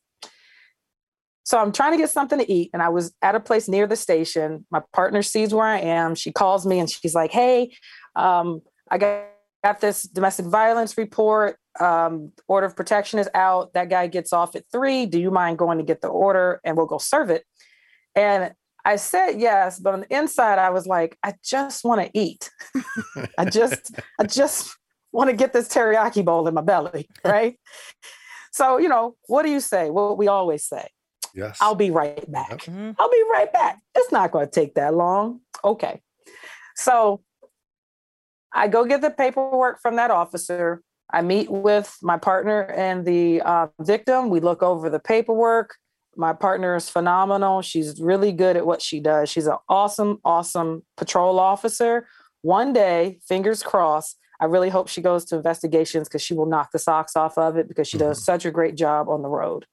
so 1.45 1.57
I'm 1.57 1.73
trying 1.73 1.93
to 1.93 1.97
get 1.97 2.11
something 2.11 2.39
to 2.39 2.53
eat, 2.53 2.69
and 2.75 2.83
I 2.83 2.91
was 2.91 3.15
at 3.23 3.35
a 3.35 3.41
place 3.41 3.69
near 3.71 3.87
the 3.87 3.97
station. 3.97 4.67
My 4.71 4.83
partner 4.93 5.23
sees 5.23 5.55
where 5.55 5.65
I 5.65 5.79
am. 5.79 6.15
She 6.15 6.31
calls 6.31 6.67
me 6.67 6.79
and 6.79 6.91
she's 6.91 7.15
like, 7.15 7.31
"Hey, 7.31 7.75
um, 8.15 8.61
I 8.91 8.99
got 8.99 9.25
got 9.65 9.81
this 9.81 10.03
domestic 10.03 10.47
violence 10.47 10.97
report. 10.97 11.59
Um, 11.81 12.33
order 12.49 12.67
of 12.67 12.77
protection 12.77 13.19
is 13.19 13.29
out. 13.35 13.73
That 13.75 13.89
guy 13.89 14.07
gets 14.09 14.33
off 14.33 14.57
at 14.57 14.65
three. 14.73 15.07
Do 15.07 15.21
you 15.21 15.31
mind 15.31 15.59
going 15.59 15.79
to 15.79 15.85
get 15.85 16.01
the 16.01 16.09
order 16.09 16.61
and 16.65 16.77
we'll 16.77 16.87
go 16.87 16.99
serve 16.99 17.31
it? 17.31 17.45
And 18.15 18.53
I 18.85 18.97
said 18.97 19.33
yes, 19.39 19.79
but 19.79 19.95
on 19.95 20.01
the 20.01 20.17
inside, 20.17 20.59
I 20.59 20.71
was 20.71 20.87
like, 20.87 21.19
I 21.23 21.35
just 21.45 21.85
want 21.85 22.01
to 22.01 22.11
eat. 22.19 22.51
I 23.39 23.45
just, 23.45 23.93
I 24.19 24.25
just 24.25 24.77
want 25.13 25.31
to 25.31 25.37
get 25.37 25.53
this 25.53 25.69
teriyaki 25.69 26.25
bowl 26.25 26.49
in 26.49 26.55
my 26.55 26.63
belly, 26.63 27.09
right? 27.25 27.59
so, 28.53 28.79
you 28.79 28.89
know, 28.89 29.17
what 29.27 29.45
do 29.45 29.51
you 29.51 29.61
say? 29.61 29.91
What 29.91 30.19
we 30.19 30.27
always 30.29 30.65
say. 30.65 30.89
Yes. 31.35 31.59
I'll 31.61 31.75
be 31.75 31.91
right 31.91 32.31
back. 32.31 32.67
Yep. 32.67 32.77
Mhm. 32.77 32.97
I'll 32.99 33.11
be 33.11 33.25
right 33.31 33.53
back. 33.53 33.79
It's 33.95 34.11
not 34.11 34.33
going 34.33 34.47
to 34.47 34.51
take 34.51 34.75
that 34.75 34.95
long. 34.95 35.41
Okay. 35.65 36.01
So 36.77 37.23
I 38.53 38.69
go 38.69 38.85
get 38.85 39.01
the 39.01 39.11
paperwork 39.11 39.81
from 39.81 39.97
that 39.97 40.11
officer. 40.11 40.83
I 41.11 41.23
meet 41.23 41.51
with 41.51 41.97
my 42.03 42.19
partner 42.19 42.63
and 42.63 43.05
the 43.05 43.41
uh, 43.43 43.69
victim. 43.81 44.31
We 44.31 44.41
look 44.41 44.63
over 44.63 44.91
the 44.91 45.01
paperwork. 45.01 45.77
My 46.17 46.33
partner 46.33 46.75
is 46.77 46.89
phenomenal. 46.89 47.63
She's 47.63 48.01
really 48.01 48.33
good 48.33 48.57
at 48.57 48.67
what 48.67 48.83
she 48.83 49.01
does. 49.01 49.31
She's 49.31 49.47
an 49.47 49.57
awesome, 49.69 50.19
awesome 50.25 50.83
patrol 50.97 51.39
officer. 51.39 52.09
One 52.43 52.73
day, 52.73 53.21
fingers 53.27 53.63
crossed, 53.63 54.19
I 54.41 54.45
really 54.45 54.69
hope 54.69 54.89
she 54.89 55.01
goes 55.01 55.25
to 55.27 55.37
investigations 55.37 56.09
because 56.09 56.23
she 56.23 56.35
will 56.35 56.47
knock 56.47 56.71
the 56.73 56.79
socks 56.79 57.17
off 57.17 57.37
of 57.39 57.57
it 57.57 57.69
because 57.69 57.89
she 57.89 57.99
does 57.99 58.25
such 58.25 58.45
a 58.45 58.51
great 58.51 58.77
job 58.77 59.09
on 59.09 59.23
the 59.23 59.29
road. 59.29 59.67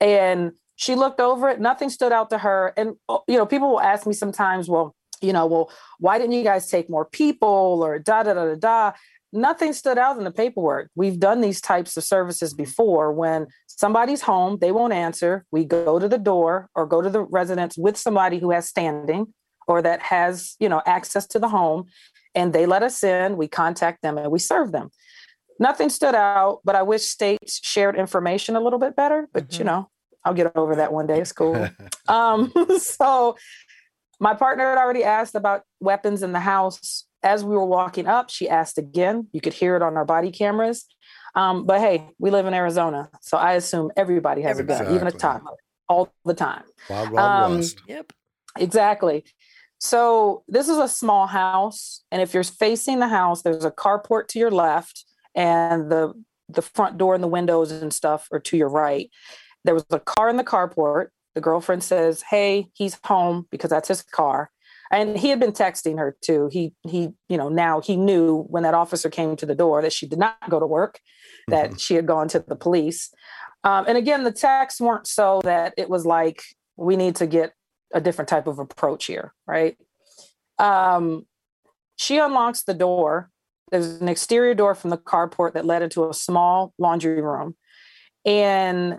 And 0.00 0.52
she 0.76 0.94
looked 0.94 1.20
over 1.20 1.50
it, 1.50 1.60
nothing 1.60 1.90
stood 1.90 2.12
out 2.12 2.30
to 2.30 2.38
her. 2.38 2.72
And, 2.76 2.96
uh, 3.08 3.18
you 3.28 3.36
know, 3.36 3.44
people 3.44 3.68
will 3.70 3.80
ask 3.80 4.06
me 4.06 4.14
sometimes, 4.14 4.68
well, 4.68 4.94
you 5.20 5.32
know, 5.32 5.46
well, 5.46 5.70
why 5.98 6.18
didn't 6.18 6.32
you 6.32 6.42
guys 6.44 6.68
take 6.70 6.88
more 6.88 7.04
people 7.04 7.80
or 7.82 7.98
da 7.98 8.22
da 8.22 8.34
da 8.34 8.44
da 8.46 8.54
da? 8.54 8.92
Nothing 9.32 9.72
stood 9.72 9.96
out 9.96 10.18
in 10.18 10.24
the 10.24 10.30
paperwork. 10.32 10.90
We've 10.96 11.18
done 11.20 11.40
these 11.40 11.60
types 11.60 11.96
of 11.96 12.02
services 12.02 12.52
before 12.52 13.12
when 13.12 13.46
somebody's 13.68 14.22
home, 14.22 14.58
they 14.60 14.72
won't 14.72 14.92
answer. 14.92 15.44
We 15.52 15.64
go 15.64 15.98
to 15.98 16.08
the 16.08 16.18
door 16.18 16.68
or 16.74 16.84
go 16.86 17.00
to 17.00 17.08
the 17.08 17.22
residence 17.22 17.78
with 17.78 17.96
somebody 17.96 18.38
who 18.38 18.50
has 18.50 18.68
standing 18.68 19.32
or 19.68 19.82
that 19.82 20.02
has, 20.02 20.56
you 20.58 20.68
know, 20.68 20.82
access 20.84 21.26
to 21.28 21.38
the 21.38 21.48
home 21.48 21.86
and 22.34 22.52
they 22.52 22.66
let 22.66 22.82
us 22.82 23.04
in, 23.04 23.36
we 23.36 23.46
contact 23.46 24.02
them 24.02 24.18
and 24.18 24.32
we 24.32 24.38
serve 24.40 24.72
them. 24.72 24.90
Nothing 25.60 25.90
stood 25.90 26.14
out, 26.14 26.60
but 26.64 26.74
I 26.74 26.82
wish 26.82 27.02
states 27.04 27.60
shared 27.62 27.94
information 27.96 28.56
a 28.56 28.60
little 28.60 28.78
bit 28.78 28.96
better, 28.96 29.28
but 29.32 29.52
you 29.58 29.64
Mhm. 29.64 29.66
know, 29.66 29.90
I'll 30.24 30.34
get 30.34 30.56
over 30.56 30.74
that 30.76 30.92
one 30.92 31.06
day. 31.06 31.20
It's 31.20 31.32
cool. 31.32 31.68
Um, 32.08 32.52
so 32.80 33.36
my 34.20 34.34
partner 34.34 34.68
had 34.70 34.78
already 34.78 35.02
asked 35.02 35.34
about 35.34 35.62
weapons 35.80 36.22
in 36.22 36.32
the 36.32 36.40
house. 36.40 37.06
As 37.22 37.44
we 37.44 37.54
were 37.54 37.66
walking 37.66 38.06
up, 38.06 38.30
she 38.30 38.48
asked 38.48 38.78
again. 38.78 39.28
You 39.32 39.40
could 39.40 39.52
hear 39.52 39.76
it 39.76 39.82
on 39.82 39.96
our 39.96 40.04
body 40.06 40.30
cameras. 40.30 40.86
Um, 41.34 41.64
but 41.66 41.80
hey, 41.80 42.08
we 42.18 42.30
live 42.30 42.46
in 42.46 42.54
Arizona, 42.54 43.10
so 43.20 43.36
I 43.36 43.52
assume 43.54 43.90
everybody 43.96 44.42
has 44.42 44.58
a 44.58 44.64
gun, 44.64 44.82
even 44.86 45.02
a 45.06 45.10
Exactly. 45.10 45.20
toddler, 45.20 45.56
all 45.88 46.12
the 46.24 46.34
time. 46.34 46.62
Wild 46.88 47.10
Wild 47.10 47.44
Um, 47.52 47.56
West. 47.58 47.80
Yep. 47.86 48.12
Exactly. 48.58 49.24
So 49.78 50.42
this 50.48 50.68
is 50.68 50.76
a 50.78 50.88
small 50.88 51.26
house, 51.26 52.02
and 52.10 52.20
if 52.20 52.34
you're 52.34 52.42
facing 52.44 52.98
the 52.98 53.08
house, 53.08 53.42
there's 53.42 53.64
a 53.64 53.70
carport 53.70 54.26
to 54.28 54.38
your 54.38 54.50
left, 54.50 55.04
and 55.34 55.90
the 55.90 56.12
the 56.48 56.62
front 56.62 56.98
door 56.98 57.14
and 57.14 57.22
the 57.22 57.28
windows 57.28 57.70
and 57.70 57.92
stuff 57.92 58.26
are 58.32 58.40
to 58.40 58.56
your 58.56 58.68
right. 58.68 59.08
There 59.64 59.74
was 59.74 59.84
a 59.90 60.00
car 60.00 60.28
in 60.28 60.36
the 60.36 60.42
carport. 60.42 61.08
The 61.34 61.40
girlfriend 61.40 61.84
says, 61.84 62.22
"Hey, 62.22 62.68
he's 62.74 62.98
home 63.04 63.46
because 63.50 63.70
that's 63.70 63.88
his 63.88 64.02
car." 64.02 64.50
And 64.92 65.16
he 65.16 65.28
had 65.28 65.38
been 65.38 65.52
texting 65.52 65.98
her 65.98 66.16
too. 66.20 66.48
He 66.50 66.74
he, 66.82 67.10
you 67.28 67.36
know, 67.36 67.48
now 67.48 67.80
he 67.80 67.96
knew 67.96 68.42
when 68.48 68.64
that 68.64 68.74
officer 68.74 69.08
came 69.08 69.36
to 69.36 69.46
the 69.46 69.54
door 69.54 69.82
that 69.82 69.92
she 69.92 70.06
did 70.06 70.18
not 70.18 70.36
go 70.50 70.58
to 70.58 70.66
work, 70.66 71.00
that 71.48 71.80
she 71.80 71.94
had 71.94 72.06
gone 72.06 72.28
to 72.28 72.40
the 72.40 72.56
police. 72.56 73.12
Um, 73.62 73.84
and 73.86 73.96
again, 73.96 74.24
the 74.24 74.32
texts 74.32 74.80
weren't 74.80 75.06
so 75.06 75.40
that 75.44 75.74
it 75.76 75.88
was 75.88 76.06
like 76.06 76.42
we 76.76 76.96
need 76.96 77.16
to 77.16 77.26
get 77.26 77.52
a 77.92 78.00
different 78.00 78.28
type 78.28 78.46
of 78.46 78.58
approach 78.58 79.06
here, 79.06 79.34
right? 79.46 79.76
Um, 80.58 81.26
she 81.96 82.18
unlocks 82.18 82.62
the 82.62 82.74
door. 82.74 83.30
There's 83.70 84.00
an 84.00 84.08
exterior 84.08 84.54
door 84.54 84.74
from 84.74 84.90
the 84.90 84.98
carport 84.98 85.52
that 85.52 85.64
led 85.64 85.82
into 85.82 86.08
a 86.08 86.14
small 86.14 86.72
laundry 86.78 87.20
room, 87.20 87.54
and 88.24 88.98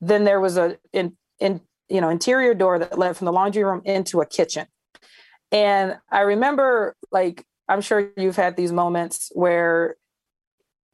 then 0.00 0.24
there 0.24 0.40
was 0.40 0.56
a 0.56 0.76
in, 0.92 1.16
in 1.40 1.60
you 1.92 2.00
know 2.00 2.08
interior 2.08 2.54
door 2.54 2.78
that 2.78 2.98
led 2.98 3.16
from 3.16 3.26
the 3.26 3.32
laundry 3.32 3.62
room 3.62 3.82
into 3.84 4.20
a 4.20 4.26
kitchen. 4.26 4.66
And 5.52 5.98
I 6.10 6.20
remember, 6.20 6.96
like, 7.10 7.44
I'm 7.68 7.82
sure 7.82 8.10
you've 8.16 8.36
had 8.36 8.56
these 8.56 8.72
moments 8.72 9.30
where 9.34 9.96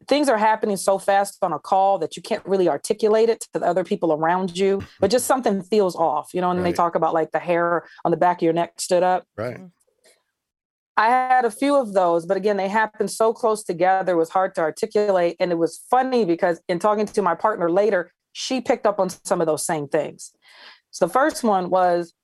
things 0.09 0.28
are 0.28 0.38
happening 0.38 0.76
so 0.76 0.99
fast 0.99 1.38
on 1.42 1.53
a 1.53 1.59
call 1.59 1.99
that 1.99 2.16
you 2.16 2.22
can't 2.22 2.44
really 2.44 2.68
articulate 2.68 3.28
it 3.28 3.40
to 3.53 3.61
the 3.61 3.66
other 3.66 3.84
people 3.84 4.12
around 4.12 4.57
you, 4.57 4.82
but 5.01 5.11
just 5.11 5.26
something 5.26 5.62
feels 5.62 5.94
off, 5.94 6.30
you 6.34 6.40
know, 6.40 6.51
and 6.51 6.64
they 6.64 6.72
talk 6.72 6.94
about 6.94 7.14
like 7.14 7.30
the 7.30 7.38
hair 7.38 7.84
on 8.05 8.11
the 8.11 8.16
back 8.16 8.38
of 8.38 8.42
your 8.42 8.53
neck 8.53 8.80
stood 8.80 9.03
up. 9.03 9.24
Right. 9.36 9.57
Mm-hmm. 9.57 9.66
I 10.96 11.07
had 11.11 11.44
a 11.44 11.51
few 11.51 11.76
of 11.76 11.92
those, 11.92 12.26
but 12.26 12.36
again, 12.36 12.57
they 12.57 12.68
happened 12.68 13.12
so 13.12 13.32
close 13.32 13.62
together, 13.62 14.14
it 14.14 14.16
was 14.16 14.30
hard 14.30 14.57
to 14.57 14.62
articulate. 14.62 15.36
And 15.38 15.53
it 15.53 15.59
was 15.59 15.80
funny 15.88 16.24
because 16.24 16.61
in 16.68 16.80
talking 16.80 17.07
to 17.07 17.22
my 17.22 17.36
partner 17.36 17.70
later, 17.70 18.11
she 18.32 18.61
picked 18.61 18.86
up 18.86 18.99
on 18.99 19.09
some 19.09 19.40
of 19.40 19.46
those 19.46 19.64
same 19.64 19.86
things. 19.86 20.32
So 20.91 21.07
the 21.07 21.12
first 21.12 21.45
one 21.45 21.70
was 21.70 22.14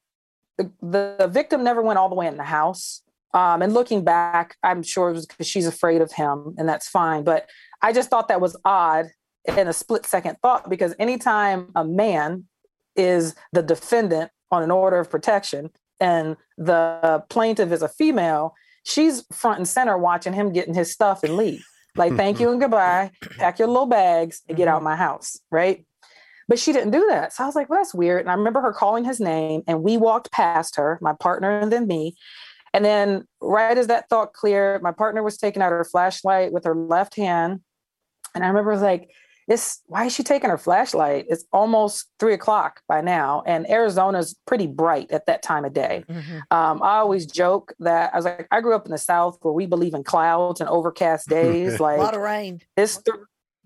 the, 0.59 0.71
the 0.83 1.29
victim 1.31 1.65
never 1.65 1.83
went 1.83 1.99
all 1.99 2.09
the 2.09 2.15
way 2.15 2.27
in 2.27 2.37
the 2.37 2.45
house. 2.45 3.03
Um, 3.33 3.63
and 3.63 3.75
looking 3.75 4.05
back, 4.05 4.57
I'm 4.63 4.83
sure 4.83 5.11
it 5.11 5.15
was 5.15 5.27
because 5.27 5.49
she's 5.49 5.67
afraid 5.67 6.01
of 6.01 6.13
him, 6.13 6.55
and 6.57 6.69
that's 6.69 6.89
fine. 6.89 7.25
But 7.25 7.49
I 7.83 7.93
just 7.93 8.09
thought 8.09 8.29
that 8.29 8.41
was 8.41 8.57
odd 8.65 9.07
in 9.47 9.69
a 9.69 9.73
split 9.73 10.07
second 10.07 10.37
thought 10.41 10.71
because 10.71 10.95
anytime 10.99 11.71
a 11.75 11.85
man 11.85 12.45
is 12.97 13.35
the 13.53 13.63
defendant 13.63 14.31
on 14.51 14.63
an 14.63 14.71
order 14.71 14.99
of 14.99 15.11
protection 15.11 15.71
and 16.01 16.37
the 16.57 17.25
plaintiff 17.29 17.73
is 17.73 17.83
a 17.83 17.89
female, 17.89 18.55
she's 18.85 19.25
front 19.33 19.59
and 19.59 19.69
center 19.69 19.99
watching 19.99 20.33
him 20.33 20.53
getting 20.53 20.75
his 20.75 20.93
stuff 20.93 21.25
and 21.25 21.37
leave. 21.37 21.65
Like, 21.97 22.17
thank 22.17 22.41
you 22.41 22.51
and 22.51 22.61
goodbye. 22.61 23.13
Pack 23.39 23.59
your 23.59 23.69
little 23.69 23.87
bags 23.87 24.43
and 24.49 24.57
get 24.57 24.67
out 24.67 24.83
my 24.83 24.97
house, 24.97 25.39
right? 25.51 25.85
But 26.49 26.59
she 26.59 26.73
didn't 26.73 26.91
do 26.91 27.07
that. 27.09 27.33
So 27.33 27.43
I 27.45 27.47
was 27.47 27.55
like, 27.57 27.69
well, 27.71 27.81
that's 27.81 27.95
weird. 27.95 28.21
And 28.21 28.31
I 28.31 28.35
remember 28.35 28.61
her 28.61 28.73
calling 28.73 29.05
his 29.05 29.21
name, 29.21 29.63
and 29.67 29.83
we 29.83 29.97
walked 29.97 30.31
past 30.33 30.77
her, 30.77 30.99
my 31.01 31.13
partner 31.15 31.59
and 31.59 31.73
then 31.73 31.87
me. 31.87 32.17
And 32.73 32.85
then, 32.85 33.27
right 33.41 33.79
as 33.79 33.87
that 33.87 34.09
thought 34.09 34.33
cleared, 34.33 34.83
my 34.83 34.93
partner 34.93 35.23
was 35.23 35.37
taking 35.39 35.63
out 35.63 35.71
her 35.71 35.85
flashlight 35.85 36.53
with 36.53 36.65
her 36.65 36.75
left 36.75 37.15
hand. 37.17 37.61
And 38.35 38.45
I 38.45 38.49
remember 38.49 38.77
like, 38.77 39.11
this, 39.47 39.81
why 39.87 40.07
is 40.07 40.15
she 40.15 40.23
taking 40.23 40.49
her 40.51 40.57
flashlight? 40.59 41.27
It's 41.29 41.45
almost 41.53 42.07
three 42.19 42.33
o'clock 42.33 42.81
by 42.89 43.01
now. 43.03 43.43
And 43.47 43.69
Arizona's 43.71 44.35
pretty 44.47 44.67
bright 44.67 45.11
at 45.11 45.27
that 45.27 45.43
time 45.43 45.65
of 45.67 45.73
day. 45.75 46.03
Mhm. 46.09 46.41
Um, 46.51 46.83
I 46.83 46.97
always 46.97 47.27
joke 47.27 47.75
that 47.81 48.13
I 48.13 48.17
was 48.17 48.25
like, 48.25 48.49
I 48.51 48.61
grew 48.63 48.75
up 48.75 48.87
in 48.87 48.91
the 48.91 48.99
South 48.99 49.37
where 49.43 49.53
we 49.53 49.67
believe 49.67 49.93
in 49.95 50.03
clouds 50.03 50.61
and 50.61 50.69
overcast 50.71 51.29
days. 51.29 51.79
Like 51.79 51.99
a 52.01 52.03
lot 52.03 52.15
of 52.15 52.23
rain. 52.23 52.61
this 52.77 52.97
th- 53.03 53.19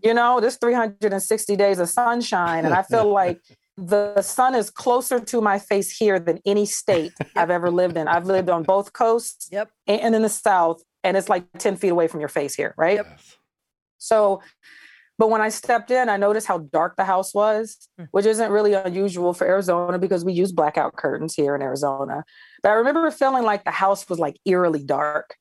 you 0.02 0.14
know 0.14 0.40
this 0.40 0.56
360 0.56 1.56
days 1.56 1.78
of 1.78 1.88
sunshine 1.88 2.64
and 2.64 2.74
i 2.74 2.82
feel 2.82 3.10
like 3.22 3.40
the 3.76 4.20
sun 4.22 4.54
is 4.54 4.70
closer 4.70 5.20
to 5.20 5.40
my 5.40 5.58
face 5.58 5.96
here 5.96 6.18
than 6.18 6.38
any 6.44 6.66
state 6.66 7.12
i've 7.36 7.50
ever 7.50 7.70
lived 7.70 7.96
in 7.96 8.08
i've 8.08 8.26
lived 8.26 8.50
on 8.50 8.62
both 8.62 8.92
coasts 8.92 9.48
Yep. 9.52 9.70
and 9.86 10.14
in 10.14 10.22
the 10.22 10.28
south 10.28 10.82
and 11.04 11.16
it's 11.16 11.28
like 11.28 11.44
10 11.58 11.76
feet 11.76 11.88
away 11.90 12.08
from 12.08 12.20
your 12.20 12.28
face 12.28 12.54
here 12.54 12.74
right 12.76 12.96
Yep. 12.96 13.18
So 13.98 14.42
but 15.18 15.30
when 15.30 15.40
I 15.40 15.48
stepped 15.48 15.90
in, 15.90 16.08
I 16.08 16.16
noticed 16.16 16.46
how 16.46 16.58
dark 16.58 16.94
the 16.94 17.04
house 17.04 17.34
was, 17.34 17.76
Hmm. 17.98 18.04
which 18.12 18.24
isn't 18.24 18.52
really 18.52 18.74
unusual 18.74 19.34
for 19.34 19.48
Arizona 19.48 19.98
because 19.98 20.24
we 20.24 20.32
use 20.32 20.52
blackout 20.52 20.94
curtains 20.94 21.34
here 21.34 21.56
in 21.56 21.60
Arizona. 21.62 22.22
But 22.62 22.68
I 22.68 22.74
remember 22.74 23.10
feeling 23.10 23.42
like 23.42 23.64
the 23.64 23.72
house 23.72 24.08
was 24.08 24.20
like 24.20 24.36
eerily 24.46 24.84
dark. 24.84 25.34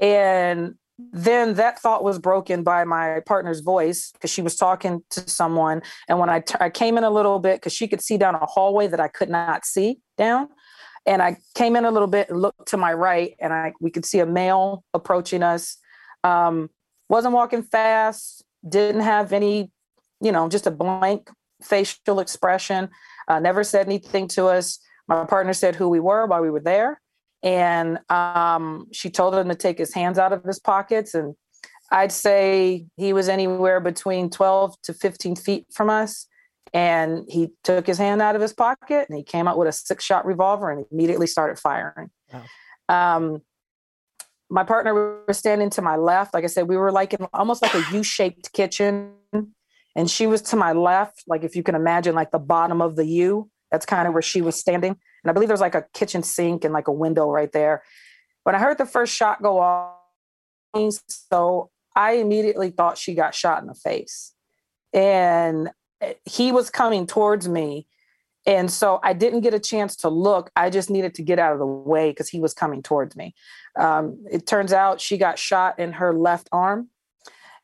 And 0.00 0.76
then 0.98 1.54
that 1.54 1.78
thought 1.78 2.04
was 2.04 2.18
broken 2.18 2.62
by 2.62 2.84
my 2.84 3.20
partner's 3.26 3.60
voice 3.60 4.10
because 4.12 4.30
she 4.30 4.42
was 4.42 4.56
talking 4.56 5.02
to 5.10 5.28
someone. 5.28 5.82
And 6.08 6.18
when 6.18 6.28
I 6.28 6.40
t- 6.40 6.54
I 6.60 6.70
came 6.70 6.98
in 6.98 7.04
a 7.04 7.10
little 7.10 7.38
bit 7.38 7.56
because 7.56 7.72
she 7.72 7.88
could 7.88 8.02
see 8.02 8.18
down 8.18 8.34
a 8.34 8.46
hallway 8.46 8.86
that 8.88 9.00
I 9.00 9.08
could 9.08 9.30
not 9.30 9.64
see 9.64 9.98
down. 10.16 10.48
And 11.04 11.20
I 11.20 11.38
came 11.54 11.74
in 11.74 11.84
a 11.84 11.90
little 11.90 12.08
bit 12.08 12.30
and 12.30 12.40
looked 12.40 12.68
to 12.68 12.76
my 12.76 12.92
right, 12.92 13.34
and 13.40 13.52
I 13.52 13.72
we 13.80 13.90
could 13.90 14.04
see 14.04 14.20
a 14.20 14.26
male 14.26 14.84
approaching 14.94 15.42
us. 15.42 15.76
Um, 16.22 16.70
wasn't 17.08 17.34
walking 17.34 17.62
fast, 17.62 18.44
didn't 18.68 19.00
have 19.00 19.32
any, 19.32 19.70
you 20.20 20.30
know, 20.30 20.48
just 20.48 20.66
a 20.66 20.70
blank 20.70 21.28
facial 21.62 22.20
expression. 22.20 22.88
Uh, 23.28 23.40
never 23.40 23.64
said 23.64 23.86
anything 23.86 24.28
to 24.28 24.46
us. 24.46 24.78
My 25.08 25.24
partner 25.24 25.52
said 25.52 25.74
who 25.74 25.88
we 25.88 26.00
were 26.00 26.26
while 26.26 26.40
we 26.40 26.50
were 26.50 26.60
there, 26.60 27.00
and 27.42 27.98
um, 28.08 28.86
she 28.92 29.10
told 29.10 29.34
him 29.34 29.48
to 29.48 29.54
take 29.54 29.78
his 29.78 29.92
hands 29.92 30.18
out 30.18 30.32
of 30.32 30.44
his 30.44 30.60
pockets. 30.60 31.14
And 31.14 31.34
I'd 31.90 32.12
say 32.12 32.86
he 32.96 33.12
was 33.12 33.28
anywhere 33.28 33.80
between 33.80 34.30
12 34.30 34.80
to 34.82 34.94
15 34.94 35.36
feet 35.36 35.66
from 35.72 35.90
us. 35.90 36.26
And 36.72 37.24
he 37.28 37.50
took 37.64 37.86
his 37.86 37.98
hand 37.98 38.22
out 38.22 38.34
of 38.34 38.40
his 38.40 38.54
pocket 38.54 39.06
and 39.08 39.16
he 39.16 39.24
came 39.24 39.46
out 39.46 39.58
with 39.58 39.68
a 39.68 39.72
six 39.72 40.04
shot 40.04 40.24
revolver 40.24 40.70
and 40.70 40.86
immediately 40.90 41.26
started 41.26 41.58
firing. 41.58 42.10
Wow. 42.32 42.44
Um, 42.88 43.42
my 44.48 44.64
partner 44.64 45.22
was 45.26 45.38
standing 45.38 45.70
to 45.70 45.82
my 45.82 45.96
left. 45.96 46.32
Like 46.34 46.44
I 46.44 46.46
said, 46.46 46.68
we 46.68 46.76
were 46.76 46.92
like 46.92 47.14
in 47.14 47.26
almost 47.34 47.62
like 47.62 47.74
a 47.74 47.84
U 47.92 48.02
shaped 48.02 48.52
kitchen. 48.52 49.12
And 49.94 50.10
she 50.10 50.26
was 50.26 50.40
to 50.42 50.56
my 50.56 50.72
left, 50.72 51.24
like 51.26 51.44
if 51.44 51.54
you 51.54 51.62
can 51.62 51.74
imagine, 51.74 52.14
like 52.14 52.30
the 52.30 52.38
bottom 52.38 52.80
of 52.80 52.96
the 52.96 53.04
U. 53.04 53.50
That's 53.72 53.86
kind 53.86 54.06
of 54.06 54.12
where 54.12 54.22
she 54.22 54.42
was 54.42 54.54
standing. 54.54 54.92
And 54.92 55.30
I 55.30 55.32
believe 55.32 55.48
there 55.48 55.54
was 55.54 55.60
like 55.60 55.74
a 55.74 55.86
kitchen 55.94 56.22
sink 56.22 56.64
and 56.64 56.74
like 56.74 56.86
a 56.86 56.92
window 56.92 57.30
right 57.30 57.50
there. 57.50 57.82
When 58.44 58.54
I 58.54 58.58
heard 58.58 58.78
the 58.78 58.86
first 58.86 59.14
shot 59.14 59.42
go 59.42 59.58
off, 59.58 59.96
so 61.08 61.70
I 61.96 62.12
immediately 62.12 62.70
thought 62.70 62.98
she 62.98 63.14
got 63.14 63.34
shot 63.34 63.62
in 63.62 63.66
the 63.66 63.74
face. 63.74 64.34
And 64.92 65.70
eh, 66.00 66.14
he 66.24 66.52
was 66.52 66.70
coming 66.70 67.06
towards 67.06 67.48
me. 67.48 67.86
And 68.44 68.70
so 68.70 68.98
I 69.02 69.12
didn't 69.12 69.40
get 69.40 69.54
a 69.54 69.60
chance 69.60 69.96
to 69.96 70.08
look. 70.08 70.50
I 70.56 70.68
just 70.68 70.90
needed 70.90 71.14
to 71.14 71.22
get 71.22 71.38
out 71.38 71.52
of 71.52 71.58
the 71.58 71.66
way 71.66 72.10
because 72.10 72.28
he 72.28 72.40
was 72.40 72.52
coming 72.52 72.82
towards 72.82 73.16
me. 73.16 73.34
Um, 73.78 74.24
it 74.30 74.46
turns 74.46 74.72
out 74.72 75.00
she 75.00 75.16
got 75.16 75.38
shot 75.38 75.78
in 75.78 75.92
her 75.92 76.12
left 76.12 76.48
arm. 76.50 76.88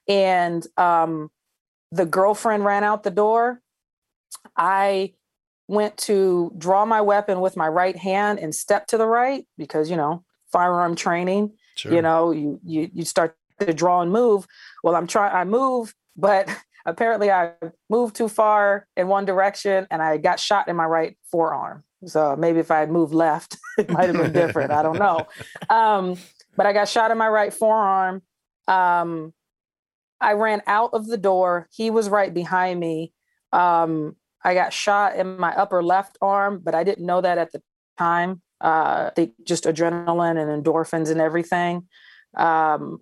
And 0.09 0.65
um, 0.77 1.31
the 1.91 2.07
girlfriend 2.07 2.65
ran 2.65 2.85
out 2.85 3.03
the 3.03 3.11
door. 3.11 3.61
I 4.57 5.15
went 5.69 5.97
to 5.99 6.53
draw 6.59 6.85
my 6.85 7.01
weapon 7.01 7.41
with 7.41 7.57
my 7.57 7.69
right 7.69 7.97
hand 7.97 8.39
and 8.41 8.55
step 8.55 8.87
to 8.89 8.99
the 8.99 9.07
right 9.07 9.47
because, 9.57 9.89
you 9.91 9.97
know, 9.97 10.25
firearm 10.51 10.97
training 10.97 11.53
Sure. 11.77 11.93
you 11.95 12.03
know 12.03 12.33
you 12.33 12.59
you 12.65 12.91
you 12.93 13.05
start 13.05 13.37
to 13.61 13.73
draw 13.73 14.01
and 14.01 14.11
move. 14.11 14.47
Well 14.83 14.97
i'm 14.97 15.07
trying 15.07 15.33
i 15.33 15.45
move 15.45 15.95
but 16.17 16.49
apparently 16.87 17.31
i 17.31 17.53
moved 17.89 18.17
too 18.17 18.29
far 18.29 18.87
in 18.97 19.07
one 19.07 19.25
direction 19.27 19.87
and 19.91 20.03
i 20.03 20.17
got 20.17 20.41
shot 20.41 20.67
in 20.69 20.75
my 20.75 20.87
right 20.87 21.17
forearm. 21.31 21.85
So 22.07 22.35
maybe 22.35 22.59
if 22.61 22.71
i 22.71 22.81
had 22.81 22.91
moved 22.91 23.13
left 23.15 23.59
it 23.79 23.91
might 23.91 24.07
have 24.09 24.17
been 24.17 24.33
different. 24.33 24.73
I 24.73 24.83
don't 24.83 24.99
know. 24.99 25.27
Um, 25.69 26.17
but 26.57 26.67
i 26.67 26.73
got 26.73 26.89
shot 26.89 27.11
in 27.13 27.19
my 27.19 27.29
right 27.29 27.53
forearm. 27.53 28.23
Um, 28.67 29.33
i 30.21 30.33
ran 30.33 30.63
out 30.67 30.91
of 30.95 31.07
the 31.07 31.19
door. 31.19 31.69
He 31.71 31.91
was 31.91 32.09
right 32.09 32.33
behind 32.33 32.81
me. 32.81 33.13
Um, 33.53 34.17
i 34.49 34.55
got 34.55 34.73
shot 34.73 35.17
in 35.17 35.39
my 35.39 35.53
upper 35.55 35.83
left 35.83 36.19
arm 36.21 36.61
but 36.63 36.75
i 36.75 36.83
didn't 36.83 37.07
know 37.07 37.21
that 37.21 37.39
at 37.39 37.53
the 37.53 37.63
time 37.99 38.41
uh, 38.61 39.11
they 39.15 39.33
just 39.45 39.65
adrenaline 39.65 40.41
and 40.41 40.65
endorphins 40.65 41.11
and 41.11 41.21
everything. 41.21 41.87
Um, 42.37 43.01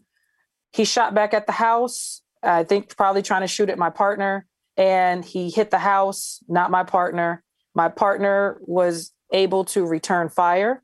he 0.72 0.84
shot 0.84 1.14
back 1.14 1.32
at 1.34 1.46
the 1.46 1.52
house. 1.52 2.22
I 2.42 2.64
think 2.64 2.94
probably 2.96 3.22
trying 3.22 3.40
to 3.40 3.46
shoot 3.46 3.70
at 3.70 3.78
my 3.78 3.90
partner, 3.90 4.46
and 4.76 5.24
he 5.24 5.50
hit 5.50 5.70
the 5.70 5.78
house, 5.78 6.40
not 6.48 6.70
my 6.70 6.84
partner. 6.84 7.42
My 7.74 7.88
partner 7.88 8.58
was 8.60 9.12
able 9.32 9.64
to 9.66 9.86
return 9.86 10.28
fire, 10.28 10.82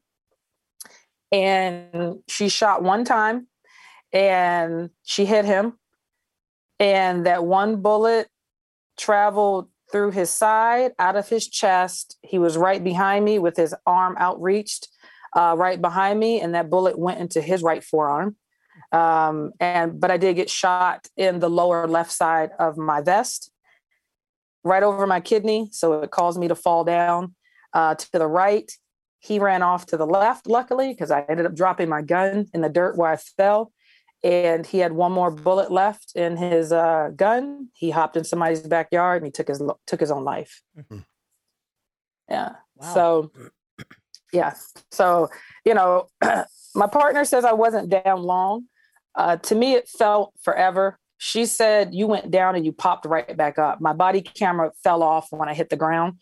and 1.30 2.20
she 2.28 2.48
shot 2.48 2.82
one 2.82 3.04
time, 3.04 3.46
and 4.12 4.90
she 5.02 5.26
hit 5.26 5.44
him, 5.44 5.74
and 6.80 7.26
that 7.26 7.44
one 7.44 7.82
bullet 7.82 8.28
traveled 8.96 9.68
through 9.92 10.10
his 10.10 10.30
side, 10.30 10.92
out 10.98 11.16
of 11.16 11.28
his 11.28 11.46
chest. 11.46 12.16
He 12.22 12.38
was 12.38 12.56
right 12.56 12.82
behind 12.82 13.24
me 13.24 13.38
with 13.38 13.56
his 13.56 13.74
arm 13.86 14.16
outreached, 14.18 14.88
uh, 15.36 15.54
right 15.56 15.80
behind 15.80 16.18
me, 16.18 16.40
and 16.40 16.54
that 16.54 16.70
bullet 16.70 16.98
went 16.98 17.20
into 17.20 17.40
his 17.40 17.62
right 17.62 17.84
forearm. 17.84 18.36
Um, 18.90 19.52
and 19.60 20.00
but 20.00 20.10
I 20.10 20.16
did 20.16 20.36
get 20.36 20.50
shot 20.50 21.08
in 21.16 21.38
the 21.38 21.50
lower 21.50 21.86
left 21.86 22.10
side 22.10 22.50
of 22.58 22.76
my 22.76 23.00
vest, 23.00 23.50
right 24.64 24.82
over 24.82 25.06
my 25.06 25.20
kidney, 25.20 25.68
so 25.70 26.02
it 26.02 26.10
caused 26.10 26.40
me 26.40 26.48
to 26.48 26.54
fall 26.54 26.84
down 26.84 27.34
uh, 27.72 27.94
to 27.94 28.12
the 28.12 28.26
right. 28.26 28.70
He 29.20 29.38
ran 29.38 29.62
off 29.62 29.86
to 29.86 29.96
the 29.96 30.06
left, 30.06 30.46
luckily, 30.46 30.88
because 30.88 31.10
I 31.10 31.24
ended 31.28 31.46
up 31.46 31.54
dropping 31.54 31.88
my 31.88 32.02
gun 32.02 32.46
in 32.52 32.60
the 32.60 32.68
dirt 32.68 32.96
where 32.96 33.10
I 33.10 33.16
fell 33.16 33.72
and 34.24 34.64
he 34.66 34.78
had 34.78 34.92
one 34.92 35.12
more 35.12 35.30
bullet 35.30 35.70
left 35.70 36.12
in 36.14 36.36
his 36.36 36.72
uh, 36.72 37.10
gun. 37.16 37.68
He 37.74 37.90
hopped 37.90 38.16
in 38.16 38.24
somebody's 38.24 38.60
backyard 38.62 39.22
and 39.22 39.26
he 39.26 39.32
took 39.32 39.48
his 39.48 39.62
took 39.86 40.00
his 40.00 40.10
own 40.10 40.24
life. 40.24 40.62
Mhm. 40.78 41.04
Yeah. 42.28 42.56
Wow. 42.76 42.94
So, 42.94 43.32
yeah. 44.32 44.54
So 44.90 45.28
you 45.64 45.74
know, 45.74 46.06
my 46.74 46.86
partner 46.86 47.24
says 47.24 47.44
I 47.44 47.52
wasn't 47.52 47.88
down 47.88 48.22
long. 48.22 48.64
Uh, 49.14 49.36
to 49.36 49.54
me, 49.54 49.74
it 49.74 49.88
felt 49.88 50.32
forever. 50.40 50.98
She 51.18 51.46
said 51.46 51.94
you 51.94 52.06
went 52.06 52.30
down 52.30 52.56
and 52.56 52.64
you 52.64 52.72
popped 52.72 53.06
right 53.06 53.36
back 53.36 53.58
up. 53.58 53.80
My 53.80 53.92
body 53.92 54.22
camera 54.22 54.72
fell 54.82 55.02
off 55.02 55.28
when 55.30 55.48
I 55.48 55.54
hit 55.54 55.68
the 55.68 55.76
ground, 55.76 56.14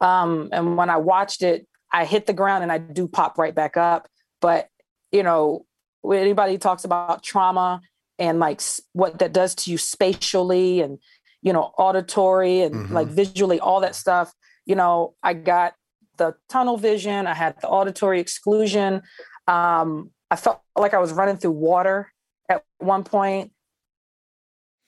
um, 0.00 0.48
and 0.52 0.76
when 0.76 0.90
I 0.90 0.96
watched 0.96 1.42
it, 1.42 1.66
I 1.92 2.04
hit 2.04 2.26
the 2.26 2.32
ground 2.32 2.62
and 2.62 2.72
I 2.72 2.78
do 2.78 3.08
pop 3.08 3.38
right 3.38 3.54
back 3.54 3.76
up. 3.76 4.08
But 4.40 4.68
you 5.12 5.22
know, 5.22 5.66
when 6.02 6.18
anybody 6.20 6.58
talks 6.58 6.84
about 6.84 7.22
trauma 7.22 7.80
and 8.18 8.38
like 8.38 8.60
what 8.92 9.18
that 9.18 9.32
does 9.32 9.54
to 9.54 9.70
you 9.70 9.78
spatially 9.78 10.80
and 10.80 10.98
you 11.42 11.52
know 11.52 11.72
auditory 11.78 12.60
and 12.62 12.74
Mhm. 12.74 12.90
like 12.90 13.08
visually 13.08 13.60
all 13.60 13.80
that 13.80 13.94
stuff. 13.94 14.32
You 14.66 14.76
know 14.76 15.14
i 15.22 15.32
got 15.34 15.74
the 16.16 16.34
tunnel 16.48 16.76
vision 16.76 17.26
i 17.26 17.34
had 17.34 17.56
the 17.60 17.68
auditory 17.68 18.20
exclusion. 18.20 19.02
Um 19.48 20.10
i 20.30 20.36
felt 20.36 20.60
like 20.76 20.94
i 20.94 20.98
was 20.98 21.12
running 21.12 21.36
through 21.38 21.52
water 21.52 22.12
at 22.48 22.62
one 22.78 23.04
point. 23.04 23.52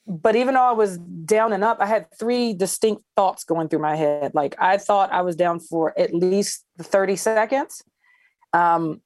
But 0.05 0.35
even 0.35 0.53
though 0.53 0.61
i 0.69 0.73
was 0.73 0.97
down 0.97 1.53
and 1.53 1.63
up 1.63 1.77
i 1.79 1.85
had 1.85 2.07
three 2.19 2.53
distinct 2.53 3.03
thoughts 3.15 3.43
going 3.45 3.67
through 3.69 3.79
my 3.79 3.95
head. 3.95 4.33
Like 4.35 4.55
i 4.59 4.77
thought 4.77 5.11
i 5.11 5.21
was 5.21 5.35
down 5.35 5.59
for 5.59 5.97
at 5.97 6.13
least 6.13 6.65
30 6.79 7.15
seconds. 7.15 7.81
Um 8.53 9.01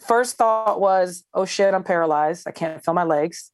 first 0.00 0.36
thought 0.36 0.80
was, 0.80 1.24
oh 1.34 1.44
shit, 1.44 1.74
I'm 1.74 1.84
paralyzed. 1.84 2.46
I 2.46 2.52
can't 2.52 2.84
feel 2.84 2.94
my 2.94 3.04
legs. 3.04 3.50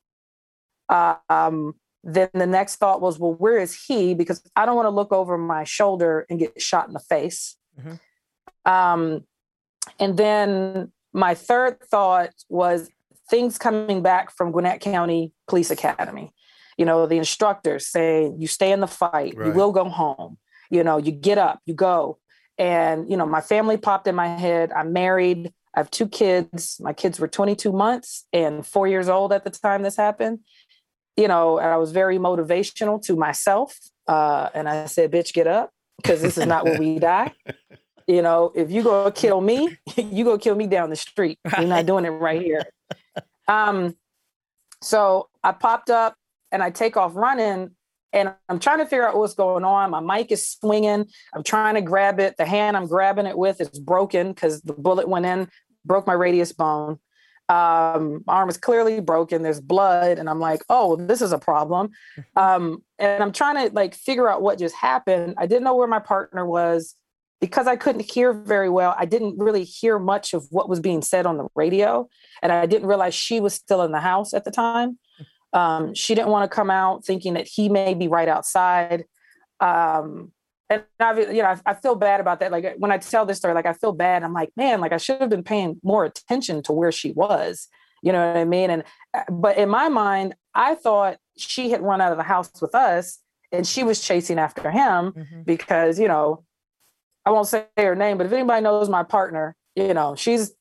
Uh, 0.88 1.16
um, 1.28 1.74
then 2.03 2.28
the 2.34 2.47
next 2.47 2.76
thought 2.76 3.01
was, 3.01 3.18
well, 3.18 3.32
where 3.32 3.59
is 3.59 3.84
he? 3.86 4.14
Because 4.14 4.42
I 4.55 4.66
don't 4.66 4.76
want 4.76 4.86
to 4.86 4.90
look 4.90 5.12
over 5.12 5.38
my 5.38 5.64
shoulder 5.64 6.26
and 6.28 6.38
get 6.38 6.61
shot 6.61 6.86
in 6.86 6.92
the 6.92 7.01
face. 7.01 7.57
Mhm. 7.80 7.99
Um, 8.66 9.24
and 9.99 10.16
then 10.16 10.92
my 11.12 11.34
third 11.34 11.80
thought 11.82 12.30
was 12.49 12.90
things 13.30 13.57
coming 13.57 14.03
back 14.03 14.30
from 14.30 14.53
Gwinnett 14.53 14.80
County 14.80 15.32
Police 15.49 15.70
Academy. 15.70 16.32
You 16.76 16.84
know, 16.84 17.07
the 17.07 17.16
instructors 17.16 17.86
saying, 17.86 18.40
you 18.40 18.49
stay 18.49 18.72
in 18.72 18.80
the 18.80 18.86
fight, 18.86 19.34
you 19.34 19.53
will 19.53 19.72
go 19.72 19.88
home. 19.88 20.38
You 20.70 20.82
know, 20.82 20.99
you 20.99 21.12
get 21.12 21.38
up, 21.38 21.61
you 21.66 21.74
go. 21.74 22.18
And, 22.59 23.09
you 23.11 23.16
know, 23.16 23.26
my 23.26 23.40
family 23.40 23.76
popped 23.76 24.07
in 24.07 24.14
my 24.14 24.26
head. 24.26 24.72
I'm 24.72 24.92
married. 24.92 25.53
I 25.74 25.80
have 25.80 25.90
two 25.90 26.06
kids. 26.08 26.78
My 26.80 26.92
kids 26.92 27.18
were 27.18 27.28
22 27.28 27.72
months 27.72 28.26
and 28.32 28.66
four 28.66 28.86
years 28.86 29.08
old 29.08 29.32
at 29.32 29.44
the 29.44 29.50
time 29.50 29.82
this 29.82 29.96
happened. 29.96 30.40
You 31.16 31.28
know, 31.28 31.58
and 31.58 31.68
I 31.68 31.76
was 31.76 31.92
very 31.92 32.18
motivational 32.18 33.00
to 33.06 33.16
myself. 33.16 33.76
Uh, 34.06 34.48
and 34.54 34.68
I 34.68 34.86
said, 34.86 35.10
bitch, 35.12 35.32
get 35.32 35.46
up, 35.46 35.70
because 35.96 36.20
this 36.22 36.36
is 36.38 36.46
not 36.46 36.66
where 36.66 36.78
we 36.78 36.98
die. 36.98 37.32
You 38.06 38.20
know, 38.20 38.52
if 38.54 38.70
you 38.70 38.82
go 38.82 39.10
kill 39.10 39.40
me, 39.40 39.78
you 39.96 40.24
go 40.24 40.36
kill 40.36 40.54
me 40.56 40.66
down 40.66 40.90
the 40.90 40.96
street. 40.96 41.38
You're 41.46 41.52
Right. 41.62 41.68
not 41.68 41.86
doing 41.86 42.04
it 42.04 42.10
right 42.10 42.42
here. 42.42 42.66
Um, 43.48 43.96
so 44.82 45.30
I 45.42 45.52
popped 45.52 45.88
up 45.88 46.14
and 46.52 46.62
I 46.62 46.68
take 46.68 46.98
off 46.98 47.12
running 47.16 47.70
and 48.12 48.34
I'm 48.50 48.58
trying 48.58 48.78
to 48.80 48.84
figure 48.84 49.08
out 49.08 49.16
what's 49.16 49.32
going 49.32 49.64
on. 49.64 49.90
My 49.90 50.00
mic 50.00 50.30
is 50.30 50.46
swinging. 50.46 51.06
I'm 51.34 51.42
trying 51.42 51.76
to 51.76 51.80
grab 51.80 52.20
it. 52.20 52.36
The 52.36 52.44
hand 52.44 52.76
I'm 52.76 52.86
grabbing 52.86 53.24
it 53.24 53.38
with 53.38 53.58
is 53.62 53.70
broken 53.70 54.34
because 54.34 54.60
the 54.60 54.74
bullet 54.74 55.08
went 55.08 55.24
in, 55.24 55.48
broke 55.85 56.07
my 56.07 56.12
radius 56.12 56.53
bone. 56.53 56.99
Um, 57.49 58.24
arm 58.26 58.49
is 58.49 58.57
clearly 58.57 59.01
broken. 59.01 59.43
There's 59.43 59.61
blood, 59.61 60.18
and 60.18 60.30
I'm 60.30 60.41
like, 60.41 60.62
oh, 60.70 60.97
this 60.97 61.20
is 61.20 61.32
a 61.32 61.39
problem. 61.39 61.91
Mm-hmm. 62.18 62.39
Um, 62.39 62.82
and 62.99 63.22
I'm 63.22 63.32
trying 63.32 63.68
to 63.68 63.74
like 63.74 63.95
figure 63.95 64.28
out 64.28 64.43
what 64.43 64.59
just 64.59 64.74
happened. 64.74 65.35
I 65.37 65.47
didn't 65.47 65.64
know 65.64 65.76
where 65.76 65.89
my 65.89 65.99
partner 65.99 66.47
was 66.47 66.95
because 67.41 67.66
I 67.66 67.76
couldn't 67.76 68.11
hear 68.11 68.32
very 68.32 68.70
well. 68.70 68.95
I 68.99 69.05
didn't 69.05 69.39
really 69.39 69.64
hear 69.64 69.99
much 69.99 70.32
of 70.32 70.47
what 70.51 70.68
was 70.68 70.80
being 70.80 71.03
said 71.03 71.26
on 71.26 71.37
the 71.37 71.47
radio, 71.55 72.09
and 72.43 72.51
I 72.51 72.64
didn't 72.64 72.89
realize 72.89 73.14
she 73.14 73.41
was 73.41 73.53
still 73.53 73.82
in 73.82 73.93
the 73.93 74.01
house 74.01 74.32
at 74.32 74.45
the 74.45 74.51
time. 74.51 74.99
Um, 75.53 75.95
she 75.95 76.14
didn't 76.14 76.30
want 76.30 76.51
to 76.51 76.55
come 76.55 76.70
out, 76.70 77.05
thinking 77.05 77.35
that 77.35 77.47
he 77.47 77.68
may 77.68 77.95
be 77.95 78.09
right 78.09 78.28
outside. 78.28 79.05
Um, 79.61 80.32
and 80.74 80.84
I, 81.00 81.20
you 81.20 81.42
know, 81.42 81.48
I, 81.48 81.60
I, 81.66 81.74
feel 81.74 81.94
bad 81.94 82.20
about 82.20 82.40
that. 82.40 82.52
Like 82.52 82.74
when 82.78 82.90
I 82.90 82.98
tell 82.98 83.26
this 83.26 83.38
story, 83.38 83.54
like 83.54 83.66
I 83.66 83.72
feel 83.72 83.92
bad. 83.92 84.22
I'm 84.22 84.32
like, 84.32 84.50
man, 84.56 84.80
like 84.80 84.92
I 84.92 84.96
should 84.96 85.20
have 85.20 85.30
been 85.30 85.42
paying 85.42 85.80
more 85.82 86.04
attention 86.04 86.62
to 86.64 86.72
where 86.72 86.92
she 86.92 87.12
was. 87.12 87.68
You 88.02 88.12
know 88.12 88.26
what 88.26 88.36
I 88.36 88.44
mean? 88.44 88.70
And 88.70 88.84
uh, 89.14 89.22
but 89.30 89.56
in 89.56 89.68
my 89.68 89.88
mind, 89.88 90.34
I 90.54 90.74
thought 90.74 91.18
she 91.36 91.70
had 91.70 91.82
run 91.82 92.00
out 92.00 92.12
of 92.12 92.18
the 92.18 92.24
house 92.24 92.50
with 92.60 92.74
us, 92.74 93.18
and 93.50 93.66
she 93.66 93.82
was 93.82 94.00
chasing 94.00 94.38
after 94.38 94.70
him 94.70 95.12
mm-hmm. 95.12 95.42
because 95.44 95.98
you 95.98 96.08
know, 96.08 96.44
I 97.24 97.30
won't 97.30 97.48
say 97.48 97.66
her 97.76 97.94
name, 97.94 98.18
but 98.18 98.26
if 98.26 98.32
anybody 98.32 98.62
knows 98.62 98.88
my 98.88 99.02
partner, 99.02 99.56
you 99.74 99.94
know, 99.94 100.14
she's 100.14 100.52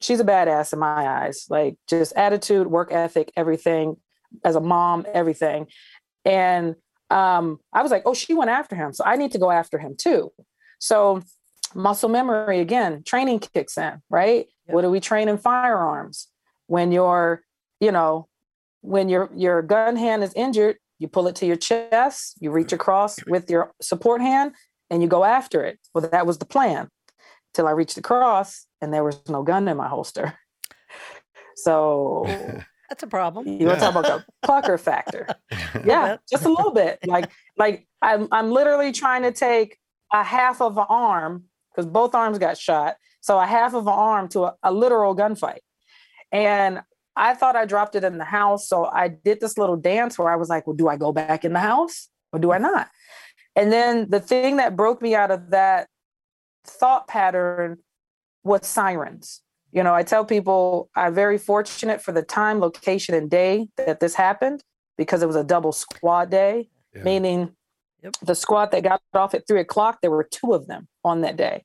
she's 0.00 0.20
a 0.20 0.24
badass 0.24 0.72
in 0.72 0.78
my 0.78 1.08
eyes. 1.08 1.46
Like 1.48 1.76
just 1.88 2.12
attitude, 2.14 2.66
work 2.66 2.92
ethic, 2.92 3.32
everything. 3.36 3.96
As 4.44 4.56
a 4.56 4.60
mom, 4.60 5.04
everything. 5.12 5.66
And 6.24 6.76
um, 7.12 7.60
I 7.72 7.82
was 7.82 7.90
like, 7.90 8.02
oh, 8.06 8.14
she 8.14 8.34
went 8.34 8.50
after 8.50 8.74
him. 8.74 8.92
So 8.92 9.04
I 9.04 9.16
need 9.16 9.32
to 9.32 9.38
go 9.38 9.50
after 9.50 9.78
him 9.78 9.94
too. 9.96 10.32
So 10.78 11.22
muscle 11.74 12.08
memory 12.08 12.60
again, 12.60 13.02
training 13.04 13.40
kicks 13.40 13.76
in, 13.76 14.00
right? 14.08 14.46
Yep. 14.66 14.74
What 14.74 14.82
do 14.82 14.90
we 14.90 15.00
train 15.00 15.28
in 15.28 15.38
firearms? 15.38 16.28
When 16.66 16.90
your, 16.90 17.42
you 17.80 17.92
know, 17.92 18.28
when 18.80 19.08
your 19.08 19.30
your 19.34 19.62
gun 19.62 19.96
hand 19.96 20.24
is 20.24 20.32
injured, 20.34 20.76
you 20.98 21.06
pull 21.06 21.28
it 21.28 21.36
to 21.36 21.46
your 21.46 21.56
chest, 21.56 22.36
you 22.40 22.50
reach 22.50 22.72
across 22.72 23.24
with 23.26 23.50
your 23.50 23.72
support 23.80 24.20
hand, 24.20 24.52
and 24.90 25.02
you 25.02 25.08
go 25.08 25.24
after 25.24 25.64
it. 25.64 25.78
Well, 25.94 26.08
that 26.08 26.26
was 26.26 26.38
the 26.38 26.46
plan 26.46 26.88
till 27.52 27.68
I 27.68 27.72
reached 27.72 27.98
across 27.98 28.66
and 28.80 28.92
there 28.92 29.04
was 29.04 29.20
no 29.28 29.42
gun 29.42 29.68
in 29.68 29.76
my 29.76 29.88
holster. 29.88 30.38
So 31.54 32.24
That's 32.92 33.04
a 33.04 33.06
problem. 33.06 33.46
You 33.46 33.68
want 33.68 33.78
to 33.78 33.86
talk 33.86 33.94
about 33.94 34.04
the 34.04 34.24
pucker 34.46 34.76
factor? 34.76 35.26
Yeah, 35.86 36.18
just 36.30 36.44
a 36.44 36.50
little 36.50 36.72
bit. 36.72 36.98
Like, 37.06 37.30
like 37.56 37.86
I'm, 38.02 38.28
I'm 38.30 38.50
literally 38.50 38.92
trying 38.92 39.22
to 39.22 39.32
take 39.32 39.78
a 40.12 40.22
half 40.22 40.60
of 40.60 40.76
an 40.76 40.84
arm 40.90 41.44
because 41.70 41.86
both 41.86 42.14
arms 42.14 42.38
got 42.38 42.58
shot. 42.58 42.96
So 43.22 43.40
a 43.40 43.46
half 43.46 43.72
of 43.72 43.86
an 43.86 43.94
arm 43.94 44.28
to 44.28 44.44
a, 44.44 44.56
a 44.62 44.70
literal 44.70 45.16
gunfight. 45.16 45.60
And 46.32 46.82
I 47.16 47.32
thought 47.32 47.56
I 47.56 47.64
dropped 47.64 47.94
it 47.94 48.04
in 48.04 48.18
the 48.18 48.24
house. 48.24 48.68
So 48.68 48.84
I 48.84 49.08
did 49.08 49.40
this 49.40 49.56
little 49.56 49.76
dance 49.76 50.18
where 50.18 50.30
I 50.30 50.36
was 50.36 50.50
like, 50.50 50.66
well, 50.66 50.76
do 50.76 50.88
I 50.88 50.98
go 50.98 51.12
back 51.12 51.46
in 51.46 51.54
the 51.54 51.60
house 51.60 52.10
or 52.30 52.38
do 52.38 52.52
I 52.52 52.58
not? 52.58 52.90
And 53.56 53.72
then 53.72 54.10
the 54.10 54.20
thing 54.20 54.56
that 54.58 54.76
broke 54.76 55.00
me 55.00 55.14
out 55.14 55.30
of 55.30 55.48
that 55.48 55.88
thought 56.66 57.08
pattern 57.08 57.78
was 58.44 58.66
sirens 58.66 59.40
you 59.72 59.82
know, 59.82 59.94
I 59.94 60.02
tell 60.02 60.24
people 60.24 60.90
I'm 60.94 61.14
very 61.14 61.38
fortunate 61.38 62.02
for 62.02 62.12
the 62.12 62.22
time, 62.22 62.60
location, 62.60 63.14
and 63.14 63.30
day 63.30 63.68
that 63.78 64.00
this 64.00 64.14
happened 64.14 64.62
because 64.98 65.22
it 65.22 65.26
was 65.26 65.36
a 65.36 65.44
double 65.44 65.72
squad 65.72 66.30
day, 66.30 66.68
yeah. 66.94 67.02
meaning 67.02 67.56
yep. 68.02 68.14
the 68.22 68.34
squad 68.34 68.70
that 68.72 68.82
got 68.82 69.00
off 69.14 69.34
at 69.34 69.46
three 69.48 69.60
o'clock, 69.60 69.98
there 70.02 70.10
were 70.10 70.24
two 70.24 70.52
of 70.52 70.66
them 70.66 70.88
on 71.04 71.22
that 71.22 71.36
day. 71.36 71.64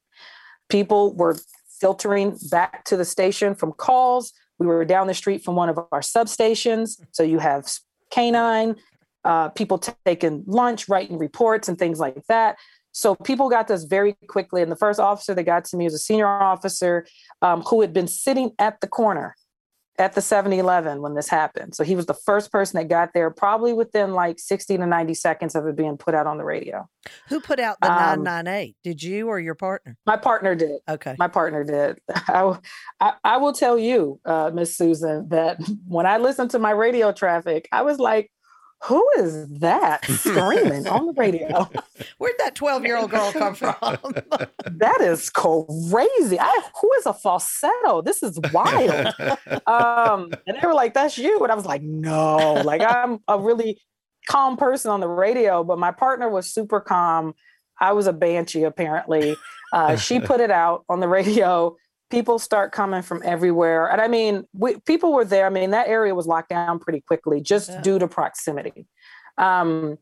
People 0.69 1.13
were 1.15 1.35
filtering 1.79 2.37
back 2.49 2.85
to 2.85 2.95
the 2.95 3.05
station 3.05 3.53
from 3.53 3.73
calls. 3.73 4.31
We 4.57 4.65
were 4.65 4.85
down 4.85 5.07
the 5.07 5.13
street 5.13 5.43
from 5.43 5.55
one 5.55 5.69
of 5.69 5.77
our 5.77 6.01
substations. 6.01 6.99
So 7.11 7.23
you 7.23 7.39
have 7.39 7.69
canine, 8.09 8.77
uh, 9.25 9.49
people 9.49 9.77
t- 9.77 9.91
taking 10.05 10.43
lunch, 10.47 10.87
writing 10.87 11.17
reports, 11.17 11.67
and 11.67 11.77
things 11.77 11.99
like 11.99 12.25
that. 12.27 12.57
So 12.97 13.13
people 13.13 13.47
got 13.47 13.67
this 13.67 13.83
very 13.83 14.17
quickly. 14.27 14.63
And 14.63 14.71
the 14.71 14.75
first 14.75 14.99
officer 14.99 15.35
that 15.35 15.43
got 15.43 15.65
to 15.65 15.77
me 15.77 15.83
was 15.83 15.93
a 15.93 15.99
senior 15.99 16.25
officer 16.25 17.05
um, 17.43 17.61
who 17.61 17.81
had 17.81 17.93
been 17.93 18.07
sitting 18.07 18.53
at 18.57 18.81
the 18.81 18.87
corner 18.87 19.35
at 19.99 20.13
the 20.13 20.21
7-Eleven 20.21 21.03
when 21.03 21.13
this 21.13 21.29
happened. 21.29 21.75
So 21.75 21.83
he 21.83 21.95
was 21.95 22.07
the 22.07 22.15
first 22.15 22.51
person 22.51 22.79
that 22.79 22.87
got 22.87 23.13
there, 23.13 23.29
probably 23.29 23.71
within 23.71 24.13
like 24.13 24.39
60 24.39 24.77
to 24.77 24.85
90 24.87 25.13
seconds 25.13 25.53
of 25.53 25.67
it 25.67 25.75
being 25.75 25.95
put 25.95 26.15
out 26.15 26.25
on 26.25 26.39
the 26.39 26.43
radio. 26.43 26.89
Who 27.29 27.39
put 27.39 27.59
out 27.59 27.77
the 27.83 27.91
um, 27.91 28.23
998? 28.23 28.75
Did 28.83 29.03
you 29.03 29.27
or 29.27 29.39
your 29.39 29.55
partner? 29.55 29.95
My 30.07 30.17
partner 30.17 30.55
did. 30.55 30.79
Okay. 30.89 31.15
My 31.19 31.27
partner 31.27 31.63
did. 31.63 31.99
I, 32.27 32.57
I, 32.99 33.13
I 33.23 33.37
will 33.37 33.53
tell 33.53 33.77
you, 33.77 34.19
uh, 34.25 34.49
Miss 34.51 34.75
Susan, 34.75 35.29
that 35.29 35.59
when 35.87 36.07
I 36.07 36.17
listened 36.17 36.49
to 36.51 36.59
my 36.59 36.71
radio 36.71 37.11
traffic, 37.11 37.69
I 37.71 37.83
was 37.83 37.99
like, 37.99 38.31
who 38.83 39.05
is 39.17 39.47
that 39.59 40.05
screaming 40.05 40.87
on 40.87 41.07
the 41.07 41.13
radio? 41.13 41.69
Where'd 42.19 42.35
that 42.39 42.55
12 42.55 42.85
year 42.85 42.97
old 42.97 43.09
girl 43.09 43.31
come 43.31 43.55
from? 43.55 43.75
that 43.81 45.01
is 45.01 45.29
crazy. 45.29 46.39
I, 46.39 46.61
who 46.81 46.91
is 46.99 47.05
a 47.05 47.13
falsetto? 47.13 48.01
This 48.01 48.21
is 48.21 48.39
wild. 48.53 49.13
um, 49.65 50.31
and 50.45 50.57
they 50.61 50.67
were 50.67 50.75
like, 50.75 50.93
that's 50.93 51.17
you. 51.17 51.41
And 51.41 51.51
I 51.51 51.55
was 51.55 51.65
like, 51.65 51.81
no, 51.81 52.61
like 52.63 52.81
I'm 52.81 53.19
a 53.27 53.39
really 53.39 53.81
calm 54.27 54.57
person 54.57 54.91
on 54.91 54.99
the 54.99 55.07
radio, 55.07 55.63
but 55.63 55.79
my 55.79 55.91
partner 55.91 56.29
was 56.29 56.49
super 56.49 56.79
calm. 56.79 57.33
I 57.79 57.93
was 57.93 58.07
a 58.07 58.13
banshee, 58.13 58.63
apparently. 58.63 59.35
Uh, 59.73 59.95
she 59.95 60.19
put 60.19 60.39
it 60.39 60.51
out 60.51 60.85
on 60.89 60.99
the 60.99 61.07
radio 61.07 61.75
people 62.09 62.39
start 62.39 62.71
coming 62.71 63.01
from 63.01 63.21
everywhere. 63.25 63.87
And 63.87 63.99
I 63.99 64.07
mean, 64.07 64.45
we, 64.53 64.77
people 64.85 65.13
were 65.13 65.25
there. 65.25 65.45
I 65.45 65.49
mean, 65.49 65.71
that 65.71 65.87
area 65.87 66.15
was 66.15 66.25
locked 66.25 66.49
down 66.49 66.79
pretty 66.79 67.01
quickly 67.01 67.41
just 67.41 67.69
yeah. 67.69 67.81
due 67.81 67.99
to 67.99 68.07
proximity. 68.07 68.87
Um, 69.37 69.97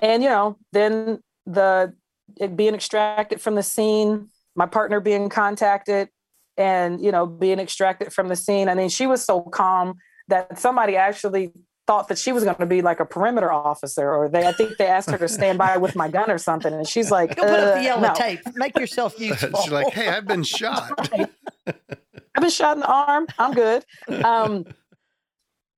and, 0.00 0.22
you 0.22 0.28
know, 0.28 0.58
then 0.72 1.20
the 1.46 1.94
it 2.38 2.56
being 2.56 2.74
extracted 2.74 3.40
from 3.40 3.54
the 3.54 3.62
scene, 3.62 4.28
my 4.56 4.66
partner 4.66 5.00
being 5.00 5.28
contacted 5.28 6.08
and, 6.56 7.02
you 7.02 7.12
know, 7.12 7.26
being 7.26 7.58
extracted 7.58 8.12
from 8.12 8.28
the 8.28 8.36
scene. 8.36 8.68
I 8.68 8.74
mean, 8.74 8.88
she 8.88 9.06
was 9.06 9.24
so 9.24 9.42
calm 9.42 9.94
that 10.28 10.58
somebody 10.58 10.96
actually 10.96 11.52
thought 11.86 12.08
that 12.08 12.18
she 12.18 12.32
was 12.32 12.44
going 12.44 12.56
to 12.56 12.66
be 12.66 12.82
like 12.82 13.00
a 13.00 13.04
perimeter 13.04 13.52
officer, 13.52 14.12
or 14.12 14.28
they 14.28 14.46
I 14.46 14.52
think 14.52 14.76
they 14.76 14.86
asked 14.86 15.10
her 15.10 15.18
to 15.18 15.28
stand 15.28 15.58
by 15.58 15.76
with 15.76 15.96
my 15.96 16.08
gun 16.08 16.30
or 16.30 16.38
something, 16.38 16.72
and 16.72 16.86
she's 16.86 17.10
like, 17.10 17.36
Go 17.36 17.42
put 17.42 17.60
up 17.60 17.74
the 17.74 17.80
uh, 17.80 17.82
yellow 17.82 18.08
no. 18.08 18.14
tape, 18.14 18.40
make 18.54 18.78
yourself 18.78 19.18
useful." 19.18 19.60
she's 19.62 19.72
like, 19.72 19.92
"Hey, 19.92 20.08
I've 20.08 20.26
been 20.26 20.44
shot. 20.44 21.10
I've 21.66 22.40
been 22.40 22.50
shot 22.50 22.76
in 22.76 22.80
the 22.80 22.92
arm. 22.92 23.26
I'm 23.38 23.52
good." 23.52 23.84
Um, 24.24 24.64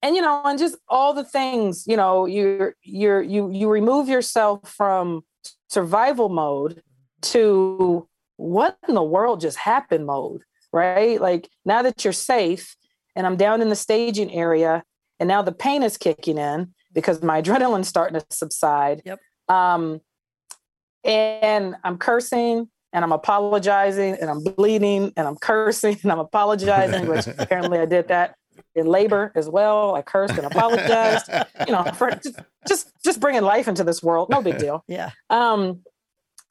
and 0.03 0.15
you 0.15 0.21
know, 0.21 0.43
and 0.45 0.59
just 0.59 0.77
all 0.89 1.15
the 1.15 1.25
things, 1.25 1.85
you 1.87 1.97
know, 1.97 2.27
you're 2.27 2.75
you're 2.83 3.23
you 3.23 3.51
you 3.51 3.71
remove 3.71 4.09
yourself 4.09 4.71
from 4.71 5.25
survival 5.69 6.29
mode 6.29 6.83
to 7.23 8.07
what 8.37 8.77
in 8.89 8.95
the 8.95 9.03
world 9.03 9.41
just 9.41 9.57
happened 9.57 10.07
mode, 10.07 10.43
right? 10.73 11.21
Like 11.21 11.49
now 11.65 11.83
that 11.83 12.05
you're 12.05 12.13
safe 12.13 12.77
and 13.17 13.27
I'm 13.27 13.37
down 13.37 13.63
in 13.63 13.71
the 13.71 13.77
staging 13.77 14.33
area 14.33 14.85
and 15.21 15.29
now 15.29 15.43
the 15.43 15.53
pain 15.53 15.83
is 15.83 15.97
kicking 15.97 16.39
in 16.39 16.75
because 16.93 17.23
my 17.23 17.43
adrenaline's 17.43 17.89
starting 17.89 18.19
to 18.19 18.27
subside. 18.31 19.03
Yep. 19.05 19.21
Um, 19.49 20.01
and 21.05 21.77
I'm 21.85 21.99
cursing 21.99 22.69
and 22.93 23.05
I'm 23.05 23.12
apologizing 23.12 24.15
and 24.21 24.31
I'm 24.31 24.43
bleeding 24.43 25.12
and 25.17 25.27
I'm 25.27 25.37
cursing 25.37 25.99
and 26.03 26.12
I'm 26.12 26.21
apologizing, 26.21 27.07
which 27.07 27.27
apparently 27.39 27.79
I 27.79 27.87
did 27.87 28.09
that 28.09 28.37
in 28.75 28.87
labor 28.87 29.33
as 29.35 29.49
well. 29.49 29.95
I 29.95 30.03
cursed 30.03 30.37
and 30.39 30.47
apologized, 30.47 31.29
you 31.67 31.73
know, 31.73 31.85
for 31.97 32.11
just, 32.11 32.41
just, 32.67 32.93
just 33.05 33.21
bringing 33.21 33.43
life 33.43 33.69
into 33.69 33.85
this 33.85 34.03
world. 34.03 34.31
No 34.31 34.41
big 34.41 34.59
deal. 34.59 34.85
Yeah. 34.89 35.11
Um, 35.29 35.81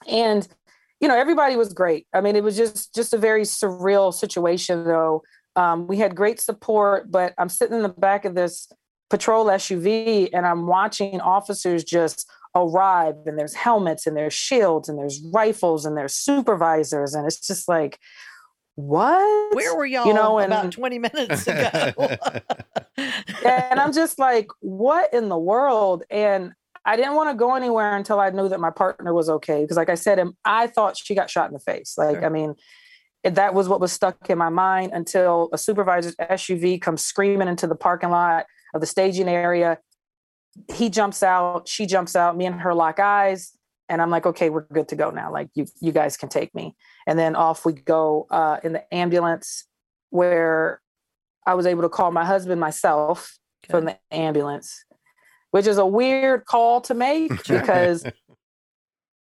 and 0.07 0.47
you 1.03 1.09
know, 1.09 1.17
everybody 1.17 1.57
was 1.57 1.73
great. 1.73 2.07
I 2.13 2.21
mean, 2.21 2.37
it 2.37 2.43
was 2.45 2.55
just 2.55 2.95
just 2.95 3.13
a 3.13 3.17
very 3.17 3.41
surreal 3.41 4.13
situation, 4.13 4.85
though. 4.85 5.21
Um, 5.55 5.87
we 5.87 5.97
had 5.97 6.15
great 6.15 6.39
support, 6.39 7.11
but 7.11 7.33
I'm 7.37 7.49
sitting 7.49 7.77
in 7.77 7.83
the 7.83 7.89
back 7.89 8.25
of 8.25 8.35
this 8.35 8.67
patrol 9.09 9.45
SUV 9.45 10.29
and 10.33 10.45
I'm 10.45 10.65
watching 10.65 11.21
officers 11.21 11.83
just 11.83 12.27
arrive 12.55 13.15
and 13.25 13.37
there's 13.37 13.53
helmets 13.53 14.07
and 14.07 14.15
there's 14.15 14.33
shields 14.33 14.89
and 14.89 14.97
there's 14.97 15.21
rifles 15.31 15.85
and 15.85 15.95
there's 15.95 16.15
supervisors. 16.15 17.13
And 17.13 17.25
it's 17.25 17.45
just 17.45 17.67
like 17.67 17.99
what? 18.75 19.55
Where 19.55 19.75
were 19.75 19.85
y'all 19.85 20.07
you 20.07 20.13
know 20.13 20.39
and, 20.39 20.51
about 20.51 20.71
20 20.71 20.99
minutes 20.99 21.47
ago? 21.47 22.17
And 23.45 23.79
i'm 23.79 23.93
just 23.93 24.17
like 24.17 24.47
what 24.61 25.13
in 25.13 25.29
the 25.29 25.37
world? 25.37 26.03
And 26.09 26.53
i 26.85 26.95
didn't 26.95 27.13
want 27.13 27.29
to 27.29 27.35
go 27.35 27.55
anywhere 27.55 27.95
until 27.95 28.19
i 28.19 28.29
knew 28.29 28.49
that 28.49 28.59
my 28.59 28.71
partner 28.71 29.13
was 29.13 29.29
okay 29.29 29.61
because 29.61 29.77
like 29.77 29.89
i 29.89 29.95
said 29.95 30.19
i 30.43 30.67
thought 30.67 30.97
she 30.97 31.13
got 31.13 31.29
shot 31.29 31.47
in 31.47 31.53
the 31.53 31.59
face. 31.59 31.95
Like 31.97 32.15
sure. 32.15 32.25
i 32.25 32.29
mean 32.29 32.55
that 33.23 33.53
was 33.53 33.69
what 33.69 33.79
was 33.79 33.91
stuck 33.91 34.29
in 34.29 34.37
my 34.37 34.49
mind 34.49 34.91
until 34.93 35.49
a 35.53 35.57
supervisor's 35.57 36.15
SUV 36.17 36.81
comes 36.81 37.03
screaming 37.03 37.47
into 37.47 37.67
the 37.67 37.75
parking 37.75 38.09
lot 38.09 38.45
of 38.73 38.81
the 38.81 38.87
staging 38.87 39.29
area. 39.29 39.79
He 40.73 40.89
jumps 40.89 41.23
out, 41.23 41.67
she 41.67 41.85
jumps 41.85 42.15
out, 42.15 42.37
me 42.37 42.45
and 42.45 42.61
her 42.61 42.73
lock 42.73 42.99
eyes, 42.99 43.57
and 43.89 44.01
I'm 44.01 44.09
like, 44.09 44.25
okay, 44.25 44.49
we're 44.49 44.65
good 44.71 44.87
to 44.89 44.95
go 44.95 45.09
now. 45.09 45.31
Like 45.31 45.49
you, 45.55 45.65
you 45.79 45.91
guys 45.91 46.17
can 46.17 46.29
take 46.29 46.53
me. 46.53 46.75
And 47.07 47.17
then 47.17 47.35
off 47.35 47.65
we 47.65 47.73
go 47.73 48.27
uh, 48.29 48.57
in 48.63 48.73
the 48.73 48.93
ambulance, 48.93 49.65
where 50.09 50.81
I 51.45 51.55
was 51.55 51.65
able 51.65 51.81
to 51.83 51.89
call 51.89 52.11
my 52.11 52.25
husband 52.25 52.59
myself 52.59 53.37
from 53.69 53.85
the 53.85 53.97
ambulance, 54.11 54.85
which 55.51 55.67
is 55.67 55.77
a 55.77 55.85
weird 55.85 56.45
call 56.45 56.81
to 56.81 56.93
make 56.93 57.29
because 57.47 58.05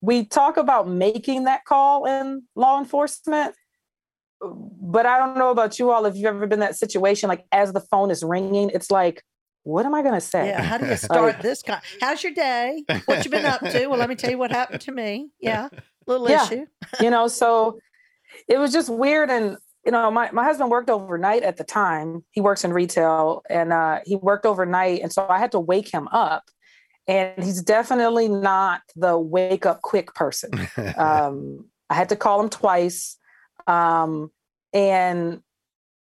we 0.01 0.25
talk 0.25 0.57
about 0.57 0.87
making 0.87 1.45
that 1.45 1.65
call 1.65 2.05
in 2.05 2.43
law 2.55 2.79
enforcement. 2.79 3.55
But 4.39 5.05
I 5.05 5.17
don't 5.17 5.37
know 5.37 5.49
about 5.51 5.79
you 5.79 5.91
all 5.91 6.05
if 6.05 6.15
you've 6.15 6.25
ever 6.25 6.41
been 6.47 6.53
in 6.53 6.59
that 6.59 6.75
situation, 6.75 7.27
like 7.27 7.45
as 7.51 7.73
the 7.73 7.81
phone 7.81 8.11
is 8.11 8.23
ringing, 8.23 8.69
it's 8.73 8.91
like, 8.91 9.23
what 9.63 9.85
am 9.85 9.93
I 9.93 10.01
going 10.01 10.13
to 10.13 10.21
say? 10.21 10.47
Yeah. 10.47 10.61
How 10.61 10.77
do 10.77 10.85
you 10.87 10.95
start 10.97 11.41
this? 11.41 11.61
Con- 11.63 11.81
How's 11.99 12.23
your 12.23 12.33
day? 12.33 12.83
What 13.05 13.25
you 13.25 13.31
been 13.31 13.45
up 13.45 13.59
to? 13.61 13.87
Well, 13.87 13.99
let 13.99 14.09
me 14.09 14.15
tell 14.15 14.31
you 14.31 14.37
what 14.37 14.51
happened 14.51 14.81
to 14.81 14.91
me. 14.91 15.29
Yeah. 15.41 15.69
Little 16.05 16.29
Yeah. 16.29 16.45
issue. 16.45 16.65
you 17.01 17.09
know, 17.09 17.27
so 17.27 17.79
it 18.47 18.57
was 18.59 18.71
just 18.71 18.89
weird. 18.89 19.29
And, 19.29 19.57
you 19.85 19.91
know, 19.91 20.09
my, 20.11 20.31
my 20.31 20.43
husband 20.43 20.69
worked 20.71 20.89
overnight 20.89 21.43
at 21.43 21.57
the 21.57 21.63
time. 21.65 22.23
He 22.31 22.39
works 22.39 22.63
in 22.63 22.71
retail 22.71 23.41
and 23.49 23.73
uh, 23.73 23.99
he 24.05 24.15
worked 24.15 24.45
overnight. 24.45 25.01
And 25.01 25.11
so 25.11 25.27
I 25.27 25.39
had 25.39 25.51
to 25.51 25.59
wake 25.59 25.91
him 25.91 26.07
up. 26.09 26.43
And 27.09 27.41
he's 27.43 27.61
definitely 27.61 28.27
not 28.27 28.81
the 28.95 29.17
wake 29.17 29.65
up 29.65 29.81
quick 29.81 30.13
person. 30.13 30.51
Um, 30.97 31.65
I 31.89 31.93
had 31.95 32.09
to 32.09 32.15
call 32.17 32.41
him 32.41 32.49
twice. 32.49 33.17
Um, 33.67 34.31
and 34.73 35.41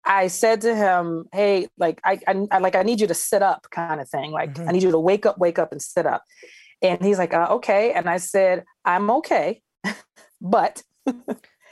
I 0.06 0.28
said 0.28 0.62
to 0.62 0.76
him, 0.76 1.26
"Hey, 1.34 1.68
like 1.78 2.00
I, 2.06 2.20
I, 2.28 2.60
like 2.60 2.76
I 2.76 2.84
need 2.84 3.02
you 3.02 3.08
to 3.08 3.14
sit 3.14 3.42
up, 3.42 3.68
kind 3.72 4.00
of 4.00 4.08
thing. 4.10 4.32
Like 4.32 4.54
Mhm. 4.54 4.70
I 4.70 4.72
need 4.72 4.84
you 4.84 4.92
to 4.92 5.00
wake 5.00 5.26
up, 5.26 5.38
wake 5.38 5.60
up, 5.60 5.72
and 5.72 5.82
sit 5.82 6.06
up." 6.06 6.24
And 6.82 7.04
he's 7.04 7.18
like, 7.18 7.34
uh, 7.34 7.48
"Okay." 7.52 7.92
And 7.94 8.10
I 8.10 8.18
said, 8.18 8.64
"I'm 8.86 9.10
okay, 9.12 9.62
but 10.42 10.84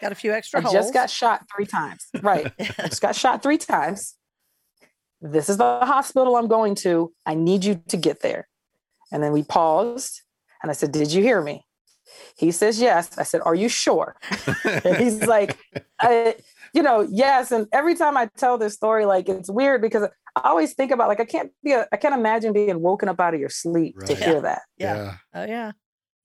Got 0.01 0.11
a 0.11 0.15
few 0.15 0.33
extra 0.33 0.59
I 0.59 0.63
holes. 0.63 0.73
just 0.73 0.93
got 0.93 1.09
shot 1.09 1.43
three 1.55 1.65
times. 1.65 2.05
Right, 2.21 2.51
just 2.59 3.01
got 3.01 3.15
shot 3.15 3.41
three 3.41 3.57
times. 3.57 4.15
This 5.21 5.49
is 5.49 5.57
the 5.57 5.79
hospital 5.85 6.35
I'm 6.35 6.47
going 6.47 6.75
to. 6.75 7.13
I 7.25 7.35
need 7.35 7.63
you 7.63 7.81
to 7.87 7.97
get 7.97 8.21
there." 8.21 8.47
And 9.11 9.23
then 9.23 9.31
we 9.31 9.43
paused, 9.43 10.21
and 10.61 10.69
I 10.69 10.73
said, 10.73 10.91
"Did 10.91 11.13
you 11.13 11.21
hear 11.23 11.41
me?" 11.41 11.65
He 12.37 12.51
says, 12.51 12.81
"Yes." 12.81 13.17
I 13.17 13.23
said, 13.23 13.41
"Are 13.45 13.55
you 13.55 13.69
sure?" 13.69 14.15
And 14.63 14.97
he's 14.97 15.25
like, 15.25 15.57
I, 15.99 16.35
you 16.73 16.83
know, 16.83 17.01
yes. 17.09 17.51
And 17.51 17.67
every 17.71 17.95
time 17.95 18.17
I 18.17 18.27
tell 18.37 18.57
this 18.57 18.73
story, 18.73 19.05
like 19.05 19.29
it's 19.29 19.49
weird 19.49 19.81
because 19.81 20.03
I 20.35 20.49
always 20.49 20.73
think 20.73 20.91
about 20.91 21.07
like 21.07 21.21
I 21.21 21.25
can't 21.25 21.51
be 21.63 21.71
a, 21.71 21.87
I 21.93 21.97
can't 21.97 22.13
imagine 22.13 22.51
being 22.51 22.81
woken 22.81 23.07
up 23.07 23.19
out 23.21 23.33
of 23.33 23.39
your 23.39 23.49
sleep 23.49 23.97
to 24.05 24.13
Right. 24.13 24.23
hear 24.23 24.41
that. 24.41 24.61
yeah. 24.77 25.15
Oh 25.33 25.45
yeah. 25.45 25.71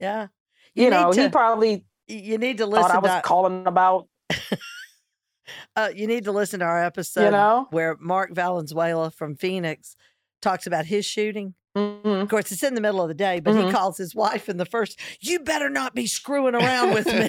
Yeah. 0.00 0.26
You, 0.74 0.84
need 0.84 0.90
know, 0.90 1.12
he 1.12 1.28
probably 1.28 1.84
you 2.08 2.38
need 2.38 2.58
to 2.58 2.66
listen 2.66 2.90
I 2.90 2.98
was 2.98 3.10
to 3.10 3.22
calling 3.22 3.66
about, 3.66 4.08
uh, 5.76 5.90
you 5.94 6.06
need 6.06 6.24
to 6.24 6.32
listen 6.32 6.60
to 6.60 6.66
our 6.66 6.82
episode 6.82 7.24
you 7.26 7.30
know. 7.30 7.66
where 7.70 7.96
Mark 8.00 8.32
Valenzuela 8.34 9.10
from 9.10 9.36
Phoenix 9.36 9.96
talks 10.42 10.66
about 10.66 10.86
his 10.86 11.04
shooting. 11.04 11.54
Mhm. 11.76 12.22
Of 12.22 12.28
course, 12.28 12.50
it's 12.50 12.62
in 12.64 12.74
the 12.74 12.80
middle 12.80 13.00
of 13.00 13.06
the 13.08 13.14
day, 13.14 13.38
but 13.38 13.54
he 13.54 13.62
Mhm. 13.62 13.72
calls 13.72 13.96
his 13.96 14.12
wife 14.14 14.48
in 14.48 14.56
the 14.56 14.64
first, 14.66 14.98
you 15.20 15.38
better 15.38 15.70
not 15.70 15.94
be 15.94 16.06
screwing 16.06 16.54
around 16.56 16.92
with 16.94 17.06
me. 17.06 17.28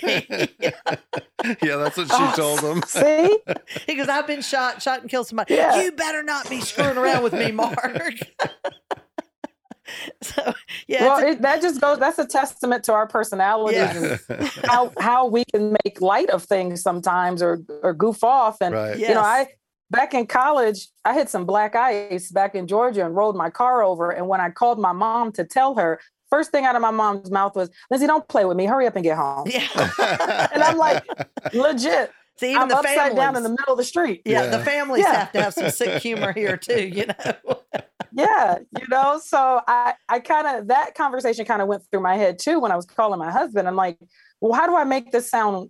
yeah, 1.62 1.76
that's 1.78 1.96
what 1.98 2.08
she 2.08 2.14
Oh, 2.18 2.34
told 2.36 2.60
him. 2.62 2.82
See, 2.88 3.38
he 3.86 3.96
goes, 3.96 4.10
I've 4.10 4.26
been 4.26 4.42
shot, 4.42 4.82
shot 4.82 5.02
and 5.02 5.10
killed 5.10 5.28
somebody. 5.28 5.54
Yeah. 5.54 5.82
You 5.82 5.92
better 5.92 6.24
not 6.24 6.50
be 6.50 6.60
screwing 6.62 6.98
around 6.98 7.22
with 7.24 7.34
me, 7.34 7.52
Mark. 7.52 8.18
so, 10.24 10.54
yeah. 10.88 11.04
well, 11.06 11.20
a- 11.24 11.28
it, 11.32 11.42
that 11.42 11.62
just 11.62 11.82
goes. 11.82 12.00
That's 12.00 12.18
a 12.18 12.26
testament 12.26 12.84
to 12.86 12.94
our 12.94 13.08
personalities 13.08 13.78
Yeah. 13.78 14.18
and 14.30 14.48
how 14.66 14.92
how 15.00 15.28
we 15.28 15.44
can 15.54 15.76
make 15.84 16.00
light 16.02 16.30
of 16.30 16.44
things 16.44 16.82
sometimes 16.82 17.44
or 17.44 17.60
or 17.84 17.94
goof 17.94 18.24
off. 18.24 18.58
And 18.62 18.74
right. 18.74 18.98
Yeah. 18.98 19.08
you 19.10 19.14
know, 19.16 19.22
I 19.22 19.48
back 19.92 20.14
in 20.16 20.26
college, 20.26 20.88
I 21.06 21.14
hit 21.14 21.30
some 21.30 21.46
black 21.46 21.76
ice 21.76 22.32
back 22.32 22.56
in 22.56 22.66
Georgia 22.66 23.06
and 23.06 23.16
rolled 23.16 23.36
my 23.36 23.50
car 23.52 23.84
over. 23.84 24.10
And 24.10 24.28
when 24.28 24.42
I 24.42 24.50
called 24.50 24.80
my 24.80 24.94
mom 24.94 25.32
to 25.34 25.44
tell 25.46 25.76
her, 25.76 26.00
first 26.30 26.50
thing 26.52 26.66
out 26.66 26.76
of 26.76 26.82
my 26.82 26.90
mom's 26.92 27.30
mouth 27.30 27.56
was, 27.56 27.70
"Lindsay, 27.92 28.08
don't 28.08 28.28
play 28.28 28.46
with 28.46 28.58
me. 28.58 28.66
Hurry 28.66 28.88
up 28.88 28.96
and 28.96 29.04
get 29.04 29.18
home." 29.18 29.46
yeah. 29.48 29.68
And 30.54 30.64
I'm 30.64 30.78
like, 30.78 31.04
legit. 31.54 32.12
See, 32.40 32.52
even 32.52 32.64
I'm 32.64 32.68
the 32.70 32.78
upside 32.78 32.96
families. 32.98 33.16
down 33.18 33.36
in 33.38 33.44
the 33.44 33.50
middle 33.50 33.74
of 33.74 33.78
the 33.78 33.84
street. 33.84 34.22
yeah, 34.26 34.46
Yeah. 34.46 34.58
the 34.58 34.64
families 34.64 35.04
Yeah. 35.06 35.14
have 35.20 35.32
to 35.34 35.42
have 35.44 35.54
some 35.54 35.70
sick 35.70 36.02
humor 36.02 36.32
here 36.34 36.58
too, 36.58 36.88
you 36.88 37.06
know. 37.06 37.58
yeah 38.14 38.58
you 38.78 38.88
know 38.90 39.18
so 39.24 39.62
i 39.68 39.94
i 40.10 40.20
kind 40.20 40.46
of 40.46 40.68
that 40.68 40.96
conversation 40.96 41.46
kind 41.46 41.62
of 41.62 41.70
went 41.70 41.82
through 41.90 42.02
my 42.02 42.18
head 42.18 42.38
too 42.38 42.60
when 42.60 42.70
i 42.70 42.76
was 42.76 42.86
calling 42.86 43.18
my 43.18 43.32
husband 43.32 43.70
i'm 43.70 43.76
like 43.78 43.98
well 44.42 44.52
how 44.52 44.68
do 44.68 44.76
i 44.76 44.84
make 44.84 45.14
this 45.14 45.30
sound 45.30 45.70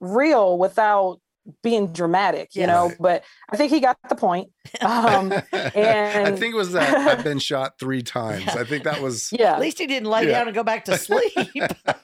real 0.00 0.56
without 0.56 1.20
being 1.62 1.92
dramatic 1.92 2.54
you 2.54 2.62
Yeah. 2.62 2.66
know 2.66 2.92
but 2.98 3.22
i 3.50 3.56
think 3.56 3.70
he 3.70 3.80
got 3.80 3.98
the 4.08 4.14
point 4.14 4.48
um 4.80 5.32
and 5.74 6.28
I 6.28 6.36
think 6.36 6.54
it 6.54 6.56
was 6.56 6.72
that 6.72 6.94
I've 6.94 7.24
been 7.30 7.38
shot 7.38 7.78
three 7.78 8.02
times. 8.02 8.48
I 8.48 8.64
think 8.64 8.84
that 8.84 9.00
was 9.00 9.28
yeah, 9.32 9.54
At 9.54 9.60
least 9.60 9.78
he 9.78 9.86
didn't 9.86 10.08
lay 10.08 10.24
Yeah. 10.24 10.38
down 10.38 10.46
and 10.48 10.54
go 10.54 10.62
back 10.62 10.84
to 10.86 10.96
sleep. 10.96 11.52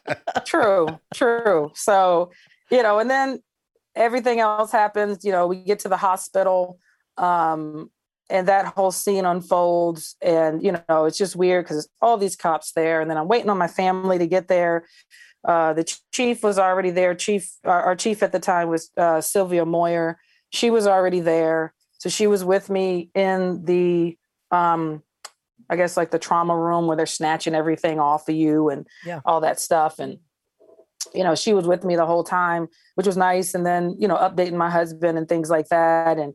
true 0.44 0.98
true 1.14 1.70
so 1.74 2.30
you 2.70 2.82
know 2.82 2.98
and 2.98 3.10
then 3.10 3.40
everything 3.94 4.40
else 4.40 4.70
happens 4.72 5.24
you 5.24 5.32
know 5.32 5.46
we 5.46 5.56
get 5.56 5.78
to 5.80 5.88
the 5.88 5.96
hospital 5.96 6.78
um 7.16 7.90
and 8.28 8.46
that 8.48 8.66
whole 8.66 8.92
scene 8.92 9.24
unfolds 9.24 10.16
and 10.22 10.62
you 10.62 10.72
know 10.88 11.04
it's 11.04 11.18
just 11.18 11.34
weird 11.34 11.64
because 11.64 11.88
all 12.00 12.16
these 12.16 12.36
cops 12.36 12.72
there 12.72 13.00
and 13.00 13.10
then 13.10 13.16
i'm 13.18 13.28
waiting 13.28 13.50
on 13.50 13.58
my 13.58 13.66
family 13.68 14.18
to 14.18 14.26
get 14.26 14.48
there 14.48 14.86
uh 15.46 15.72
the 15.72 15.84
chief 16.12 16.42
was 16.42 16.58
already 16.58 16.90
there. 16.90 17.14
Chief 17.14 17.50
our, 17.64 17.82
our 17.82 17.96
chief 17.96 18.22
at 18.22 18.32
the 18.32 18.40
time 18.40 18.68
was 18.68 18.90
uh 18.96 19.20
Sylvia 19.20 19.64
Moir. 19.64 20.18
She 20.50 20.70
was 20.70 20.86
already 20.86 21.20
there. 21.20 21.72
So 21.98 22.08
she 22.08 22.26
was 22.26 22.44
with 22.44 22.70
me 22.70 23.10
in 23.14 23.64
the 23.64 24.16
um 24.50 25.02
i 25.68 25.76
guess 25.76 25.96
like 25.96 26.10
the 26.10 26.18
trauma 26.18 26.56
room 26.56 26.86
where 26.86 26.96
they're 26.96 27.06
snatching 27.06 27.54
everything 27.54 28.00
off 28.00 28.28
of 28.28 28.34
you 28.34 28.68
and 28.70 28.86
Yeah. 29.06 29.20
all 29.24 29.40
that 29.42 29.60
stuff. 29.60 29.98
And 29.98 30.18
you 31.14 31.24
know 31.24 31.34
she 31.34 31.52
was 31.54 31.66
with 31.66 31.82
me 31.84 31.96
the 31.96 32.06
whole 32.06 32.24
time 32.24 32.68
which 32.96 33.06
was 33.06 33.16
nice. 33.16 33.54
And 33.54 33.64
then 33.64 33.96
you 33.98 34.08
know 34.08 34.16
updating 34.16 34.54
my 34.54 34.70
husband 34.70 35.16
and 35.18 35.28
things 35.28 35.48
like 35.50 35.68
that. 35.68 36.18
And 36.18 36.34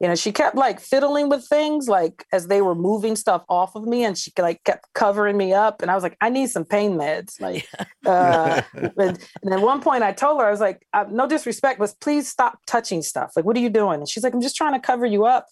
you 0.00 0.08
know 0.08 0.14
she 0.14 0.32
kept 0.32 0.56
like 0.56 0.80
fiddling 0.80 1.28
with 1.28 1.46
things 1.46 1.88
like 1.88 2.24
as 2.32 2.48
they 2.48 2.60
were 2.60 2.74
moving 2.74 3.16
stuff 3.16 3.44
off 3.48 3.74
of 3.74 3.84
me 3.84 4.04
and 4.04 4.18
she 4.18 4.32
like 4.38 4.62
kept 4.64 4.86
covering 4.94 5.36
me 5.36 5.52
up 5.52 5.82
and 5.82 5.90
i 5.90 5.94
was 5.94 6.02
like 6.02 6.16
i 6.20 6.28
need 6.28 6.48
some 6.48 6.64
pain 6.64 6.92
meds. 6.92 7.40
Like 7.46 7.68
uh 8.06 8.62
and, 8.74 9.18
and 9.42 9.52
at 9.52 9.60
one 9.60 9.80
point 9.80 10.02
i 10.02 10.12
told 10.12 10.40
her 10.40 10.46
i 10.46 10.50
was 10.50 10.60
like 10.60 10.86
uh, 10.92 11.04
no 11.10 11.26
disrespect 11.28 11.78
but 11.78 11.94
please 12.00 12.28
stop 12.28 12.58
touching 12.66 13.02
stuff. 13.02 13.32
Like 13.36 13.44
what 13.44 13.56
are 13.56 13.60
you 13.60 13.70
doing? 13.70 14.00
And 14.00 14.08
she's 14.08 14.24
like 14.24 14.34
i'm 14.34 14.40
just 14.40 14.56
trying 14.56 14.72
to 14.72 14.80
cover 14.80 15.06
you 15.06 15.24
up. 15.24 15.46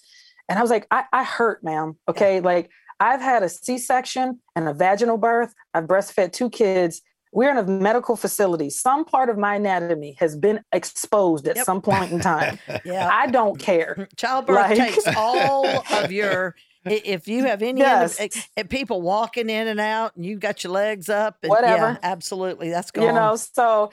And 0.49 0.59
i 0.59 0.63
was 0.63 0.71
like 0.71 0.87
i, 0.91 1.05
I 1.13 1.25
hurt 1.25 1.63
ma'am 1.63 1.97
okay? 2.09 2.41
Like 2.41 2.71
i've 3.01 3.21
had 3.21 3.43
a 3.43 3.49
c-section 3.49 4.41
and 4.57 4.69
a 4.69 4.75
vaginal 4.75 5.19
birth. 5.19 5.55
I've 5.73 5.85
breastfed 5.85 6.33
two 6.33 6.51
kids 6.51 7.03
we're 7.35 7.51
in 7.51 7.59
a 7.59 7.65
medical 7.65 8.17
facility 8.17 8.71
some 8.71 9.05
part 9.05 9.29
of 9.29 9.37
my 9.37 9.57
anatomy 9.57 10.17
has 10.19 10.37
been 10.37 10.61
exposed 10.73 11.47
at 11.49 11.57
Yep. 11.57 11.65
some 11.67 11.83
point 11.83 12.13
in 12.13 12.21
time 12.21 12.59
Yeah. 12.85 13.09
i 13.13 13.27
don't 13.27 13.59
care 13.59 14.09
Childbirth 14.17 14.57
Like- 14.57 14.79
takes 14.79 15.07
all 15.17 15.67
of 15.67 16.11
your. 16.21 16.55
If 16.87 17.29
you 17.29 17.45
have 17.45 17.63
any 17.63 17.81
Yes. 17.81 18.19
yes. 18.21 18.47
people 18.69 19.01
walking 19.01 19.49
in 19.49 19.69
and 19.69 19.81
out, 19.81 20.15
and 20.17 20.27
you've 20.27 20.41
got 20.41 20.63
your 20.63 20.73
legs 20.75 21.09
up, 21.09 21.39
and 21.43 21.49
yeah, 21.51 21.55
Whatever. 21.55 21.99
absolutely, 22.03 22.69
that's 22.69 22.91
gone. 22.91 23.07
you 23.07 23.13
know 23.13 23.37
so 23.37 23.91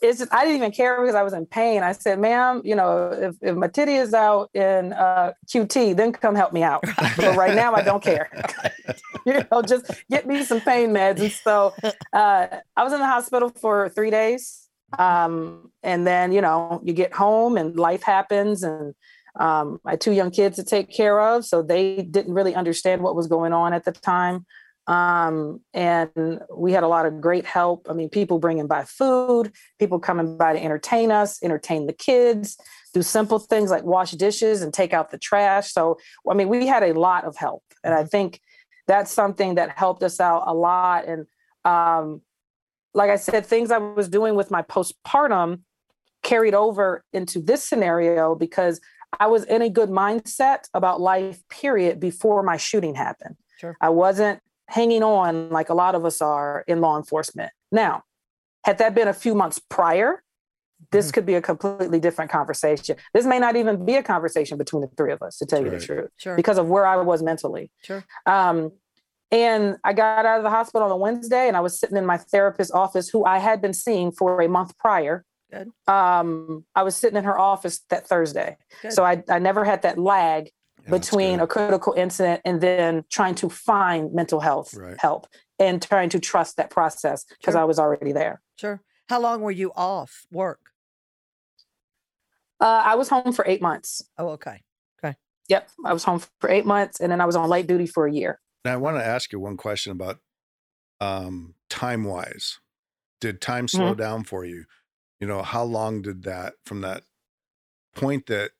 it's 0.00 0.18
just, 0.20 0.32
i 0.32 0.44
didn't 0.44 0.56
even 0.56 0.70
care 0.70 1.00
because 1.00 1.14
i 1.14 1.22
was 1.22 1.32
in 1.32 1.46
pain. 1.46 1.82
I 1.82 1.92
said 1.92 2.18
ma'am 2.18 2.62
you 2.64 2.74
know 2.74 3.10
if, 3.10 3.36
if 3.40 3.56
my 3.56 3.68
titty 3.68 3.94
is 3.94 4.14
out 4.14 4.50
in 4.54 4.92
uh, 4.92 5.32
qt 5.46 5.96
then 5.96 6.12
come 6.12 6.34
help 6.34 6.52
me 6.52 6.62
out. 6.62 6.82
But 7.16 7.36
right 7.36 7.54
now 7.54 7.74
i 7.74 7.82
don't 7.82 8.02
care. 8.02 8.30
You 9.26 9.44
know 9.50 9.62
just 9.62 9.90
get 10.10 10.26
me 10.26 10.42
some 10.42 10.60
pain 10.60 10.90
meds. 10.90 11.20
And 11.20 11.32
so 11.32 11.74
uh, 12.12 12.46
i 12.76 12.84
was 12.84 12.92
in 12.92 13.00
the 13.00 13.06
hospital 13.06 13.50
for 13.50 13.88
three 13.90 14.10
days. 14.10 14.64
Um, 14.98 15.70
and 15.82 16.06
then 16.06 16.32
you 16.32 16.40
know 16.40 16.80
you 16.82 16.94
get 16.94 17.12
home 17.12 17.58
and 17.58 17.76
life 17.76 18.02
happens 18.02 18.62
and 18.62 18.94
um, 19.38 19.80
I 19.84 19.92
had 19.92 20.00
two 20.00 20.12
young 20.12 20.30
kids 20.30 20.56
to 20.56 20.64
take 20.64 20.90
care 20.90 21.20
of, 21.20 21.44
so 21.44 21.62
they 21.62 22.02
didn't 22.02 22.34
really 22.34 22.54
understand 22.54 23.02
what 23.02 23.14
was 23.14 23.26
going 23.26 23.52
on 23.52 23.72
at 23.72 23.84
the 23.84 23.92
time. 23.92 24.46
Um, 24.88 25.60
and 25.74 26.40
we 26.56 26.72
had 26.72 26.82
a 26.82 26.88
lot 26.88 27.04
of 27.04 27.20
great 27.20 27.44
help. 27.44 27.86
I 27.90 27.92
mean, 27.92 28.08
people 28.08 28.38
bringing 28.38 28.66
by 28.66 28.84
food, 28.84 29.52
people 29.78 30.00
coming 30.00 30.38
by 30.38 30.54
to 30.54 30.62
entertain 30.62 31.12
us, 31.12 31.42
entertain 31.42 31.86
the 31.86 31.92
kids, 31.92 32.56
do 32.94 33.02
simple 33.02 33.38
things 33.38 33.70
like 33.70 33.84
wash 33.84 34.12
dishes 34.12 34.62
and 34.62 34.72
take 34.72 34.94
out 34.94 35.10
the 35.10 35.18
trash. 35.18 35.72
So, 35.72 35.98
I 36.28 36.32
mean, 36.32 36.48
we 36.48 36.66
had 36.66 36.82
a 36.82 36.94
lot 36.98 37.24
of 37.24 37.36
help, 37.36 37.62
and 37.84 37.92
I 37.92 38.04
think 38.04 38.40
that's 38.86 39.12
something 39.12 39.56
that 39.56 39.78
helped 39.78 40.02
us 40.02 40.20
out 40.20 40.44
a 40.46 40.54
lot. 40.54 41.04
And 41.06 41.26
um, 41.66 42.22
like 42.94 43.10
I 43.10 43.16
said, 43.16 43.44
things 43.44 43.70
I 43.70 43.76
was 43.76 44.08
doing 44.08 44.36
with 44.36 44.50
my 44.50 44.62
postpartum 44.62 45.60
carried 46.22 46.54
over 46.54 47.04
into 47.12 47.40
this 47.40 47.62
scenario 47.62 48.34
because 48.34 48.80
I 49.20 49.26
was 49.26 49.44
in 49.44 49.60
a 49.60 49.68
good 49.68 49.90
mindset 49.90 50.64
about 50.72 50.98
life, 50.98 51.46
period, 51.50 52.00
before 52.00 52.42
my 52.42 52.56
shooting 52.56 52.94
happened. 52.94 53.36
Sure. 53.58 53.76
I 53.80 53.90
wasn't 53.90 54.40
hanging 54.68 55.02
on 55.02 55.48
like 55.50 55.68
a 55.68 55.74
lot 55.74 55.94
of 55.94 56.04
us 56.04 56.20
are 56.22 56.64
in 56.68 56.80
law 56.80 56.96
enforcement. 56.96 57.50
Now, 57.72 58.02
had 58.64 58.78
that 58.78 58.94
been 58.94 59.08
a 59.08 59.12
few 59.14 59.34
months 59.34 59.58
prior, 59.58 60.22
this 60.92 61.08
Mhm. 61.10 61.14
could 61.14 61.26
be 61.26 61.34
a 61.34 61.42
completely 61.42 61.98
different 61.98 62.30
conversation. 62.30 62.96
This 63.14 63.26
may 63.26 63.38
not 63.38 63.56
even 63.56 63.84
be 63.84 63.96
a 63.96 64.02
conversation 64.02 64.58
between 64.58 64.82
the 64.82 64.88
three 64.96 65.12
of 65.12 65.22
us, 65.22 65.38
to 65.38 65.46
tell 65.46 65.60
you 65.60 65.70
Right. 65.70 65.80
the 65.80 65.84
truth, 65.86 66.10
Sure. 66.16 66.36
because 66.36 66.58
of 66.58 66.68
where 66.68 66.86
I 66.86 66.96
was 66.96 67.22
mentally. 67.22 67.70
Sure. 67.82 68.04
Um, 68.26 68.72
and 69.30 69.76
I 69.84 69.92
got 69.92 70.24
out 70.24 70.38
of 70.38 70.44
the 70.44 70.50
hospital 70.50 70.84
on 70.86 70.90
a 70.92 70.96
Wednesday 70.96 71.48
and 71.48 71.56
I 71.56 71.60
was 71.60 71.78
sitting 71.78 71.96
in 71.96 72.06
my 72.06 72.16
therapist's 72.16 72.72
office, 72.72 73.08
who 73.08 73.24
I 73.24 73.38
had 73.38 73.60
been 73.60 73.72
seeing 73.74 74.12
for 74.12 74.40
a 74.40 74.48
month 74.48 74.76
prior. 74.78 75.24
Good. 75.50 75.70
Um, 75.86 76.64
I 76.74 76.82
was 76.82 76.94
sitting 76.96 77.16
in 77.16 77.24
her 77.24 77.38
office 77.38 77.80
that 77.90 78.06
Thursday. 78.06 78.56
Good. 78.82 78.92
So 78.92 79.02
I, 79.04 79.22
I 79.30 79.38
never 79.38 79.64
had 79.64 79.82
that 79.82 79.98
lag 79.98 80.44
Yeah, 80.44 80.50
that's 80.50 80.57
between 80.90 81.40
a 81.40 81.46
critical 81.46 81.92
incident 81.96 82.40
and 82.44 82.60
then 82.60 83.04
trying 83.10 83.34
to 83.36 83.48
find 83.48 84.12
mental 84.12 84.40
health 84.40 84.74
Right. 84.74 84.98
help 84.98 85.26
and 85.58 85.82
trying 85.82 86.08
to 86.10 86.18
trust 86.20 86.56
that 86.56 86.70
process 86.70 87.24
because 87.24 87.52
Sure. 87.54 87.60
I 87.60 87.64
was 87.64 87.78
already 87.78 88.12
there. 88.12 88.40
Sure. 88.56 88.80
How 89.08 89.20
long 89.20 89.40
were 89.42 89.50
you 89.50 89.72
off 89.74 90.26
work? 90.30 90.60
Uh, 92.60 92.82
I 92.84 92.94
was 92.96 93.08
home 93.08 93.32
for 93.32 93.44
eight 93.46 93.62
months. 93.62 94.02
Oh, 94.18 94.28
okay. 94.30 94.62
okay. 95.02 95.16
Yep. 95.48 95.68
I 95.84 95.92
was 95.92 96.04
home 96.04 96.20
for 96.40 96.50
eight 96.50 96.66
months 96.66 97.00
and 97.00 97.10
then 97.12 97.20
I 97.20 97.24
was 97.26 97.36
on 97.36 97.48
light 97.48 97.66
duty 97.66 97.86
for 97.86 98.06
a 98.06 98.12
year. 98.12 98.40
Now, 98.64 98.72
I 98.74 98.76
want 98.76 98.96
to 98.96 99.04
ask 99.04 99.32
you 99.32 99.38
one 99.40 99.56
question 99.56 99.92
about 99.92 100.18
um, 101.00 101.54
time 101.70 102.04
wise. 102.04 102.58
Did 103.20 103.40
time 103.40 103.68
slow 103.68 103.90
Mm-hmm. 103.92 103.98
down 104.00 104.24
for 104.24 104.44
you? 104.44 104.64
You 105.20 105.26
know, 105.26 105.42
how 105.42 105.64
long 105.64 106.02
did 106.02 106.24
that 106.24 106.54
from 106.64 106.80
that 106.82 107.02
point 107.94 108.26
that 108.26 108.50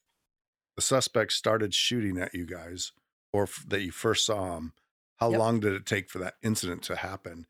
the 0.79 0.83
suspect 0.83 1.33
started 1.33 1.75
shooting 1.75 2.19
at 2.19 2.33
you 2.33 2.47
guys 2.47 2.93
or 3.33 3.43
f- 3.43 3.65
that 3.67 3.83
you 3.83 3.91
first 3.91 4.25
saw 4.25 4.57
him? 4.57 4.75
How 5.17 5.29
Yep. 5.29 5.39
long 5.41 5.59
did 5.59 5.73
it 5.73 5.85
take 5.85 6.09
for 6.09 6.21
that 6.21 6.37
incident 6.41 6.85
to 6.85 6.95
happen? 6.95 7.49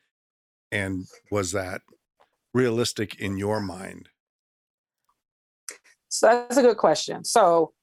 And 0.72 1.04
was 1.30 1.52
that 1.52 1.82
realistic 2.54 3.20
in 3.20 3.36
your 3.36 3.60
mind? 3.60 4.08
So 6.08 6.26
that's 6.26 6.56
a 6.56 6.62
good 6.62 6.78
question. 6.78 7.22
So 7.22 7.74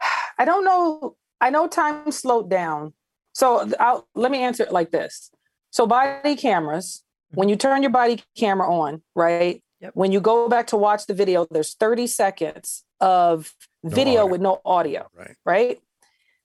I 0.38 0.46
don't 0.46 0.64
know. 0.64 1.16
I 1.42 1.50
know 1.50 1.68
time 1.68 2.10
slowed 2.10 2.48
down. 2.48 2.94
So 3.34 3.70
I'll, 3.78 4.08
let 4.14 4.30
me 4.30 4.38
answer 4.38 4.62
it 4.62 4.72
like 4.72 4.92
this. 4.92 5.30
So 5.72 5.86
body 5.86 6.36
cameras, 6.36 7.04
when 7.32 7.48
mm-hmm. 7.48 7.50
you 7.50 7.56
turn 7.56 7.82
your 7.82 7.90
body 7.90 8.22
camera 8.34 8.72
on, 8.72 9.02
right? 9.14 9.62
Yep. 9.80 9.90
When 9.94 10.10
you 10.10 10.22
go 10.22 10.48
back 10.48 10.68
to 10.68 10.78
watch 10.78 11.04
the 11.04 11.12
video, 11.12 11.46
there's 11.50 11.74
30 11.74 12.06
seconds 12.06 12.82
of 12.98 13.52
No 13.84 13.94
video 13.94 14.20
audio. 14.22 14.26
with 14.26 14.40
no 14.40 14.60
audio, 14.64 15.08
Right. 15.14 15.36
right? 15.44 15.80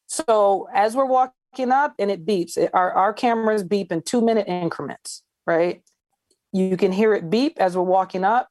So 0.07 0.67
as 0.73 0.95
we're 0.95 1.05
walking 1.05 1.71
up 1.71 1.93
and 1.99 2.09
it 2.11 2.25
beeps, 2.25 2.57
it, 2.57 2.71
our, 2.73 2.91
our 2.93 3.13
cameras 3.13 3.63
beep 3.63 3.91
in 3.91 4.01
two 4.01 4.21
minute 4.21 4.47
increments, 4.47 5.23
right? 5.47 5.81
You 6.51 6.77
can 6.77 6.91
hear 6.91 7.13
it 7.13 7.29
beep 7.29 7.59
as 7.59 7.75
we're 7.77 7.83
walking 7.83 8.23
up. 8.23 8.49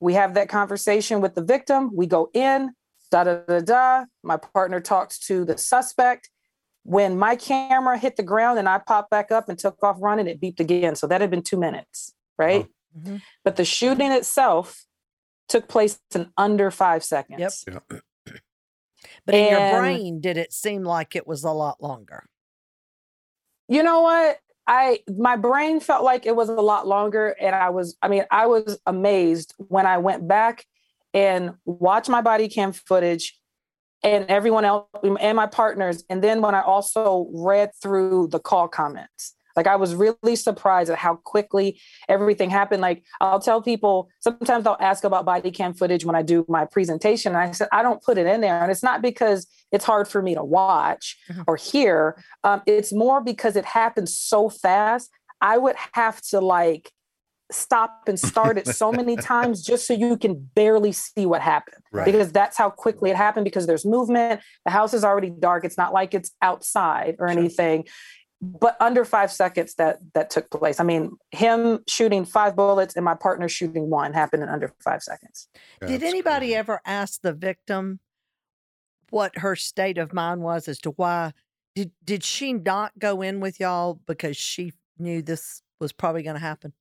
We 0.00 0.14
have 0.14 0.34
that 0.34 0.48
conversation 0.48 1.20
with 1.20 1.34
the 1.34 1.42
victim. 1.42 1.90
We 1.94 2.06
go 2.06 2.30
in, 2.32 2.70
da 3.10 3.24
da 3.24 3.40
da 3.46 3.60
da. 3.60 4.04
My 4.22 4.36
partner 4.36 4.80
talks 4.80 5.18
to 5.26 5.44
the 5.44 5.58
suspect. 5.58 6.30
When 6.84 7.18
my 7.18 7.36
camera 7.36 7.98
hit 7.98 8.16
the 8.16 8.22
ground 8.22 8.58
and 8.58 8.68
I 8.68 8.78
popped 8.78 9.10
back 9.10 9.30
up 9.30 9.48
and 9.48 9.58
took 9.58 9.82
off 9.82 9.96
running, 10.00 10.26
it 10.26 10.40
beeped 10.40 10.60
again. 10.60 10.94
So 10.94 11.06
that 11.08 11.20
had 11.20 11.30
been 11.30 11.42
two 11.42 11.58
minutes, 11.58 12.14
right? 12.38 12.66
Mhm. 12.98 13.20
But 13.44 13.56
the 13.56 13.64
shooting 13.64 14.10
itself 14.12 14.86
took 15.50 15.68
place 15.68 16.00
in 16.14 16.30
under 16.36 16.70
five 16.70 17.04
seconds. 17.04 17.64
Yep. 17.66 17.82
Yeah. 17.92 17.98
But 19.26 19.34
in 19.34 19.50
your 19.50 19.78
brain, 19.78 20.20
did 20.20 20.36
it 20.38 20.52
seem 20.52 20.82
like 20.82 21.14
it 21.14 21.26
was 21.26 21.44
a 21.44 21.50
lot 21.50 21.82
longer? 21.82 22.24
you 23.70 23.84
know 23.84 24.00
what 24.00 24.38
i 24.66 24.98
my 25.16 25.36
brain 25.36 25.80
felt 25.80 26.04
like 26.04 26.26
it 26.26 26.36
was 26.36 26.50
a 26.50 26.54
lot 26.54 26.86
longer 26.86 27.34
and 27.40 27.54
i 27.54 27.70
was 27.70 27.96
i 28.02 28.08
mean 28.08 28.24
i 28.30 28.44
was 28.44 28.78
amazed 28.84 29.54
when 29.56 29.86
i 29.86 29.96
went 29.96 30.28
back 30.28 30.66
and 31.14 31.54
watched 31.64 32.10
my 32.10 32.20
body 32.20 32.48
cam 32.48 32.72
footage 32.72 33.38
and 34.02 34.26
everyone 34.28 34.64
else 34.64 34.88
and 35.20 35.36
my 35.36 35.46
partners 35.46 36.04
and 36.10 36.22
then 36.22 36.42
when 36.42 36.54
i 36.54 36.60
also 36.60 37.30
read 37.32 37.70
through 37.80 38.26
the 38.28 38.40
call 38.40 38.68
comments 38.68 39.34
like 39.56 39.66
i 39.66 39.76
was 39.76 39.94
really 39.94 40.36
surprised 40.36 40.90
at 40.90 40.98
how 40.98 41.16
quickly 41.16 41.80
everything 42.08 42.50
happened. 42.50 42.80
Like 42.82 43.04
i'll 43.20 43.40
tell 43.40 43.60
people 43.62 44.08
sometimes 44.20 44.66
I'll 44.66 44.76
ask 44.80 45.04
about 45.04 45.24
body 45.24 45.50
cam 45.50 45.74
footage 45.74 46.04
when 46.04 46.16
i 46.16 46.22
do 46.22 46.44
my 46.48 46.64
presentation 46.64 47.32
and 47.34 47.40
i 47.42 47.50
said 47.52 47.68
i 47.72 47.82
don't 47.82 48.02
put 48.02 48.18
it 48.18 48.26
in 48.26 48.40
there. 48.40 48.60
And 48.62 48.70
it's 48.70 48.82
not 48.82 49.02
because 49.02 49.46
it's 49.72 49.84
hard 49.84 50.08
for 50.08 50.20
me 50.22 50.34
to 50.34 50.42
watch 50.44 51.16
Mhm. 51.30 51.44
or 51.46 51.56
hear 51.56 52.22
um, 52.44 52.62
it's 52.66 52.92
more 52.92 53.20
because 53.20 53.56
it 53.56 53.64
happens 53.64 54.16
so 54.16 54.48
fast 54.48 55.10
i 55.40 55.56
would 55.58 55.76
have 55.92 56.20
to 56.22 56.40
like 56.40 56.90
stop 57.52 58.04
and 58.06 58.18
start 58.20 58.56
it 58.56 58.66
so 58.68 58.92
many 58.92 59.16
times 59.32 59.60
just 59.62 59.86
so 59.86 59.92
you 59.92 60.16
can 60.16 60.34
barely 60.54 60.92
see 60.92 61.26
what 61.26 61.40
happened. 61.40 61.82
Right. 61.92 62.04
because 62.04 62.30
that's 62.30 62.56
how 62.56 62.70
quickly 62.70 63.10
it 63.10 63.16
happened 63.16 63.44
because 63.44 63.66
there's 63.66 63.84
movement 63.84 64.40
the 64.64 64.70
house 64.70 64.94
is 64.94 65.02
already 65.02 65.30
dark 65.30 65.64
it's 65.64 65.76
not 65.76 65.92
like 65.92 66.14
it's 66.14 66.30
outside 66.42 67.16
or 67.18 67.26
anything 67.28 67.86
but 68.42 68.76
under 68.80 69.04
five 69.04 69.30
seconds 69.30 69.74
that 69.74 69.98
that 70.14 70.30
took 70.30 70.50
place 70.50 70.80
i 70.80 70.82
mean 70.84 71.12
him 71.30 71.80
shooting 71.86 72.24
five 72.24 72.56
bullets 72.56 72.96
and 72.96 73.04
my 73.04 73.14
partner 73.14 73.48
shooting 73.48 73.90
one 73.90 74.12
happened 74.14 74.42
in 74.42 74.48
under 74.48 74.72
five 74.82 75.02
seconds 75.02 75.48
Yeah, 75.82 75.88
Did 75.88 76.02
anybody 76.02 76.46
crazy. 76.46 76.54
ever 76.56 76.80
ask 76.86 77.20
the 77.20 77.32
victim 77.34 78.00
what 79.10 79.36
her 79.38 79.56
state 79.56 79.98
of 79.98 80.12
mind 80.14 80.40
was 80.40 80.68
as 80.68 80.78
to 80.80 80.90
why 80.92 81.32
did 81.74 81.90
did 82.04 82.24
she 82.24 82.52
not 82.54 82.92
go 82.98 83.20
in 83.22 83.40
with 83.40 83.60
y'all 83.60 84.00
because 84.06 84.36
she 84.36 84.72
knew 84.98 85.20
this 85.22 85.62
was 85.78 85.92
probably 85.92 86.22
going 86.22 86.36
to 86.36 86.40
happen? 86.40 86.72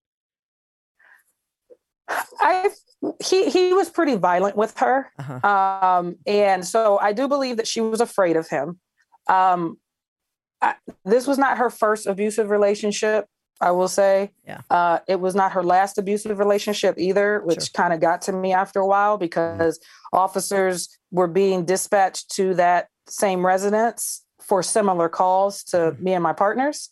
i 2.41 2.69
he 3.23 3.49
he 3.49 3.73
was 3.73 3.89
pretty 3.89 4.15
violent 4.15 4.55
with 4.55 4.75
her 4.77 5.11
Uh-huh. 5.19 5.47
um 5.47 6.15
and 6.25 6.65
so 6.65 6.97
i 6.99 7.13
do 7.13 7.27
believe 7.27 7.57
that 7.57 7.67
she 7.67 7.81
was 7.81 8.01
afraid 8.01 8.35
of 8.35 8.47
him 8.49 8.79
um 9.27 9.77
I, 10.61 10.75
this 11.05 11.25
was 11.27 11.37
not 11.37 11.57
her 11.57 11.69
first 11.69 12.05
abusive 12.07 12.49
relationship 12.49 13.25
i 13.61 13.71
will 13.71 13.87
say 13.87 14.31
Yeah. 14.45 14.61
uh 14.69 14.99
it 15.07 15.19
was 15.19 15.35
not 15.35 15.51
her 15.53 15.63
last 15.63 15.97
abusive 15.97 16.39
relationship 16.39 16.95
either 16.97 17.41
which 17.45 17.61
Sure. 17.61 17.69
kind 17.75 17.93
of 17.93 17.99
got 17.99 18.21
to 18.23 18.31
me 18.33 18.53
after 18.53 18.79
a 18.79 18.87
while 18.87 19.17
because 19.17 19.79
officers 20.13 20.89
were 21.11 21.27
being 21.27 21.65
dispatched 21.65 22.31
to 22.35 22.53
that 22.55 22.87
same 23.07 23.45
residence 23.45 24.23
for 24.41 24.61
similar 24.63 25.09
calls 25.09 25.63
to 25.65 25.77
Mhm. 25.77 25.99
me 26.01 26.13
and 26.13 26.23
my 26.23 26.33
partners 26.33 26.89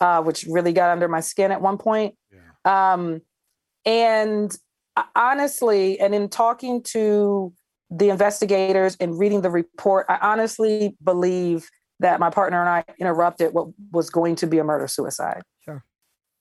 uh 0.00 0.22
which 0.22 0.44
really 0.48 0.72
got 0.72 0.90
under 0.90 1.08
my 1.08 1.20
skin 1.20 1.50
at 1.52 1.60
one 1.60 1.78
point 1.78 2.14
Yeah. 2.32 2.92
um, 2.92 3.20
and 3.84 4.56
honestly, 5.14 6.00
and 6.00 6.14
in 6.14 6.28
talking 6.28 6.82
to 6.82 7.52
the 7.90 8.08
investigators 8.08 8.96
and 8.98 9.18
reading 9.18 9.42
the 9.42 9.50
report, 9.50 10.06
I 10.08 10.18
honestly 10.22 10.96
believe 11.04 11.68
that 12.00 12.20
my 12.20 12.30
partner 12.30 12.60
and 12.60 12.68
I 12.68 12.84
interrupted 12.98 13.52
what 13.54 13.68
was 13.92 14.10
going 14.10 14.36
to 14.36 14.46
be 14.46 14.58
a 14.58 14.64
murder 14.64 14.88
suicide. 14.88 15.42
Sure. 15.64 15.84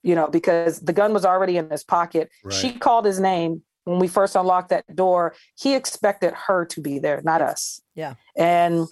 You 0.04 0.16
know, 0.16 0.28
because 0.28 0.80
the 0.80 0.94
gun 0.94 1.14
was 1.14 1.26
already 1.26 1.58
in 1.58 1.70
his 1.70 1.84
pocket. 1.84 2.30
She 2.52 2.74
called 2.74 3.06
his 3.06 3.20
name 3.20 3.64
when 3.86 4.00
we 4.00 4.08
first 4.08 4.36
unlocked 4.36 4.70
that 4.70 4.96
door. 4.96 5.36
He 5.58 5.76
expected 5.76 6.34
her 6.48 6.66
to 6.66 6.82
be 6.82 7.00
there, 7.00 7.22
not 7.24 7.42
us. 7.42 7.82
Yeah. 7.96 8.16
And, 8.36 8.88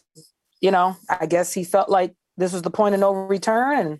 you 0.61 0.71
know, 0.71 0.95
I 1.09 1.25
guess 1.25 1.53
he 1.53 1.63
felt 1.63 1.89
like 1.89 2.15
this 2.37 2.53
was 2.53 2.61
the 2.61 2.71
point 2.71 2.95
of 2.95 3.01
no 3.01 3.13
return. 3.13 3.77
And, 3.77 3.99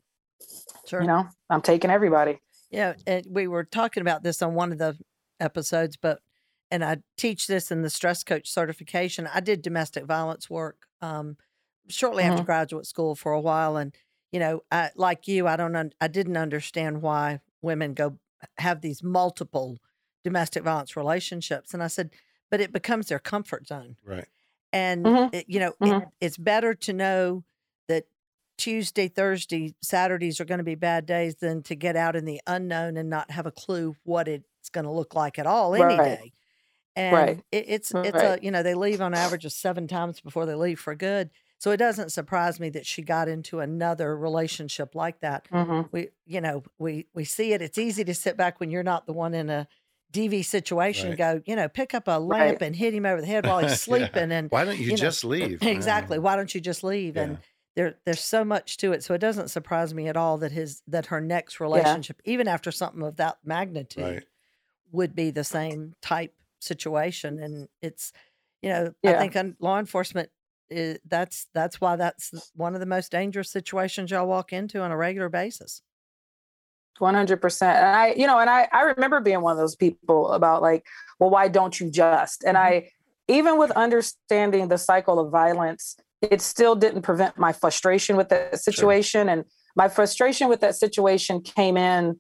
Sure. 0.86 1.02
you 1.02 1.08
know, 1.08 1.28
I'm 1.50 1.62
taking 1.62 1.90
everybody. 1.90 2.40
Yeah, 2.70 2.94
and 3.06 3.26
we 3.30 3.48
were 3.48 3.64
talking 3.64 4.02
about 4.02 4.24
this 4.24 4.42
on 4.42 4.56
one 4.56 4.72
of 4.72 4.80
the 4.80 4.98
episodes, 5.40 5.96
but 5.96 6.20
and 6.72 6.84
I 6.84 6.98
teach 7.18 7.46
this 7.46 7.70
in 7.70 7.84
the 7.84 7.90
stress 7.90 8.24
coach 8.24 8.50
certification. 8.50 9.30
I 9.32 9.42
did 9.42 9.62
domestic 9.62 10.06
violence 10.06 10.50
work 10.50 10.88
um, 11.02 11.38
shortly 11.90 12.24
after 12.24 12.44
graduate 12.44 12.86
school 12.88 13.16
for 13.16 13.32
a 13.34 13.42
while, 13.42 13.78
and 13.78 13.96
you 14.32 14.40
know, 14.40 14.64
I, 14.72 14.92
like 14.96 15.28
you, 15.28 15.48
I 15.48 15.56
don't, 15.58 15.76
un- 15.76 15.94
I 16.02 16.08
didn't 16.08 16.38
understand 16.38 17.02
why 17.02 17.40
women 17.62 17.94
go 17.94 18.20
have 18.58 18.82
these 18.82 19.04
multiple 19.04 19.78
domestic 20.24 20.64
violence 20.64 20.96
relationships, 20.96 21.74
and 21.74 21.84
I 21.84 21.88
said, 21.88 22.12
but 22.50 22.62
it 22.62 22.72
becomes 22.72 23.08
their 23.08 23.20
comfort 23.20 23.68
zone 23.68 23.98
Right. 24.04 24.28
and 24.72 25.14
Mhm. 25.14 25.30
it, 25.32 25.46
you 25.48 25.60
know 25.60 25.74
it, 25.84 26.00
Mhm. 26.00 26.12
it's 26.22 26.38
better 26.38 26.74
to 26.74 26.94
know 26.94 27.44
that 27.88 28.06
tuesday 28.58 29.08
thursday 29.08 29.74
saturdays 29.82 30.40
are 30.40 30.46
going 30.46 30.60
to 30.60 30.64
be 30.64 30.76
bad 30.76 31.06
days 31.06 31.36
than 31.36 31.64
to 31.64 31.76
get 31.76 31.96
out 31.96 32.16
in 32.16 32.26
the 32.26 32.42
unknown 32.48 32.98
and 32.98 33.10
not 33.10 33.32
have 33.32 33.46
a 33.46 33.52
clue 33.52 33.96
what 34.04 34.28
it's 34.28 34.70
going 34.72 34.86
to 34.86 34.92
look 34.92 35.16
like 35.16 35.40
at 35.40 35.48
all 35.48 35.76
any 35.76 36.00
day 36.00 36.34
and 36.96 37.38
Right. 37.38 37.44
it, 37.52 37.66
it's 37.68 37.94
it's 38.04 38.22
Right. 38.22 38.24
a 38.24 38.40
you 38.42 38.52
know 38.52 38.64
they 38.64 38.76
leave 38.76 39.02
on 39.02 39.14
average 39.14 39.46
of 39.46 39.54
seven 39.54 39.88
times 39.88 40.22
before 40.22 40.46
they 40.46 40.56
leave 40.56 40.80
for 40.80 40.96
good 40.96 41.32
so 41.64 41.72
it 41.72 41.78
doesn't 41.78 42.12
surprise 42.12 42.60
me 42.60 42.68
that 42.72 42.86
she 42.86 43.02
got 43.02 43.30
into 43.30 43.62
another 43.62 44.18
relationship 44.18 44.96
like 44.96 45.22
that 45.22 45.48
Mhm. 45.50 45.88
we 45.94 46.10
you 46.26 46.42
know 46.42 46.64
we 46.78 47.08
we 47.14 47.24
see 47.24 47.54
it 47.54 47.62
it's 47.62 47.78
easy 47.78 48.04
to 48.04 48.14
sit 48.14 48.36
back 48.36 48.60
when 48.60 48.70
you're 48.70 48.84
not 48.84 49.06
the 49.06 49.14
one 49.14 49.34
in 49.34 49.50
a 49.50 49.66
dv 50.12 50.44
situation 50.44 51.08
and 51.10 51.18
go 51.18 51.42
you 51.46 51.56
know 51.56 51.70
pick 51.70 51.94
up 51.94 52.08
a 52.10 52.20
lamp 52.20 52.60
Right. 52.60 52.62
and 52.68 52.76
hit 52.76 52.94
him 52.94 53.06
over 53.06 53.22
the 53.22 53.28
head 53.28 53.46
while 53.46 53.60
he's 53.60 53.70
Yeah. 53.72 53.76
sleeping 53.76 54.32
and 54.34 54.52
Why 54.52 54.66
don't 54.66 54.78
you, 54.78 54.86
you 54.88 54.92
know, 54.92 54.98
just 54.98 55.24
leave? 55.24 55.64
exactly 55.78 56.20
why 56.20 56.36
don't 56.36 56.54
you 56.54 56.60
just 56.60 56.84
leave 56.84 57.16
Yeah. 57.16 57.24
and 57.24 57.38
there 57.76 57.96
there's 58.06 58.20
so 58.20 58.44
much 58.44 58.76
to 58.78 58.92
it 58.92 59.02
so 59.04 59.14
it 59.14 59.20
doesn't 59.20 59.48
surprise 59.48 59.94
me 59.94 60.08
at 60.10 60.18
all 60.18 60.38
that 60.40 60.52
his 60.52 60.82
that 60.88 61.06
her 61.08 61.22
next 61.22 61.60
relationship 61.62 62.22
even 62.26 62.48
after 62.48 62.72
something 62.72 63.02
of 63.04 63.16
that 63.16 63.38
magnitude 63.46 64.04
Right. 64.04 64.26
would 64.92 65.16
be 65.16 65.32
the 65.32 65.44
same 65.44 65.96
type 66.02 66.36
situation, 66.60 67.40
and 67.40 67.68
it's 67.82 68.14
you 68.62 68.70
know 68.70 68.94
Yeah. 69.02 69.20
I 69.20 69.28
think 69.28 69.56
law 69.60 69.80
enforcement. 69.80 70.30
Is, 70.74 71.00
that's 71.08 71.48
that's 71.54 71.80
why 71.80 71.96
that's 71.96 72.52
one 72.56 72.74
of 72.74 72.80
the 72.80 72.86
most 72.86 73.12
dangerous 73.12 73.52
situations 73.52 74.12
y'all 74.12 74.28
walk 74.28 74.54
into 74.54 74.82
on 74.82 74.92
a 74.92 74.98
regular 74.98 75.30
basis. 75.30 75.82
One 77.00 77.16
hundred 77.16 77.42
percent. 77.42 77.78
And 77.78 77.88
I, 77.88 78.14
you 78.14 78.28
know, 78.28 78.40
and 78.40 78.50
I, 78.50 78.68
I 78.72 78.82
remember 78.84 79.20
being 79.20 79.42
one 79.42 79.52
of 79.52 79.58
those 79.58 79.76
people 79.76 80.32
about 80.32 80.62
like, 80.62 80.86
well, 81.20 81.30
why 81.30 81.48
don't 81.48 81.80
you 81.80 81.90
just? 81.90 82.44
And 82.44 82.56
Mhm. 82.56 82.62
I, 82.62 82.90
even 83.28 83.58
with 83.58 83.72
understanding 83.72 84.68
the 84.68 84.78
cycle 84.78 85.20
of 85.20 85.32
violence, 85.32 85.96
it 86.22 86.42
still 86.42 86.76
didn't 86.76 87.02
prevent 87.02 87.38
my 87.38 87.52
frustration 87.52 88.16
with 88.16 88.30
that 88.30 88.60
situation. 88.60 89.30
And 89.30 89.46
my 89.76 89.90
frustration 89.90 90.50
with 90.50 90.62
that 90.62 90.76
situation 90.76 91.42
came 91.42 91.78
in 91.78 92.20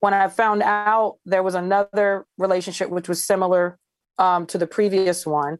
when 0.00 0.14
I 0.14 0.28
found 0.28 0.62
out 0.62 1.16
there 1.24 1.42
was 1.42 1.54
another 1.54 2.26
relationship 2.38 2.90
which 2.90 3.08
was 3.08 3.24
similar 3.24 3.78
um, 4.18 4.46
to 4.46 4.58
the 4.58 4.66
previous 4.66 5.26
one, 5.26 5.58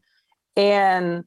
and 0.54 1.24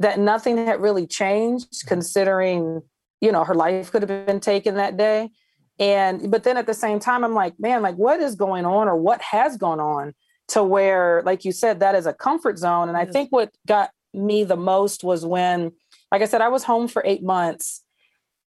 that 0.00 0.18
nothing 0.18 0.56
had 0.58 0.80
really 0.82 1.06
changed, 1.06 1.86
considering 1.86 2.82
you 3.20 3.30
know 3.30 3.44
her 3.44 3.54
life 3.54 3.92
could 3.92 4.02
have 4.02 4.26
been 4.26 4.40
taken 4.40 4.74
that 4.74 4.96
day. 4.96 5.30
And 5.78 6.30
but 6.30 6.42
then 6.42 6.56
at 6.56 6.66
the 6.66 6.74
same 6.74 6.98
time 6.98 7.22
i'm 7.24 7.34
like 7.34 7.54
man 7.58 7.80
like 7.80 7.94
what 7.96 8.20
is 8.20 8.34
going 8.34 8.66
on 8.66 8.88
or 8.88 8.96
what 8.96 9.20
has 9.22 9.56
gone 9.56 9.80
on 9.80 10.12
to 10.48 10.62
where 10.64 11.22
like 11.24 11.44
you 11.44 11.52
said 11.52 11.80
that 11.80 11.94
is 11.94 12.06
a 12.06 12.12
comfort 12.12 12.58
zone. 12.58 12.88
And 12.88 12.96
i 12.98 13.04
Yes. 13.04 13.12
think 13.12 13.30
what 13.30 13.54
got 13.66 13.90
me 14.12 14.42
the 14.44 14.56
most 14.56 15.04
was 15.04 15.24
when 15.24 15.72
like 16.12 16.20
i 16.22 16.26
said 16.26 16.40
i 16.40 16.48
was 16.48 16.64
home 16.64 16.88
for 16.88 17.02
eight 17.06 17.22
months. 17.22 17.82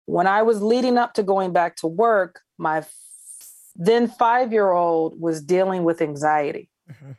When 0.06 0.26
i 0.26 0.42
was 0.42 0.60
leading 0.62 0.98
up 0.98 1.14
to 1.14 1.22
going 1.22 1.52
back 1.52 1.76
to 1.76 1.86
work 1.86 2.40
my 2.58 2.84
then 3.76 4.06
five 4.08 4.52
year 4.52 4.70
old 4.72 5.20
was 5.20 5.40
dealing 5.42 5.82
with 5.84 6.00
anxiety. 6.00 6.68
Mhm. 6.90 7.16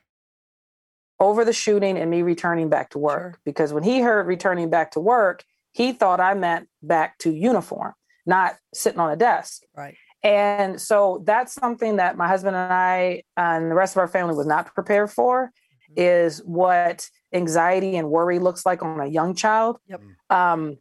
Over 1.20 1.46
the 1.46 1.54
shooting 1.54 1.98
and 1.98 2.10
me 2.12 2.22
returning 2.22 2.70
back 2.70 2.90
to 2.92 2.98
work 3.00 3.22
Sure. 3.36 3.40
because 3.46 3.72
when 3.74 3.84
he 3.84 4.02
heard 4.02 4.28
returning 4.28 4.70
back 4.70 4.92
to 4.92 5.00
work 5.00 5.44
he 5.72 5.92
thought 5.94 6.20
i 6.20 6.34
meant 6.34 6.68
back 6.82 7.18
to 7.20 7.32
uniform 7.32 7.94
not 8.26 8.56
sitting 8.74 9.00
on 9.00 9.12
a 9.12 9.16
desk 9.16 9.62
Right. 9.76 9.96
and 10.24 10.82
so 10.82 11.22
that's 11.26 11.54
something 11.54 11.98
that 11.98 12.18
my 12.18 12.28
husband 12.28 12.56
and 12.56 12.74
I 12.74 13.24
and 13.38 13.70
the 13.70 13.76
rest 13.76 13.96
of 13.96 14.00
our 14.00 14.08
family 14.08 14.36
was 14.36 14.48
not 14.48 14.74
prepared 14.74 15.12
for 15.12 15.52
Mhm. 15.92 15.94
is 15.98 16.40
what 16.46 17.08
anxiety 17.34 17.96
and 17.98 18.10
worry 18.10 18.40
looks 18.40 18.66
like 18.66 18.82
on 18.82 19.00
a 19.00 19.06
young 19.06 19.36
child. 19.36 19.78
Yep. 19.88 20.02
Um, 20.32 20.78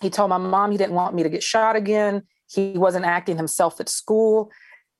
he 0.00 0.10
told 0.10 0.30
my 0.30 0.38
mom 0.38 0.72
he 0.72 0.78
didn't 0.78 0.94
want 0.96 1.14
me 1.14 1.22
to 1.22 1.28
get 1.28 1.42
shot 1.44 1.76
again. 1.76 2.22
He 2.48 2.72
wasn't 2.76 3.04
acting 3.04 3.36
himself 3.36 3.78
at 3.80 3.88
school. 3.88 4.50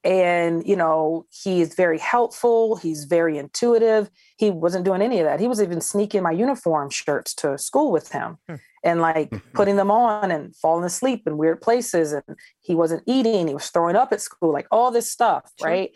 And, 0.06 0.64
you 0.64 0.76
know, 0.76 1.26
he 1.30 1.60
is 1.60 1.74
very 1.74 1.98
helpful. 1.98 2.76
He's 2.76 3.04
very 3.04 3.38
intuitive. 3.38 4.08
He 4.38 4.52
wasn't 4.52 4.84
doing 4.84 5.02
any 5.02 5.18
of 5.18 5.24
that. 5.26 5.40
He 5.40 5.48
was 5.48 5.60
even 5.60 5.80
sneaking 5.80 6.22
my 6.22 6.30
uniform 6.30 6.90
shirts 6.90 7.34
to 7.36 7.58
school 7.58 7.90
with 7.90 8.12
him 8.12 8.38
Hmm. 8.48 8.54
and 8.84 9.00
like 9.00 9.32
putting 9.52 9.74
them 9.74 9.90
on 9.90 10.30
and 10.30 10.54
falling 10.54 10.84
asleep 10.84 11.24
in 11.26 11.36
weird 11.36 11.60
places. 11.60 12.12
And 12.12 12.22
he 12.60 12.76
wasn't 12.76 13.02
eating. 13.06 13.48
He 13.48 13.54
was 13.54 13.68
throwing 13.68 13.96
up 13.96 14.12
at 14.12 14.20
school, 14.20 14.52
like 14.52 14.68
all 14.70 14.92
this 14.92 15.10
stuff. 15.10 15.50
Right. 15.60 15.90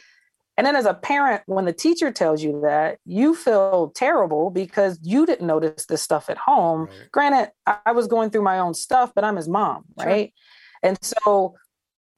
And 0.56 0.66
then 0.66 0.74
as 0.74 0.86
a 0.86 0.94
parent, 0.94 1.42
when 1.46 1.64
the 1.64 1.72
teacher 1.72 2.11
tells 2.11 2.42
you 2.42 2.61
that, 2.62 2.98
you 3.06 3.36
feel 3.36 3.92
terrible 3.94 4.50
because 4.50 4.98
you 5.02 5.24
didn't 5.24 5.46
notice 5.46 5.86
this 5.86 6.02
stuff 6.02 6.28
at 6.28 6.36
home. 6.36 6.86
Right. 6.86 7.12
Granted, 7.12 7.52
I 7.86 7.92
was 7.92 8.08
going 8.08 8.30
through 8.30 8.42
my 8.42 8.58
own 8.58 8.74
stuff, 8.74 9.12
but 9.14 9.22
I'm 9.24 9.36
his 9.36 9.48
mom, 9.48 9.84
Sure. 10.00 10.08
right? 10.08 10.34
And 10.82 10.98
so 11.00 11.54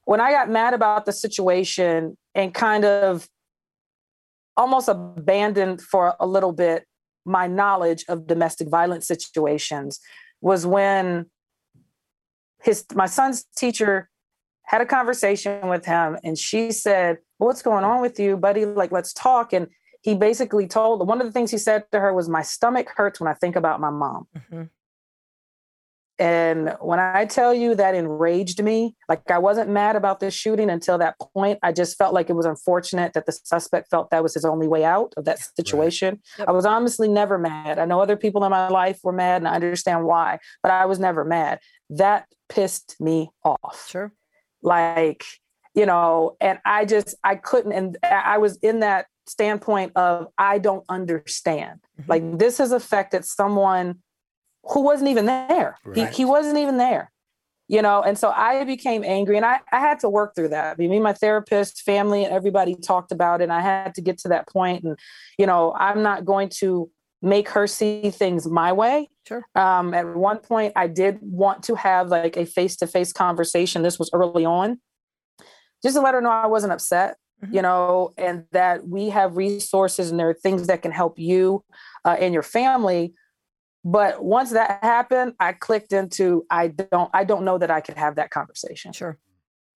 when 0.05 0.21
I 0.21 0.31
got 0.33 0.51
mad 0.51 0.75
about 0.75 1.07
the 1.07 1.13
situation 1.13 2.17
and 2.35 2.53
kind 2.53 2.85
of 2.85 3.29
almost 4.57 4.89
abandoned 4.89 5.81
for 5.81 6.15
a 6.21 6.27
little 6.27 6.53
bit 6.53 6.85
my 7.25 7.47
knowledge 7.47 8.05
of 8.09 8.27
domestic 8.27 8.69
violence 8.69 9.07
situations 9.07 10.01
was 10.41 10.67
when 10.67 11.27
his 12.63 12.85
my 12.95 13.07
son's 13.07 13.45
teacher 13.57 14.09
had 14.65 14.81
a 14.81 14.87
conversation 14.87 15.69
with 15.69 15.85
him 15.85 16.17
and 16.25 16.37
she 16.37 16.73
said 16.73 17.19
well, 17.39 17.49
what's 17.49 17.63
going 17.63 17.85
on 17.85 18.01
with 18.01 18.19
you 18.19 18.37
buddy? 18.37 18.65
Like 18.65 18.93
let's 18.93 19.13
talk. 19.13 19.53
And 19.53 19.69
he 20.03 20.15
basically 20.15 20.67
told 20.67 21.07
one 21.07 21.21
of 21.21 21.27
the 21.27 21.33
things 21.33 21.51
he 21.51 21.59
said 21.59 21.85
to 21.93 22.01
her 22.01 22.13
was 22.13 22.29
my 22.29 22.43
stomach 22.43 22.89
hurts 22.97 23.21
when 23.21 23.29
i 23.29 23.35
think 23.35 23.57
about 23.57 23.81
my 23.81 23.91
mom. 23.91 24.27
Mhm. 24.37 24.69
And 26.19 26.77
when 26.81 26.99
I 27.01 27.25
tell 27.25 27.53
you 27.55 27.75
that 27.75 27.95
enraged 27.95 28.63
me, 28.63 28.95
like 29.09 29.31
I 29.31 29.39
wasn't 29.39 29.71
mad 29.71 29.97
about 29.97 30.21
this 30.21 30.35
shooting 30.35 30.71
until 30.71 30.99
that 30.99 31.17
point. 31.35 31.59
I 31.63 31.73
just 31.73 31.97
felt 31.99 32.15
like 32.15 32.29
it 32.31 32.35
was 32.35 32.47
unfortunate 32.47 33.15
that 33.15 33.27
the 33.27 33.33
suspect 33.33 33.89
felt 33.91 34.11
that 34.11 34.23
was 34.23 34.35
his 34.35 34.45
only 34.45 34.69
way 34.69 34.85
out 34.85 35.15
of 35.17 35.25
that 35.25 35.39
situation. 35.57 36.21
Yep. 36.39 36.49
I 36.49 36.53
was 36.53 36.67
honestly 36.67 37.09
never 37.09 37.39
mad. 37.39 37.79
I 37.79 37.85
know 37.87 38.01
other 38.01 38.17
people 38.17 38.45
in 38.45 38.51
my 38.51 38.69
life 38.69 39.01
were 39.03 39.13
mad 39.13 39.43
and 39.43 39.49
I 39.49 39.55
understand 39.55 40.05
why, 40.05 40.39
but 40.63 40.71
I 40.71 40.87
was 40.87 40.99
never 40.99 41.25
mad. 41.25 41.61
That 41.91 42.27
pissed 42.49 42.97
me 43.01 43.31
off 43.45 43.87
Sure. 43.89 44.13
like 44.63 45.25
you 45.75 45.87
know 45.87 46.37
and 46.39 46.59
i 46.67 46.85
just 46.85 47.15
i 47.25 47.35
couldn't 47.35 47.73
and 47.73 47.97
i 48.03 48.37
was 48.37 48.59
in 48.59 48.81
that 48.81 49.07
standpoint 49.27 49.91
of 49.97 50.27
i 50.37 50.59
don't 50.59 50.85
understand 50.91 51.81
Mhm. 51.99 52.09
like 52.09 52.39
this 52.39 52.59
has 52.59 52.73
affected 52.73 53.25
someone 53.25 54.03
who 54.65 54.81
wasn't 54.81 55.09
even 55.09 55.27
there 55.27 55.77
he, 55.95 56.03
Right. 56.03 56.13
he 56.13 56.25
wasn't 56.25 56.59
even 56.59 56.77
there 56.79 57.11
you 57.69 57.81
know 57.83 58.03
and 58.03 58.19
so 58.19 58.31
i 58.31 58.65
became 58.65 59.03
angry 59.05 59.37
and 59.37 59.47
i, 59.47 59.61
I 59.73 59.79
had 59.81 60.01
to 60.01 60.09
work 60.09 60.35
through 60.35 60.49
that 60.49 60.73
I 60.73 60.75
mean, 60.77 60.91
me 60.91 61.01
my 61.01 61.13
therapist 61.13 61.83
family 61.83 62.25
and 62.25 62.33
everybody 62.33 62.75
talked 62.75 63.13
about 63.13 63.41
it 63.41 63.45
and 63.45 63.53
i 63.53 63.61
had 63.61 63.95
to 63.95 64.01
get 64.01 64.19
to 64.19 64.29
that 64.29 64.49
point 64.49 64.85
and 64.85 64.99
you 65.39 65.47
know 65.47 65.73
i'm 65.79 66.03
not 66.03 66.25
going 66.25 66.49
to 66.61 66.91
make 67.23 67.49
her 67.51 67.67
see 67.67 68.11
things 68.11 68.47
my 68.49 68.73
way 68.73 69.09
Sure. 69.29 69.45
um, 69.55 69.95
at 69.95 70.07
one 70.17 70.39
point 70.39 70.73
i 70.77 70.87
did 70.89 71.19
want 71.21 71.63
to 71.65 71.75
have 71.77 72.09
like 72.09 72.37
a 72.37 72.45
face-to-face 72.45 73.13
conversation 73.13 73.83
this 73.83 73.99
was 73.99 74.11
early 74.13 74.45
on 74.45 74.81
just 75.85 75.95
to 75.97 76.03
let 76.03 76.15
her 76.15 76.21
know 76.21 76.31
i 76.31 76.47
wasn't 76.47 76.73
upset 76.73 77.17
Mhm. 77.45 77.55
you 77.55 77.63
know 77.63 78.13
and 78.19 78.45
that 78.53 78.87
we 78.89 79.09
have 79.09 79.37
resources 79.37 80.11
and 80.11 80.19
there 80.21 80.29
are 80.29 80.35
things 80.35 80.67
that 80.69 80.83
can 80.83 80.93
help 80.93 81.19
you 81.19 81.65
uh, 82.05 82.17
and 82.21 82.35
your 82.35 82.43
family 82.45 83.15
but 83.85 84.25
once 84.25 84.51
that 84.51 84.79
happened 84.83 85.35
i 85.41 85.53
clicked 85.53 85.93
into 85.93 86.45
i 86.51 86.69
don't 86.69 87.11
i 87.15 87.25
don't 87.25 87.45
know 87.45 87.59
that 87.59 87.71
i 87.71 87.81
could 87.81 87.97
have 87.97 88.15
that 88.17 88.31
conversation 88.31 88.93
Sure. 88.93 89.19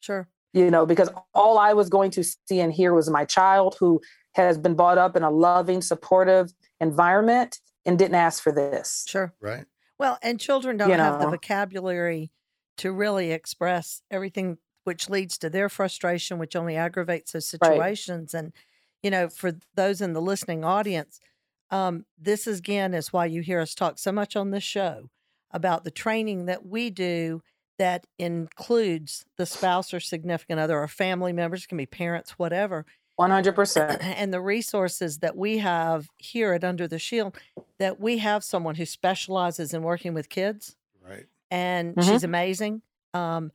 Sure. 0.00 0.28
you 0.52 0.70
know 0.70 0.86
because 0.86 1.10
all 1.34 1.58
i 1.58 1.72
was 1.72 1.88
going 1.88 2.10
to 2.12 2.22
see 2.22 2.60
and 2.60 2.72
hear 2.72 2.94
was 2.94 3.10
my 3.10 3.24
child 3.24 3.76
who 3.80 4.00
has 4.34 4.58
been 4.58 4.74
brought 4.74 4.98
up 4.98 5.16
in 5.16 5.22
a 5.22 5.30
loving 5.30 5.80
supportive 5.80 6.52
environment 6.80 7.58
and 7.84 7.98
didn't 7.98 8.16
ask 8.16 8.42
for 8.42 8.52
this 8.52 9.04
Sure. 9.08 9.32
Right. 9.40 9.64
Well, 9.98 10.18
and 10.22 10.38
children 10.38 10.76
don't 10.76 10.90
You 10.90 10.96
have 10.96 11.20
the 11.20 11.30
vocabulary 11.30 12.30
to 12.78 12.92
really 12.92 13.32
express 13.32 14.02
everything, 14.10 14.58
which 14.84 15.08
leads 15.08 15.38
to 15.38 15.48
their 15.48 15.68
frustration, 15.70 16.38
which 16.38 16.54
only 16.54 16.76
aggravates 16.76 17.32
those 17.32 17.48
situations. 17.48 18.34
And, 18.34 18.52
you 19.02 19.10
know, 19.10 19.28
for 19.28 19.52
those 19.74 20.02
in 20.02 20.12
the 20.12 20.20
listening 20.20 20.64
audience, 20.64 21.18
um, 21.70 22.06
this 22.18 22.46
is, 22.46 22.58
again 22.60 22.94
is 22.94 23.12
why 23.12 23.26
you 23.26 23.42
hear 23.42 23.60
us 23.60 23.74
talk 23.74 23.98
so 23.98 24.12
much 24.12 24.36
on 24.36 24.50
this 24.50 24.64
show 24.64 25.10
about 25.50 25.84
the 25.84 25.90
training 25.90 26.46
that 26.46 26.66
we 26.66 26.90
do 26.90 27.42
that 27.78 28.06
includes 28.18 29.24
the 29.36 29.46
spouse 29.46 29.92
or 29.92 30.00
significant 30.00 30.58
other 30.60 30.78
or 30.78 30.88
family 30.88 31.32
members, 31.32 31.64
it 31.64 31.68
can 31.68 31.78
be 31.78 31.86
parents, 31.86 32.32
whatever. 32.32 32.86
100% 33.16 33.98
and 34.00 34.32
the 34.32 34.40
resources 34.40 35.18
that 35.20 35.36
we 35.36 35.58
have 35.58 36.08
here 36.18 36.52
at 36.52 36.64
Under 36.64 36.88
the 36.88 36.98
Shield, 36.98 37.36
that 37.78 38.00
we 38.00 38.18
have 38.18 38.44
someone 38.44 38.74
who 38.76 38.86
specializes 38.86 39.74
in 39.74 39.82
working 39.82 40.14
with 40.14 40.28
kids, 40.28 40.76
Right. 41.00 41.28
and 41.50 41.96
Mhm. 41.96 42.02
she's 42.02 42.24
amazing. 42.24 42.82
Um, 43.14 43.52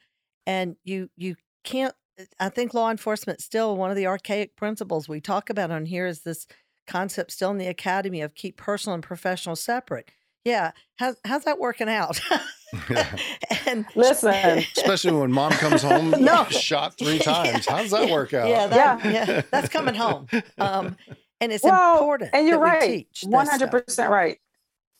and 0.48 0.78
you 0.84 1.10
you 1.18 1.36
can't. 1.64 1.96
I 2.40 2.50
think 2.50 2.74
law 2.74 2.92
enforcement 2.92 3.42
still 3.42 3.78
one 3.78 3.90
of 3.92 3.96
the 3.98 4.08
archaic 4.08 4.56
principles 4.56 5.10
we 5.10 5.22
talk 5.22 5.50
about 5.50 5.72
on 5.72 5.86
here 5.86 6.08
is 6.08 6.22
this 6.22 6.48
concept 6.92 7.32
still 7.32 7.52
in 7.52 7.58
the 7.58 7.68
academy 7.68 8.22
of 8.22 8.36
keep 8.36 8.58
personal 8.58 8.94
and 8.96 9.04
professional 9.04 9.56
separate. 9.56 10.10
Yeah, 10.44 10.72
how's 10.98 11.16
how's 11.26 11.44
that 11.46 11.60
working 11.60 11.88
out? 11.90 12.20
and 13.68 13.86
listen 13.96 14.34
Especially 14.78 15.12
when 15.12 15.32
mom 15.32 15.52
comes 15.52 15.82
home 15.84 16.12
No. 16.12 16.46
shot 16.46 16.98
three 16.98 17.20
times. 17.20 17.66
How 17.68 17.82
does 17.82 17.92
that 17.92 18.08
Yeah, 18.08 18.14
work 18.14 18.34
out? 18.34 18.50
Yeah, 18.50 18.68
that, 18.68 19.06
yeah, 19.06 19.42
that's 19.52 19.70
coming 19.70 19.94
home. 19.96 20.28
Um, 20.58 20.98
and 21.42 21.52
it's 21.52 21.64
well, 21.64 21.94
important. 22.00 22.30
and 22.34 22.48
you're 22.48 22.60
that 22.60 22.64
right 22.64 22.82
teach 23.10 23.22
this 23.22 23.30
One 23.30 23.46
stuff. 23.46 23.60
hundred 23.60 23.86
percent 23.86 24.10
right. 24.12 24.38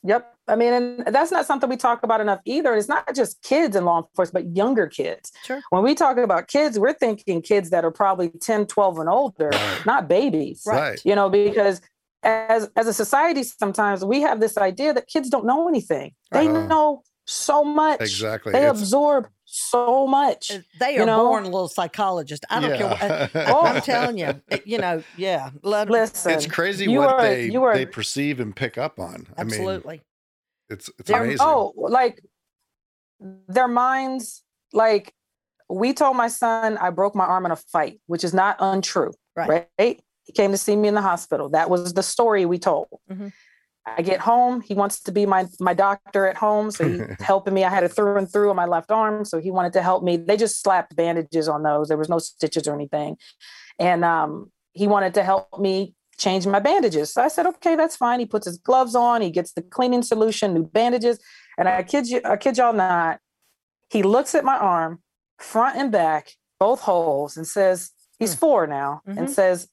Yep. 0.04 0.34
I 0.48 0.56
mean, 0.56 0.72
and 0.72 1.04
that's 1.06 1.30
not 1.30 1.46
something 1.46 1.70
we 1.70 1.76
talk 1.76 2.02
about 2.02 2.20
enough 2.20 2.40
either. 2.44 2.74
It's 2.74 2.88
not 2.88 3.14
just 3.14 3.40
kids 3.42 3.76
in 3.76 3.84
law 3.84 3.98
enforcement, 4.02 4.46
but 4.46 4.56
younger 4.56 4.86
kids. 4.88 5.30
Sure. 5.44 5.60
When 5.70 5.82
we 5.84 5.94
talk 5.94 6.16
about 6.16 6.48
kids, 6.48 6.78
we're 6.78 6.92
thinking 6.94 7.40
kids 7.42 7.70
that 7.70 7.84
are 7.84 7.92
probably 7.92 8.28
10, 8.30 8.66
12 8.66 8.98
and 8.98 9.08
older, 9.08 9.50
Right. 9.50 9.86
not 9.86 10.08
babies. 10.08 10.64
Right. 10.66 11.00
You 11.04 11.14
know, 11.14 11.28
because 11.30 11.80
as 12.24 12.68
as 12.76 12.86
a 12.86 12.92
society, 12.94 13.42
sometimes 13.44 14.04
we 14.04 14.20
have 14.22 14.40
this 14.40 14.56
idea 14.58 14.92
that 14.94 15.06
kids 15.06 15.28
don't 15.30 15.44
know 15.46 15.68
anything. 15.68 16.12
They 16.32 16.48
Right. 16.48 16.68
know 16.68 17.02
so 17.24 17.62
much. 17.64 18.00
Exactly. 18.00 18.52
They 18.52 18.60
It's- 18.62 18.80
absorb 18.80 19.28
so 19.54 20.06
much. 20.06 20.50
They 20.80 20.94
You 20.94 21.02
are 21.02 21.06
know? 21.06 21.26
born 21.28 21.44
little 21.44 21.68
psychologists. 21.68 22.44
I 22.48 22.60
don't 22.60 22.78
care. 22.78 22.88
What, 22.88 23.36
I, 23.36 23.74
I'm 23.76 23.82
telling 23.82 24.16
you, 24.18 24.40
you 24.64 24.78
know, 24.78 25.02
yeah. 25.16 25.50
Let 25.62 25.88
'em- 25.88 25.92
Listen, 25.92 26.32
it's 26.32 26.46
crazy 26.46 26.90
you 26.90 27.00
what 27.00 27.14
are- 27.14 27.22
they 27.22 27.50
you 27.50 27.62
are- 27.64 27.74
they 27.74 27.84
perceive 27.86 28.40
and 28.40 28.56
pick 28.56 28.78
up 28.78 28.98
on. 28.98 29.26
I 29.36 29.44
mean, 29.44 29.52
absolutely. 29.52 30.00
it's 30.70 30.88
it's 30.98 31.08
They're- 31.08 31.22
amazing. 31.22 31.38
Oh, 31.46 31.74
like 31.76 32.22
their 33.20 33.68
minds, 33.68 34.42
like 34.72 35.12
we 35.68 35.92
told 35.92 36.16
my 36.16 36.28
son 36.28 36.78
I 36.78 36.90
broke 36.90 37.14
my 37.14 37.24
arm 37.24 37.44
in 37.46 37.52
a 37.52 37.56
fight, 37.56 38.00
which 38.06 38.24
is 38.24 38.32
not 38.34 38.56
untrue. 38.58 39.12
Right. 39.36 39.66
Right. 39.78 40.00
He 40.24 40.32
came 40.32 40.50
to 40.52 40.58
see 40.58 40.76
me 40.76 40.88
in 40.88 40.94
the 40.94 41.02
hospital. 41.02 41.48
That 41.50 41.68
was 41.68 41.92
the 41.94 42.02
story 42.02 42.46
we 42.46 42.58
told. 42.58 42.88
Mhm. 43.10 43.32
I 43.84 44.02
get 44.02 44.20
home. 44.20 44.60
He 44.60 44.74
wants 44.74 45.00
to 45.02 45.12
be 45.12 45.26
my 45.26 45.46
my 45.58 45.74
doctor 45.74 46.26
at 46.26 46.36
home, 46.36 46.70
so 46.70 46.88
he's 46.88 47.02
helping 47.20 47.52
me. 47.54 47.64
I 47.64 47.70
had 47.70 47.82
a 47.82 47.88
through 47.88 48.16
and 48.16 48.30
through 48.30 48.50
on 48.50 48.56
my 48.56 48.66
left 48.66 48.90
arm, 48.92 49.24
so 49.24 49.40
he 49.40 49.50
wanted 49.50 49.72
to 49.74 49.82
help 49.82 50.04
me. 50.04 50.16
They 50.16 50.36
just 50.36 50.62
slapped 50.62 50.94
bandages 50.94 51.48
on 51.48 51.62
those. 51.64 51.88
There 51.88 51.96
was 51.96 52.08
no 52.08 52.18
stitches 52.18 52.68
or 52.68 52.74
anything, 52.74 53.16
and 53.78 54.04
um, 54.04 54.52
he 54.72 54.86
wanted 54.86 55.14
to 55.14 55.24
help 55.24 55.58
me 55.58 55.94
change 56.18 56.46
my 56.46 56.60
bandages. 56.60 57.12
So 57.12 57.22
I 57.22 57.28
said, 57.28 57.46
okay, 57.46 57.74
that's 57.74 57.96
fine. 57.96 58.20
He 58.20 58.26
puts 58.26 58.46
his 58.46 58.58
gloves 58.58 58.94
on. 58.94 59.20
He 59.22 59.30
gets 59.30 59.52
the 59.52 59.62
cleaning 59.62 60.02
solution, 60.02 60.54
new 60.54 60.64
bandages, 60.64 61.18
and 61.58 61.68
I 61.68 61.82
kid 61.82 62.06
you, 62.08 62.20
I 62.24 62.36
kid 62.36 62.58
y'all 62.58 62.72
not. 62.72 63.18
He 63.90 64.02
looks 64.04 64.34
at 64.34 64.44
my 64.44 64.56
arm, 64.56 65.00
front 65.38 65.76
and 65.76 65.90
back, 65.90 66.32
both 66.60 66.80
holes, 66.82 67.36
and 67.36 67.46
says, 67.46 67.90
he's 68.20 68.34
Hmm. 68.34 68.38
four 68.38 68.66
now, 68.68 69.00
Mhm. 69.08 69.18
and 69.18 69.30
says, 69.30 69.68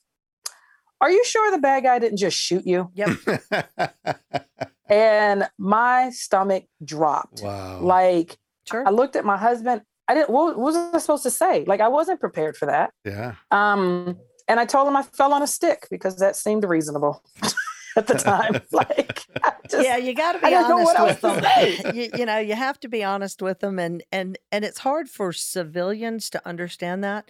"Are 1.01 1.11
you 1.11 1.23
sure 1.25 1.51
the 1.51 1.57
bad 1.59 1.83
guy 1.83 1.99
didn't 1.99 2.17
just 2.17 2.37
shoot 2.37 2.65
you?" 2.65 2.91
Yep. 2.95 3.09
And 4.89 5.47
my 5.59 6.09
stomach 6.09 6.65
dropped. 6.83 7.41
wow. 7.43 7.79
Like 7.79 8.37
Sure. 8.67 8.83
I 8.87 8.91
looked 8.91 9.15
at 9.15 9.25
my 9.25 9.37
husband. 9.37 9.81
I 10.07 10.13
didn't. 10.15 10.29
What, 10.31 10.57
what 10.57 10.63
was 10.63 10.75
I 10.75 10.97
supposed 10.99 11.23
to 11.23 11.31
say? 11.31 11.63
Like 11.65 11.79
I 11.81 11.87
wasn't 11.87 12.19
prepared 12.19 12.57
for 12.57 12.65
that. 12.67 12.91
yeah. 13.05 13.35
Um, 13.51 14.17
and 14.47 14.59
I 14.59 14.65
told 14.65 14.87
him 14.87 14.95
I 14.95 15.03
fell 15.03 15.33
on 15.33 15.43
a 15.43 15.47
stick 15.47 15.87
because 15.91 16.17
that 16.17 16.35
seemed 16.35 16.63
reasonable 16.63 17.23
at 17.95 18.07
the 18.07 18.13
time. 18.15 18.61
like 18.71 19.25
just, 19.69 19.83
yeah, 19.85 19.97
you 19.97 20.13
got 20.15 20.33
to 20.33 20.39
be 20.39 20.45
I 20.47 20.55
honest 20.63 20.69
know 20.69 20.77
what 20.83 21.03
with 21.07 21.21
them. 21.21 21.95
you, 21.95 22.09
you 22.15 22.25
know, 22.25 22.37
you 22.39 22.55
have 22.55 22.79
to 22.81 22.87
be 22.87 23.03
honest 23.03 23.41
with 23.43 23.59
them, 23.59 23.77
and 23.79 24.03
and 24.11 24.37
and 24.51 24.65
it's 24.65 24.79
hard 24.79 25.07
for 25.09 25.31
civilians 25.33 26.29
to 26.31 26.41
understand 26.47 27.03
that. 27.03 27.29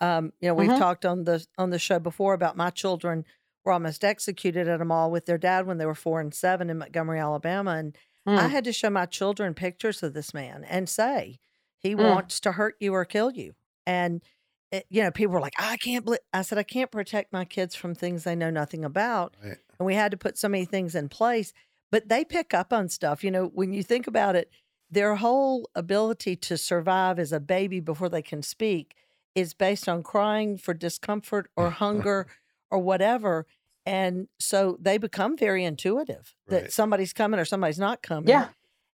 Um, 0.00 0.32
you 0.40 0.48
know, 0.48 0.54
we've 0.54 0.72
Mhm. 0.72 0.74
talked 0.74 1.04
on 1.04 1.24
the 1.24 1.44
on 1.58 1.70
the 1.70 1.78
show 1.78 1.98
before 1.98 2.34
about 2.34 2.56
my 2.56 2.70
children 2.70 3.24
were 3.64 3.72
almost 3.72 4.04
executed 4.04 4.68
at 4.68 4.80
a 4.80 4.84
mall 4.84 5.10
with 5.10 5.26
their 5.26 5.38
dad 5.38 5.66
when 5.66 5.78
they 5.78 5.86
were 5.86 5.94
four 5.94 6.20
and 6.20 6.32
seven 6.34 6.70
in 6.70 6.78
Montgomery, 6.78 7.18
Alabama, 7.20 7.72
and 7.72 7.96
I 8.36 8.48
Mm. 8.48 8.48
had 8.48 8.64
to 8.64 8.72
show 8.72 8.90
my 8.90 9.06
children 9.06 9.54
pictures 9.54 10.02
of 10.02 10.14
this 10.14 10.32
man 10.32 10.64
and 10.64 10.88
say 10.88 11.38
he 11.78 11.94
Mm. 11.98 12.18
wants 12.18 12.40
to 12.40 12.52
hurt 12.52 12.76
you 12.80 12.94
or 12.94 13.04
kill 13.04 13.32
you. 13.32 13.54
And 13.86 14.22
it, 14.70 14.86
you 14.90 15.02
know, 15.02 15.10
people 15.10 15.34
were 15.34 15.40
like, 15.40 15.54
"I 15.58 15.76
can't." 15.78 16.04
Believe. 16.04 16.20
I 16.32 16.42
said, 16.42 16.58
"I 16.58 16.62
can't 16.62 16.90
protect 16.92 17.32
my 17.32 17.44
kids 17.44 17.74
from 17.74 17.94
things 17.94 18.24
they 18.24 18.36
know 18.36 18.50
nothing 18.50 18.84
about." 18.84 19.36
Right. 19.42 19.58
And 19.78 19.86
we 19.86 19.94
had 19.94 20.10
to 20.12 20.16
put 20.16 20.38
so 20.38 20.48
many 20.48 20.64
things 20.64 20.94
in 20.94 21.08
place. 21.08 21.52
But 21.90 22.08
they 22.08 22.24
pick 22.24 22.52
up 22.54 22.72
on 22.72 22.88
stuff. 22.88 23.24
You 23.24 23.30
know, 23.30 23.46
when 23.46 23.72
you 23.72 23.82
think 23.82 24.06
about 24.06 24.36
it, 24.36 24.50
their 24.90 25.16
whole 25.16 25.68
ability 25.74 26.36
to 26.36 26.56
survive 26.58 27.18
as 27.18 27.32
a 27.32 27.40
baby 27.40 27.80
before 27.80 28.08
they 28.08 28.22
can 28.22 28.42
speak 28.42 28.94
is 29.38 29.54
based 29.54 29.88
on 29.88 30.02
crying 30.02 30.58
for 30.58 30.74
discomfort 30.74 31.48
or 31.56 31.70
hunger 31.70 32.26
or 32.70 32.78
whatever. 32.78 33.46
And 33.86 34.28
so 34.38 34.76
they 34.80 34.98
become 34.98 35.36
very 35.36 35.64
intuitive 35.64 36.34
that 36.48 36.62
Right. 36.62 36.72
somebody's 36.72 37.12
coming 37.12 37.40
or 37.40 37.44
somebody's 37.46 37.78
not 37.78 38.02
coming. 38.02 38.28
yeah, 38.28 38.48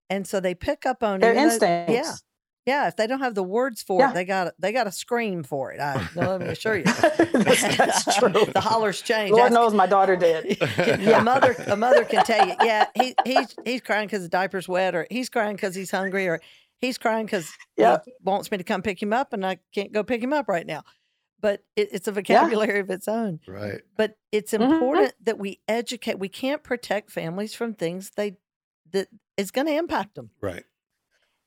And 0.09 0.27
so 0.27 0.39
they 0.41 0.55
pick 0.55 0.87
up 0.87 1.03
on 1.03 1.21
their 1.21 1.35
though- 1.35 1.41
instincts. 1.43 1.93
Yeah. 1.93 2.13
Yeah. 2.67 2.89
If 2.89 2.97
they 2.97 3.07
don't 3.07 3.19
have 3.21 3.35
the 3.35 3.43
words 3.43 3.83
for 3.83 4.01
Yeah. 4.01 4.11
it, 4.11 4.15
they 4.15 4.25
got 4.25 4.55
they 4.59 4.73
got 4.73 4.85
to 4.85 4.93
scream 4.93 5.43
for 5.43 5.73
it. 5.73 5.81
I, 5.81 6.09
let 6.15 6.41
me 6.41 6.47
assure 6.47 6.77
you. 6.79 6.85
that's, 6.85 7.77
that's 7.77 8.17
true. 8.19 8.31
the 8.55 8.61
hollers 8.61 9.03
change. 9.03 9.33
Lord 9.33 9.47
Ask- 9.47 9.53
knows 9.53 9.75
my 9.75 9.87
daughter 9.87 10.17
did. 10.17 10.63
a 10.79 11.21
mother 11.23 11.55
a 11.67 11.77
mother 11.77 12.05
can 12.05 12.25
tell 12.25 12.47
you, 12.49 12.55
yeah, 12.63 12.87
he 12.95 13.15
he's 13.27 13.55
he's 13.67 13.81
crying 13.83 14.07
because 14.07 14.23
the 14.23 14.31
diaper's 14.31 14.67
wet, 14.67 14.95
or 14.95 15.07
he's 15.11 15.29
crying 15.29 15.57
because 15.57 15.75
he's 15.75 15.91
hungry, 15.91 16.27
or 16.27 16.41
he's 16.85 16.99
crying 16.99 17.27
because 17.27 17.53
Yep. 17.77 18.03
he 18.07 18.13
wants 18.23 18.51
me 18.51 18.59
to 18.59 18.65
come 18.65 18.83
pick 18.83 19.03
him 19.03 19.13
up, 19.13 19.33
and 19.33 19.45
I 19.45 19.59
can't 19.75 19.93
go 19.93 20.03
pick 20.05 20.23
him 20.23 20.33
up 20.33 20.49
right 20.49 20.67
now. 20.67 20.83
But 21.41 21.63
it, 21.77 21.89
it's 21.93 22.09
a 22.09 22.13
vocabulary 22.13 22.81
of 22.81 22.89
its 22.91 23.07
own. 23.09 23.41
Right. 23.47 23.83
But 23.97 24.17
it's 24.33 24.53
Mhm. 24.53 24.73
important 24.73 25.15
that 25.23 25.39
we 25.39 25.61
educate. 25.69 26.19
We 26.19 26.29
can't 26.29 26.63
protect 26.63 27.11
families 27.11 27.55
from 27.55 27.75
things 27.75 28.13
they 28.17 28.37
that 28.93 29.09
is 29.37 29.51
going 29.51 29.67
to 29.67 29.75
impact 29.75 30.15
them. 30.15 30.31
Right. 30.41 30.65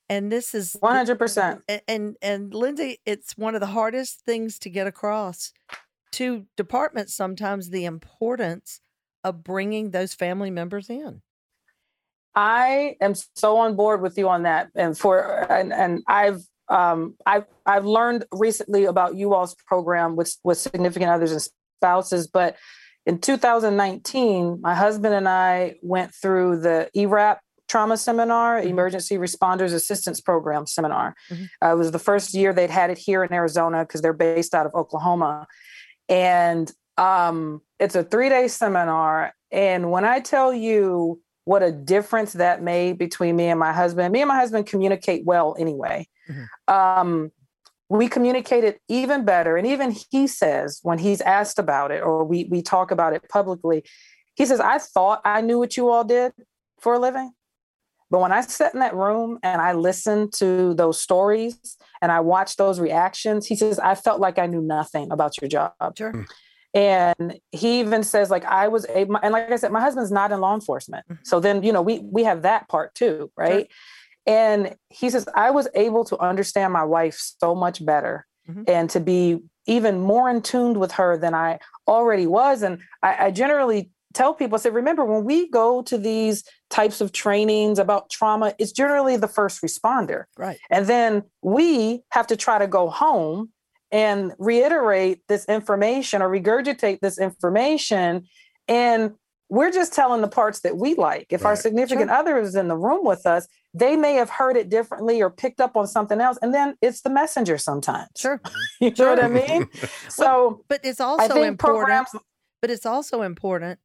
And 0.09 0.31
this 0.31 0.53
is 0.53 0.75
One 0.79 0.95
hundred 0.95 1.17
percent. 1.17 1.63
a- 1.69 1.81
and 1.89 2.15
and 2.21 2.53
Lindsay, 2.53 2.99
it's 3.05 3.37
one 3.37 3.55
of 3.55 3.61
the 3.61 3.67
hardest 3.67 4.21
things 4.21 4.59
to 4.59 4.69
get 4.69 4.87
across 4.87 5.51
to 6.11 6.45
departments 6.55 7.13
sometimes 7.13 7.69
the 7.69 7.85
importance 7.85 8.79
of 9.23 9.43
bringing 9.43 9.91
those 9.91 10.13
family 10.13 10.49
members 10.51 10.89
in. 10.89 11.21
I 12.37 12.95
am 13.01 13.15
so 13.35 13.57
on 13.57 13.75
board 13.75 14.01
with 14.01 14.15
you 14.15 14.29
on 14.29 14.43
that, 14.43 14.69
and 14.75 14.95
for 14.95 15.51
and 15.51 15.73
and 15.73 16.03
I've 16.07 16.41
um 16.69 17.15
I've 17.25 17.45
I've 17.65 17.85
learned 17.85 18.25
recently 18.31 18.85
about 18.85 19.15
you 19.15 19.33
all's 19.33 19.55
program 19.65 20.15
with 20.15 20.37
with 20.43 20.59
significant 20.59 21.09
others 21.09 21.31
and 21.31 21.41
spouses, 21.81 22.27
but 22.27 22.55
in 23.07 23.17
2019, 23.19 24.59
my 24.61 24.75
husband 24.75 25.15
and 25.15 25.27
I 25.27 25.77
went 25.81 26.13
through 26.13 26.59
the 26.59 26.89
ERAP 26.93 27.39
trauma 27.67 27.97
seminar, 27.97 28.61
Mhm. 28.61 28.67
Emergency 28.67 29.17
Responders 29.17 29.73
Assistance 29.73 30.21
Program 30.21 30.67
seminar. 30.67 31.15
Mhm. 31.31 31.47
Uh, 31.63 31.71
it 31.71 31.77
was 31.77 31.91
the 31.91 31.99
first 31.99 32.33
year 32.35 32.53
they'd 32.53 32.69
had 32.69 32.91
it 32.91 32.97
here 32.99 33.23
in 33.23 33.33
Arizona 33.33 33.83
because 33.83 34.01
they're 34.01 34.13
based 34.13 34.53
out 34.53 34.65
of 34.67 34.75
Oklahoma, 34.75 35.47
and 36.07 36.71
um, 36.97 37.61
it's 37.79 37.95
a 37.95 38.03
three 38.03 38.29
day 38.29 38.47
seminar. 38.47 39.33
And 39.51 39.89
when 39.91 40.05
I 40.05 40.19
tell 40.19 40.53
you 40.53 41.19
what 41.47 41.63
a 41.63 41.71
difference 41.71 42.33
that 42.33 42.61
made 42.61 42.97
between 42.97 43.37
me 43.37 43.45
and 43.45 43.57
my 43.57 43.71
husband, 43.71 44.11
me 44.11 44.19
and 44.21 44.27
my 44.27 44.35
husband 44.35 44.65
communicate 44.65 45.23
well 45.23 45.55
anyway. 45.57 46.05
Mhm. 46.29 46.73
Um, 46.73 47.31
we 47.87 48.09
communicated 48.09 48.79
even 48.89 49.23
better. 49.23 49.55
And 49.55 49.65
even 49.65 49.95
he 50.11 50.27
says 50.27 50.81
when 50.83 50.99
he's 50.99 51.21
asked 51.21 51.57
about 51.57 51.91
it 51.91 52.03
or 52.03 52.25
we 52.25 52.49
we 52.51 52.61
talk 52.61 52.91
about 52.91 53.13
it 53.13 53.29
publicly, 53.29 53.85
he 54.35 54.45
says, 54.45 54.59
I 54.59 54.77
thought 54.77 55.21
I 55.23 55.39
knew 55.39 55.57
what 55.57 55.77
you 55.77 55.89
all 55.89 56.03
did 56.03 56.33
for 56.81 56.95
a 56.95 56.99
living. 56.99 57.31
But 58.11 58.19
when 58.19 58.33
I 58.33 58.41
sat 58.41 58.73
in 58.73 58.81
that 58.81 58.93
room 58.93 59.39
and 59.41 59.61
I 59.61 59.71
listened 59.71 60.33
to 60.39 60.73
those 60.73 60.99
stories 60.99 61.77
and 62.01 62.11
I 62.11 62.19
watched 62.19 62.57
those 62.57 62.77
reactions, 62.79 63.47
he 63.47 63.55
says, 63.55 63.79
I 63.79 63.95
felt 63.95 64.19
like 64.19 64.37
I 64.37 64.47
knew 64.47 64.61
nothing 64.61 65.11
about 65.11 65.41
your 65.41 65.47
job. 65.47 65.73
Sure. 65.97 66.25
And 66.77 67.39
he 67.51 67.79
even 67.79 68.03
says, 68.03 68.29
like, 68.29 68.45
I 68.45 68.67
was 68.67 68.85
able, 68.89 69.17
and 69.23 69.33
like 69.33 69.51
I 69.51 69.55
said, 69.55 69.71
my 69.71 69.81
husband's 69.81 70.11
not 70.11 70.31
in 70.31 70.39
law 70.39 70.53
enforcement. 70.53 71.07
Mhm. 71.09 71.17
So 71.23 71.39
then, 71.39 71.63
you 71.63 71.73
know, 71.73 71.81
we 71.81 71.99
we 71.99 72.23
have 72.23 72.43
that 72.43 72.69
part 72.69 72.93
too, 72.93 73.31
right? 73.35 73.67
And 74.27 74.75
he 74.89 75.09
says, 75.09 75.27
I 75.33 75.49
was 75.51 75.67
able 75.73 76.03
to 76.05 76.17
understand 76.19 76.73
my 76.73 76.83
wife 76.83 77.17
so 77.39 77.55
much 77.55 77.83
better 77.83 78.27
Mhm. 78.47 78.63
and 78.69 78.89
to 78.91 78.99
be 78.99 79.39
even 79.65 79.99
more 80.01 80.29
in 80.29 80.41
tune 80.41 80.79
with 80.79 80.91
her 80.93 81.17
than 81.17 81.33
I 81.33 81.59
already 81.87 82.27
was. 82.27 82.61
And 82.61 82.79
I, 83.01 83.25
I 83.25 83.31
generally 83.31 83.89
tell 84.13 84.33
people, 84.33 84.55
I 84.57 84.59
say, 84.59 84.69
remember, 84.69 85.03
when 85.03 85.25
we 85.25 85.49
go 85.49 85.81
to 85.83 85.97
these 85.97 86.43
types 86.69 87.01
of 87.01 87.11
trainings 87.11 87.79
about 87.79 88.09
trauma, 88.09 88.53
it's 88.59 88.71
generally 88.71 89.17
the 89.17 89.27
first 89.27 89.61
responder. 89.61 90.25
Right. 90.37 90.59
And 90.69 90.85
then 90.87 91.23
we 91.41 92.03
have 92.11 92.27
to 92.27 92.35
try 92.37 92.57
to 92.59 92.67
go 92.67 92.89
home 92.89 93.51
and 93.91 94.33
reiterate 94.37 95.21
this 95.27 95.45
information 95.45 96.21
or 96.21 96.29
regurgitate 96.29 96.99
this 97.01 97.17
information. 97.19 98.27
And 98.67 99.13
we're 99.49 99.71
just 99.71 99.93
telling 99.93 100.21
the 100.21 100.27
parts 100.27 100.59
that 100.61 100.75
we 100.77 100.93
like. 100.95 101.27
If 101.29 101.45
our 101.45 101.51
Right. 101.53 101.57
significant 101.57 102.11
other 102.11 102.37
is 102.37 102.55
in 102.55 102.67
the 102.67 102.75
room 102.75 103.05
with 103.05 103.25
us, 103.25 103.47
they 103.73 103.95
may 103.95 104.15
have 104.15 104.29
heard 104.29 104.57
it 104.57 104.67
differently 104.67 105.21
or 105.21 105.29
picked 105.29 105.61
up 105.61 105.77
on 105.77 105.87
something 105.87 106.19
else. 106.19 106.37
And 106.41 106.53
then 106.53 106.75
it's 106.81 107.01
the 107.01 107.09
messenger 107.09 107.57
sometimes. 107.57 108.09
Sure. 108.17 108.41
You 108.81 108.93
know 108.99 109.09
what 109.09 109.23
I 109.23 109.27
mean? 109.29 109.65
So 110.09 110.63
But 110.67 110.81
it's 110.83 110.99
also 110.99 111.41
important. 111.43 111.57
programs, 111.59 112.09
But 112.61 112.71
it's 112.71 112.85
also 112.85 113.21
important, 113.21 113.79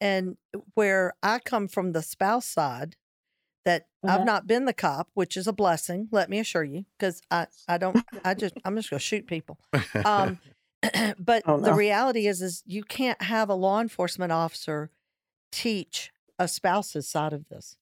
and 0.00 0.36
where 0.74 1.14
I 1.22 1.38
come 1.38 1.66
from 1.68 1.92
the 1.92 2.02
spouse 2.02 2.46
side, 2.46 2.94
that 3.66 3.88
I've 4.08 4.22
Mhm. 4.22 4.24
not 4.24 4.48
been 4.48 4.66
the 4.66 4.74
cop, 4.74 5.10
which 5.14 5.36
is 5.38 5.48
a 5.48 5.54
blessing. 5.54 6.08
Let 6.12 6.30
me 6.30 6.40
assure 6.40 6.64
you, 6.64 6.86
because 6.98 7.22
I 7.32 7.48
I 7.68 7.78
don't 7.78 8.00
I 8.24 8.34
just 8.34 8.56
I'm 8.66 8.76
just 8.76 8.90
gonna 8.90 9.00
shoot 9.00 9.28
people. 9.28 9.60
Um, 10.04 10.40
but 11.18 11.46
Oh, 11.46 11.60
the 11.60 11.74
reality 11.74 12.28
is, 12.28 12.42
is 12.42 12.64
you 12.66 12.84
can't 12.84 13.22
have 13.22 13.50
a 13.50 13.54
law 13.54 13.80
enforcement 13.82 14.32
officer 14.32 14.90
teach 15.52 16.12
a 16.38 16.48
spouse's 16.48 17.08
side 17.08 17.32
of 17.34 17.48
this 17.48 17.78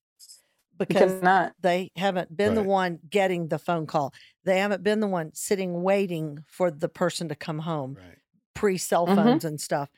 because 0.79 1.23
they 1.61 1.91
haven't 1.97 2.37
been 2.37 2.55
the 2.55 2.63
one 2.63 2.99
getting 3.09 3.49
the 3.49 3.59
phone 3.59 3.87
call. 3.87 4.13
They 4.45 4.59
haven't 4.59 4.83
been 4.83 5.01
the 5.01 5.07
one 5.09 5.33
sitting 5.35 5.83
waiting 5.83 6.45
for 6.49 6.71
the 6.71 6.89
person 6.89 7.29
to 7.29 7.37
come 7.37 7.61
home 7.61 7.99
right. 7.99 8.19
pre 8.55 8.79
cell 8.79 9.07
Mhm. 9.07 9.39
phones 9.39 9.45
and 9.45 9.61
stuff. 9.61 9.91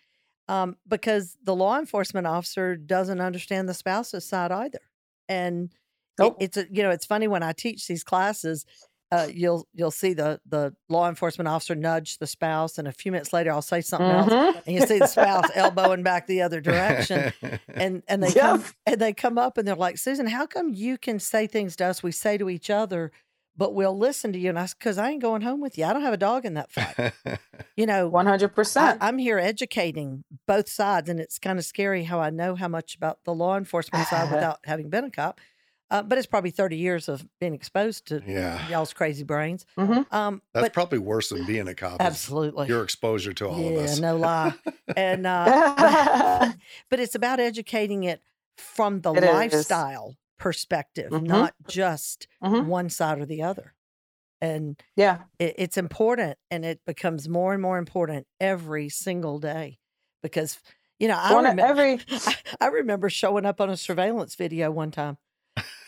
Um, 0.48 0.76
because 0.88 1.36
the 1.42 1.56
law 1.56 1.78
enforcement 1.78 2.26
officer 2.26 2.76
doesn't 2.76 3.20
understand 3.20 3.68
the 3.68 3.74
spouse's 3.74 4.26
side 4.28 4.52
either. 4.52 4.80
And 5.28 5.74
Nope. 6.18 6.36
it's 6.40 6.56
a, 6.56 6.66
you 6.72 6.82
know, 6.82 6.90
it's 6.90 7.06
funny 7.06 7.28
when 7.28 7.42
I 7.42 7.52
teach 7.52 7.86
these 7.86 8.04
classes, 8.04 8.64
uh, 9.12 9.28
you'll 9.32 9.68
you'll 9.72 9.90
see 9.92 10.14
the 10.14 10.40
the 10.46 10.74
law 10.88 11.08
enforcement 11.08 11.48
officer 11.48 11.74
nudge 11.76 12.18
the 12.18 12.26
spouse, 12.26 12.78
and 12.78 12.88
a 12.88 12.92
few 12.92 13.12
minutes 13.12 13.32
later, 13.32 13.50
I'll 13.52 13.62
say 13.62 13.80
something 13.80 14.10
else, 14.10 14.34
Mhm. 14.34 14.62
and 14.66 14.74
you 14.74 14.80
see 14.80 15.00
the 15.00 15.06
spouse 15.06 15.50
elbowing 15.54 16.02
back 16.02 16.26
the 16.26 16.42
other 16.42 16.60
direction, 16.60 17.28
and 17.78 18.02
and 18.08 18.22
they 18.22 18.32
Yep. 18.34 18.34
come 18.34 18.64
and 18.86 19.00
they 19.00 19.12
come 19.12 19.38
up 19.38 19.58
and 19.58 19.66
they're 19.68 19.76
like, 19.76 19.98
Susan, 19.98 20.26
how 20.26 20.46
come 20.46 20.70
you 20.74 20.98
can 20.98 21.20
say 21.20 21.46
things 21.46 21.76
to 21.76 21.86
us 21.86 22.02
we 22.02 22.12
say 22.12 22.36
to 22.38 22.50
each 22.50 22.68
other, 22.70 23.12
but 23.56 23.74
we'll 23.74 23.96
listen 23.96 24.32
to 24.32 24.38
you? 24.38 24.50
And 24.50 24.58
I 24.58 24.66
because 24.66 24.98
I 24.98 25.10
ain't 25.10 25.22
going 25.22 25.42
home 25.42 25.60
with 25.60 25.78
you. 25.78 25.84
I 25.84 25.92
don't 25.92 26.02
have 26.02 26.14
a 26.14 26.18
dog 26.18 26.44
in 26.44 26.54
that 26.54 26.70
fight. 26.70 27.12
You 27.78 27.84
know, 27.84 28.10
100%. 28.10 28.96
I'm 29.02 29.18
here 29.18 29.38
educating 29.38 30.24
both 30.46 30.66
sides, 30.66 31.10
and 31.10 31.20
it's 31.20 31.38
kind 31.38 31.58
of 31.58 31.64
scary 31.66 32.04
how 32.04 32.20
I 32.20 32.30
know 32.30 32.54
how 32.54 32.68
much 32.68 32.96
about 32.96 33.18
the 33.24 33.34
law 33.34 33.58
enforcement 33.58 34.08
side 34.08 34.30
without 34.32 34.60
having 34.64 34.88
been 34.88 35.04
a 35.04 35.10
cop. 35.10 35.40
Uh, 35.90 36.02
but 36.02 36.16
it's 36.16 36.26
probably 36.26 36.50
30 36.50 36.76
years 36.78 37.06
of 37.08 37.26
being 37.38 37.52
exposed 37.54 38.06
to 38.06 38.22
yeah. 38.26 38.66
y'all's 38.68 38.92
crazy 38.94 39.24
brains. 39.24 39.66
hmm 39.76 40.00
Um, 40.10 40.40
That's 40.54 40.64
but 40.64 40.72
probably 40.72 40.98
worse 40.98 41.28
than 41.28 41.44
being 41.44 41.68
a 41.68 41.74
cop. 41.74 42.00
absolutely, 42.00 42.66
Your 42.66 42.82
exposure 42.82 43.34
to 43.34 43.46
all 43.48 43.60
yeah, 43.60 43.70
of 43.70 43.84
us. 43.84 43.98
Yeah, 44.00 44.10
no 44.10 44.16
lie. 44.16 44.54
and 44.96 45.26
uh, 45.26 46.52
but 46.90 46.98
it's 46.98 47.14
about 47.14 47.40
educating 47.40 48.04
it 48.04 48.22
from 48.56 49.02
the 49.02 49.12
It 49.12 49.22
is. 49.24 49.68
Perspective, 50.38 51.14
Mhm. 51.14 51.20
not 51.20 51.54
just 51.66 52.28
Mhm. 52.42 52.66
one 52.68 52.90
side 52.90 53.18
or 53.20 53.26
the 53.26 53.42
other. 53.42 53.74
And 54.40 54.82
Yeah. 54.96 55.26
it, 55.38 55.54
it's 55.58 55.78
important, 55.78 56.38
and 56.50 56.64
it 56.64 56.84
becomes 56.86 57.28
more 57.28 57.52
and 57.54 57.62
more 57.62 57.78
important 57.78 58.26
every 58.40 58.88
single 58.88 59.38
day 59.40 59.80
because 60.22 60.60
you 60.98 61.08
know 61.08 61.16
I 61.18 61.34
One 61.34 61.46
remember 61.46 61.62
every 61.62 62.00
I, 62.26 62.34
I 62.60 62.66
remember 62.68 63.10
showing 63.10 63.46
up 63.46 63.60
on 63.60 63.70
a 63.70 63.76
surveillance 63.76 64.34
video 64.34 64.70
one 64.70 64.90
time, 64.90 65.18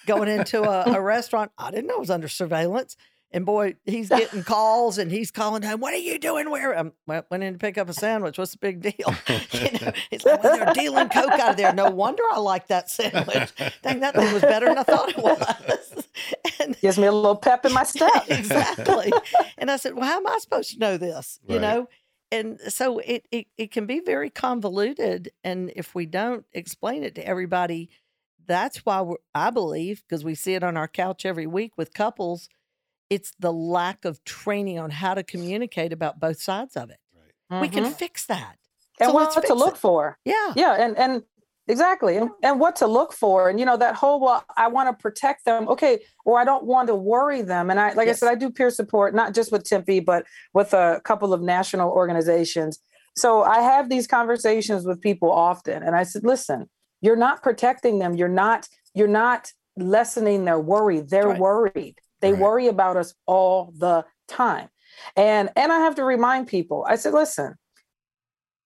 going 0.07 0.29
into 0.29 0.65
a, 0.67 0.89
a 0.93 1.03
restaurant. 1.03 1.53
I 1.59 1.71
didn't 1.71 1.87
know 1.89 1.97
it 1.97 2.01
was 2.01 2.11
under 2.11 2.29
surveillance. 2.29 2.97
And 3.31 3.45
boy, 3.45 3.75
he's 3.85 4.09
getting 4.21 4.43
calls 4.43 4.99
and 4.99 5.11
he's 5.11 5.31
calling 5.31 5.63
home. 5.63 5.81
What 5.81 5.93
are 5.95 5.99
you 5.99 6.19
doing? 6.19 6.51
Where? 6.51 6.79
I 6.79 6.91
went 7.31 7.43
in 7.43 7.53
to 7.55 7.59
pick 7.59 7.77
up 7.79 7.89
a 7.89 7.95
sandwich. 7.95 8.39
What's 8.39 8.53
the 8.53 8.59
big 8.59 8.81
deal? 8.81 8.93
you 9.53 9.73
know, 9.73 9.93
like, 10.13 10.25
well, 10.25 10.57
they're 10.57 10.73
dealing 10.73 11.09
coke 11.09 11.31
out 11.33 11.51
of 11.51 11.57
there. 11.57 11.73
No 11.73 11.91
wonder 11.91 12.23
I 12.33 12.39
like 12.39 12.69
that 12.69 12.91
sandwich. 12.91 13.53
Dang, 13.83 14.01
that 14.01 14.15
thing 14.15 14.33
was 14.33 14.43
better 14.43 14.67
than 14.67 14.79
I 14.79 14.83
thought 14.83 15.11
it 15.11 15.19
was. 15.19 16.07
and 16.61 16.81
gives 16.81 16.99
me 16.99 17.07
a 17.07 17.13
little 17.13 17.37
pep 17.37 17.65
in 17.67 17.73
my 17.73 17.85
step. 17.85 18.11
exactly. 18.29 19.13
And 19.59 19.71
I 19.71 19.77
said, 19.77 19.95
Well, 19.95 20.05
how 20.05 20.17
am 20.19 20.27
I 20.27 20.39
supposed 20.41 20.73
to 20.73 20.79
know 20.79 20.97
this? 20.97 21.39
You 21.47 21.57
Right. 21.57 21.63
know? 21.63 21.89
And 22.31 22.61
so 22.69 22.99
it, 22.99 23.27
it 23.31 23.47
it 23.57 23.71
can 23.71 23.87
be 23.87 24.01
very 24.01 24.29
convoluted. 24.31 25.31
And 25.43 25.73
if 25.75 25.95
we 25.95 26.05
don't 26.07 26.45
explain 26.53 27.03
it 27.03 27.15
to 27.15 27.27
everybody, 27.27 27.89
that's 28.47 28.79
why 28.85 29.01
we're, 29.01 29.17
I 29.35 29.51
believe, 29.51 30.03
because 30.07 30.25
we 30.25 30.35
see 30.35 30.55
it 30.55 30.63
on 30.63 30.77
our 30.77 30.89
couch 30.89 31.25
every 31.25 31.47
week 31.47 31.79
with 31.79 31.95
couples, 31.95 32.49
it's 33.11 33.33
the 33.39 33.53
lack 33.53 34.05
of 34.05 34.23
training 34.25 34.79
on 34.79 34.91
how 34.91 35.15
to 35.15 35.23
communicate 35.23 35.93
about 35.93 36.21
both 36.21 36.41
sides 36.41 36.77
of 36.77 36.91
it. 36.91 36.99
Right. 37.51 37.61
We 37.63 37.69
can 37.69 37.85
Mhm. 37.85 37.93
fix 37.95 38.27
that. 38.27 38.57
and 39.01 39.11
so 39.11 39.15
what 39.15 39.45
to 39.47 39.55
look 39.55 39.75
it. 39.75 39.79
for. 39.79 40.19
Yeah. 40.25 40.53
Yeah, 40.57 40.73
and 40.75 40.99
and 40.99 41.23
exactly, 41.69 42.17
and, 42.17 42.31
and 42.43 42.59
what 42.59 42.75
to 42.77 42.87
look 42.89 43.13
for, 43.13 43.49
and 43.49 43.61
you 43.61 43.65
know 43.65 43.77
that 43.77 43.95
whole 43.95 44.19
well, 44.19 44.45
I 44.57 44.67
want 44.67 44.89
to 44.89 45.01
protect 45.01 45.45
them, 45.45 45.69
okay, 45.69 46.01
or 46.25 46.39
I 46.41 46.45
don't 46.45 46.65
want 46.65 46.89
to 46.89 46.97
worry 46.97 47.43
them, 47.43 47.71
and 47.71 47.79
I 47.79 47.93
like 47.93 48.09
Yes. 48.09 48.17
I 48.17 48.27
said, 48.27 48.33
I 48.33 48.35
do 48.35 48.51
peer 48.51 48.71
support 48.71 49.15
not 49.15 49.35
just 49.35 49.53
with 49.53 49.63
Tempe, 49.65 50.01
but 50.01 50.25
with 50.53 50.75
a 50.75 51.01
couple 51.05 51.33
of 51.33 51.41
national 51.43 51.91
organizations. 51.93 52.81
So 53.17 53.43
I 53.45 53.61
have 53.61 53.89
these 53.89 54.07
conversations 54.09 54.85
with 54.85 55.01
people 55.01 55.31
often, 55.31 55.83
and 55.85 55.95
I 55.95 56.03
said, 56.03 56.25
listen, 56.25 56.69
you're 57.01 57.17
not 57.17 57.43
protecting 57.43 58.01
them, 58.01 58.15
you're 58.17 58.29
not 58.29 58.69
you're 58.95 59.07
not 59.07 59.53
lessening 59.77 60.45
their 60.45 60.59
worry. 60.59 61.01
They're 61.01 61.29
Right. 61.29 61.41
worried. 61.41 61.97
They 62.21 62.33
Right. 62.33 62.41
worry 62.43 62.67
about 62.69 62.97
us 62.97 63.15
all 63.27 63.73
the 63.77 64.05
time, 64.27 64.69
and 65.17 65.51
and 65.57 65.73
I 65.73 65.79
have 65.81 65.95
to 65.97 66.05
remind 66.05 66.47
people. 66.49 66.85
I 66.89 66.97
said, 66.97 67.13
listen 67.15 67.55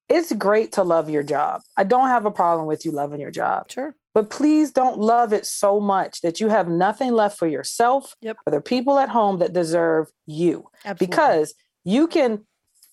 it's 0.08 0.32
great 0.32 0.72
to 0.72 0.82
love 0.82 1.08
your 1.08 1.22
job. 1.22 1.62
I 1.76 1.84
don't 1.84 2.08
have 2.08 2.26
a 2.26 2.30
problem 2.30 2.66
with 2.66 2.84
you 2.84 2.90
loving 2.90 3.18
your 3.20 3.30
job, 3.30 3.70
Sure. 3.70 3.94
but 4.12 4.28
please 4.28 4.70
don't 4.70 4.98
love 4.98 5.32
it 5.32 5.46
so 5.46 5.80
much 5.80 6.20
that 6.20 6.38
you 6.38 6.48
have 6.48 6.68
nothing 6.68 7.12
left 7.12 7.38
for 7.38 7.46
yourself 7.46 8.14
Yep. 8.20 8.36
or 8.46 8.50
the 8.50 8.60
people 8.60 8.98
at 8.98 9.08
home 9.08 9.38
that 9.38 9.54
deserve 9.54 10.10
you. 10.26 10.68
Absolutely. 10.84 11.06
Because 11.06 11.54
you 11.84 12.06
can 12.08 12.44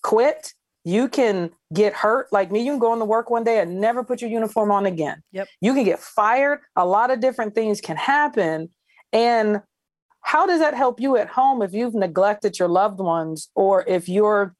quit, 0.02 0.54
you 0.84 1.08
can 1.08 1.50
get 1.74 1.92
hurt. 1.92 2.32
Like 2.32 2.50
me, 2.50 2.60
you 2.60 2.72
can 2.72 2.78
go 2.78 2.94
into 2.94 3.04
work 3.04 3.28
one 3.28 3.44
day 3.44 3.60
and 3.60 3.80
never 3.82 4.02
put 4.02 4.22
your 4.22 4.30
uniform 4.30 4.70
on 4.70 4.86
again. 4.86 5.22
Yep. 5.32 5.48
You 5.60 5.74
can 5.74 5.84
get 5.84 5.98
fired. 5.98 6.60
A 6.76 6.86
lot 6.86 7.10
of 7.10 7.20
different 7.20 7.54
things 7.54 7.82
can 7.82 7.96
happen. 7.98 8.70
And 9.12 9.60
how 10.22 10.46
does 10.46 10.60
that 10.60 10.74
help 10.74 11.00
you 11.00 11.16
at 11.16 11.28
home 11.28 11.62
if 11.62 11.72
you've 11.72 11.94
neglected 11.94 12.58
your 12.58 12.68
loved 12.68 12.98
ones 12.98 13.50
or 13.54 13.84
if 13.86 14.08
you're 14.08 14.54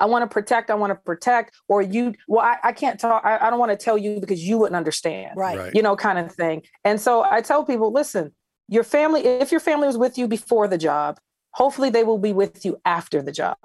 I 0.00 0.06
want 0.06 0.28
to 0.28 0.32
protect, 0.32 0.70
I 0.70 0.74
want 0.74 0.90
to 0.90 0.96
protect, 0.96 1.54
or 1.68 1.80
you, 1.80 2.14
well, 2.26 2.44
I, 2.44 2.56
I 2.64 2.72
can't 2.72 2.98
talk, 2.98 3.24
I, 3.24 3.38
I 3.38 3.48
don't 3.48 3.60
want 3.60 3.70
to 3.70 3.76
tell 3.76 3.96
you 3.96 4.18
because 4.18 4.42
you 4.42 4.58
wouldn't 4.58 4.76
understand, 4.76 5.36
right. 5.36 5.56
Right. 5.56 5.74
you 5.74 5.82
know, 5.82 5.94
kind 5.94 6.18
of 6.18 6.32
thing. 6.32 6.62
And 6.84 7.00
so 7.00 7.22
I 7.22 7.40
tell 7.40 7.64
people, 7.64 7.92
listen, 7.92 8.32
your 8.68 8.82
family, 8.82 9.24
if 9.24 9.52
your 9.52 9.60
family 9.60 9.86
was 9.86 9.96
with 9.96 10.18
you 10.18 10.26
before 10.26 10.66
the 10.66 10.78
job, 10.78 11.18
hopefully 11.52 11.90
they 11.90 12.02
will 12.02 12.18
be 12.18 12.32
with 12.32 12.64
you 12.64 12.80
after 12.84 13.22
the 13.22 13.32
job. 13.32 13.56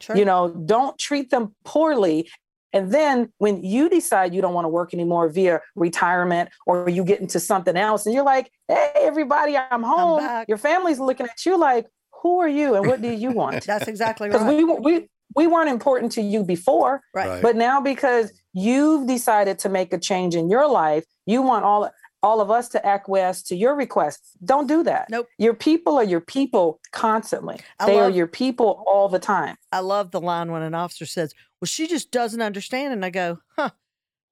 Sure. 0.00 0.16
You 0.16 0.24
know, 0.24 0.48
don't 0.48 0.98
treat 0.98 1.30
them 1.30 1.54
poorly. 1.64 2.28
And 2.74 2.92
then 2.92 3.32
when 3.38 3.62
you 3.62 3.88
decide 3.88 4.34
you 4.34 4.42
don't 4.42 4.52
want 4.52 4.64
to 4.64 4.68
work 4.68 4.92
anymore 4.92 5.28
via 5.28 5.60
retirement 5.76 6.50
or 6.66 6.90
you 6.90 7.04
get 7.04 7.20
into 7.20 7.38
something 7.38 7.76
else 7.76 8.04
and 8.04 8.14
you're 8.14 8.24
like, 8.24 8.50
hey, 8.68 8.90
everybody, 8.96 9.56
I'm 9.56 9.84
home. 9.84 10.18
back. 10.18 10.48
your 10.48 10.58
family's 10.58 10.98
looking 10.98 11.26
at 11.26 11.46
you 11.46 11.56
like, 11.56 11.86
who 12.22 12.40
are 12.40 12.48
you 12.48 12.74
and 12.74 12.86
what 12.86 13.00
do 13.00 13.10
you 13.10 13.30
want? 13.30 13.64
That's 13.66 13.86
exactly 13.86 14.28
Because 14.28 14.42
right. 14.42 14.56
we, 14.56 14.64
we, 14.64 15.08
we 15.36 15.46
weren't 15.46 15.70
important 15.70 16.10
to 16.12 16.22
you 16.22 16.42
before, 16.42 17.00
right. 17.14 17.28
Right. 17.28 17.42
but 17.42 17.54
now 17.54 17.80
because 17.80 18.32
you've 18.52 19.06
decided 19.06 19.60
to 19.60 19.68
make 19.68 19.92
a 19.92 19.98
change 19.98 20.34
in 20.34 20.50
your 20.50 20.68
life, 20.68 21.04
you 21.26 21.42
want 21.42 21.64
all 21.64 21.90
all 22.24 22.40
of 22.40 22.50
us 22.50 22.68
to 22.70 22.84
acquiesce 22.86 23.42
to 23.42 23.54
your 23.54 23.74
request. 23.76 24.30
Don't 24.44 24.66
do 24.66 24.82
that. 24.82 25.10
Nope. 25.10 25.28
Your 25.38 25.54
people 25.54 25.96
are 25.96 26.02
your 26.04 26.20
people 26.22 26.80
constantly. 26.90 27.60
I 27.78 27.86
they 27.86 27.98
are 27.98 28.08
your 28.10 28.26
people 28.26 28.82
all 28.86 29.08
the 29.08 29.18
time. 29.18 29.56
I 29.70 29.80
love 29.80 30.10
the 30.10 30.20
line 30.20 30.50
when 30.50 30.62
an 30.62 30.74
officer 30.74 31.06
says, 31.06 31.34
Well, 31.60 31.66
she 31.66 31.86
just 31.86 32.10
doesn't 32.10 32.40
understand. 32.42 32.92
And 32.94 33.04
I 33.04 33.10
go, 33.10 33.38
Huh, 33.56 33.70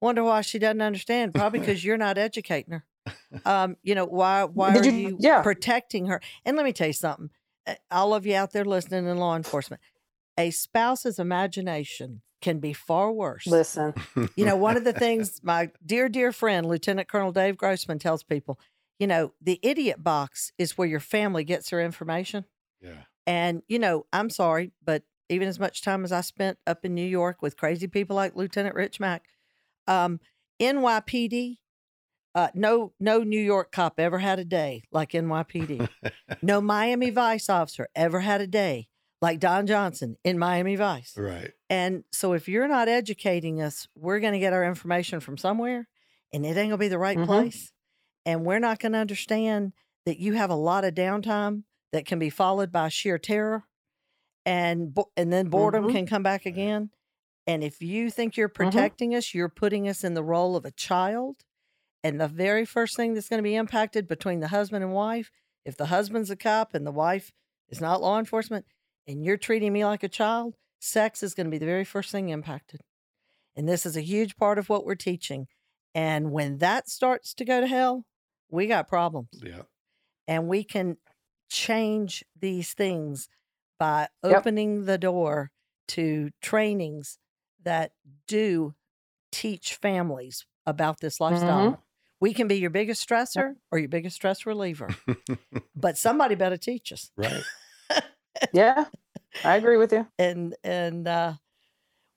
wonder 0.01 0.23
why 0.23 0.41
she 0.41 0.57
doesn't 0.59 0.81
understand. 0.81 1.33
Probably 1.35 1.59
because 1.61 1.85
you're 1.85 1.97
not 1.97 2.17
educating 2.17 2.73
her. 2.73 2.85
Um, 3.45 3.77
you 3.83 3.95
know, 3.95 4.05
why 4.05 4.43
why 4.45 4.73
Did 4.73 4.85
are 4.87 4.89
you- 4.89 5.09
you 5.09 5.17
yeah. 5.19 5.41
protecting 5.43 6.07
her? 6.07 6.19
And 6.45 6.57
let 6.57 6.65
me 6.65 6.73
tell 6.73 6.87
you 6.87 6.93
something. 6.93 7.29
All 7.91 8.13
of 8.13 8.25
you 8.25 8.35
out 8.35 8.51
there 8.53 8.65
listening 8.65 9.05
in 9.07 9.17
law 9.17 9.35
enforcement, 9.37 9.81
a 10.37 10.49
spouse's 10.51 11.19
imagination 11.19 12.21
can 12.43 12.59
be 12.59 12.73
far 12.73 13.11
worse. 13.11 13.47
Listen. 13.47 13.93
You 14.35 14.45
know, 14.45 14.57
one 14.57 14.75
of 14.75 14.83
the 14.83 14.93
things 15.05 15.39
my 15.41 15.71
dear, 15.83 16.09
dear 16.09 16.33
friend, 16.33 16.67
Lieutenant 16.67 17.07
Colonel 17.07 17.31
Dave 17.31 17.57
Grossman, 17.57 17.99
tells 17.99 18.21
people, 18.21 18.59
you 18.99 19.07
know, 19.07 19.31
the 19.41 19.59
idiot 19.63 20.03
box 20.03 20.51
is 20.59 20.77
where 20.77 20.87
your 20.87 20.99
family 20.99 21.45
gets 21.45 21.69
their 21.69 21.79
information. 21.81 22.45
yeah. 22.81 23.03
And, 23.25 23.63
you 23.69 23.79
know, 23.79 24.05
I'm 24.11 24.29
sorry, 24.29 24.73
but 24.83 25.03
even 25.29 25.47
as 25.47 25.57
much 25.57 25.81
time 25.81 26.03
as 26.03 26.11
I 26.11 26.19
spent 26.19 26.57
up 26.67 26.83
in 26.83 26.93
New 26.93 27.07
York 27.07 27.41
with 27.41 27.55
crazy 27.55 27.87
people 27.87 28.17
like 28.17 28.35
Lieutenant 28.35 28.75
Rich 28.75 28.99
Mack, 28.99 29.23
um, 29.87 30.19
NYPD, 30.59 31.59
uh, 32.35 32.49
no, 32.53 32.91
no 32.99 33.19
New 33.19 33.39
York 33.39 33.71
cop 33.71 33.97
ever 33.97 34.19
had 34.19 34.39
a 34.39 34.43
day 34.43 34.83
like 34.91 35.11
NYPD. 35.11 35.87
no 36.41 36.59
Miami 36.59 37.09
Vice 37.09 37.47
officer 37.47 37.87
ever 37.95 38.19
had 38.19 38.41
a 38.41 38.47
day 38.47 38.89
like 39.23 39.39
Don 39.39 39.65
Johnson 39.65 40.17
in 40.25 40.37
Miami 40.37 40.75
Vice. 40.75 41.13
Right. 41.17 41.51
And 41.69 42.03
so 42.11 42.33
if 42.33 42.49
you're 42.49 42.67
not 42.67 42.89
educating 42.89 43.61
us, 43.61 43.87
we're 43.95 44.19
going 44.19 44.33
to 44.33 44.39
get 44.39 44.51
our 44.51 44.65
information 44.65 45.21
from 45.21 45.37
somewhere 45.37 45.87
and 46.33 46.45
it 46.45 46.49
ain't 46.49 46.55
going 46.55 46.71
to 46.71 46.77
be 46.77 46.87
the 46.89 46.97
right 46.97 47.17
Mhm. 47.17 47.25
place. 47.25 47.71
And 48.25 48.45
we're 48.45 48.59
not 48.59 48.79
going 48.79 48.91
to 48.91 48.97
understand 48.97 49.71
that 50.05 50.17
you 50.19 50.33
have 50.33 50.49
a 50.49 50.55
lot 50.55 50.83
of 50.83 50.93
downtime 50.93 51.63
that 51.93 52.05
can 52.05 52.19
be 52.19 52.29
followed 52.29 52.69
by 52.69 52.89
sheer 52.89 53.17
terror 53.17 53.63
and 54.45 54.93
bo- 54.93 55.11
and 55.15 55.31
then 55.31 55.47
boredom 55.47 55.85
Mhm. 55.85 55.91
can 55.93 56.05
come 56.05 56.23
back 56.23 56.45
again. 56.45 56.91
And 57.47 57.63
if 57.63 57.81
you 57.81 58.09
think 58.09 58.35
you're 58.35 58.49
Mm-hmm. 58.49 58.69
protecting 58.71 59.15
us, 59.15 59.33
you're 59.33 59.47
putting 59.49 59.87
us 59.87 60.03
in 60.03 60.15
the 60.15 60.23
role 60.23 60.55
of 60.57 60.65
a 60.65 60.71
child. 60.71 61.45
And 62.03 62.19
the 62.19 62.27
very 62.27 62.65
first 62.65 62.97
thing 62.97 63.13
that's 63.13 63.29
going 63.29 63.39
to 63.39 63.43
be 63.49 63.55
impacted 63.55 64.07
between 64.07 64.41
the 64.41 64.49
husband 64.49 64.83
and 64.83 64.93
wife, 64.93 65.31
if 65.63 65.77
the 65.77 65.85
husband's 65.85 66.29
a 66.29 66.35
cop 66.35 66.73
and 66.73 66.85
the 66.85 66.91
wife 66.91 67.31
is 67.69 67.79
not 67.79 68.01
law 68.01 68.19
enforcement, 68.19 68.65
and 69.07 69.23
you're 69.23 69.37
treating 69.37 69.73
me 69.73 69.85
like 69.85 70.03
a 70.03 70.09
child, 70.09 70.55
sex 70.79 71.23
is 71.23 71.33
going 71.33 71.47
to 71.47 71.51
be 71.51 71.57
the 71.57 71.65
very 71.65 71.85
first 71.85 72.11
thing 72.11 72.29
impacted. 72.29 72.81
And 73.55 73.67
this 73.67 73.85
is 73.85 73.95
a 73.95 74.01
huge 74.01 74.35
part 74.35 74.57
of 74.57 74.69
what 74.69 74.85
we're 74.85 74.95
teaching. 74.95 75.47
And 75.93 76.31
when 76.31 76.57
that 76.57 76.89
starts 76.89 77.33
to 77.35 77.45
go 77.45 77.61
to 77.61 77.67
hell, 77.67 78.05
we 78.49 78.67
got 78.67 78.87
problems. 78.87 79.29
Yeah. 79.43 79.63
And 80.27 80.47
we 80.47 80.63
can 80.63 80.97
change 81.49 82.23
these 82.39 82.73
things 82.73 83.29
by 83.77 84.07
Yep. 84.23 84.37
opening 84.37 84.85
the 84.85 84.97
door 84.97 85.51
to 85.89 86.31
trainings 86.41 87.19
that 87.61 87.91
do 88.27 88.73
teach 89.31 89.75
families 89.75 90.45
about 90.65 90.99
this 91.01 91.19
lifestyle. 91.19 91.71
Mhm. 91.73 91.77
We 92.19 92.33
can 92.33 92.47
be 92.47 92.55
your 92.55 92.69
biggest 92.69 93.07
stressor 93.07 93.55
or 93.71 93.79
your 93.79 93.89
biggest 93.89 94.15
stress 94.15 94.45
reliever, 94.45 94.87
but 95.75 95.97
somebody 95.97 96.35
better 96.35 96.57
teach 96.57 96.91
us. 96.93 97.11
right. 97.17 97.43
Yeah, 98.51 98.85
I 99.43 99.55
agree 99.57 99.77
with 99.77 99.93
you. 99.93 100.07
And 100.19 100.55
and 100.63 101.07
uh, 101.07 101.33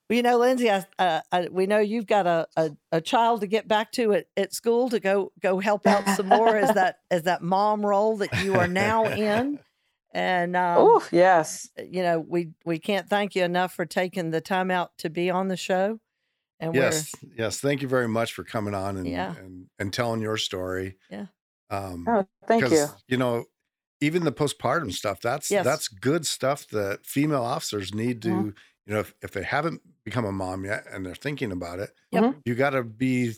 well, 0.09 0.17
you 0.17 0.23
know, 0.23 0.37
Lindsay, 0.37 0.71
I, 0.71 0.85
uh, 0.99 1.21
I, 1.31 1.47
we 1.51 1.67
know 1.67 1.79
you've 1.79 2.07
got 2.07 2.27
a, 2.27 2.47
a, 2.57 2.71
a 2.93 3.01
child 3.01 3.41
to 3.41 3.47
get 3.47 3.67
back 3.67 3.91
to 3.93 4.13
at, 4.13 4.27
at 4.37 4.53
school 4.53 4.89
to 4.89 4.99
go 4.99 5.33
go 5.41 5.59
help 5.59 5.87
out 5.87 6.09
some 6.09 6.27
more 6.27 6.57
as 6.57 6.73
that 6.73 6.97
as 7.11 7.23
that 7.23 7.41
mom 7.41 7.85
role 7.85 8.17
that 8.17 8.33
you 8.35 8.57
are 8.57 8.67
now 8.67 9.09
in. 9.09 9.59
And 10.13 10.55
um, 10.55 10.79
Oh, 10.79 11.07
yes. 11.11 11.69
you 11.77 12.03
know, 12.03 12.19
we 12.19 12.51
we 12.65 12.79
can't 12.79 13.09
thank 13.09 13.35
you 13.35 13.43
enough 13.43 13.73
for 13.73 13.85
taking 13.85 14.31
the 14.31 14.41
time 14.41 14.71
out 14.71 14.91
to 14.99 15.09
be 15.09 15.29
on 15.29 15.49
the 15.49 15.57
show. 15.57 15.99
And 16.59 16.73
Yes. 16.75 17.13
Yes. 17.37 17.59
Thank 17.59 17.81
you 17.81 17.87
very 17.87 18.07
much 18.07 18.33
for 18.33 18.43
coming 18.43 18.73
on 18.73 18.97
and 18.97 19.07
Yeah. 19.07 19.35
and, 19.35 19.67
and 19.79 19.93
telling 19.93 20.21
your 20.21 20.37
story. 20.37 20.97
Yeah. 21.09 21.27
Um, 21.69 22.07
Oh, 22.07 22.25
thank 22.47 22.71
you. 22.71 22.87
you 23.07 23.17
know 23.17 23.45
even 24.01 24.23
the 24.23 24.31
postpartum 24.31 24.91
stuff 24.93 25.19
that's 25.21 25.49
Yes. 25.51 25.65
that's 25.65 25.87
good 25.87 26.25
stuff 26.25 26.67
that 26.69 27.05
female 27.05 27.43
officers 27.43 27.93
need 27.93 28.21
to 28.23 28.29
Mhm. 28.29 28.55
you 28.85 28.93
know 28.93 28.99
if, 28.99 29.13
if 29.21 29.31
they 29.31 29.43
haven't 29.43 29.81
become 30.03 30.25
a 30.25 30.31
mom 30.31 30.65
yet 30.65 30.85
and 30.91 31.05
they're 31.05 31.15
thinking 31.15 31.51
about 31.51 31.79
it 31.79 31.91
Yep. 32.11 32.23
Mhm. 32.23 32.41
you 32.45 32.55
got 32.55 32.71
to 32.71 32.83
be 32.83 33.33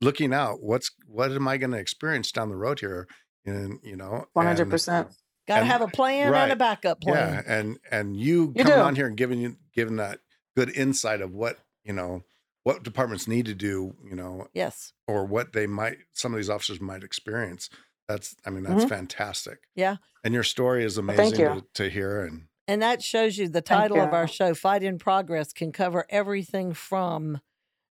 looking 0.00 0.32
out 0.34 0.62
what's 0.62 0.90
what 1.06 1.30
am 1.32 1.46
i 1.48 1.56
going 1.56 1.70
to 1.70 1.78
experience 1.78 2.30
down 2.32 2.48
the 2.48 2.56
road 2.56 2.80
here 2.80 3.06
and 3.46 3.78
you 3.82 3.96
know 3.96 4.26
hundred 4.36 4.68
percent. 4.70 5.08
got 5.48 5.60
to 5.60 5.64
have 5.64 5.80
a 5.80 5.88
plan 5.88 6.26
and 6.26 6.34
a 6.34 6.38
right. 6.48 6.58
backup 6.58 6.98
yeah 7.02 7.12
plan. 7.42 7.44
and 7.46 7.78
and 7.90 8.16
you, 8.16 8.52
You 8.56 8.64
coming 8.64 8.78
do. 8.78 8.84
on 8.84 8.96
here 8.96 9.06
and 9.06 9.16
giving 9.16 9.40
you 9.40 9.56
giving 9.74 9.96
that 9.96 10.20
good 10.56 10.70
insight 10.76 11.20
of 11.20 11.32
what 11.32 11.58
you 11.84 11.92
know 11.92 12.22
what 12.64 12.82
departments 12.84 13.26
need 13.26 13.46
to 13.46 13.54
do 13.54 13.96
you 14.08 14.14
know 14.14 14.46
Yes. 14.52 14.92
or 15.08 15.24
what 15.24 15.52
they 15.52 15.66
might 15.66 15.98
some 16.12 16.32
of 16.32 16.36
these 16.36 16.50
officers 16.50 16.80
might 16.80 17.02
experience 17.02 17.68
that's 18.08 18.34
i 18.46 18.50
mean 18.50 18.62
that's 18.64 18.84
Mhm. 18.84 18.88
fantastic 18.88 19.58
Yeah. 19.74 19.96
and 20.24 20.34
your 20.34 20.42
story 20.44 20.84
is 20.84 20.98
amazing 20.98 21.34
thank 21.36 21.64
to, 21.74 21.82
to 21.84 21.90
hear 21.90 22.24
and 22.24 22.48
And 22.68 22.80
that 22.82 23.02
shows 23.02 23.36
you 23.38 23.48
the 23.48 23.60
Thank 23.60 23.66
title 23.90 24.00
of 24.00 24.12
our 24.14 24.28
show, 24.28 24.54
Fight 24.54 24.82
in 24.84 24.96
Progress, 24.98 25.52
can 25.52 25.72
cover 25.72 26.06
everything 26.08 26.72
from 26.74 27.40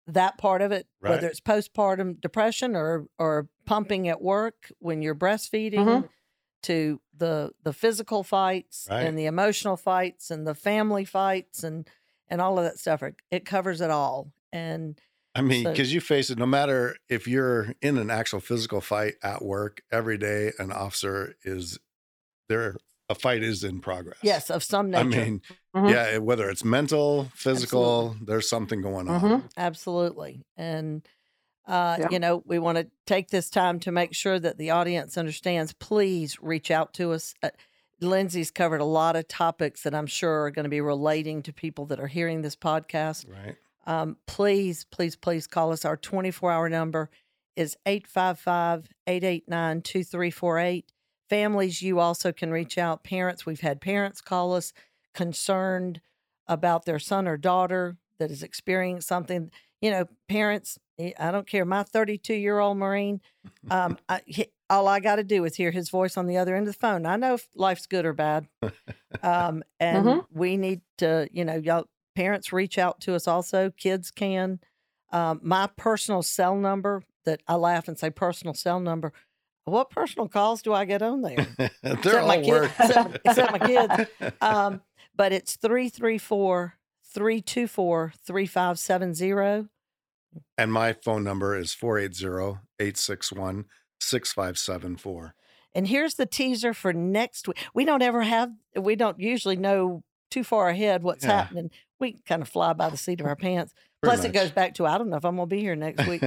that 0.06 0.38
part 0.38 0.62
of 0.62 0.70
it, 0.72 0.86
Right. 1.00 1.10
whether 1.10 1.26
it's 1.26 1.40
postpartum 1.40 2.20
depression 2.20 2.76
or 2.76 3.06
or 3.18 3.48
pumping 3.66 4.08
at 4.08 4.20
work 4.22 4.70
when 4.78 5.02
you're 5.02 5.16
breastfeeding, 5.16 5.86
Mhm. 5.86 6.08
to 6.62 7.00
the 7.12 7.50
the 7.64 7.72
physical 7.72 8.22
fights 8.22 8.86
Right. 8.88 9.04
and 9.06 9.18
the 9.18 9.26
emotional 9.26 9.76
fights 9.76 10.30
and 10.30 10.46
the 10.46 10.54
family 10.54 11.04
fights 11.04 11.64
and 11.64 11.88
and 12.28 12.40
all 12.40 12.56
of 12.58 12.64
that 12.64 12.78
stuff. 12.78 13.02
It, 13.02 13.16
it 13.30 13.44
covers 13.44 13.80
it 13.80 13.90
all. 13.90 14.32
And 14.52 14.98
i 15.34 15.40
mean 15.42 15.64
So- 15.64 15.70
because 15.72 15.92
you 15.94 16.00
face 16.00 16.30
it 16.30 16.38
no 16.38 16.46
matter 16.46 16.96
if 17.08 17.26
you're 17.26 17.74
in 17.80 17.98
an 17.98 18.10
actual 18.10 18.40
physical 18.40 18.80
fight 18.80 19.14
at 19.22 19.42
work 19.42 19.82
every 19.90 20.18
day 20.18 20.52
an 20.58 20.72
officer 20.72 21.34
is 21.44 21.78
there 22.48 22.76
a 23.08 23.14
fight 23.14 23.42
is 23.42 23.62
in 23.64 23.80
progress 23.80 24.18
yes, 24.22 24.50
of 24.50 24.62
some 24.62 24.90
nature. 24.90 25.00
i 25.00 25.04
mean 25.04 25.40
Mhm. 25.76 25.90
yeah 25.90 26.18
whether 26.18 26.48
it's 26.50 26.64
mental 26.64 27.30
physical 27.34 28.16
there's 28.22 28.48
something 28.48 28.80
going 28.82 29.08
on 29.08 29.20
Mhm. 29.20 29.50
Absolutely. 29.56 30.44
And, 30.56 31.02
uh, 31.66 31.96
Yeah. 32.00 32.08
you 32.10 32.18
know, 32.18 32.42
we 32.46 32.58
want 32.58 32.76
to 32.78 32.88
take 33.06 33.28
this 33.30 33.48
time 33.50 33.78
to 33.80 33.92
make 33.92 34.14
sure 34.14 34.38
that 34.38 34.58
the 34.58 34.70
audience 34.70 35.16
understands. 35.16 35.72
Please 35.72 36.38
reach 36.42 36.70
out 36.70 36.92
to 36.94 37.12
us. 37.12 37.34
Uh, 37.42 37.50
Lindsay's 38.00 38.50
covered 38.50 38.80
a 38.80 38.84
lot 38.84 39.14
of 39.16 39.28
topics 39.28 39.82
that 39.84 39.94
I'm 39.94 40.06
sure 40.08 40.42
are 40.44 40.50
going 40.50 40.64
to 40.64 40.68
be 40.70 40.80
relating 40.80 41.42
to 41.44 41.52
people 41.52 41.86
that 41.86 42.00
are 42.00 42.08
hearing 42.08 42.42
this 42.42 42.56
podcast. 42.56 43.28
right 43.30 43.56
Um, 43.84 44.16
please, 44.26 44.84
please, 44.84 45.16
please 45.16 45.46
call 45.46 45.72
us. 45.72 45.84
Our 45.84 45.96
24 45.96 46.50
hour 46.52 46.68
number 46.68 47.10
is 47.56 47.76
855 47.86 48.88
889 49.06 49.82
2348. 49.82 50.92
Families, 51.28 51.82
you 51.82 51.98
also 51.98 52.32
can 52.32 52.50
reach 52.50 52.76
out. 52.78 53.04
Parents, 53.04 53.46
we've 53.46 53.60
had 53.60 53.80
parents 53.80 54.20
call 54.20 54.54
us 54.54 54.72
concerned 55.14 56.00
about 56.46 56.84
their 56.84 56.98
son 56.98 57.26
or 57.26 57.36
daughter 57.36 57.96
that 58.18 58.30
is 58.30 58.42
experiencing 58.42 59.00
something. 59.02 59.50
You 59.80 59.90
know, 59.90 60.04
parents, 60.28 60.78
eh, 60.98 61.12
I 61.18 61.30
don't 61.30 61.46
care. 61.46 61.64
My 61.64 61.82
32 61.82 62.34
year 62.34 62.58
old 62.58 62.76
Marine, 62.78 63.20
um, 63.70 63.98
I, 64.08 64.20
he, 64.26 64.46
all 64.70 64.88
I 64.88 65.00
got 65.00 65.16
to 65.16 65.24
do 65.24 65.44
is 65.44 65.56
hear 65.56 65.70
his 65.70 65.90
voice 65.90 66.16
on 66.16 66.26
the 66.26 66.36
other 66.38 66.54
end 66.54 66.66
of 66.68 66.74
the 66.74 66.78
phone. 66.78 67.04
I 67.06 67.16
know 67.16 67.34
if 67.34 67.46
life's 67.54 67.86
good 67.86 68.04
or 68.04 68.12
bad. 68.12 68.46
Um, 69.22 69.62
and 69.78 70.06
Mhm. 70.06 70.24
we 70.30 70.56
need 70.56 70.80
to, 70.98 71.28
you 71.32 71.44
know, 71.44 71.56
y'all 71.56 71.86
parents 72.14 72.52
reach 72.52 72.78
out 72.78 73.00
to 73.02 73.14
us 73.14 73.26
also. 73.28 73.70
Kids 73.70 74.10
can. 74.10 74.60
Um, 75.12 75.40
my 75.42 75.68
personal 75.76 76.22
cell 76.22 76.56
number 76.56 77.02
that 77.24 77.42
I 77.46 77.54
laugh 77.56 77.86
and 77.88 77.98
say 77.98 78.10
personal 78.10 78.54
cell 78.54 78.80
number. 78.80 79.12
What 79.64 79.90
personal 79.90 80.28
calls 80.28 80.60
do 80.62 80.72
I 80.72 80.84
get 80.84 81.02
on 81.02 81.22
there? 81.22 81.46
they're 81.82 81.92
Except 81.94 82.26
my 82.26 82.36
all 82.38 82.42
kid- 82.42 82.50
work 82.50 82.70
except- 82.80 83.18
except 83.24 83.52
my 83.52 83.58
kids. 83.58 84.10
Um, 84.40 84.80
but 85.14 85.32
it's 85.32 85.56
334 85.56 86.74
324 87.04 88.12
3570. 88.24 89.68
And 90.58 90.72
my 90.72 90.92
phone 90.94 91.22
number 91.24 91.56
is 91.56 91.74
480 91.74 92.58
861 92.80 93.66
6574. 94.00 95.34
And 95.74 95.86
here's 95.88 96.14
the 96.14 96.26
teaser 96.26 96.74
for 96.74 96.92
next 96.92 97.48
week. 97.48 97.58
We 97.74 97.84
don't 97.84 98.02
ever 98.02 98.22
have, 98.22 98.50
we 98.78 98.96
don't 98.96 99.18
usually 99.20 99.56
know 99.56 100.02
too 100.30 100.44
far 100.44 100.68
ahead 100.68 101.02
what's 101.02 101.24
Yeah. 101.24 101.42
happening. 101.42 101.70
We 102.02 102.20
kind 102.26 102.42
of 102.42 102.48
fly 102.48 102.72
by 102.72 102.90
the 102.90 102.96
seat 102.96 103.20
of 103.20 103.26
our 103.26 103.36
pants. 103.36 103.72
Plus, 104.02 104.24
it 104.24 104.32
goes 104.32 104.50
back 104.50 104.74
to 104.74 104.86
I 104.86 104.98
don't 104.98 105.08
know 105.08 105.16
if 105.16 105.24
I'm 105.24 105.36
going 105.36 105.48
to 105.48 105.54
be 105.54 105.60
here 105.60 105.76
next 105.76 106.06
week. 106.08 106.22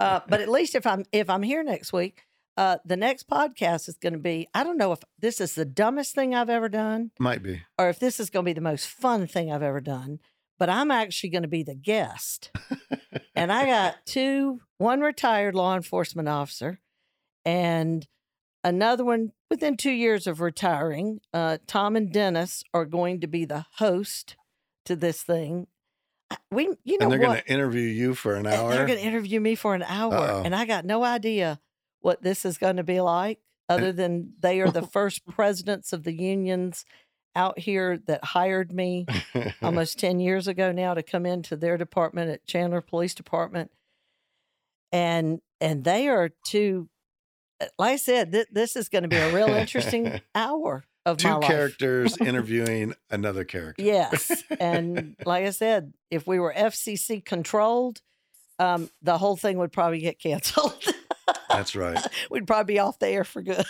Uh, 0.00 0.20
but 0.28 0.40
at 0.40 0.48
least 0.48 0.74
if 0.74 0.84
I'm 0.86 1.04
if 1.12 1.30
I'm 1.30 1.44
here 1.44 1.62
next 1.62 1.92
week, 1.92 2.24
uh, 2.56 2.78
the 2.84 2.96
next 2.96 3.28
podcast 3.30 3.88
is 3.88 3.96
going 3.96 4.14
to 4.14 4.18
be. 4.18 4.48
I 4.52 4.64
don't 4.64 4.76
know 4.76 4.90
if 4.90 4.98
this 5.18 5.40
is 5.40 5.54
the 5.54 5.64
dumbest 5.64 6.14
thing 6.14 6.34
I've 6.34 6.50
ever 6.50 6.68
done, 6.68 7.12
Might 7.20 7.42
be. 7.44 7.62
or 7.78 7.88
if 7.88 8.00
this 8.00 8.18
is 8.18 8.28
going 8.28 8.44
to 8.44 8.48
be 8.50 8.54
the 8.54 8.60
most 8.60 8.88
fun 8.88 9.28
thing 9.28 9.52
I've 9.52 9.62
ever 9.62 9.80
done. 9.80 10.18
But 10.58 10.68
I'm 10.68 10.90
actually 10.90 11.30
going 11.30 11.42
to 11.42 11.48
be 11.48 11.62
the 11.62 11.76
guest, 11.76 12.50
and 13.36 13.52
I 13.52 13.64
got 13.66 13.94
two: 14.06 14.60
one 14.78 15.00
retired 15.00 15.54
law 15.54 15.76
enforcement 15.76 16.28
officer, 16.28 16.80
and 17.44 18.06
another 18.64 19.04
one 19.04 19.32
within 19.48 19.76
two 19.76 19.92
years 19.92 20.26
of 20.26 20.40
retiring. 20.40 21.20
Uh, 21.32 21.58
Tom 21.66 21.94
and 21.96 22.12
Dennis 22.12 22.62
are 22.74 22.84
going 22.84 23.20
to 23.20 23.26
be 23.26 23.44
the 23.44 23.66
host 23.76 24.36
to 24.86 24.96
this 24.96 25.22
thing. 25.22 25.66
We, 26.50 26.68
you 26.84 26.98
know 26.98 27.04
and 27.04 27.12
they're 27.12 27.18
going 27.18 27.40
to 27.40 27.52
interview 27.52 27.82
you 27.82 28.14
for 28.14 28.34
an 28.34 28.46
hour. 28.46 28.70
They're 28.70 28.86
going 28.86 28.98
to 29.00 29.04
interview 29.04 29.40
me 29.40 29.56
for 29.56 29.74
an 29.74 29.82
hour, 29.82 30.14
Uh-oh. 30.14 30.42
and 30.44 30.54
I 30.54 30.64
got 30.64 30.84
no 30.84 31.02
idea 31.02 31.60
what 32.00 32.22
this 32.22 32.44
is 32.44 32.56
going 32.56 32.76
to 32.76 32.84
be 32.84 33.00
like, 33.00 33.40
other 33.68 33.92
than 33.92 34.34
they 34.38 34.60
are 34.60 34.70
the 34.70 34.82
first 34.86 35.26
presidents 35.26 35.92
of 35.92 36.04
the 36.04 36.12
unions 36.12 36.84
out 37.34 37.58
here 37.58 37.98
that 38.06 38.24
hired 38.24 38.72
me 38.72 39.06
almost 39.62 39.98
10 39.98 40.20
years 40.20 40.48
ago 40.48 40.72
now 40.72 40.94
to 40.94 41.02
come 41.02 41.26
into 41.26 41.56
their 41.56 41.76
department 41.76 42.30
at 42.30 42.46
Chandler 42.46 42.80
Police 42.80 43.14
Department. 43.14 43.70
And 44.92 45.40
and 45.60 45.84
they 45.84 46.08
are 46.08 46.30
two 46.44 46.88
uh, 47.60 47.66
like 47.78 47.92
I 47.92 47.96
said, 47.96 48.32
th- 48.32 48.48
this 48.50 48.74
is 48.74 48.88
going 48.88 49.02
to 49.02 49.08
be 49.08 49.16
a 49.16 49.32
real 49.32 49.50
interesting 49.50 50.20
hour 50.34 50.84
of 51.06 51.16
Two 51.16 51.40
characters 51.40 52.16
interviewing 52.20 52.94
another 53.10 53.44
character. 53.44 53.82
Yes. 53.82 54.30
And 54.60 55.16
like 55.24 55.44
I 55.46 55.50
said, 55.50 55.94
if 56.10 56.26
we 56.26 56.38
were 56.38 56.52
FCC 56.54 57.24
controlled, 57.24 58.02
um, 58.58 58.90
the 59.00 59.16
whole 59.18 59.36
thing 59.36 59.56
would 59.58 59.72
probably 59.72 60.00
get 60.00 60.18
canceled. 60.18 60.82
That's 61.48 61.74
right. 61.74 61.98
We'd 62.30 62.46
probably 62.46 62.74
be 62.74 62.78
off 62.78 62.98
the 62.98 63.08
air 63.08 63.24
for 63.24 63.40
good. 63.42 63.64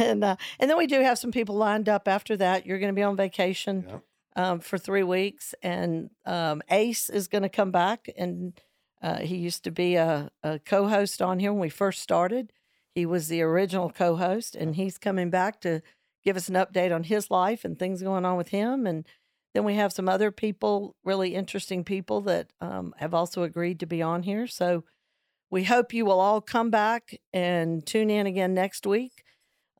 and 0.00 0.24
uh, 0.24 0.36
and 0.58 0.70
then 0.70 0.78
we 0.78 0.86
do 0.86 1.00
have 1.00 1.18
some 1.18 1.32
people 1.32 1.56
lined 1.56 1.88
up 1.88 2.08
after 2.08 2.36
that. 2.36 2.66
You're 2.66 2.78
going 2.78 2.92
to 2.92 2.98
be 2.98 3.02
on 3.02 3.16
vacation 3.16 3.84
Yep. 3.88 4.02
um, 4.36 4.60
for 4.60 4.78
three 4.78 5.02
weeks, 5.02 5.54
and 5.62 6.10
um, 6.24 6.62
Ace 6.70 7.10
is 7.10 7.28
going 7.28 7.42
to 7.42 7.48
come 7.48 7.70
back, 7.70 8.08
and 8.16 8.58
uh, 9.02 9.18
he 9.18 9.36
used 9.36 9.64
to 9.64 9.70
be 9.70 9.96
a, 9.96 10.30
a 10.42 10.58
co-host 10.60 11.20
on 11.20 11.38
here 11.40 11.52
when 11.52 11.60
we 11.60 11.68
first 11.68 12.00
started. 12.00 12.52
He 12.94 13.06
was 13.06 13.28
the 13.28 13.42
original 13.42 13.90
co-host, 13.90 14.54
and 14.54 14.76
he's 14.76 14.98
coming 14.98 15.30
back 15.30 15.60
to 15.62 15.82
give 16.24 16.36
us 16.36 16.48
an 16.48 16.54
update 16.54 16.94
on 16.94 17.04
his 17.04 17.30
life 17.30 17.64
and 17.64 17.78
things 17.78 18.02
going 18.02 18.24
on 18.24 18.36
with 18.36 18.48
him. 18.48 18.86
And 18.86 19.06
then 19.52 19.64
we 19.64 19.74
have 19.74 19.92
some 19.92 20.08
other 20.08 20.30
people, 20.30 20.96
really 21.04 21.34
interesting 21.34 21.84
people 21.84 22.20
that 22.22 22.48
um, 22.60 22.94
have 22.98 23.14
also 23.14 23.42
agreed 23.42 23.80
to 23.80 23.86
be 23.86 24.02
on 24.02 24.22
here. 24.22 24.46
So 24.46 24.84
we 25.50 25.64
hope 25.64 25.92
you 25.92 26.04
will 26.04 26.20
all 26.20 26.40
come 26.40 26.70
back 26.70 27.20
and 27.32 27.84
tune 27.86 28.10
in 28.10 28.26
again 28.26 28.54
next 28.54 28.86
week. 28.86 29.22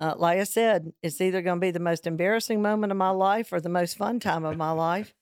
Uh, 0.00 0.14
like 0.16 0.38
I 0.38 0.44
said, 0.44 0.92
it's 1.02 1.20
either 1.20 1.40
going 1.40 1.60
to 1.60 1.64
be 1.64 1.70
the 1.70 1.80
most 1.80 2.06
embarrassing 2.06 2.60
moment 2.60 2.92
of 2.92 2.98
my 2.98 3.10
life 3.10 3.52
or 3.52 3.60
the 3.60 3.68
most 3.68 3.96
fun 3.96 4.20
time 4.20 4.44
of 4.44 4.56
my 4.56 4.72
life. 4.72 5.14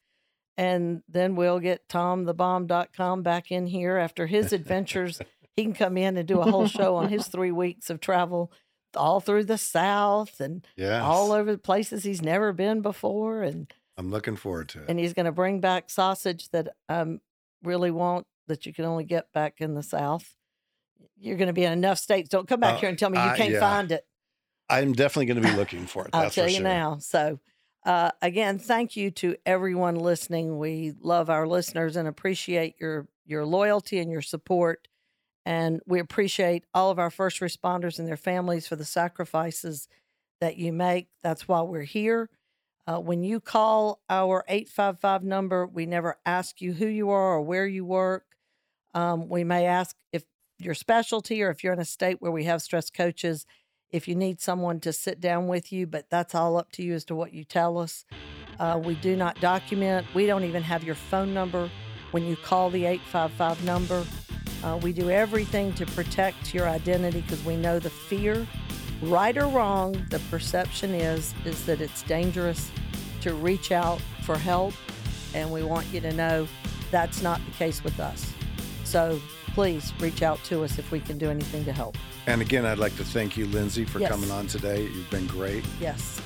And 0.57 1.03
then 1.09 1.37
we'll 1.37 1.61
get 1.61 1.89
TomTheBomb.com 1.89 3.23
back 3.23 3.51
in 3.51 3.67
here 3.67 3.97
after 3.97 4.27
his 4.27 4.53
adventures. 4.53 5.21
He 5.57 5.65
can 5.65 5.75
come 5.75 5.97
in 5.97 6.17
and 6.17 6.27
do 6.27 6.41
a 6.41 6.51
whole 6.51 6.67
show 6.67 6.97
on 6.97 7.09
his 7.09 7.29
three 7.29 7.53
weeks 7.53 7.91
of 7.91 8.01
travel 8.01 8.51
all 8.97 9.21
through 9.21 9.45
the 9.45 9.59
South 9.59 10.41
and 10.41 10.67
Yeah. 10.77 11.03
all 11.03 11.33
over 11.33 11.53
the 11.53 11.59
places 11.59 12.05
he's 12.05 12.23
never 12.23 12.53
been 12.53 12.81
before. 12.83 13.43
And 13.43 13.73
I'm 13.97 14.11
looking 14.11 14.37
forward 14.37 14.69
to 14.71 14.83
it. 14.83 14.87
and 14.89 14.99
he's 14.99 15.13
going 15.15 15.27
to 15.27 15.33
bring 15.33 15.61
back 15.61 15.89
sausage 15.91 16.49
that 16.51 16.69
I 16.89 17.05
really 17.63 17.91
want 17.91 18.27
that 18.49 18.67
you 18.67 18.73
can 18.75 18.85
only 18.85 19.05
get 19.05 19.33
back 19.33 19.61
in 19.61 19.75
the 19.75 19.83
South. 19.83 20.35
you're 21.19 21.37
going 21.37 21.47
to 21.47 21.53
be 21.53 21.65
in 21.65 21.73
enough 21.73 21.99
states. 21.99 22.29
Don't 22.29 22.49
come 22.49 22.59
back 22.61 22.75
Uh, 22.75 22.79
here 22.81 22.89
and 22.89 22.99
tell 22.99 23.09
me 23.11 23.17
you 23.19 23.25
uh, 23.25 23.37
can't 23.37 23.53
yeah. 23.53 23.61
find 23.61 23.93
it. 23.93 24.05
I'm 24.69 24.93
definitely 24.93 25.27
going 25.27 25.41
to 25.43 25.49
be 25.49 25.55
looking 25.57 25.87
for 25.87 26.05
it. 26.05 26.11
I'll 26.13 26.23
that's 26.23 26.35
tell 26.35 26.45
for 26.47 26.51
you 26.51 26.57
sure. 26.57 26.65
now. 26.65 26.99
So, 26.99 27.39
uh, 27.87 28.11
again, 28.21 28.59
thank 28.59 28.97
you 28.97 29.11
to 29.13 29.37
everyone 29.47 29.95
listening. 29.97 30.59
We 30.59 30.95
love 31.01 31.31
our 31.31 31.47
listeners 31.47 31.95
and 31.97 32.09
appreciate 32.09 32.75
your 32.81 33.07
your 33.25 33.47
loyalty 33.47 34.01
and 34.01 34.11
your 34.11 34.23
support. 34.23 34.89
And 35.45 35.81
we 35.87 35.99
appreciate 35.99 36.65
all 36.73 36.91
of 36.91 36.99
our 36.99 37.11
first 37.11 37.41
responders 37.41 37.99
and 37.99 38.07
their 38.07 38.17
families 38.17 38.67
for 38.67 38.77
the 38.77 38.85
sacrifices 38.85 39.89
that 40.41 40.57
you 40.57 40.73
make. 40.73 41.09
That's 41.23 41.49
why 41.49 41.63
we're 41.63 41.83
here. 41.83 42.31
Uh, 42.87 42.99
when 42.99 43.23
you 43.23 43.41
call 43.41 44.01
our 44.11 44.45
855 44.49 45.23
number, 45.23 45.67
we 45.67 45.87
never 45.87 46.19
ask 46.27 46.61
you 46.61 46.73
who 46.73 46.87
you 46.87 47.11
are 47.11 47.35
or 47.35 47.41
where 47.41 47.67
you 47.67 47.85
work. 47.85 48.25
Um, 48.95 49.29
we 49.29 49.45
may 49.45 49.67
ask 49.67 49.97
if 50.13 50.25
your 50.59 50.75
specialty 50.75 51.43
or 51.43 51.51
if 51.51 51.63
you're 51.63 51.73
in 51.73 51.79
a 51.79 51.85
state 51.85 52.17
where 52.21 52.33
we 52.33 52.45
have 52.45 52.63
stress 52.63 52.91
coaches, 52.91 53.47
if 53.91 54.09
you 54.09 54.15
need 54.15 54.41
someone 54.41 54.81
to 54.81 54.93
sit 54.93 55.21
down 55.21 55.47
with 55.47 55.73
you, 55.73 55.87
but 55.87 56.11
that's 56.11 56.35
all 56.35 56.57
up 56.57 56.73
to 56.73 56.83
you 56.83 56.95
as 56.95 57.05
to 57.07 57.15
what 57.15 57.33
you 57.33 57.45
tell 57.45 57.79
us. 57.79 58.05
Uh, 58.59 58.81
we 58.83 58.95
do 58.97 59.17
not 59.17 59.41
document, 59.41 60.07
we 60.15 60.27
don't 60.27 60.45
even 60.45 60.63
have 60.63 60.83
your 60.83 60.95
phone 60.95 61.33
number 61.33 61.71
when 62.11 62.25
you 62.25 62.37
call 62.37 62.69
the 62.71 62.85
855 62.85 63.65
number. 63.65 64.05
Uh, 64.63 64.79
we 64.83 64.93
do 64.93 65.11
everything 65.11 65.73
to 65.75 65.87
protect 65.87 66.55
your 66.55 66.69
identity 66.69 67.21
because 67.23 67.45
we 67.45 67.57
know 67.57 67.79
the 67.79 67.91
fear, 67.91 68.47
right 69.03 69.37
or 69.37 69.47
wrong, 69.49 69.93
the 70.11 70.21
perception 70.31 70.95
is 70.95 71.35
is 71.45 71.67
that 71.67 71.81
it's 71.81 72.03
dangerous 72.03 72.71
to 73.23 73.35
reach 73.35 73.73
out 73.73 74.01
for 74.23 74.39
help, 74.39 74.73
and 75.35 75.51
we 75.53 75.63
want 75.63 75.87
you 75.93 76.01
to 76.01 76.13
know 76.13 76.47
that's 76.91 77.23
not 77.23 77.41
the 77.45 77.51
case 77.53 77.83
with 77.83 77.99
us. 77.99 78.33
So 78.85 79.21
please 79.55 79.93
reach 80.01 80.23
out 80.23 80.43
to 80.45 80.63
us 80.63 80.79
if 80.79 80.91
we 80.93 81.01
can 81.01 81.19
do 81.19 81.29
anything 81.29 81.65
to 81.65 81.73
help. 81.73 81.97
And 82.27 82.41
again, 82.41 82.65
I'd 82.65 82.79
like 82.79 82.97
to 82.97 83.05
thank 83.05 83.37
you, 83.37 83.47
Lindsay, 83.47 83.85
for 83.85 83.99
Yes. 83.99 84.11
coming 84.11 84.31
on 84.31 84.47
today. 84.47 84.83
You've 84.83 85.11
been 85.11 85.27
great. 85.27 85.65
Yes, 85.81 86.21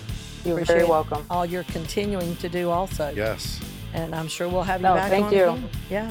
You're 0.45 0.55
Appreciate 0.57 0.77
very 0.77 0.89
welcome. 0.89 1.25
all 1.31 1.47
you're 1.47 1.65
continuing 1.65 2.37
to 2.37 2.49
do 2.51 2.71
also. 2.71 3.13
Yes. 3.17 3.59
And 3.95 4.15
I'm 4.15 4.29
sure 4.29 4.47
we'll 4.49 4.63
have 4.63 4.81
you 4.81 4.87
No, 4.89 4.95
back 4.95 5.11
thank 5.11 5.27
on 5.27 5.33
you. 5.33 5.45
again. 5.45 5.69
Yeah. 5.91 6.11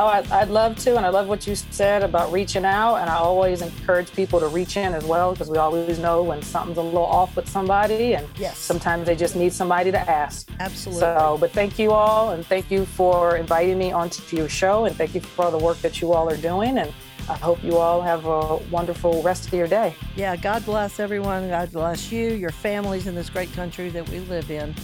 Oh, 0.00 0.06
I'd, 0.06 0.30
I'd 0.30 0.48
love 0.48 0.76
to. 0.84 0.96
And 0.96 1.04
I 1.04 1.08
love 1.08 1.26
what 1.26 1.44
you 1.44 1.56
said 1.56 2.04
about 2.04 2.30
reaching 2.32 2.64
out. 2.64 2.96
And 2.96 3.10
I 3.10 3.16
always 3.16 3.62
encourage 3.62 4.12
people 4.12 4.38
to 4.38 4.46
reach 4.46 4.76
in 4.76 4.94
as 4.94 5.04
well 5.04 5.32
because 5.32 5.50
we 5.50 5.58
always 5.58 5.98
know 5.98 6.22
when 6.22 6.40
something's 6.40 6.78
a 6.78 6.82
little 6.82 7.04
off 7.04 7.34
with 7.34 7.48
somebody. 7.48 8.14
And 8.14 8.24
Yes. 8.38 8.58
sometimes 8.58 9.06
they 9.06 9.16
just 9.16 9.34
need 9.34 9.52
somebody 9.52 9.90
to 9.90 9.98
ask. 9.98 10.48
Absolutely. 10.60 11.00
So, 11.00 11.36
but 11.40 11.50
thank 11.50 11.80
you 11.80 11.90
all. 11.90 12.30
And 12.30 12.46
thank 12.46 12.70
you 12.70 12.84
for 12.86 13.36
inviting 13.36 13.76
me 13.76 13.90
onto 13.90 14.36
your 14.36 14.48
show. 14.48 14.84
And 14.84 14.94
thank 14.94 15.16
you 15.16 15.20
for 15.20 15.46
all 15.46 15.50
the 15.50 15.58
work 15.58 15.78
that 15.82 16.00
you 16.00 16.12
all 16.12 16.30
are 16.30 16.36
doing. 16.36 16.78
And 16.78 16.92
I 17.28 17.34
hope 17.34 17.62
you 17.64 17.76
all 17.76 18.00
have 18.00 18.24
a 18.26 18.56
wonderful 18.70 19.20
rest 19.22 19.48
of 19.48 19.52
your 19.52 19.66
day. 19.66 19.94
yeah. 20.16 20.36
God 20.36 20.64
bless 20.64 21.00
everyone. 21.00 21.48
God 21.48 21.72
bless 21.72 22.12
you, 22.12 22.34
your 22.34 22.50
families 22.52 23.08
in 23.08 23.16
this 23.16 23.28
great 23.28 23.52
country 23.52 23.88
that 23.90 24.08
we 24.08 24.20
live 24.20 24.48
in. 24.50 24.74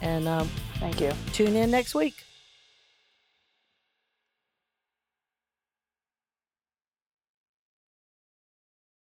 And 0.00 0.26
um, 0.26 0.48
Thank 0.80 1.00
you. 1.00 1.12
tune 1.34 1.56
in 1.56 1.70
next 1.70 1.94
week. 1.94 2.24